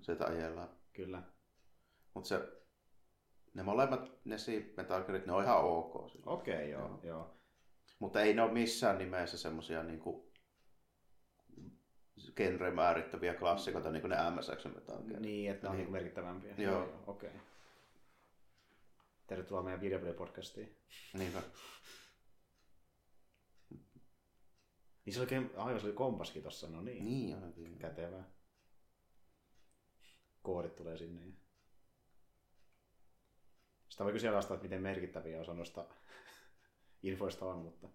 Se 0.00 0.16
ajellaan. 0.24 0.68
Kyllä. 0.92 1.22
Mutta 2.14 2.28
se 2.28 2.63
ne 3.54 3.62
molemmat 3.62 4.12
Nesi 4.24 4.74
Metal 4.76 5.02
Gearit, 5.02 5.26
ne 5.26 5.32
on 5.32 5.44
ihan 5.44 5.64
ok. 5.64 5.96
Okei, 6.26 6.54
okay, 6.54 6.68
joo, 6.68 6.88
joo. 6.88 7.00
joo. 7.02 7.36
Mutta 7.98 8.20
ei 8.20 8.34
ne 8.34 8.42
ole 8.42 8.52
missään 8.52 8.98
nimessä 8.98 9.38
semmosia 9.38 9.82
niinku 9.82 10.32
genre 12.36 12.70
määrittäviä 12.70 13.34
klassikoita, 13.34 13.90
niin 13.90 14.00
kuin 14.00 14.10
ne 14.10 14.16
MSX 14.30 14.64
Metal 14.64 15.02
Gear. 15.02 15.20
Niin, 15.20 15.50
että 15.50 15.66
ne 15.66 15.70
on 15.70 15.76
niin. 15.76 15.92
merkittävämpiä. 15.92 16.54
Joo. 16.58 16.72
joo, 16.72 17.02
okei. 17.06 17.28
Okay. 17.28 17.40
Tervetuloa 19.26 19.62
meidän 19.62 19.80
videopeli-podcastiin. 19.80 20.76
Niinpä. 21.12 21.42
Niin 25.04 25.14
se 25.14 25.20
oli, 25.20 25.50
aivan 25.56 25.80
se 25.80 25.86
oli 25.86 25.94
kompaskin 25.94 26.42
tossa, 26.42 26.70
no 26.70 26.82
niin. 26.82 27.04
Niin, 27.04 27.36
onkin. 27.36 27.78
Kätevää. 27.78 28.24
Koodit 30.42 30.76
tulee 30.76 30.98
sinne. 30.98 31.43
Sitä 33.94 34.04
voi 34.04 34.12
kysyä 34.12 34.32
vasta, 34.32 34.54
että 34.54 34.64
miten 34.64 34.82
merkittäviä 34.82 35.40
osa 35.40 35.54
noista 35.54 35.84
infoista 37.02 37.46
on, 37.46 37.58
mutta... 37.58 37.88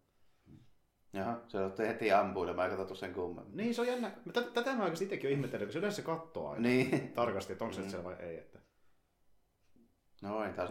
Jaha, 1.13 1.41
se 1.47 1.57
on 1.57 1.73
heti 1.87 2.11
ampuille, 2.11 2.53
mä 2.53 2.63
en 2.63 2.69
katsottu 2.69 2.95
sen 2.95 3.13
kummemmin. 3.13 3.57
Niin, 3.57 3.75
se 3.75 3.81
on 3.81 3.87
jännä. 3.87 4.11
Tätä 4.53 4.75
mä 4.75 4.83
oikeasti 4.83 5.03
itsekin 5.03 5.27
ole 5.27 5.33
ihmetellyt, 5.33 5.67
kun 5.67 5.73
se 5.73 5.79
yleensä 5.79 6.01
katsoo 6.01 6.49
aina 6.49 6.61
niin. 6.61 7.13
tarkasti, 7.13 7.53
että 7.53 7.65
onko 7.65 7.75
se 7.75 7.81
mm. 7.81 7.89
siellä 7.89 8.03
vai 8.03 8.15
ei. 8.19 8.37
Että... 8.37 8.59
No 10.21 10.43
ei, 10.43 10.53
taas 10.53 10.69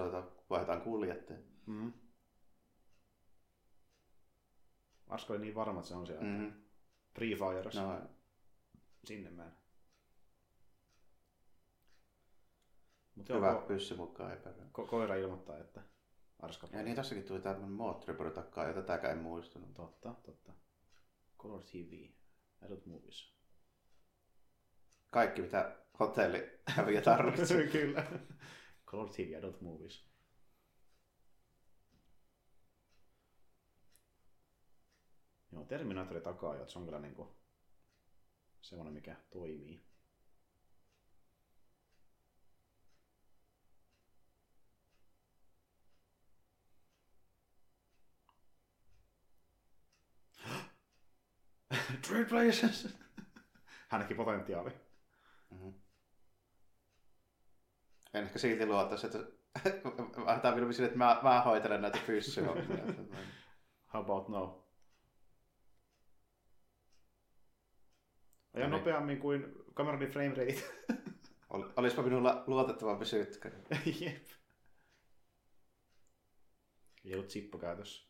vaihdetaan 0.50 0.80
kuljetteen. 0.80 1.44
Mm. 1.66 1.92
Arsko 5.06 5.32
oli 5.32 5.40
niin 5.40 5.54
varma, 5.54 5.80
että 5.80 5.88
se 5.88 5.94
on 5.94 6.06
siellä. 6.06 6.24
Mm. 6.24 6.52
Free 7.14 7.34
Fire. 7.34 7.82
No, 7.82 8.00
Sinne 9.04 9.30
mä 9.30 9.52
Mut 13.18 13.28
Hyvä 13.28 13.52
ko- 13.52 13.66
pyssy 13.66 13.96
mukaan 13.96 14.32
epäilyä. 14.32 14.64
Ko- 14.78 14.86
koira 14.86 15.14
ilmoittaa, 15.14 15.58
että 15.58 15.80
arska. 16.40 16.68
Ja 16.72 16.82
niin 16.82 16.96
tässäkin 16.96 17.24
tuli 17.24 17.40
tämmöinen 17.40 17.70
moottoripyörä 17.70 18.30
takaa, 18.30 18.66
ja 18.66 18.74
tätäkään 18.74 19.12
en 19.12 19.22
muistunut. 19.22 19.74
Totta, 19.74 20.14
totta. 20.22 20.52
Color 21.38 21.62
TV, 21.64 22.10
Adult 22.64 22.86
Movies. 22.86 23.32
Kaikki 25.10 25.42
mitä 25.42 25.76
hotelli 26.00 26.60
häviä 26.66 27.00
tarvitsee. 27.00 27.66
Kyllä. 27.78 28.06
Color 28.86 29.08
TV, 29.10 29.38
Adult 29.38 29.60
Movies. 29.60 30.08
Joo, 35.52 35.64
Terminaattori 35.64 36.20
takaa 36.20 36.54
että 36.56 36.66
se 36.72 36.78
on 36.78 36.84
kyllä 36.84 37.00
niinku 37.00 37.36
semmoinen, 38.62 38.94
mikä 38.94 39.16
toimii. 39.30 39.87
Trade 52.08 52.24
places. 52.24 52.98
Hän 53.88 54.00
näki 54.00 54.14
potentiaali. 54.14 54.70
Mm-hmm. 55.50 55.74
En 58.14 58.24
ehkä 58.24 58.38
silti 58.38 58.66
luottaisi, 58.66 59.06
että 59.06 59.18
tämä 60.42 60.54
vielä 60.56 60.72
sille, 60.72 60.86
että 60.86 60.98
mä, 60.98 61.20
mä 61.22 61.42
hoitelen 61.42 61.82
näitä 61.82 61.98
pyssyhommia. 62.06 62.84
How 63.94 64.02
about 64.02 64.28
no? 64.28 64.68
Ajan 68.54 68.70
niin. 68.70 68.78
nopeammin 68.78 69.18
kuin 69.18 69.54
kamerani 69.74 70.06
frame 70.06 70.28
rate. 70.28 70.62
Ol, 71.50 71.62
olispa 71.76 72.02
minulla 72.02 72.44
luotettavampi 72.46 73.04
sytkä. 73.04 73.50
Jep. 74.00 74.26
Ei 77.04 77.14
ollut 77.14 77.30
sippo 77.30 77.58
käytössä. 77.58 78.07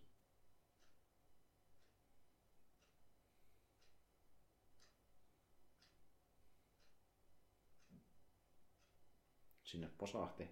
Sinne 9.69 9.91
posahti. 9.99 10.51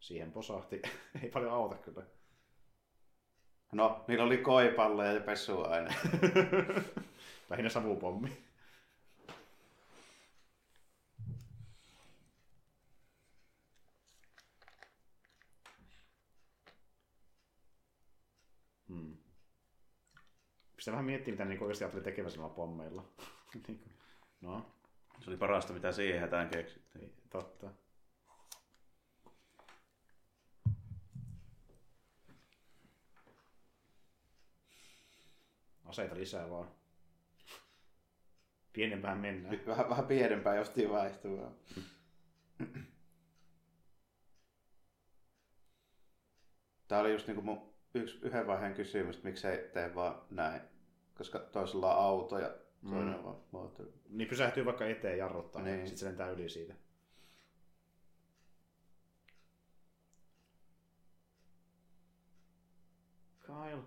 Siihen 0.00 0.32
posahti. 0.32 0.82
Ei 1.22 1.30
paljon 1.30 1.52
auta 1.52 1.76
kyllä. 1.76 2.06
No, 3.72 4.04
niillä 4.08 4.24
oli 4.24 4.38
koipalle 4.38 5.14
ja 5.14 5.20
pesuaine. 5.20 5.94
Lähinnä 7.50 7.70
savupommi. 7.70 8.44
Hmm. 18.88 19.16
Pistä 20.76 20.90
vähän 20.90 21.04
miettiä, 21.04 21.32
mitä 21.32 21.44
niin 21.44 21.62
oikeasti 21.62 21.84
ajattelin 21.84 22.04
tekemässä 22.04 22.48
pommeilla. 22.48 23.04
Niin 23.68 23.94
no. 24.40 24.73
Se 25.20 25.30
oli 25.30 25.36
parasta, 25.36 25.72
mitä 25.72 25.92
siihen 25.92 26.20
hätään 26.20 26.48
keksittiin. 26.48 27.00
Niin, 27.00 27.14
totta. 27.30 27.70
Aseita 35.84 36.14
lisää 36.14 36.50
vaan. 36.50 36.70
Pienempään 38.72 39.18
mennään. 39.18 39.66
Vähän, 39.66 39.90
vähän 39.90 40.06
pienempään 40.06 40.56
jostain 40.56 40.90
vaihtuvaa. 40.90 41.50
Tämä 46.88 47.00
oli 47.00 47.12
just 47.12 47.26
niinku 47.26 47.42
mun 47.42 47.74
yksi, 47.94 48.18
yhden 48.22 48.46
vaiheen 48.46 48.74
kysymys, 48.74 49.16
että 49.16 49.28
miksei 49.28 49.68
tee 49.72 49.94
vaan 49.94 50.22
näin. 50.30 50.60
Koska 51.14 51.38
toisella 51.38 51.96
on 51.96 52.04
auto 52.04 52.38
ja 52.38 52.54
toinen 52.90 53.14
on 53.14 53.24
vaan 53.24 53.36
moottori. 53.50 53.92
Niin 54.08 54.28
pysähtyy 54.28 54.64
vaikka 54.64 54.86
eteen 54.86 55.18
jarruttaa, 55.18 55.62
niin. 55.62 55.76
Niin. 55.76 55.86
sitten 55.86 55.98
se 55.98 56.06
lentää 56.06 56.30
yli 56.30 56.48
siitä. 56.48 56.74
Kyle. 63.40 63.82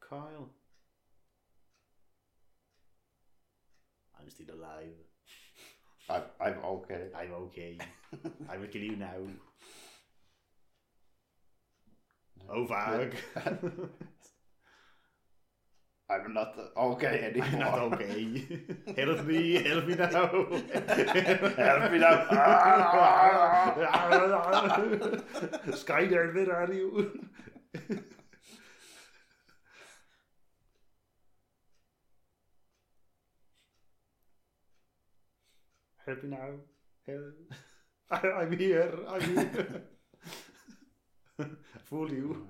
Kyle. 0.00 0.46
I'm 4.18 4.30
still 4.30 4.64
alive. 4.64 4.96
I'm, 6.08 6.22
I'm 6.40 6.64
okay. 6.64 7.10
I'm 7.22 7.32
okay. 7.32 7.78
I 8.48 8.58
will 8.58 8.68
kill 8.68 8.82
you 8.82 8.96
now. 8.96 9.28
Oh 12.48 12.66
fuck. 12.66 13.14
I'm 16.10 16.34
not 16.34 16.58
okay 16.76 17.30
anymore. 17.30 17.46
I'm 17.46 17.58
not 17.60 17.78
okay. 17.94 18.42
Help 18.96 19.24
me, 19.26 19.62
help 19.62 19.86
me 19.86 19.94
now. 19.94 20.10
Help 20.10 20.50
me 21.92 21.98
now. 21.98 22.16
Skydive, 25.70 26.34
where 26.34 26.56
are 26.56 26.72
you? 26.72 27.20
Help 36.06 36.22
me 36.24 36.30
now. 36.30 36.50
Help. 37.06 37.34
I'm 38.10 38.58
here. 38.58 38.92
I'm 39.08 39.20
here. 39.20 39.82
Fool 41.88 42.10
you. 42.10 42.48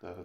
Taas 0.00 0.18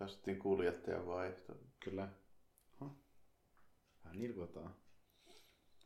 otettiin 0.00 0.38
kuljettajan 0.38 1.06
vaihto. 1.06 1.54
Kyllä. 1.80 2.08
Huh. 2.80 2.90
Vähän 4.04 4.18
nilkutaan. 4.18 4.74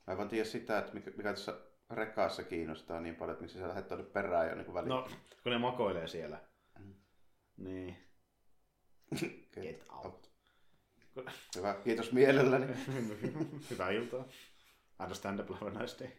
Mä 0.06 0.12
en 0.12 0.16
vaan 0.16 0.28
tiedä 0.28 0.44
sitä, 0.44 0.78
että 0.78 0.94
mikä, 0.94 1.10
mikä 1.10 1.30
tässä 1.30 1.60
rekassa 1.90 2.44
kiinnostaa 2.44 3.00
niin 3.00 3.16
paljon, 3.16 3.32
että 3.32 3.42
miksi 3.42 3.58
sä 3.58 3.68
lähdet 3.68 3.88
tuonne 3.88 4.06
perään 4.06 4.48
jo 4.48 4.54
niin 4.54 4.74
väliin. 4.74 4.88
No, 4.88 5.08
kun 5.42 5.52
ne 5.52 5.58
makoilee 5.58 6.08
siellä. 6.08 6.40
Niin. 7.56 7.96
Get 9.54 9.84
out. 9.88 10.30
Hyvä, 11.56 11.74
kiitos 11.84 12.12
mielelläni. 12.12 12.66
Hyvää 13.70 13.90
iltaa. 13.90 14.24
Understandable, 15.00 15.56
have 15.56 15.70
a 15.76 15.80
nice 15.80 16.04
day. 16.04 16.10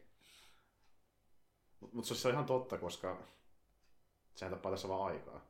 Mutta 1.91 2.15
se 2.15 2.27
on 2.27 2.33
ihan 2.33 2.45
totta, 2.45 2.77
koska 2.77 3.23
sehän 4.35 4.53
tappaa 4.53 4.71
tässä 4.71 4.87
vaan 4.87 5.13
aikaa. 5.13 5.48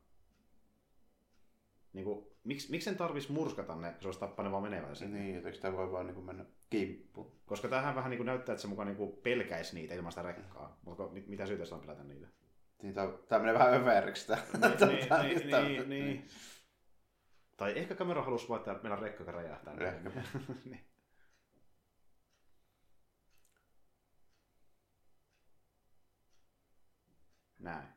Niinku, 1.94 2.38
miksi, 2.44 2.72
miksi 2.72 2.86
sen 2.86 2.98
tarvis 2.98 3.30
murskata 3.30 3.76
ne, 3.76 3.94
jos 3.95 4.06
olisi 4.06 4.20
tappaa 4.20 4.45
ne 4.45 4.52
vaan 4.52 4.64
menevän 4.64 4.95
sinne? 4.95 5.20
niin, 5.20 5.38
että 5.38 5.52
sitä 5.52 5.74
voi 5.74 5.91
vaan 5.91 6.07
niin 6.07 6.26
mennä 6.26 6.45
kimppuun. 6.70 7.40
Koska 7.45 7.68
tämähän 7.68 7.95
vähän 7.95 8.10
niinku 8.10 8.24
näyttää, 8.24 8.53
että 8.53 8.61
se 8.61 8.68
mukaan 8.68 8.88
niinku 8.88 9.07
pelkäisi 9.24 9.76
niitä 9.76 9.94
ilman 9.94 10.11
sitä 10.11 10.22
rekkaa. 10.22 10.80
Mutta 10.86 11.07
mit, 11.07 11.28
mitä 11.28 11.45
syytä 11.45 11.66
sillä 11.66 11.76
on 11.76 11.82
pelätä 11.82 12.03
niitä? 12.03 12.28
Niin 12.82 12.95
tää 13.30 13.40
menee 13.40 13.53
vähän 13.53 13.74
överiksi 13.74 14.28
tää. 14.28 14.38
niin, 14.88 14.98
niin, 14.98 15.49
tää- 15.49 15.64
niin, 15.64 15.90
niin. 15.90 16.28
Tai 17.57 17.80
ehkä 17.80 17.95
kamera 17.95 18.24
halusi 18.24 18.49
vaan, 18.49 18.60
että 18.60 18.74
meillä 18.84 18.98
on 18.98 19.03
rekka, 19.03 19.22
joka 19.22 19.32
räjähtää. 19.32 19.74
Ehkä. 19.74 20.11
niin. 20.66 20.86
Näin. 27.60 27.88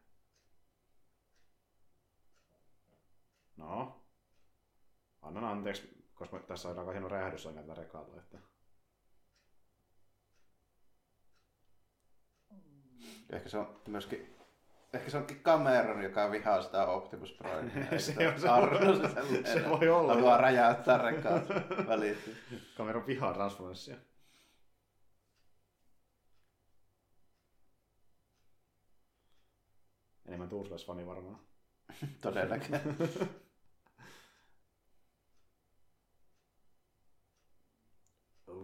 No. 3.62 4.02
Annan 5.22 5.44
anteeksi, 5.44 6.05
koska 6.14 6.39
tässä 6.39 6.68
on 6.68 6.78
aika 6.78 6.90
hieno 6.93 7.09
räjähdys 7.09 7.47
on 7.47 7.55
näitä 7.55 7.74
rekalla. 7.74 8.16
Että... 8.16 8.39
Ehkä 13.30 13.48
se 13.48 13.59
on 13.59 13.80
myöskin 13.86 14.36
Ehkä 14.93 15.10
se 15.10 15.16
onkin 15.18 15.43
Cameron, 15.43 16.02
joka 16.02 16.30
vihaa 16.30 16.62
sitä 16.62 16.86
Optimus 16.86 17.32
Primea. 17.32 17.98
Se 18.01 18.28
on- 18.28 18.40
se 18.40 18.48
Arno 18.48 18.86
voi- 18.86 18.97
se, 18.97 19.14
sellainen. 19.14 19.52
se 19.52 19.68
voi 19.70 19.89
olla. 19.89 20.14
Haluaa 20.14 20.36
räjäyttää 20.39 20.98
rekaat 20.98 21.48
välittyy. 21.89 22.36
Kameran 22.76 23.06
vihaa 23.06 23.32
Transformersia. 23.34 23.97
Enemmän 30.26 30.48
Turslas-fani 30.48 31.06
varmaan. 31.06 31.40
Todellakin. 32.22 32.74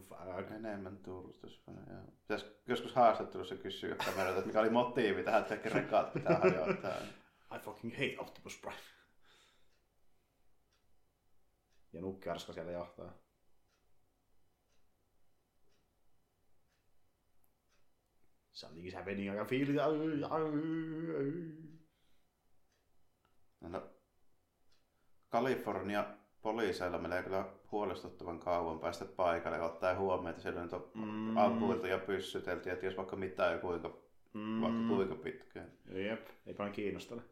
Fuck. 0.01 0.51
Enemmän 0.51 0.99
tuurustusfana. 0.99 1.81
Pitäisi 2.21 2.47
joskus 2.67 2.95
haastattelussa 2.95 3.57
kysyä 3.57 3.95
kameralta, 3.95 4.39
että 4.39 4.47
mikä 4.47 4.61
oli 4.61 4.71
motiivi 4.71 5.23
tähän, 5.23 5.41
että 5.41 5.57
kaikki 5.57 5.69
rekaat 5.69 6.13
pitää 6.13 6.39
hajottaa. 6.39 6.97
I 7.57 7.59
fucking 7.59 7.93
hate 7.93 8.17
Optimus 8.19 8.59
Prime. 8.61 8.77
Ja 11.93 12.01
nukkearska 12.01 12.53
siellä 12.53 12.73
jahtaa. 12.73 13.13
Something 18.53 18.87
is 18.87 18.95
happening, 18.95 19.35
I 19.35 19.37
can 19.37 19.47
feel 19.47 19.69
it. 19.69 19.77
No, 23.61 23.91
Kalifornia 25.29 26.17
poliiseilla 26.43 26.99
menee 26.99 27.23
kyllä 27.23 27.45
huolestuttavan 27.73 28.39
kauan 28.39 28.81
päästä 28.81 29.05
paikalle, 29.05 29.61
ottaen 29.63 29.99
huomioon, 29.99 30.31
että 30.31 30.43
siellä 30.43 30.63
nyt 30.63 30.73
on 30.73 30.91
Mm. 30.95 31.37
ampuiltu 31.37 31.87
ja 31.87 31.99
pyssytelty 31.99 32.69
ja 32.69 32.77
ties 32.77 32.97
vaikka 32.97 33.17
mitä 33.17 33.43
ja 33.47 33.59
kuinka, 33.59 33.97
Mm. 34.35 34.61
vaikka 34.61 34.89
kuinka 34.89 35.15
pitkään. 35.15 35.73
Jep, 35.95 36.29
ei 36.47 36.55
paljon 36.55 36.73
kiinnostele. 36.75 37.23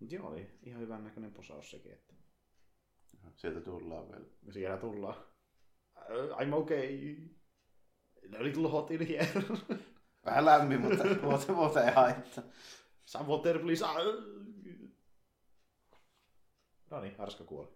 Mut 0.00 0.12
joo, 0.12 0.28
oli 0.28 0.50
ihan 0.62 0.80
hyvän 0.80 1.04
näköinen 1.04 1.32
posaus 1.32 1.70
sekin, 1.70 1.92
että 1.92 2.14
Sieltä 3.36 3.60
tullaan 3.60 4.08
vielä. 4.08 4.24
siellä 4.50 4.76
tullaan. 4.76 5.14
I'm 6.10 6.52
okay. 6.54 7.16
A 8.40 8.42
little 8.44 8.68
hot 8.70 8.90
in 8.90 9.06
here. 9.06 9.28
Vähän 10.26 10.44
lämmin, 10.44 10.80
mutta 10.80 11.04
muuten, 11.22 11.54
muuten 11.54 11.88
ei 11.88 11.94
haittaa. 11.94 12.44
Water, 13.26 13.58
please. 13.58 13.84
Ah. 13.84 13.94
No 16.90 17.00
niin, 17.00 17.14
Arska 17.20 17.44
kuoli. 17.44 17.68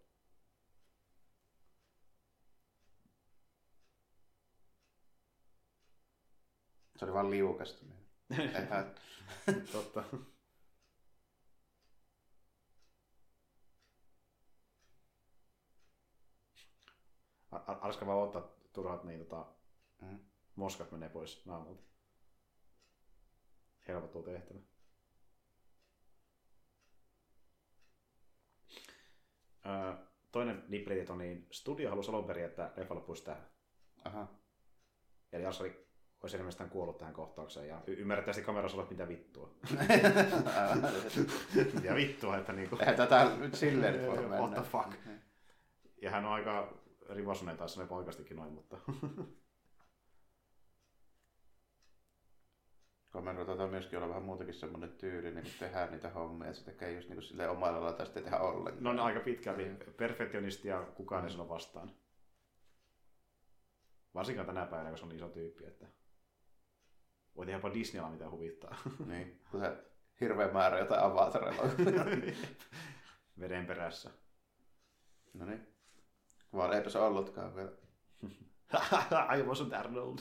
Se 6.97 7.05
oli 7.05 7.15
vaan 7.15 7.31
haittaa. 8.71 9.03
Totta. 9.73 10.05
Arska 17.81 18.07
vaan 18.07 18.19
ottaa 18.23 18.49
turhat 18.73 19.05
niin 19.05 19.19
tota, 19.27 19.47
Mm. 20.01 20.19
moskat 20.57 20.91
menee 20.93 21.09
pois 21.09 21.47
naamulta. 21.47 21.83
Helpottuu 23.89 24.23
tehtävä. 24.23 24.61
Öö, 29.69 29.93
toinen 30.33 30.65
nippelitieto, 30.69 31.17
niin 31.17 31.47
studio 31.53 31.91
halusi 31.91 32.11
alun 32.11 32.25
perin, 32.25 32.45
että 32.45 32.73
leffa 32.77 32.95
loppuisi 32.95 33.25
tähän. 33.25 33.47
Aha. 34.05 34.29
Eli 35.33 35.47
Ars 35.47 35.61
oli, 35.61 35.87
olisi 36.23 36.37
enemmän 36.37 36.71
kuollut 36.71 36.99
tähän 36.99 37.15
kohtaukseen. 37.15 37.69
Ja 37.69 37.83
y- 37.87 38.01
ymmärrettävästi 38.01 38.43
kamerassa 38.43 38.79
olet 38.79 38.91
mitä 38.91 39.09
vittua. 39.09 39.55
mitä 41.75 41.95
vittua, 41.95 42.37
että 42.37 42.53
niinku... 42.53 42.77
Eihän 42.81 42.97
tätä 42.97 43.31
nyt 43.39 43.55
silleen 43.55 44.07
voi 44.07 44.17
What 44.17 44.31
mennä. 44.31 44.57
the 44.57 44.71
fuck? 44.71 44.95
Ja 46.03 46.11
hän 46.11 46.25
on 46.25 46.33
aika 46.33 46.79
rivasuneen 47.11 47.57
taas 47.57 47.75
sanoa 47.75 47.97
oikeastikin 47.97 48.37
noin, 48.37 48.53
mutta... 48.53 48.77
Komero 53.19 53.45
taitaa 53.45 53.67
myöskin 53.67 53.99
olla 53.99 54.09
vähän 54.09 54.23
muutakin 54.23 54.55
semmoinen 54.55 54.93
tyyli, 54.93 55.31
niin 55.31 55.45
kun 55.45 55.53
tehdään 55.59 55.91
niitä 55.91 56.11
hommia, 56.11 56.49
että 56.49 56.59
se 56.59 56.65
tekee 56.65 56.93
just 56.93 57.09
niin 57.09 57.17
kuin 57.17 57.25
silleen 57.25 57.51
omalla 57.51 57.81
lailla 57.81 58.05
ei 58.17 58.23
tehdä 58.23 58.39
ollenkaan. 58.39 58.85
No 58.85 58.91
on 58.91 59.01
aika 59.01 59.21
pitkälti 59.21 59.63
perfektionisti 59.97 60.69
ja 60.69 60.83
kukaan 60.83 61.25
ei 61.25 61.31
sano 61.31 61.49
vastaan. 61.49 61.91
Varsinkaan 64.15 64.47
tänä 64.47 64.67
päivänä, 64.67 64.89
kun 64.89 64.99
se 64.99 65.05
on 65.05 65.09
niin 65.09 65.17
iso 65.17 65.29
tyyppi, 65.29 65.67
että 65.67 65.87
voi 67.37 67.47
tehdä 67.47 67.59
jopa 67.59 67.75
Disneylla 67.75 68.11
mitä 68.11 68.31
huvittaa. 68.31 68.77
Niin, 69.07 69.41
kuten 69.51 69.83
hirveä 70.21 70.53
määrä 70.53 70.79
jotain 70.79 71.03
avatareilla. 71.03 71.63
Veden 73.41 73.67
perässä. 73.67 74.11
no 75.35 75.45
niin. 75.45 75.67
Vaan 76.53 76.73
eipä 76.73 76.91
se 76.91 76.99
ollutkaan 76.99 77.57
vielä. 77.57 77.73
I 79.39 79.43
wasn't 79.43 79.77
Arnold. 79.77 80.19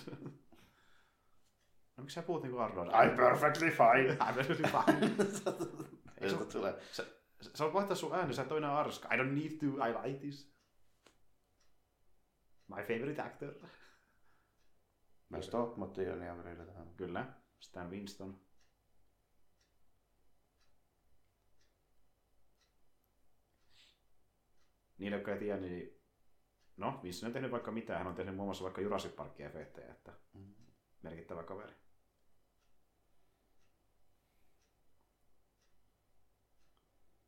No 1.97 2.03
miksi 2.03 2.15
sä 2.15 2.21
puhut 2.21 2.43
niinku 2.43 2.57
Arnold? 2.57 2.87
I'm 2.87 3.15
perfectly 3.15 3.69
fine. 3.69 4.13
I'm 4.29 4.33
perfectly 4.35 4.67
fine. 4.67 5.15
Ei 6.21 6.29
se 6.29 6.45
tulee. 6.45 6.79
Sä, 6.91 7.05
sä 7.41 7.63
voit 7.63 7.73
vaihtaa 7.73 7.95
sun 7.95 8.15
ääni, 8.15 8.33
sä 8.33 8.41
et 8.41 8.47
toinen 8.47 8.69
arska. 8.69 9.13
I 9.13 9.17
don't 9.17 9.33
need 9.33 9.51
to, 9.51 9.65
I 9.65 10.07
like 10.07 10.19
this. 10.19 10.57
My 12.67 12.83
favorite 12.83 13.21
actor. 13.21 13.53
Mä 15.29 15.41
stop 15.41 15.77
motionia 15.77 16.37
välillä 16.37 16.65
tähän. 16.65 16.93
Kyllä, 16.97 17.33
Stan 17.59 17.89
Winston. 17.89 18.39
Niille, 24.97 25.15
jotka 25.15 25.31
ei 25.33 25.39
tiedä, 25.39 25.59
niin 25.59 26.01
no, 26.77 26.99
Winston 27.03 27.27
on 27.27 27.33
tehnyt 27.33 27.51
vaikka 27.51 27.71
mitä. 27.71 27.97
Hän 27.97 28.07
on 28.07 28.15
tehnyt 28.15 28.35
muun 28.35 28.47
muassa 28.47 28.63
vaikka 28.63 28.81
Jurassic 28.81 29.15
Park-efektejä, 29.15 29.91
että 29.91 30.13
merkittävä 31.01 31.43
kaveri. 31.43 31.86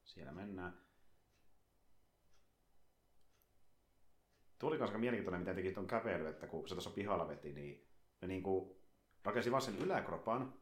Siellä 0.10 0.32
mennään. 0.32 0.74
Tuo 4.60 4.70
oli 4.70 4.78
myös 4.78 4.94
mielenkiintoinen, 4.94 5.42
miten 5.42 5.56
teki 5.56 5.72
tuon 5.72 5.88
kävely, 5.88 6.28
että 6.28 6.48
kun 6.48 6.68
se 6.68 6.76
tuossa 6.76 6.90
pihalla 6.90 7.28
veti, 7.28 7.54
niin 7.54 7.88
ne 8.22 8.28
niinku 8.28 8.82
rakensi 9.24 9.52
vaan 9.52 9.62
sen 9.62 9.78
yläkropan, 9.78 10.54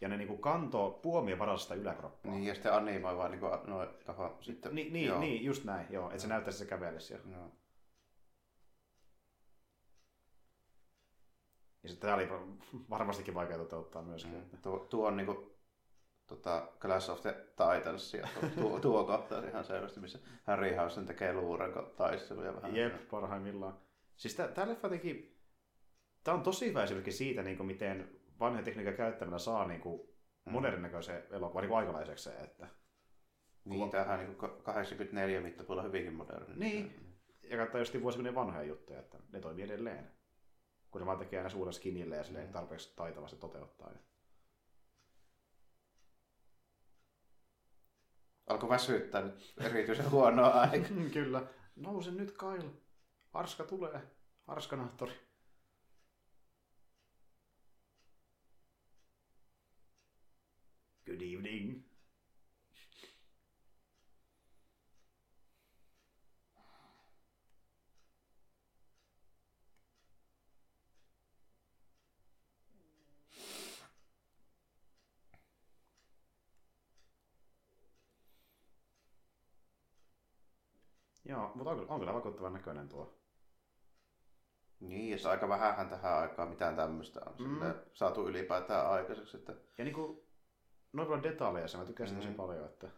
ja 0.00 0.08
ne 0.08 0.16
niinku 0.16 0.36
kanto 0.36 1.00
puomien 1.02 1.38
varasta 1.38 1.74
yläkroppaa. 1.74 2.32
Niin, 2.32 2.44
ja 2.44 2.54
sitten 2.54 2.72
animoi 2.72 3.16
vaan 3.16 3.30
niinku 3.30 3.46
noin 3.66 3.88
taho 4.06 4.38
sitten. 4.40 4.74
Ni, 4.74 4.90
niin, 4.90 5.06
joo. 5.06 5.20
niin, 5.20 5.44
just 5.44 5.64
näin, 5.64 5.86
joo, 5.90 6.08
että 6.08 6.22
se 6.22 6.28
näyttäisi 6.28 6.58
se 6.58 6.66
kävelisi 6.66 7.06
siellä. 7.06 7.30
Joo. 7.30 7.52
Ja 11.82 11.88
sitten 11.88 12.08
tämä 12.08 12.14
oli 12.14 12.28
varmastikin 12.90 13.34
vaikea 13.34 13.58
toteuttaa 13.58 14.02
myöskin. 14.02 14.34
Mm. 14.34 14.58
Tuo, 14.62 14.78
tuo 14.78 15.06
on 15.06 15.16
niinku 15.16 15.53
tota 16.26 16.68
Clash 16.80 17.10
of 17.10 17.20
the 17.20 17.32
Titans 17.32 18.14
ja 18.14 18.28
tuo, 18.54 18.80
tuo, 18.80 19.04
kohtaus 19.04 19.44
ihan 19.44 19.64
selvästi, 19.64 20.00
missä 20.00 20.18
Harryhausen 20.44 21.06
tekee 21.06 21.32
luuranko 21.32 21.82
taisteluja 21.82 22.56
vähän. 22.56 22.76
Jep, 22.76 23.08
parhaimmillaan. 23.10 23.78
Siis 24.16 24.34
tämä 24.34 24.68
leffa 24.68 24.88
teki, 24.88 25.38
tämä 26.24 26.36
on 26.36 26.42
tosi 26.42 26.68
hyvä 26.68 26.84
esimerkki 26.84 27.12
siitä, 27.12 27.42
niin 27.42 27.56
kuin 27.56 27.66
miten 27.66 28.20
vanha 28.40 28.62
tekniikan 28.62 28.94
käyttämällä 28.94 29.38
saa 29.38 29.66
niin 29.66 29.80
kuin 29.80 30.14
Mm. 30.44 30.52
modernin 30.52 30.82
näköisen 30.82 31.22
elokuvan 31.30 31.64
niin 31.64 31.76
aikalaiseksi. 31.76 32.30
Että... 32.44 32.66
Niin, 33.64 33.90
tämähän 33.90 34.20
on 34.20 34.26
niinku 34.26 34.48
84 34.62 35.40
mittapuolella 35.40 35.86
hyvinkin 35.86 36.14
moderni. 36.14 36.54
Niin. 36.56 37.16
Ja 37.42 37.56
katsotaan 37.56 37.80
just 37.80 38.02
vuosikymmenen 38.02 38.34
vanhoja 38.34 38.64
juttuja, 38.64 38.98
että 38.98 39.18
ne 39.32 39.40
toimii 39.40 39.64
edelleen. 39.64 40.10
Kun 40.90 41.00
ne 41.00 41.06
vaan 41.06 41.18
tekee 41.18 41.38
aina 41.38 41.50
suurella 41.50 41.72
skinille 41.72 42.16
ja 42.16 42.24
silleen 42.24 42.52
tarpeeksi 42.52 42.96
taitavasti 42.96 43.36
toteuttaa. 43.36 43.90
Ja... 43.90 43.98
Alkoi 48.46 48.68
väsyttää 48.68 49.22
nyt 49.22 49.54
erityisen 49.60 50.10
huonoa 50.10 50.48
aikaa. 50.48 50.88
Kyllä. 51.12 51.42
Nouse 51.76 52.10
nyt 52.10 52.30
Kyle. 52.38 52.70
Arska 53.32 53.64
tulee. 53.64 54.00
Arskanahtori. 54.46 55.12
Good 61.06 61.20
evening. 61.20 61.93
Joo, 81.34 81.52
mutta 81.54 81.70
on, 81.70 81.86
on 81.90 82.00
kyllä 82.00 82.14
vakuuttavan 82.14 82.52
näköinen 82.52 82.88
tuo. 82.88 83.18
Niin, 84.80 85.10
ja 85.10 85.18
se 85.18 85.28
aika 85.28 85.48
vähähän 85.48 85.88
tähän 85.88 86.18
aikaan 86.18 86.48
mitään 86.48 86.76
tämmöistä 86.76 87.20
on 87.26 87.34
Mm. 87.38 87.74
saatu 87.92 88.28
ylipäätään 88.28 88.90
aikaiseksi. 88.90 89.36
Että... 89.36 89.54
Ja 89.78 89.84
niinku, 89.84 90.26
noin 90.92 91.08
paljon 91.08 91.22
detaljeja, 91.22 91.78
mä 91.78 91.84
tykkäsin 91.84 92.16
tosi 92.16 92.28
Mm. 92.28 92.34
paljon, 92.34 92.64
että 92.64 92.88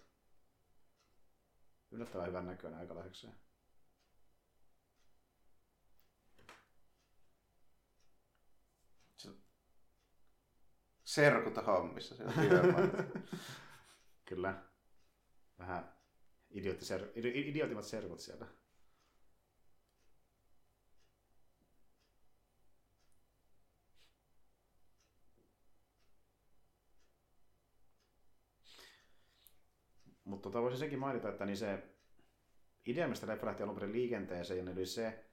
yllättävän 1.91 2.27
hyvän 2.27 2.47
näköinen 2.47 2.81
aikalaiseksi. 2.81 3.27
Serkuta 11.05 11.63
hommissa 11.63 12.15
siellä. 12.17 12.33
Kyllä. 14.29 14.63
Vähän 15.59 15.96
idioottiser, 16.51 17.01
idi- 17.17 17.49
idiootimmat 17.51 17.85
serkut 17.85 18.21
siellä. 18.21 18.47
Mutta 30.25 30.43
tota 30.43 30.63
voisin 30.63 30.79
senkin 30.79 30.99
mainita, 30.99 31.29
että 31.29 31.47
niin 31.47 31.57
se 31.57 31.83
idea, 32.87 33.09
mistä 33.09 33.27
leffa 33.27 33.47
lähti 33.47 33.63
alun 33.63 33.75
perin 33.75 33.93
liikenteeseen, 33.93 34.65
niin 34.65 34.77
oli 34.79 34.87
se, 34.87 35.25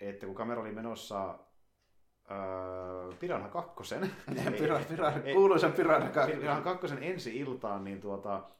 että 0.00 0.26
kun 0.26 0.34
kamera 0.34 0.60
oli 0.60 0.72
menossa 0.72 1.38
öö, 2.30 3.16
Piranha 3.20 3.48
kakkosen, 3.48 4.10
Pira, 4.58 4.80
pira, 4.88 5.12
ei- 5.24 5.34
kuuluisen 5.34 5.72
Piranha 5.72 6.26
Piranha 6.26 6.62
kakkosen 6.62 7.02
ensi 7.02 7.36
iltaan, 7.36 7.84
niin 7.84 8.00
tuota, 8.00 8.50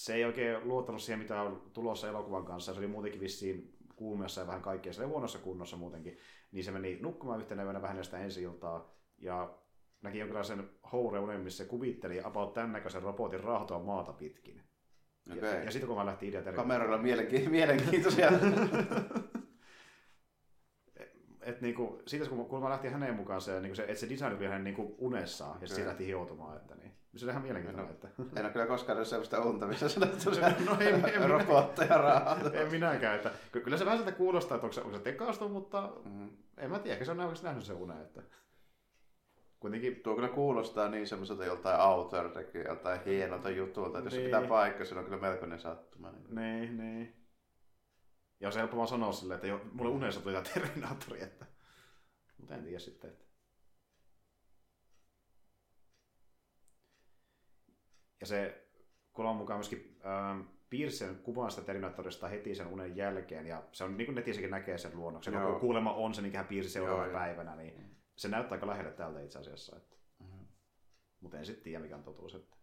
se 0.00 0.14
ei 0.14 0.24
oikein 0.24 0.68
luottanut 0.68 1.02
siihen, 1.02 1.18
mitä 1.18 1.42
on 1.42 1.70
tulossa 1.72 2.08
elokuvan 2.08 2.44
kanssa. 2.44 2.72
Se 2.72 2.78
oli 2.78 2.86
muutenkin 2.86 3.20
vissiin 3.20 3.76
kuumeessa 3.96 4.40
ja 4.40 4.46
vähän 4.46 4.62
kaikkea. 4.62 4.92
Se 4.92 5.04
huonossa 5.04 5.38
kunnossa 5.38 5.76
muutenkin. 5.76 6.18
Niin 6.52 6.64
se 6.64 6.70
meni 6.70 6.98
nukkumaan 7.00 7.40
yhtenä 7.40 7.62
yönä 7.62 7.82
vähän 7.82 8.04
sitä 8.04 8.18
ensi 8.18 8.42
iltaa. 8.42 8.94
Ja 9.18 9.58
näki 10.02 10.18
jonkinlaisen 10.18 10.70
houreunen, 10.92 11.40
missä 11.40 11.64
se 11.64 11.70
kuvitteli 11.70 12.20
about 12.24 12.54
tämän 12.54 12.72
näköisen 12.72 13.02
robotin 13.02 13.40
raahotua 13.40 13.78
maata 13.78 14.12
pitkin. 14.12 14.62
Ja, 15.26 15.34
Okei. 15.34 15.64
ja 15.64 15.70
sitten 15.70 15.88
kun 15.88 15.96
mä 15.96 16.06
lähti 16.06 16.28
ideat 16.28 16.46
eri... 16.46 16.56
Kameralla 16.56 16.96
on 16.96 17.04
mielenki- 17.04 17.48
mielenkiintoisia. 17.48 18.30
Et 21.42 21.60
niinku, 21.60 22.02
siitä 22.06 22.28
kun, 22.28 22.46
kun 22.46 22.62
mä 22.62 22.68
lähtin 22.70 22.92
hänen 22.92 23.14
mukaan 23.14 23.40
se, 23.40 23.60
niinku 23.60 23.74
se, 23.74 23.82
että 23.82 23.94
se 23.94 24.08
design 24.10 24.36
oli 24.36 24.46
hänen 24.46 24.64
niinku 24.64 24.94
unessaan, 24.98 25.58
ja 25.60 25.66
sitten 25.66 25.84
se 25.84 25.88
lähti 25.88 26.06
hioutumaan. 26.06 26.56
Että 26.56 26.74
niin. 26.74 26.92
Se 27.16 27.24
oli 27.26 27.30
ihan 27.30 27.42
mielenkiintoinen. 27.42 27.90
Että... 27.94 28.08
en 28.36 28.44
ole 28.44 28.52
kyllä 28.52 28.66
koskaan 28.66 28.96
nähnyt 28.96 29.08
sellaista 29.08 29.40
unta, 29.40 29.66
missä 29.66 29.88
se 29.88 30.00
No 30.00 30.76
ei- 30.80 30.92
ei 31.12 31.28
robotteja 31.28 31.98
raahata. 31.98 32.52
en 32.52 32.70
minäkään. 32.70 33.16
Että, 33.16 33.30
ky- 33.52 33.60
kyllä 33.60 33.76
se 33.76 33.84
vähän 33.84 33.98
siltä 33.98 34.12
kuulostaa, 34.12 34.54
että 34.54 34.64
onko 34.66 34.72
se, 34.74 34.80
onko 34.80 34.96
se 34.96 35.02
tekaistu, 35.02 35.48
mutta 35.48 35.92
Mm. 36.04 36.28
en 36.58 36.70
mä 36.70 36.78
tiedä, 36.78 36.92
ehkä 36.92 37.04
se 37.04 37.10
on 37.10 37.20
oikeasti 37.20 37.46
nähnyt 37.46 37.64
sen 37.64 37.76
unen. 37.76 38.00
Että... 38.02 38.22
Kuitenkin, 39.60 40.00
Tuo 40.02 40.14
kyllä 40.14 40.28
kuulostaa 40.28 40.88
niin 40.88 41.06
semmoiselta 41.08 41.44
joltain 41.44 41.80
author 41.80 42.30
joltain 42.68 43.00
hienolta 43.06 43.50
jutulta, 43.50 43.98
että 43.98 44.06
jos 44.06 44.14
se 44.14 44.18
Niin. 44.20 44.26
pitää 44.26 44.48
paikkaa, 44.48 44.84
se 44.86 44.94
on 44.98 45.04
kyllä 45.04 45.20
melkoinen 45.20 45.58
sattuma. 45.60 46.10
Niin. 46.10 46.34
niin, 46.34 46.76
niin. 46.76 47.14
Ja 48.40 48.50
se 48.50 48.58
helppo 48.58 48.76
vaan 48.76 48.88
sanoa 48.88 49.12
silleen, 49.12 49.36
että 49.36 49.46
jo, 49.46 49.60
mulle 49.72 49.90
unessa 49.90 50.20
tuli 50.20 50.34
tämä 50.34 50.44
Terminaattori, 50.54 51.22
että... 51.22 51.46
Mutta 52.38 52.54
en 52.54 52.64
tiedä 52.64 52.78
sitten, 52.78 53.10
että... 53.10 53.24
Ja 58.20 58.26
se 58.26 58.68
kuuleman 59.12 59.36
mukaan 59.36 59.58
myöskin 59.58 60.00
ähm, 60.06 60.40
piirsi 60.70 60.96
sen 60.96 61.18
kuvan 61.18 61.50
sitä 61.50 61.62
Terminaattorista 61.62 62.28
heti 62.28 62.54
sen 62.54 62.66
unen 62.66 62.96
jälkeen, 62.96 63.46
ja 63.46 63.62
se 63.72 63.84
on 63.84 63.96
niin 63.96 64.06
kuin 64.06 64.14
netissäkin 64.14 64.50
näkee 64.50 64.78
sen 64.78 64.96
luonnoksen, 64.96 65.34
Joo. 65.34 65.50
kun 65.50 65.60
kuulema 65.60 65.94
on 65.94 66.14
se, 66.14 66.22
minkä 66.22 66.38
hän 66.38 66.46
piirsi 66.46 66.70
seuraavana 66.70 67.12
päivänä, 67.12 67.56
niin 67.56 67.96
se 68.16 68.28
näyttää 68.28 68.56
aika 68.56 68.66
lähelle 68.66 68.92
tältä 68.92 69.20
itse 69.20 69.38
asiassa. 69.38 69.76
Että... 69.76 69.96
Mhm. 70.18 70.44
Mutta 71.20 71.38
en 71.38 71.46
sitten 71.46 71.64
tiedä, 71.64 71.82
mikä 71.82 71.96
on 71.96 72.02
totuus. 72.02 72.34
Että... 72.34 72.56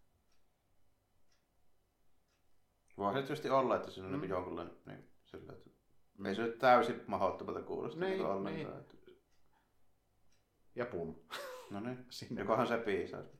Voi 2.98 3.12
se 3.12 3.20
tietysti 3.20 3.50
olla, 3.50 3.76
että 3.76 3.90
siinä 3.90 4.08
on 4.08 4.14
Mm. 4.14 4.20
niin 4.20 4.30
jonkunlainen, 4.30 4.76
niin, 4.86 5.10
sillä, 5.30 5.52
että 5.52 5.70
ei 6.28 6.34
se 6.34 6.42
nyt 6.42 6.58
täysin 6.58 7.04
mahdottomalta 7.06 7.62
kuulosta 7.62 8.00
Niin, 8.00 8.10
niin, 8.12 8.26
ollenkaan. 8.26 8.54
niin. 8.54 8.80
Että... 8.80 8.94
Ja 10.74 10.86
pum. 10.86 11.14
No 11.70 11.80
niin, 11.80 12.06
Sinne. 12.10 12.40
jokohan 12.40 12.66
se 12.66 12.76
piisaisi. 12.78 13.38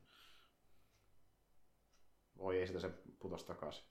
Oi, 2.37 2.59
ei 2.59 2.67
sitä 2.67 2.79
se 2.79 2.89
putos 3.19 3.43
takaisin. 3.43 3.85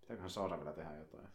Pitääköhän 0.00 0.30
saada 0.30 0.58
vielä 0.58 0.72
tehdä 0.72 0.96
jotain? 0.96 1.28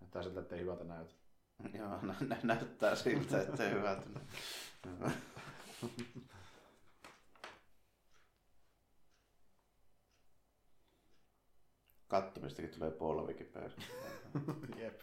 Näyttää 0.00 0.22
siltä, 0.22 0.40
ettei 0.40 0.60
hyvältä 0.60 0.84
näytä. 0.84 1.14
Joo, 1.78 1.98
nä- 2.02 2.14
nä- 2.20 2.40
näyttää 2.42 2.94
siltä, 2.94 3.40
että 3.42 3.64
ei 3.64 3.70
hyvältä. 3.74 4.06
Kattomistakin 12.10 12.70
tulee 12.70 12.90
polvikin 12.90 13.46
päästä. 13.46 13.82
Jep. 14.80 15.00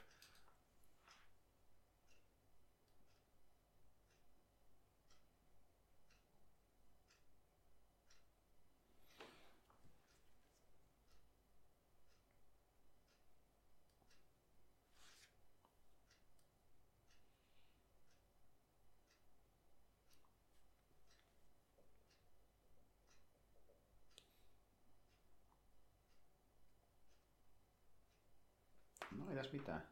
Tässä 29.38 29.54
mitään. 29.54 29.88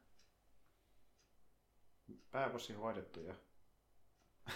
Pääbossi 2.31 2.73
hoidettu 2.73 3.21
ja 3.21 3.35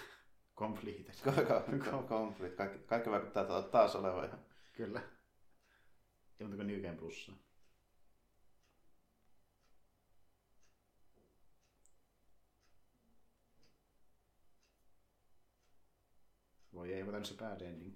completed. 0.57 1.13
Complete. 2.09 2.55
Kaikki, 2.55 2.79
kaikki 2.79 3.09
vaikuttaa 3.09 3.61
taas 3.61 3.95
olevan 3.95 4.25
ihan. 4.25 4.39
Kyllä. 4.73 5.01
Ja 6.39 6.47
mutta 6.47 6.63
New 6.63 6.81
Game 6.81 6.97
Plussa. 6.97 7.31
Voi 16.73 16.93
ei, 16.93 17.03
mutta 17.03 17.23
se 17.23 17.35
bad 17.35 17.61
ending. 17.61 17.95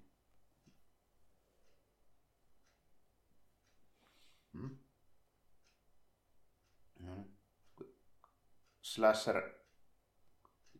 Hmm? 4.54 4.83
Slasher 8.94 9.50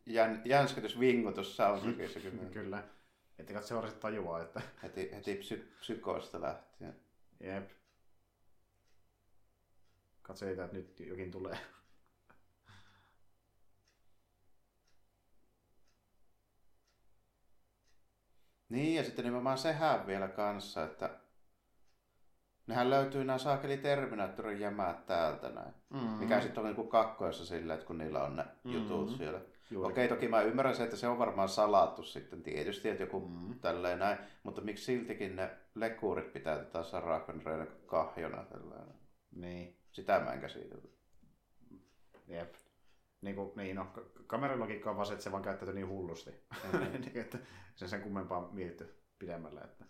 jän, 0.06 0.42
jänskätys 0.44 1.00
vingutus 1.00 1.56
soundtrackissa 1.56 2.20
kyllä. 2.20 2.50
Kyllä. 2.60 2.84
Että 3.38 3.52
katso 3.52 3.68
seuraavaksi 3.68 4.00
tajuaa, 4.00 4.42
että... 4.42 4.62
Heti, 4.82 5.10
heti 5.12 5.34
psy, 5.34 5.74
psykoosta 5.78 6.40
lähtien. 6.40 7.00
Jep. 7.40 7.70
Katso 10.22 10.46
että 10.46 10.68
nyt 10.72 11.00
jokin 11.00 11.30
tulee. 11.30 11.58
Niin, 18.68 18.94
ja 18.94 19.04
sitten 19.04 19.24
nimenomaan 19.24 19.58
sehän 19.58 20.06
vielä 20.06 20.28
kanssa, 20.28 20.84
että 20.84 21.20
nehän 22.66 22.90
löytyy 22.90 23.24
nämä 23.24 23.38
saakeli 23.38 23.76
Terminaattorin 23.76 24.60
jämät 24.60 25.06
täältä 25.06 25.48
näin. 25.48 25.74
Mm-hmm. 25.90 26.08
Mikä 26.08 26.40
sitten 26.40 26.60
on 26.60 26.64
niinku 26.64 26.84
kakkoissa 26.84 27.46
sillä, 27.46 27.74
että 27.74 27.86
kun 27.86 27.98
niillä 27.98 28.24
on 28.24 28.36
ne 28.36 28.42
mm-hmm. 28.42 28.72
jutut 28.72 29.10
siellä. 29.10 29.40
Juuri. 29.70 29.92
Okei, 29.92 30.08
toki 30.08 30.28
mä 30.28 30.42
ymmärrän 30.42 30.76
se, 30.76 30.84
että 30.84 30.96
se 30.96 31.08
on 31.08 31.18
varmaan 31.18 31.48
salattu 31.48 32.02
sitten 32.02 32.42
tietysti, 32.42 32.88
että 32.88 33.02
joku 33.02 33.20
mm-hmm. 33.20 33.60
tälleen 33.60 33.98
näin, 33.98 34.18
mutta 34.42 34.60
miksi 34.60 34.84
siltikin 34.84 35.36
ne 35.36 35.50
lekuurit 35.74 36.32
pitää 36.32 36.56
tätä 36.56 36.82
Sarah 36.82 37.22
kahjona 37.86 38.44
tällainen? 38.44 38.94
Niin. 39.36 39.76
Sitä 39.92 40.20
mä 40.20 40.32
en 40.32 40.40
käsitellä. 40.40 40.88
Jep. 42.28 42.54
Niin, 43.20 43.36
kuin, 43.36 43.52
niin 43.56 43.76
no, 43.76 43.86
kameran 44.26 44.60
logiikka 44.60 44.90
on 44.90 44.96
vaan 44.96 45.06
se, 45.06 45.12
että 45.12 45.24
se 45.24 45.32
vaan 45.32 45.42
käyttäytyy 45.42 45.74
niin 45.74 45.88
hullusti. 45.88 46.30
Mm-hmm. 46.30 46.90
niin, 47.00 47.18
että 47.18 47.38
sen 47.74 47.88
sen 47.88 48.02
kummempaa 48.02 48.48
mietitty 48.52 48.94
pidemmälle. 49.18 49.60
Että... 49.60 49.84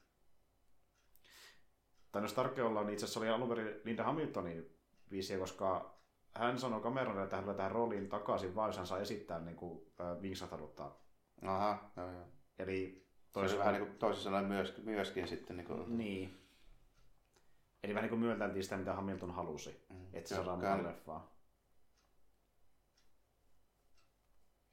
Tai 2.15 2.23
jos 2.23 2.33
tarkemmin 2.33 2.65
ollaan, 2.65 2.87
niin 2.87 2.93
itse 2.93 3.05
asiassa 3.05 3.21
oli 3.21 3.29
alun 3.29 3.49
perin 3.49 3.81
Linda 3.85 4.05
Hamiltonin 4.05 4.79
viisiä, 5.11 5.39
koska 5.39 5.95
hän 6.35 6.59
sanoi 6.59 6.81
kameralle, 6.81 7.23
että 7.23 7.37
hän 7.37 7.45
tulee 7.45 7.57
tähän 7.57 7.73
rooliin 7.73 8.09
takaisin, 8.09 8.55
vaan 8.55 8.69
jos 8.69 8.77
hän 8.77 8.87
saa 8.87 8.99
esittää 8.99 9.41
niin 9.41 9.57
kuin, 9.57 9.93
äh, 10.01 10.23
vinksatarutta. 10.23 10.91
Aha, 11.43 11.91
joo, 11.97 12.11
joo. 12.11 12.27
Eli 12.59 13.07
toisin 13.33 13.59
vähän 13.59 13.75
niin 13.75 13.87
kuin, 13.87 13.99
toisin 13.99 14.23
sanoen 14.23 14.45
myöskin, 14.45 14.85
myöskin 14.85 15.29
sitten. 15.29 15.57
Niin, 15.57 15.67
kuin... 15.67 15.99
niin. 15.99 16.49
Eli 17.83 17.95
vähän 17.95 18.03
niin 18.03 18.11
kuin 18.11 18.21
myöntäiltiin 18.21 18.63
sitä, 18.63 18.77
mitä 18.77 18.95
Hamilton 18.95 19.31
halusi, 19.31 19.87
mm. 19.91 20.07
että 20.13 20.29
se 20.29 20.35
saadaan 20.35 20.59
mukaan 20.59 20.85
leffaa. 20.85 21.37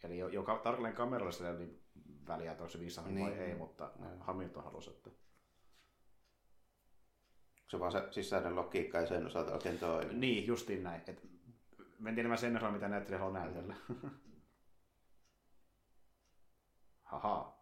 Eli 0.04 0.18
jo, 0.18 0.28
joka 0.28 0.58
tarkalleen 0.58 0.96
kameralle 0.96 1.32
sillä 1.32 1.54
niin 1.54 1.82
väliä, 2.28 2.52
että 2.52 2.64
onko 2.64 2.72
se 2.72 2.80
viissahan 2.80 3.16
niin. 3.16 3.26
vai 3.26 3.40
ei, 3.40 3.56
mutta 3.56 3.92
niin. 4.00 4.22
Hamilton 4.22 4.64
halusi, 4.64 4.90
että... 4.90 5.10
Se 7.72 7.80
vaan 7.80 7.92
se 7.92 8.08
sisäinen 8.12 8.56
logiikka 8.56 8.98
ja 8.98 9.08
sen 9.08 9.26
osalta 9.26 9.54
oikein 9.54 9.80
toimii. 9.80 10.14
Niin, 10.14 10.48
justiin 10.48 10.84
näin. 10.84 11.02
Et, 11.08 11.30
en 12.08 12.16
tiedä 12.16 12.36
sen 12.36 12.58
osalta, 12.58 12.74
mitä 12.74 12.88
näyttelijä 12.88 13.20
haluaa 13.20 13.40
näytellä. 13.40 13.76
Haha. 17.12 17.62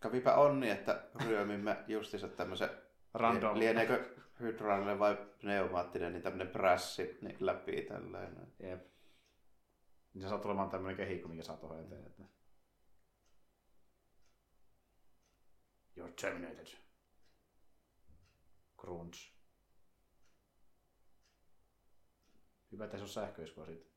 Kävipä 0.00 0.34
onni, 0.34 0.70
että 0.70 1.04
ryömimme 1.24 1.84
justiinsa 1.88 2.28
tämmöisen 2.28 2.70
Random. 3.14 3.58
Lieneekö 3.58 4.16
hydraulinen 4.40 4.98
vai 4.98 5.16
pneumaattinen, 5.38 6.12
niin 6.12 6.22
tämmöinen 6.22 6.48
prässi 6.48 7.18
niin 7.20 7.36
läpi 7.40 7.82
tällainen. 7.82 8.52
Jep. 8.58 8.86
Niin 10.14 10.22
se 10.22 10.28
saa 10.28 10.40
olemaan 10.44 10.70
tämmöinen 10.70 10.96
kehikko, 10.96 11.28
mikä 11.28 11.42
saa 11.42 11.56
tuohon 11.56 11.80
eteen. 11.80 12.06
Että... 12.06 12.22
You're 15.98 16.12
terminated. 16.20 16.81
Crunch. 18.82 19.32
Hyvä, 22.72 22.84
että 22.84 22.96
se 22.96 23.02
on 23.02 23.08
sähköiskua 23.08 23.66
siitä. 23.66 23.90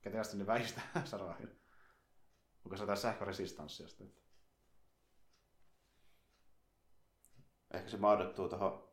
Ketästi 0.00 0.36
ne 0.36 0.46
väistää 0.46 1.02
Sarahin? 1.04 1.60
Onko 2.64 2.76
se 2.76 2.82
jotain 2.82 2.98
sähköresistanssia 2.98 3.88
sitten? 3.88 4.12
Ehkä 7.70 7.90
se 7.90 7.96
maadottuu 7.96 8.48
tuohon 8.48 8.88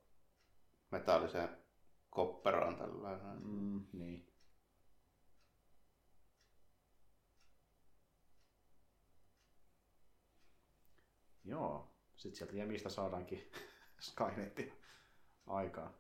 metalliseen 0.91 1.57
kopperaan 2.10 2.76
tällainen. 2.76 3.41
Mm, 3.44 3.88
niin. 3.94 4.27
Joo. 11.48 11.94
Sitten 12.15 12.38
sieltä 12.38 12.56
jämistä 12.56 12.90
saadaankin 12.90 13.52
Skynetti 13.99 14.74
aikaa. 15.48 15.94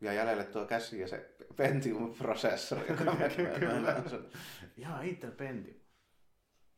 Ja 0.00 0.12
jäljelle 0.12 0.44
tuo 0.44 0.66
käsi 0.66 1.00
ja 1.00 1.08
se 1.08 1.36
Pentium-prosessori, 1.56 2.90
joka 2.90 3.04
Kyllä. 3.58 4.02
Jaa, 4.76 5.02
Intel 5.02 5.30
Pentium. 5.30 5.80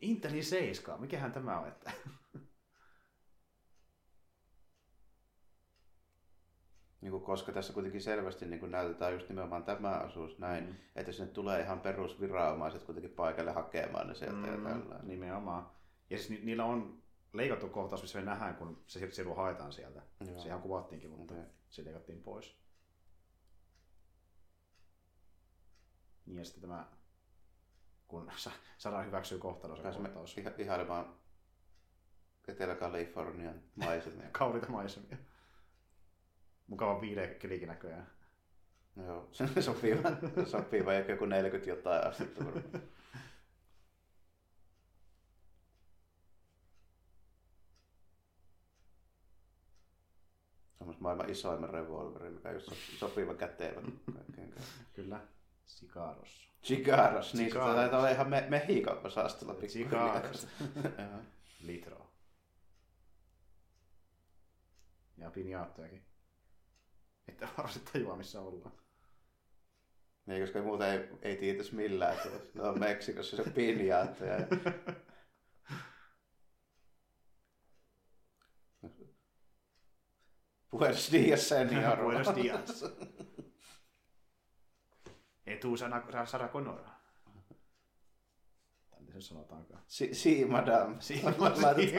Intelin 0.01 0.45
7, 0.45 1.01
mikähän 1.01 1.33
tämä 1.33 1.61
on? 1.61 1.69
Että... 1.69 1.93
niin 7.03 7.11
kuin, 7.11 7.23
koska 7.23 7.53
tässä 7.53 7.73
kuitenkin 7.73 8.03
selvästi 8.03 8.47
niin 8.47 8.61
kuin 8.61 8.73
näytetään 8.73 9.13
just 9.13 9.29
nimenomaan 9.29 9.65
tämä 9.65 10.01
osuus 10.01 10.39
näin, 10.39 10.65
mm. 10.65 10.75
että 10.97 11.13
sinne 11.13 11.33
tulee 11.33 11.63
ihan 11.63 11.81
perusviranomaiset 11.81 12.83
kuitenkin 12.83 13.11
paikalle 13.11 13.53
hakemaan 13.53 14.07
ne 14.07 14.15
sieltä 14.15 14.37
mm, 14.37 14.65
ja 14.65 14.71
tällä. 14.71 15.01
Nimenomaan. 15.03 15.71
Ja 16.11 16.19
siis 16.19 16.31
ni- 16.31 16.41
niillä 16.45 16.65
on 16.65 17.03
leikattu 17.33 17.69
kohtaus, 17.69 18.03
missä 18.03 18.19
me 18.19 18.25
nähdään, 18.25 18.57
kun 18.57 18.83
se 18.87 19.11
siru 19.11 19.35
haetaan 19.35 19.73
sieltä. 19.73 20.03
Joo. 20.27 20.39
Se 20.39 20.49
ihan 20.49 20.63
kuvattiinkin, 20.63 21.11
mutta 21.11 21.35
okay. 21.35 21.47
se 21.71 21.85
leikattiin 21.85 22.23
pois. 22.23 22.57
Niin 26.27 26.39
ja 26.39 26.45
sitten 26.45 26.63
tämä, 26.63 26.87
kun 28.09 28.31
Sara 28.79 29.03
hyväksyy 29.03 29.39
kohtalonsa 29.39 29.93
kohtaus. 29.93 30.37
Iha- 30.39 30.55
ihailemaan 30.59 31.15
Etelä-Kalifornian 32.49 33.63
maisemia. 33.77 34.29
Kaurita 34.39 34.69
maisemia. 34.69 35.17
Mukava 36.67 37.01
viidekelikin 37.01 37.69
näköjään. 37.69 38.11
Joo, 38.97 39.29
se 39.33 39.63
sopii, 39.63 39.95
sopii 40.47 40.85
vai 40.87 41.05
joku 41.09 41.25
40 41.25 41.71
jotain 41.71 42.07
astetta 42.07 42.45
varmaan. 42.45 42.83
Semmoista 50.79 51.03
maailman 51.03 51.31
isoimman 51.31 51.71
revolveri, 51.71 52.31
mikä 52.31 52.49
on 52.49 52.55
just 52.55 52.73
sopiva 52.99 53.35
kätevä. 53.35 53.83
Kyllä. 54.95 55.21
Sikaros. 55.67 56.49
Sikaros, 56.63 57.35
niin 57.35 57.53
se 57.53 57.59
taitaa 57.59 57.99
olla 57.99 58.09
ihan 58.09 58.29
me, 58.29 58.47
Mehikon 58.49 59.07
osastolla. 59.07 59.55
Sikaros. 59.69 60.47
Litro. 61.67 62.11
Ja 65.19 65.31
pinjaattojakin. 65.31 66.12
Että 67.29 67.49
varmasti 67.57 67.81
tajua, 67.93 68.17
missä 68.17 68.41
ollaan. 68.41 68.73
Niin, 70.27 70.43
koska 70.43 70.63
muuten 70.63 70.89
ei, 70.89 71.09
ei 71.23 71.37
tietäisi 71.37 71.75
millään, 71.75 72.15
että 72.15 72.29
ne 72.55 72.63
on 72.63 72.81
Meksikossa 72.81 73.37
se 73.37 73.51
pinjaatta. 73.51 74.25
Ja... 74.25 74.39
Buenos 80.73 81.13
dias, 81.13 81.49
senior. 81.49 81.97
Buenos 82.03 82.37
dias. 82.37 82.85
Etu 85.47 85.77
sana, 85.77 86.27
Sara 86.27 86.49
Conora. 86.49 86.91
Tänne 88.91 89.13
se 89.13 89.21
sanotaankaan. 89.21 89.83
Si, 89.87 90.15
si 90.15 90.45
madame. 90.45 90.97
Si, 91.01 91.23
madame. 91.39 91.87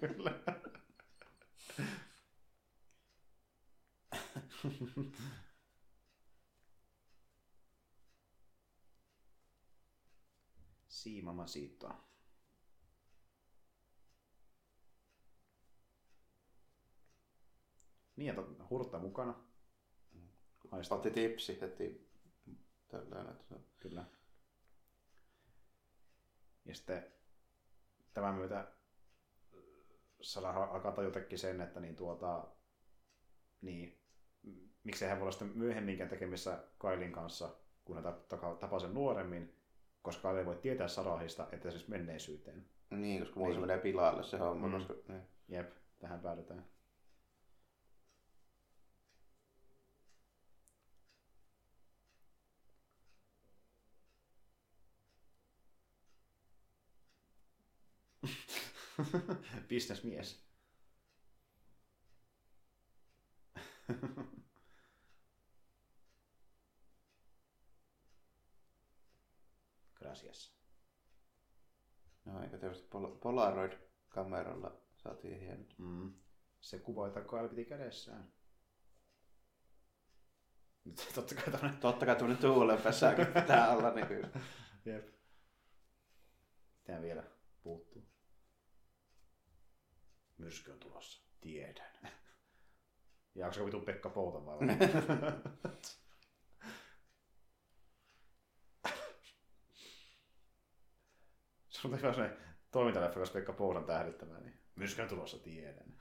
Kyllä. 0.00 0.32
Siimama 10.88 11.46
siittoa. 11.46 12.06
Niin, 18.16 18.30
että 18.30 18.42
hurtta 18.70 18.98
mukana. 18.98 19.34
Haistaa. 20.70 20.96
Otti 20.96 21.10
tipsi 21.10 21.60
heti. 21.60 22.08
Tällainen, 22.88 23.32
että 23.32 23.54
Kyllä. 23.80 24.04
Ja 26.64 26.74
sitten 26.74 27.12
tämän 28.14 28.34
myötä 28.34 28.72
saadaan 30.20 30.70
alkaa 30.70 30.92
tajutekin 30.92 31.38
sen, 31.38 31.60
että 31.60 31.80
niin 31.80 31.96
tuota, 31.96 32.46
niin, 33.62 34.05
miksei 34.84 35.08
hän 35.08 35.18
voi 35.18 35.22
olla 35.22 35.32
sitten 35.32 35.52
myöhemminkään 35.58 36.10
tekemissä 36.10 36.58
Kailin 36.78 37.12
kanssa, 37.12 37.48
kun 37.84 37.94
hän 37.96 38.04
tapa- 38.28 38.56
tapaa 38.60 38.78
sen 38.80 38.94
nuoremmin, 38.94 39.54
koska 40.02 40.22
Kaili 40.22 40.46
voi 40.46 40.56
tietää 40.56 40.88
Sarahista, 40.88 41.46
että 41.52 41.70
siis 41.70 41.88
menneisyyteen. 41.88 42.64
Niin, 42.90 43.20
koska 43.20 43.40
mulla 43.40 43.54
se 43.54 43.60
menee 43.60 43.78
pilalle 43.78 44.22
se 44.22 44.36
homma, 44.38 44.66
Mm. 44.66 44.72
koska... 44.72 44.94
Niin. 45.08 45.22
Jep, 45.48 45.70
tähän 45.98 46.20
päädytään. 46.20 46.64
Bisnesmies. 59.68 60.46
Gracias. 69.94 70.56
No, 72.24 72.42
eikä 72.42 72.58
tietysti 72.58 72.88
pol- 72.88 73.18
Polaroid-kameralla 73.20 74.76
saatiin 74.96 75.40
hienot. 75.40 75.74
Mm. 75.78 76.14
Se 76.60 76.78
kuva, 76.78 77.06
jota 77.06 77.20
Kyle 77.20 77.48
piti 77.48 77.64
kädessään. 77.64 78.32
Totta 81.14 81.34
kai 81.34 81.44
tämmönen... 81.44 81.76
Totta 81.76 82.06
kai 82.06 82.16
tämmönen 82.16 82.38
tuulenpesäkin 82.42 83.26
pitää 83.26 83.70
olla 83.70 83.90
niin 83.90 84.06
kuin... 84.06 84.26
Jep. 84.92 85.08
Tää 86.84 87.02
vielä 87.02 87.22
puuttuu. 87.62 88.08
Myrsky 90.38 90.72
on 90.72 90.78
tulossa. 90.78 91.22
Tiedän. 91.40 92.10
Jaaksa 93.36 93.64
vitu 93.64 93.80
Pekka 93.80 94.10
Pouta 94.10 94.46
vai? 94.46 94.58
Se 101.68 101.88
on 101.88 101.96
hyvä 101.98 102.12
se 102.12 102.36
toimintaleffa, 102.70 103.20
jos 103.20 103.30
Pekka 103.30 103.52
Poudan 103.52 103.84
tähdittämään, 103.84 104.42
niin 104.42 104.60
myrsky 104.76 105.02
on 105.02 105.08
tulossa, 105.08 105.38
tiedän. 105.38 105.94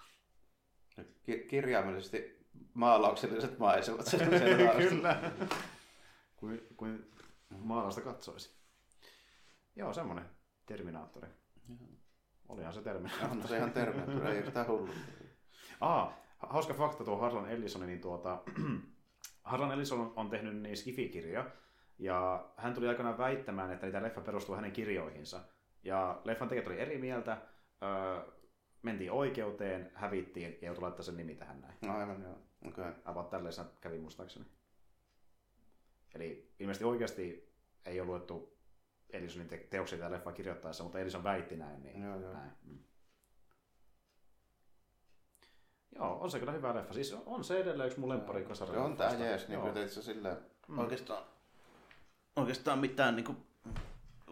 Ki- 1.23 1.45
kirjaimellisesti 1.49 2.47
maalaukselliset 2.73 3.59
maisemat. 3.59 4.05
Kyllä. 4.89 5.31
kuin, 6.35 6.61
kuin 6.77 7.11
maalausta 7.49 8.01
katsoisi. 8.01 8.55
Joo, 9.75 9.93
semmonen 9.93 10.29
Terminaattori. 10.65 11.27
Olihan 12.49 12.73
se 12.73 12.81
Terminaattori. 12.81 13.31
On 13.31 13.47
se 13.47 13.57
ihan 13.57 13.71
Terminator, 13.71 14.27
ei 14.27 14.45
sitä 14.45 14.65
hullu. 14.67 14.93
Aa, 15.81 16.24
hauska 16.49 16.73
fakta 16.73 17.03
tuo 17.03 17.17
Harlan 17.17 17.49
Ellison, 17.49 17.87
niin 17.87 18.01
tuota, 18.01 18.43
Harlan 19.43 19.71
Ellison 19.71 20.13
on 20.15 20.29
tehnyt 20.29 20.55
niin 20.61 20.77
Skifi-kirja, 20.77 21.45
ja 21.99 22.49
hän 22.57 22.73
tuli 22.73 22.87
aikanaan 22.87 23.17
väittämään, 23.17 23.71
että 23.71 23.85
niitä 23.85 24.03
leffa 24.03 24.21
perustuu 24.21 24.55
hänen 24.55 24.71
kirjoihinsa. 24.71 25.41
Ja 25.83 26.21
leffan 26.23 26.47
tekijät 26.47 26.67
oli 26.67 26.79
eri 26.79 26.97
mieltä, 26.97 27.37
öö, 27.83 28.33
mentiin 28.81 29.11
oikeuteen, 29.11 29.91
hävittiin 29.93 30.57
ja 30.61 30.67
joutui 30.67 30.81
laittaa 30.81 31.03
sen 31.03 31.17
nimi 31.17 31.35
tähän 31.35 31.61
näin. 31.61 31.73
No 31.85 31.97
aivan 31.97 32.21
joo. 32.21 32.31
Okei. 32.67 32.89
Okay. 32.89 32.93
About 33.05 33.29
tällaisena 33.29 33.69
kävi 33.81 33.99
muistaakseni. 33.99 34.45
Eli 36.15 36.51
ilmeisesti 36.59 36.85
oikeasti 36.85 37.53
ei 37.85 37.99
ole 37.99 38.07
luettu 38.07 38.57
Edisonin 39.09 39.47
te- 39.47 39.67
teoksia 39.69 39.97
tätä 39.97 40.11
leffaa 40.11 40.33
kirjoittaessa, 40.33 40.83
mutta 40.83 40.99
Edison 40.99 41.23
väitti 41.23 41.55
näin. 41.57 41.83
Niin 41.83 42.03
Joo, 42.03 42.19
joo. 42.19 42.33
näin. 42.33 42.51
Mm. 42.63 42.79
Joo, 45.95 46.17
on 46.21 46.31
se 46.31 46.39
kyllä 46.39 46.51
hyvä 46.51 46.75
leffa. 46.75 46.93
Siis 46.93 47.13
on 47.25 47.43
se 47.43 47.59
edelleen 47.59 47.87
yksi 47.87 47.99
mun 47.99 48.09
lemppari 48.09 48.41
Se 48.41 48.47
kasari. 48.47 48.77
on 48.77 48.97
tää 48.97 49.13
jees, 49.13 49.47
niin 49.47 49.59
kuin 49.61 49.89
se 49.89 50.01
silleen... 50.01 50.37
Mm. 50.67 50.79
Oikeastaan, 50.79 51.23
oikeastaan 52.35 52.79
mitään 52.79 53.15
niin 53.15 53.23
kuin 53.25 53.37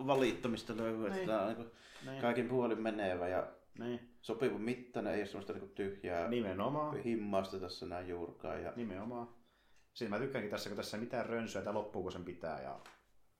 valittamista 0.08 0.78
löydy, 0.78 1.08
että 1.08 1.18
Niin. 1.20 1.30
on 1.32 1.46
niin 1.48 1.56
kuin 1.56 1.72
Niin. 2.06 2.22
kaikin 2.22 2.48
puolin 2.50 2.82
menevä 2.82 3.28
ja 3.28 3.48
niin. 3.80 4.10
sopivan 4.22 4.62
mittainen, 4.62 5.14
ei 5.14 5.20
ole 5.20 5.26
semmoista 5.26 5.54
niin 5.54 5.60
kuin 5.62 5.72
tyhjää 5.76 6.28
Nimenomaan. 6.30 6.98
himmausta 6.98 7.60
tässä 7.60 7.86
näin 7.86 8.08
juurkaan. 8.10 8.64
Ja... 8.64 8.74
Nimenomaan. 8.76 9.28
Siinä 9.94 10.10
mä 10.16 10.20
tykkäänkin 10.24 10.52
tässä, 10.52 10.70
kun 10.70 10.78
tässä 10.78 10.98
ei 10.98 11.04
mitään 11.04 11.26
rönsyä, 11.26 11.60
että 11.60 11.74
loppuu 11.74 12.02
kun 12.04 12.12
sen 12.12 12.26
pitää 12.26 12.62
ja 12.62 12.80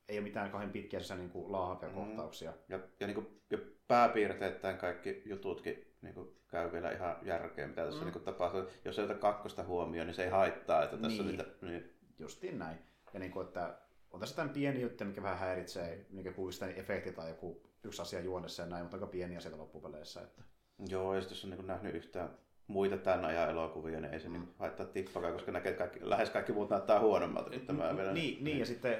ei 0.10 0.18
ole 0.18 0.24
mitään 0.24 0.52
kauhean 0.52 0.72
pitkiä 0.72 1.00
niin 1.18 1.30
kuin 1.30 1.52
laahavia 1.52 1.90
Mm. 1.90 1.96
kohtauksia. 1.96 2.54
Ja, 2.70 2.80
ja, 3.00 3.08
niin 3.08 3.16
kuin, 3.16 3.42
ja 3.50 3.58
pääpiirteittäin 3.88 4.78
kaikki 4.78 5.22
jututkin 5.26 5.93
niin 6.04 6.14
kuin, 6.16 6.36
käy 6.48 6.72
vielä 6.72 6.92
ihan 6.92 7.16
järkeen, 7.22 7.70
mitä 7.70 7.86
tässä 7.86 8.00
Mm. 8.00 8.06
niin 8.06 8.14
kuin, 8.14 8.26
tapahtuu. 8.26 8.64
Jos 8.86 9.00
ei 9.00 9.06
ota 9.06 9.14
kakkosta 9.16 9.64
huomioon, 9.64 10.08
niin 10.08 10.16
se 10.16 10.24
ei 10.24 10.30
haittaa, 10.30 10.84
että 10.84 10.98
tässä 10.98 11.24
Niin. 11.24 11.28
niitä... 11.38 11.46
Niin, 11.62 11.94
Justiin 12.20 12.60
näin. 12.60 12.78
Ja 13.14 13.20
niin 13.20 13.32
kuin, 13.32 13.48
että 13.48 13.78
on 14.12 14.20
tässä 14.20 14.34
jotain 14.34 14.50
pieni 14.50 14.82
juttu, 14.82 15.06
mikä 15.06 15.24
vähän 15.24 15.38
häiritsee, 15.40 16.06
mikä 16.10 16.32
kuvista 16.32 16.68
efekti 16.68 17.12
tai 17.12 17.30
joku 17.30 17.64
yksi 17.84 18.02
asia 18.02 18.20
juonessa 18.20 18.64
ja 18.64 18.70
näin, 18.70 18.84
mutta 18.84 18.98
aika 18.98 19.08
pieniä 19.08 19.40
sieltä 19.40 19.58
loppupeleissä. 19.58 20.22
Että... 20.22 20.42
joo, 20.90 21.16
ja 21.16 21.22
sitten 21.22 21.36
jos 21.36 21.44
on 21.44 21.50
niin 21.50 21.58
kuin, 21.58 21.68
nähnyt 21.68 21.96
yhtään 21.96 22.30
muita 22.68 22.98
tämän 22.98 23.26
ajan 23.26 23.50
elokuvia, 23.50 24.00
niin 24.00 24.14
ei 24.14 24.20
se 24.20 24.28
mm. 24.28 24.34
niin 24.34 24.54
haittaa 24.60 24.86
tippakaan, 24.86 25.34
koska 25.34 25.52
näkee 25.52 25.74
kaikki, 25.74 26.00
lähes 26.02 26.30
kaikki 26.30 26.54
muut 26.54 26.70
näyttää 26.70 27.00
huonommalta 27.00 27.50
kuin 27.50 27.68
tämä 27.68 27.98
vielä. 27.98 28.14
Niin, 28.14 28.44
niin, 28.44 28.60
ja 28.60 28.66
sitten 28.66 28.94
äh, 28.94 29.00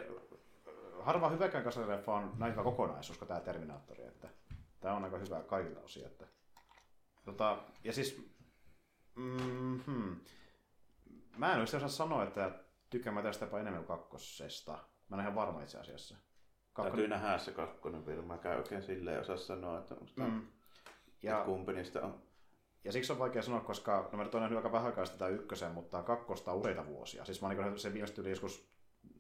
harva 1.00 1.30
hyväkään 1.30 1.64
kasarileffa 1.64 2.14
on 2.14 2.34
näin 2.38 2.52
hyvä 2.52 2.64
kokonaisuus 2.64 3.18
kuin 3.18 3.28
tämä 3.28 3.40
Terminaattori, 3.40 4.04
että 4.04 4.30
tämä 4.80 4.96
on 4.96 5.04
aika 5.04 5.18
hyvä 5.18 5.42
kaikilta 5.42 5.82
osin. 5.82 6.06
Että... 6.06 6.28
Tota, 7.24 7.58
ja 7.84 7.94
siis, 7.94 8.32
mm-hmm. 9.16 10.16
mä 11.38 11.48
en 11.48 11.60
oikeasti 11.60 11.78
osaa 11.78 11.90
sanoa, 11.90 12.24
että 12.24 12.52
tykkään 12.90 13.14
mä 13.14 13.22
tästä 13.22 13.46
jopa 13.46 13.60
enemmän 13.60 13.86
kuin 13.86 13.98
kakkosesta. 13.98 14.80
Mä 15.10 15.16
en 15.16 15.22
ihan 15.22 15.36
varma 15.36 15.62
itse 15.62 15.80
asiassa. 15.80 16.16
Täytyy 16.76 17.08
nähdä 17.08 17.38
se 17.38 17.52
kakkonen 17.52 18.06
vielä. 18.06 18.22
Mä 18.22 18.38
käyn 18.38 18.58
oikein 18.58 18.84
silleen 18.84 19.22
osaa 19.22 19.38
sanoa, 19.38 19.80
että, 19.80 19.96
tämä, 20.16 20.28
Mm. 20.28 20.48
Ja, 21.24 21.34
että 21.34 21.46
kumpi 21.46 21.74
niistä 21.74 22.02
on. 22.02 22.24
ja 22.84 22.92
siksi 22.92 23.12
on 23.12 23.20
vaikea 23.20 23.42
sanoa, 23.42 23.60
koska 23.60 24.10
no 24.12 24.18
mä 24.18 24.24
nyt 24.24 24.36
olen 24.36 24.42
nähnyt 24.42 24.58
aika 24.58 24.72
vähän 24.72 24.86
aikaa 24.86 25.06
sitä 25.06 25.28
ykkösen, 25.28 25.72
mutta 25.72 26.04
kakkosta 26.04 26.52
on 26.52 26.58
useita 26.58 26.86
vuosia. 26.88 27.26
Siis 27.26 27.42
mä 27.42 27.48
oon 27.48 27.58
niin 27.58 27.80
se 27.80 27.94
viimeistä 27.94 28.22
yli 28.22 28.30
joskus 28.30 28.70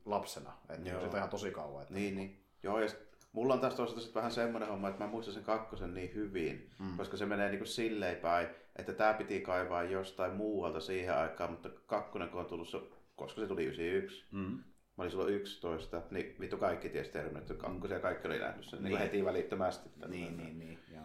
lapsena, 0.05 0.53
että 0.69 0.89
Joo. 0.89 1.01
se 1.01 1.07
on 1.07 1.17
ihan 1.17 1.29
tosi 1.29 1.51
kauan. 1.51 1.81
Että... 1.81 1.93
Niin, 1.93 2.15
niin. 2.15 2.45
Joo, 2.63 2.79
ja 2.79 2.89
sit, 2.89 3.12
mulla 3.33 3.53
on 3.53 3.59
taas 3.59 3.75
toisaalta 3.75 4.01
sit 4.01 4.15
vähän 4.15 4.31
semmoinen 4.31 4.69
homma, 4.69 4.87
että 4.87 5.03
mä 5.03 5.09
muistan 5.09 5.33
sen 5.33 5.43
kakkosen 5.43 5.93
niin 5.93 6.13
hyvin, 6.13 6.69
Mm. 6.79 6.85
mm. 6.85 6.97
koska 6.97 7.17
se 7.17 7.25
menee 7.25 7.49
niinku 7.49 7.65
silleen 7.65 8.15
päin, 8.17 8.47
että 8.75 8.93
tämä 8.93 9.13
piti 9.13 9.41
kaivaa 9.41 9.83
jostain 9.83 10.33
muualta 10.33 10.79
siihen 10.79 11.15
aikaan, 11.17 11.51
mutta 11.51 11.69
kakkonen 11.85 12.29
kun 12.29 12.39
on 12.39 12.45
tullut, 12.45 12.69
se, 12.69 12.81
koska 13.15 13.41
se 13.41 13.47
tuli 13.47 13.63
91, 13.65 14.25
Mm. 14.31 14.39
mä 14.39 14.63
olin 14.97 15.11
silloin 15.11 15.33
11, 15.33 16.01
niin 16.11 16.35
vittu 16.39 16.57
kaikki 16.57 16.89
tiesi 16.89 17.11
Terminator 17.11 17.57
2 17.57 17.79
ja 17.93 17.99
kaikki 17.99 18.27
oli 18.27 18.39
nähnyt 18.39 18.65
sen 18.65 18.79
niin. 18.79 18.89
Niin. 18.89 18.99
heti 18.99 19.25
välittömästi. 19.25 19.89
Niin, 20.07 20.37
niin, 20.37 20.59
niin. 20.59 20.79
Joo. 20.95 21.03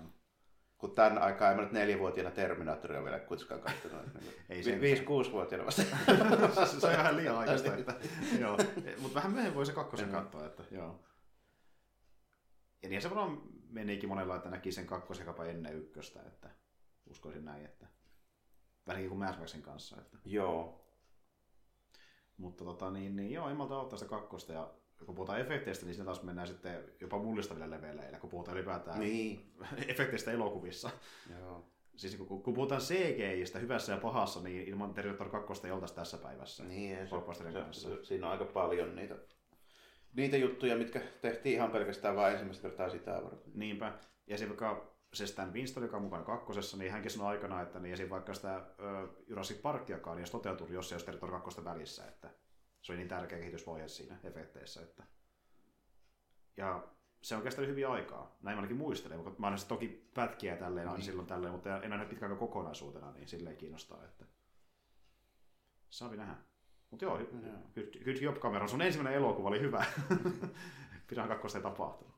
Kun 0.79 0.95
tämän 0.95 1.19
aikaa 1.19 1.51
ei 1.51 1.57
mä 1.57 1.63
nyt 1.63 1.73
neljävuotiaana 1.73 2.31
Terminatoria 2.35 3.05
vielä 3.05 3.19
kuitenkaan 3.19 3.61
katsonut. 3.61 4.07
Ei 4.49 4.59
Vi- 4.59 4.63
sen- 4.63 4.81
Viisi-kuusivuotiaana 4.81 5.67
vasta. 5.67 5.83
se 6.81 6.87
on 6.87 6.93
ihan 6.93 7.17
liian 7.17 7.39
aikaista. 7.39 7.75
Että, 7.75 7.95
joo. 8.41 8.57
Mutta 8.99 9.15
vähän 9.15 9.33
myöhemmin 9.33 9.55
voi 9.55 9.67
se 9.67 9.73
kakkosen 9.73 10.07
Mm. 10.09 10.13
katsoa. 10.13 10.47
Että, 10.47 10.63
joo. 10.71 11.01
Ja 12.83 12.89
niin 12.89 13.03
se 13.03 13.11
varmaan 13.11 13.43
menikin 13.69 14.09
monella, 14.09 14.37
että 14.37 14.51
näki 14.51 14.73
sen 14.73 14.87
kakkosen 14.87 15.27
ennen 15.51 15.77
ykköstä. 15.77 16.23
Että 16.23 16.51
uskoisin 17.07 17.45
näin, 17.45 17.65
että 17.65 17.87
vähänkin 18.87 19.09
kuin 19.09 19.19
Maxin 19.19 19.63
kanssa. 19.63 19.97
Että. 20.01 20.19
Joo. 20.25 20.85
Mutta 22.37 22.65
tota, 22.65 22.91
niin, 22.91 23.17
niin, 23.17 23.33
joo, 23.33 23.49
ei 23.49 23.55
malta 23.55 23.81
ottaa 23.81 23.99
sitä 23.99 24.11
kakkosta. 24.11 24.53
Ja 24.53 24.75
kun 25.07 25.15
puhutaan 25.15 25.41
efekteistä, 25.41 25.87
niin 25.87 25.95
siinä 25.95 26.05
taas 26.05 26.23
mennään 26.23 26.49
sitten 26.49 26.85
jopa 27.01 27.19
mullistaville 27.19 27.71
leveleille, 27.71 28.19
kun 28.19 28.31
puhutaan 28.31 28.57
ylipäätään 28.57 29.01
Niin. 29.01 29.55
efekteistä 29.89 30.31
elokuvissa. 30.31 30.91
Joo. 31.39 31.73
Siis 31.97 32.17
kun, 32.17 32.43
kun 32.43 32.55
puhutaan 32.55 32.81
CGIstä 32.81 33.59
hyvässä 33.59 33.93
ja 33.93 33.99
pahassa, 33.99 34.41
niin 34.41 34.69
ilman 34.69 34.95
Terminator 34.95 35.29
2 35.29 35.67
ei 35.67 35.73
oltaisi 35.73 35.95
tässä 35.95 36.19
päivässä. 36.19 36.65
Niin, 36.65 36.99
se, 37.09 37.81
se, 37.81 37.81
se, 37.81 38.05
siinä 38.05 38.27
on 38.27 38.33
aika 38.33 38.45
paljon 38.45 38.97
niitä, 38.97 39.17
niitä 40.15 40.37
juttuja, 40.37 40.77
mitkä 40.77 41.01
tehtiin 41.23 41.55
ihan 41.55 41.71
pelkästään 41.71 42.17
vain 42.17 42.33
ensimmäistä 42.33 42.63
kertaa 42.63 42.91
sitä 42.91 43.21
varten. 43.25 43.53
Niinpä. 43.55 43.99
Ja 44.27 44.35
esim. 44.35 44.49
vaikka 44.49 44.95
se 45.15 45.27
Stan 45.27 45.53
Winston, 45.53 45.83
joka 45.83 45.97
on 45.97 46.03
mukana 46.03 46.25
kakkosessa, 46.25 46.77
niin 46.77 46.93
hänkin 46.93 47.11
sanoi 47.11 47.29
aikana, 47.29 47.63
että 47.63 47.79
niin 47.79 47.93
esim. 47.95 48.11
vaikka 48.11 48.35
sitä 48.35 48.57
ö, 48.57 49.09
Jurassic 49.27 49.63
Parkiakaan 49.63 50.17
niin 50.17 50.23
jos 50.23 50.31
toteutunut, 50.31 50.73
jos 50.73 50.89
se 50.89 50.95
olisi 50.95 51.07
Terminator 51.07 51.41
2 51.41 51.65
välissä. 51.65 52.07
Että 52.07 52.31
se 52.83 52.93
oli 52.93 52.99
niin 52.99 53.09
tärkeä 53.09 53.39
kehitysvaihe 53.39 53.89
siinä 53.89 54.17
efekteissä. 54.25 54.83
Että... 54.83 55.05
Ja 56.57 56.89
se 57.23 57.37
on 57.37 57.43
kestänyt 57.43 57.71
hyvin 57.71 57.89
aikaa. 57.89 58.37
Näin 58.43 58.57
mä 58.57 58.61
ainakin 58.61 58.77
muistelen, 58.77 59.21
mutta 59.21 59.41
mä 59.41 59.47
aina 59.47 59.59
toki 59.69 60.11
pätkiä 60.15 60.57
tälleen 60.57 60.89
Niin. 60.89 61.03
silloin 61.03 61.27
tälleen, 61.29 61.53
mutta 61.53 61.83
en 61.83 61.93
aina 61.93 62.05
pitkään 62.05 62.37
kokonaisuutena, 62.37 63.13
niin 63.13 63.29
silleen 63.29 63.57
kiinnostaa, 63.57 64.05
että 64.05 64.25
saavi 65.91 66.17
nähdä. 66.17 66.48
Mutta 66.91 67.05
joo, 67.05 67.19
good, 68.05 68.17
job 68.21 68.39
kamera. 68.39 68.69
Sun 68.69 68.83
ensimmäinen 68.83 69.19
elokuva 69.19 69.49
oli 69.49 69.61
hyvä. 69.61 69.85
Piranha 71.09 71.35
2 71.35 71.59
ei 71.59 71.63
tapahtunut. 71.63 72.15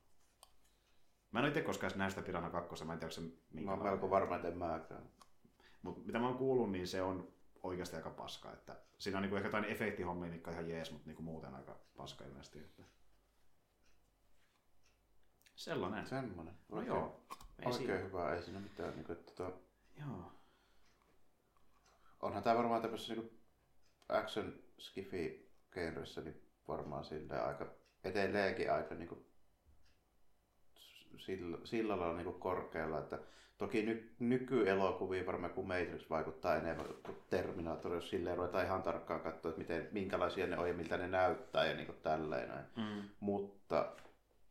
Mä 1.32 1.38
en 1.38 1.42
ole 1.42 1.48
itse 1.48 1.62
koskaan 1.62 1.92
nähnyt 1.96 2.12
sitä 2.14 2.26
Piranha 2.26 2.50
2, 2.50 2.84
mä 2.84 2.92
en 2.92 2.98
tiedä, 2.98 3.12
se 3.12 3.20
Mä 3.52 3.70
oon 3.70 3.82
melko 3.82 4.10
varma, 4.10 4.36
että 4.36 4.48
en 4.48 4.58
mäkään. 4.58 5.10
Mutta 5.82 6.00
mitä 6.06 6.18
mä 6.18 6.26
oon 6.26 6.38
kuullut, 6.38 6.72
niin 6.72 6.88
se 6.88 7.02
on 7.02 7.32
oikeasti 7.62 7.96
aika 7.96 8.10
paska. 8.10 8.52
Että 8.52 8.76
siinä 8.98 9.18
on 9.18 9.22
niinku 9.22 9.36
ehkä 9.36 9.48
jotain 9.48 9.64
efektihommia, 9.64 10.30
mitkä 10.30 10.50
on 10.50 10.54
ihan 10.54 10.68
jees, 10.68 10.92
mutta 10.92 11.06
niinku 11.06 11.22
muuten 11.22 11.54
aika 11.54 11.78
paska 11.96 12.24
ilmeisesti. 12.24 12.58
Että... 12.58 12.82
Sellainen. 15.54 16.06
Semmonen. 16.06 16.54
No 16.68 16.76
Oikein, 16.76 16.96
joo. 16.96 17.20
Ei 17.30 17.66
oikein 17.66 17.76
siinä. 17.76 17.98
hyvä. 17.98 18.34
Ei 18.34 18.42
siinä 18.42 18.60
mitään. 18.60 18.94
Niin 18.94 19.04
kuin, 19.04 19.18
että, 19.18 19.32
tota, 19.34 19.58
Joo. 20.00 20.32
onhan 22.22 22.42
tää 22.42 22.56
varmaan 22.56 22.82
tämmöisessä 22.82 23.14
niin 23.14 23.39
action 24.12 24.54
skifi 24.78 25.50
genressä 25.72 26.20
niin 26.20 26.42
varmaan 26.68 27.04
silleen 27.04 27.44
aika 27.44 27.66
edelleenkin 28.04 28.72
aika 28.72 28.94
niin 28.94 29.08
kuin, 29.08 29.26
sillä, 31.18 31.58
sillä 31.64 31.98
lailla 31.98 32.16
niin 32.16 32.24
kuin 32.24 32.40
korkealla, 32.40 32.98
että 32.98 33.18
toki 33.58 33.82
ny, 33.82 34.14
nykyelokuviin 34.18 35.26
varmaan 35.26 35.52
kun 35.52 35.66
Matrix 35.68 36.10
vaikuttaa 36.10 36.56
enemmän 36.56 36.86
kuin 36.86 37.18
Terminator, 37.30 37.94
jos 37.94 38.10
silleen 38.10 38.36
ruvetaan 38.36 38.64
ihan 38.64 38.82
tarkkaan 38.82 39.20
katsoa, 39.20 39.48
että 39.48 39.58
miten, 39.58 39.88
minkälaisia 39.92 40.46
ne 40.46 40.58
on 40.58 40.68
ja 40.68 40.74
miltä 40.74 40.96
ne 40.96 41.08
näyttää 41.08 41.66
ja 41.66 41.74
niin 41.74 41.86
kuin 41.86 41.98
tälleen. 42.02 42.50
Mm. 42.76 43.02
Mutta 43.20 43.92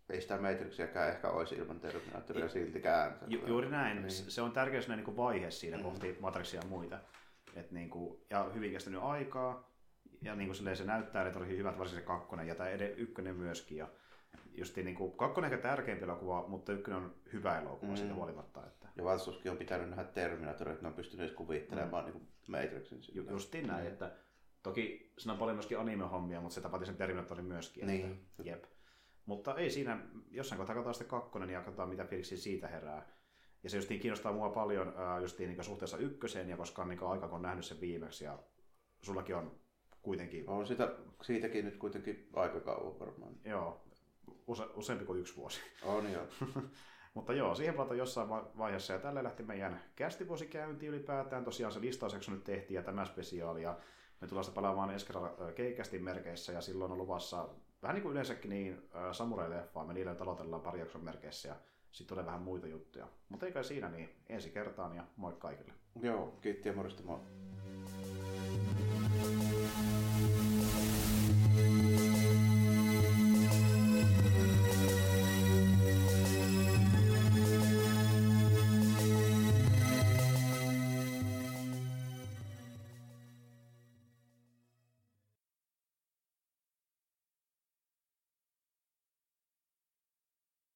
ei 0.09 0.21
sitä 0.21 0.37
Matrixiäkään 0.37 1.09
ehkä 1.09 1.29
olisi 1.29 1.55
ilman 1.55 1.79
Terminatoria 1.79 2.49
siltikään. 2.49 3.15
Ju- 3.27 3.47
juuri 3.47 3.69
näin. 3.69 3.97
Niin. 4.01 4.11
Se- 4.11 4.41
on 4.41 4.51
tärkeä 4.51 4.81
niin 4.95 5.17
vaihe 5.17 5.51
siinä 5.51 5.77
Mm. 5.77 5.83
kohti 5.83 6.17
Matrixia 6.19 6.59
ja 6.63 6.67
muita. 6.67 6.99
Et 7.55 7.71
niin 7.71 7.89
kuin, 7.89 8.19
ja 8.29 8.43
hyvin 8.53 8.71
kestänyt 8.71 9.01
aikaa. 9.03 9.69
Ja 10.21 10.35
niin 10.35 10.47
kuin 10.47 10.75
se 10.77 10.83
näyttää, 10.85 11.27
että 11.27 11.39
oli 11.39 11.57
hyvät, 11.57 11.77
varsinkin 11.79 12.01
se 12.03 12.07
kakkonen 12.07 12.47
ja 12.47 12.55
tämä 12.55 12.69
ed- 12.69 12.93
ykkönen 12.97 13.35
myöskin. 13.35 13.77
Ja 13.77 13.87
justiin 14.53 14.85
niin 14.85 14.95
kuin, 14.95 15.17
kakkonen 15.17 15.53
ehkä 15.53 15.63
tärkeämpi 15.69 16.03
elokuva, 16.03 16.47
mutta 16.47 16.71
ykkönen 16.73 16.99
on 16.99 17.15
hyvä 17.33 17.59
elokuva 17.61 17.91
Mm. 17.91 17.97
siitä 17.97 18.13
huolimatta. 18.13 18.67
Että 18.67 18.87
Ja 18.95 19.03
vastuskin 19.03 19.51
on 19.51 19.57
pitänyt 19.57 19.89
nähdä 19.89 20.03
Terminator, 20.03 20.69
että 20.69 20.81
ne 20.81 20.87
on 20.87 20.93
pystynyt 20.93 21.25
edes 21.25 21.35
kuvittelemaan 21.35 22.05
mm. 22.05 22.11
niin 22.11 22.27
Matrixin. 22.47 22.99
ju- 23.13 23.29
justiin 23.29 23.67
näin, 23.67 23.85
Mm. 23.85 23.91
että 23.91 24.11
toki 24.63 25.13
siinä 25.17 25.33
on 25.33 25.39
paljon 25.39 25.55
myöskin 25.55 25.79
anime-hommia, 25.79 26.41
mutta 26.41 26.55
se 26.55 26.61
tapahtuu 26.61 26.85
sen 26.85 26.95
Terminatorin 26.97 27.45
myöskin. 27.45 27.87
Niin. 27.87 28.11
Että, 28.11 28.43
jep. 28.43 28.63
Mutta 29.25 29.55
ei 29.55 29.69
siinä, 29.69 29.99
jossain 30.31 30.57
kohtaa 30.57 30.75
katsotaan 30.75 30.93
sitten 30.93 31.09
kakkonen 31.19 31.49
ja 31.49 31.59
katsotaan 31.61 31.89
mitä 31.89 32.05
fiiliksi 32.05 32.37
siitä 32.37 32.67
herää. 32.67 33.05
Ja 33.63 33.69
se 33.69 33.77
justiin 33.77 33.99
kiinnostaa 33.99 34.31
mua 34.33 34.49
paljon 34.49 34.93
justiin 35.21 35.49
niin 35.49 35.63
suhteessa 35.63 35.97
ykköseen, 35.97 36.49
ja 36.49 36.57
koska 36.57 36.81
on 36.81 36.89
niin 36.89 37.03
aika, 37.03 37.27
kun 37.27 37.35
on 37.35 37.41
nähnyt 37.41 37.65
sen 37.65 37.81
viimeksi, 37.81 38.25
ja 38.25 38.39
sullakin 39.01 39.35
on 39.35 39.59
kuitenkin, 40.01 40.49
On 40.49 40.67
sitä, 40.67 40.91
siitäkin 41.21 41.65
nyt 41.65 41.77
kuitenkin 41.77 42.29
aika 42.33 42.59
kauan 42.59 42.99
varmaan. 42.99 43.33
joo, 43.45 43.81
use, 44.47 44.63
useampi 44.75 45.05
kuin 45.05 45.19
yksi 45.19 45.35
vuosi. 45.35 45.59
On 45.83 46.11
joo. 46.11 46.23
Mutta 47.13 47.33
joo, 47.33 47.55
siihen 47.55 47.75
palataan 47.75 47.97
jossain 47.97 48.29
va- 48.29 48.51
vaiheessa, 48.57 48.93
ja 48.93 48.99
tällä 48.99 49.23
lähti 49.23 49.43
meidän 49.43 49.81
kästivuosi 49.95 50.47
käyntiin 50.47 50.93
ylipäätään. 50.93 51.43
Tosiaan 51.43 51.73
se 51.73 51.81
listausjakso 51.81 52.31
nyt 52.31 52.43
tehtiin, 52.43 52.75
ja 52.75 52.83
tämä 52.83 53.05
spesiaali, 53.05 53.63
ja 53.63 53.77
me 54.21 54.27
tullaan 54.27 54.43
sitä 54.43 54.55
palaamaan 54.55 54.91
Eskeralla 54.91 55.51
keikästin 55.55 56.03
merkeissä, 56.03 56.51
ja 56.51 56.61
silloin 56.61 56.91
on 56.91 56.97
luvassa, 56.97 57.49
vähän 57.81 57.95
niin 57.95 58.03
kuin 58.03 58.11
yleensäkin, 58.11 58.49
niin 58.49 58.89
samurai-leffaa, 59.11 59.85
me 59.85 59.93
niille 59.93 60.15
talotellaan 60.15 60.61
pari 60.61 60.79
jakson 60.79 61.03
merkeissä, 61.03 61.49
ja 61.49 61.55
sitten 61.91 62.07
tulee 62.07 62.25
vähän 62.25 62.41
muita 62.41 62.67
juttuja. 62.67 63.07
Mutta 63.29 63.45
eikä 63.45 63.63
siinä 63.63 63.89
niin. 63.89 64.09
Ensi 64.29 64.49
kertaan 64.49 64.95
ja 64.95 65.03
moi 65.17 65.33
kaikille. 65.39 65.73
Joo, 66.01 66.37
kiitti 66.41 66.69
ja 66.69 66.75
morjesta 66.75 67.03
moi. 67.03 67.19
thank 71.55 71.83
you 71.83 71.88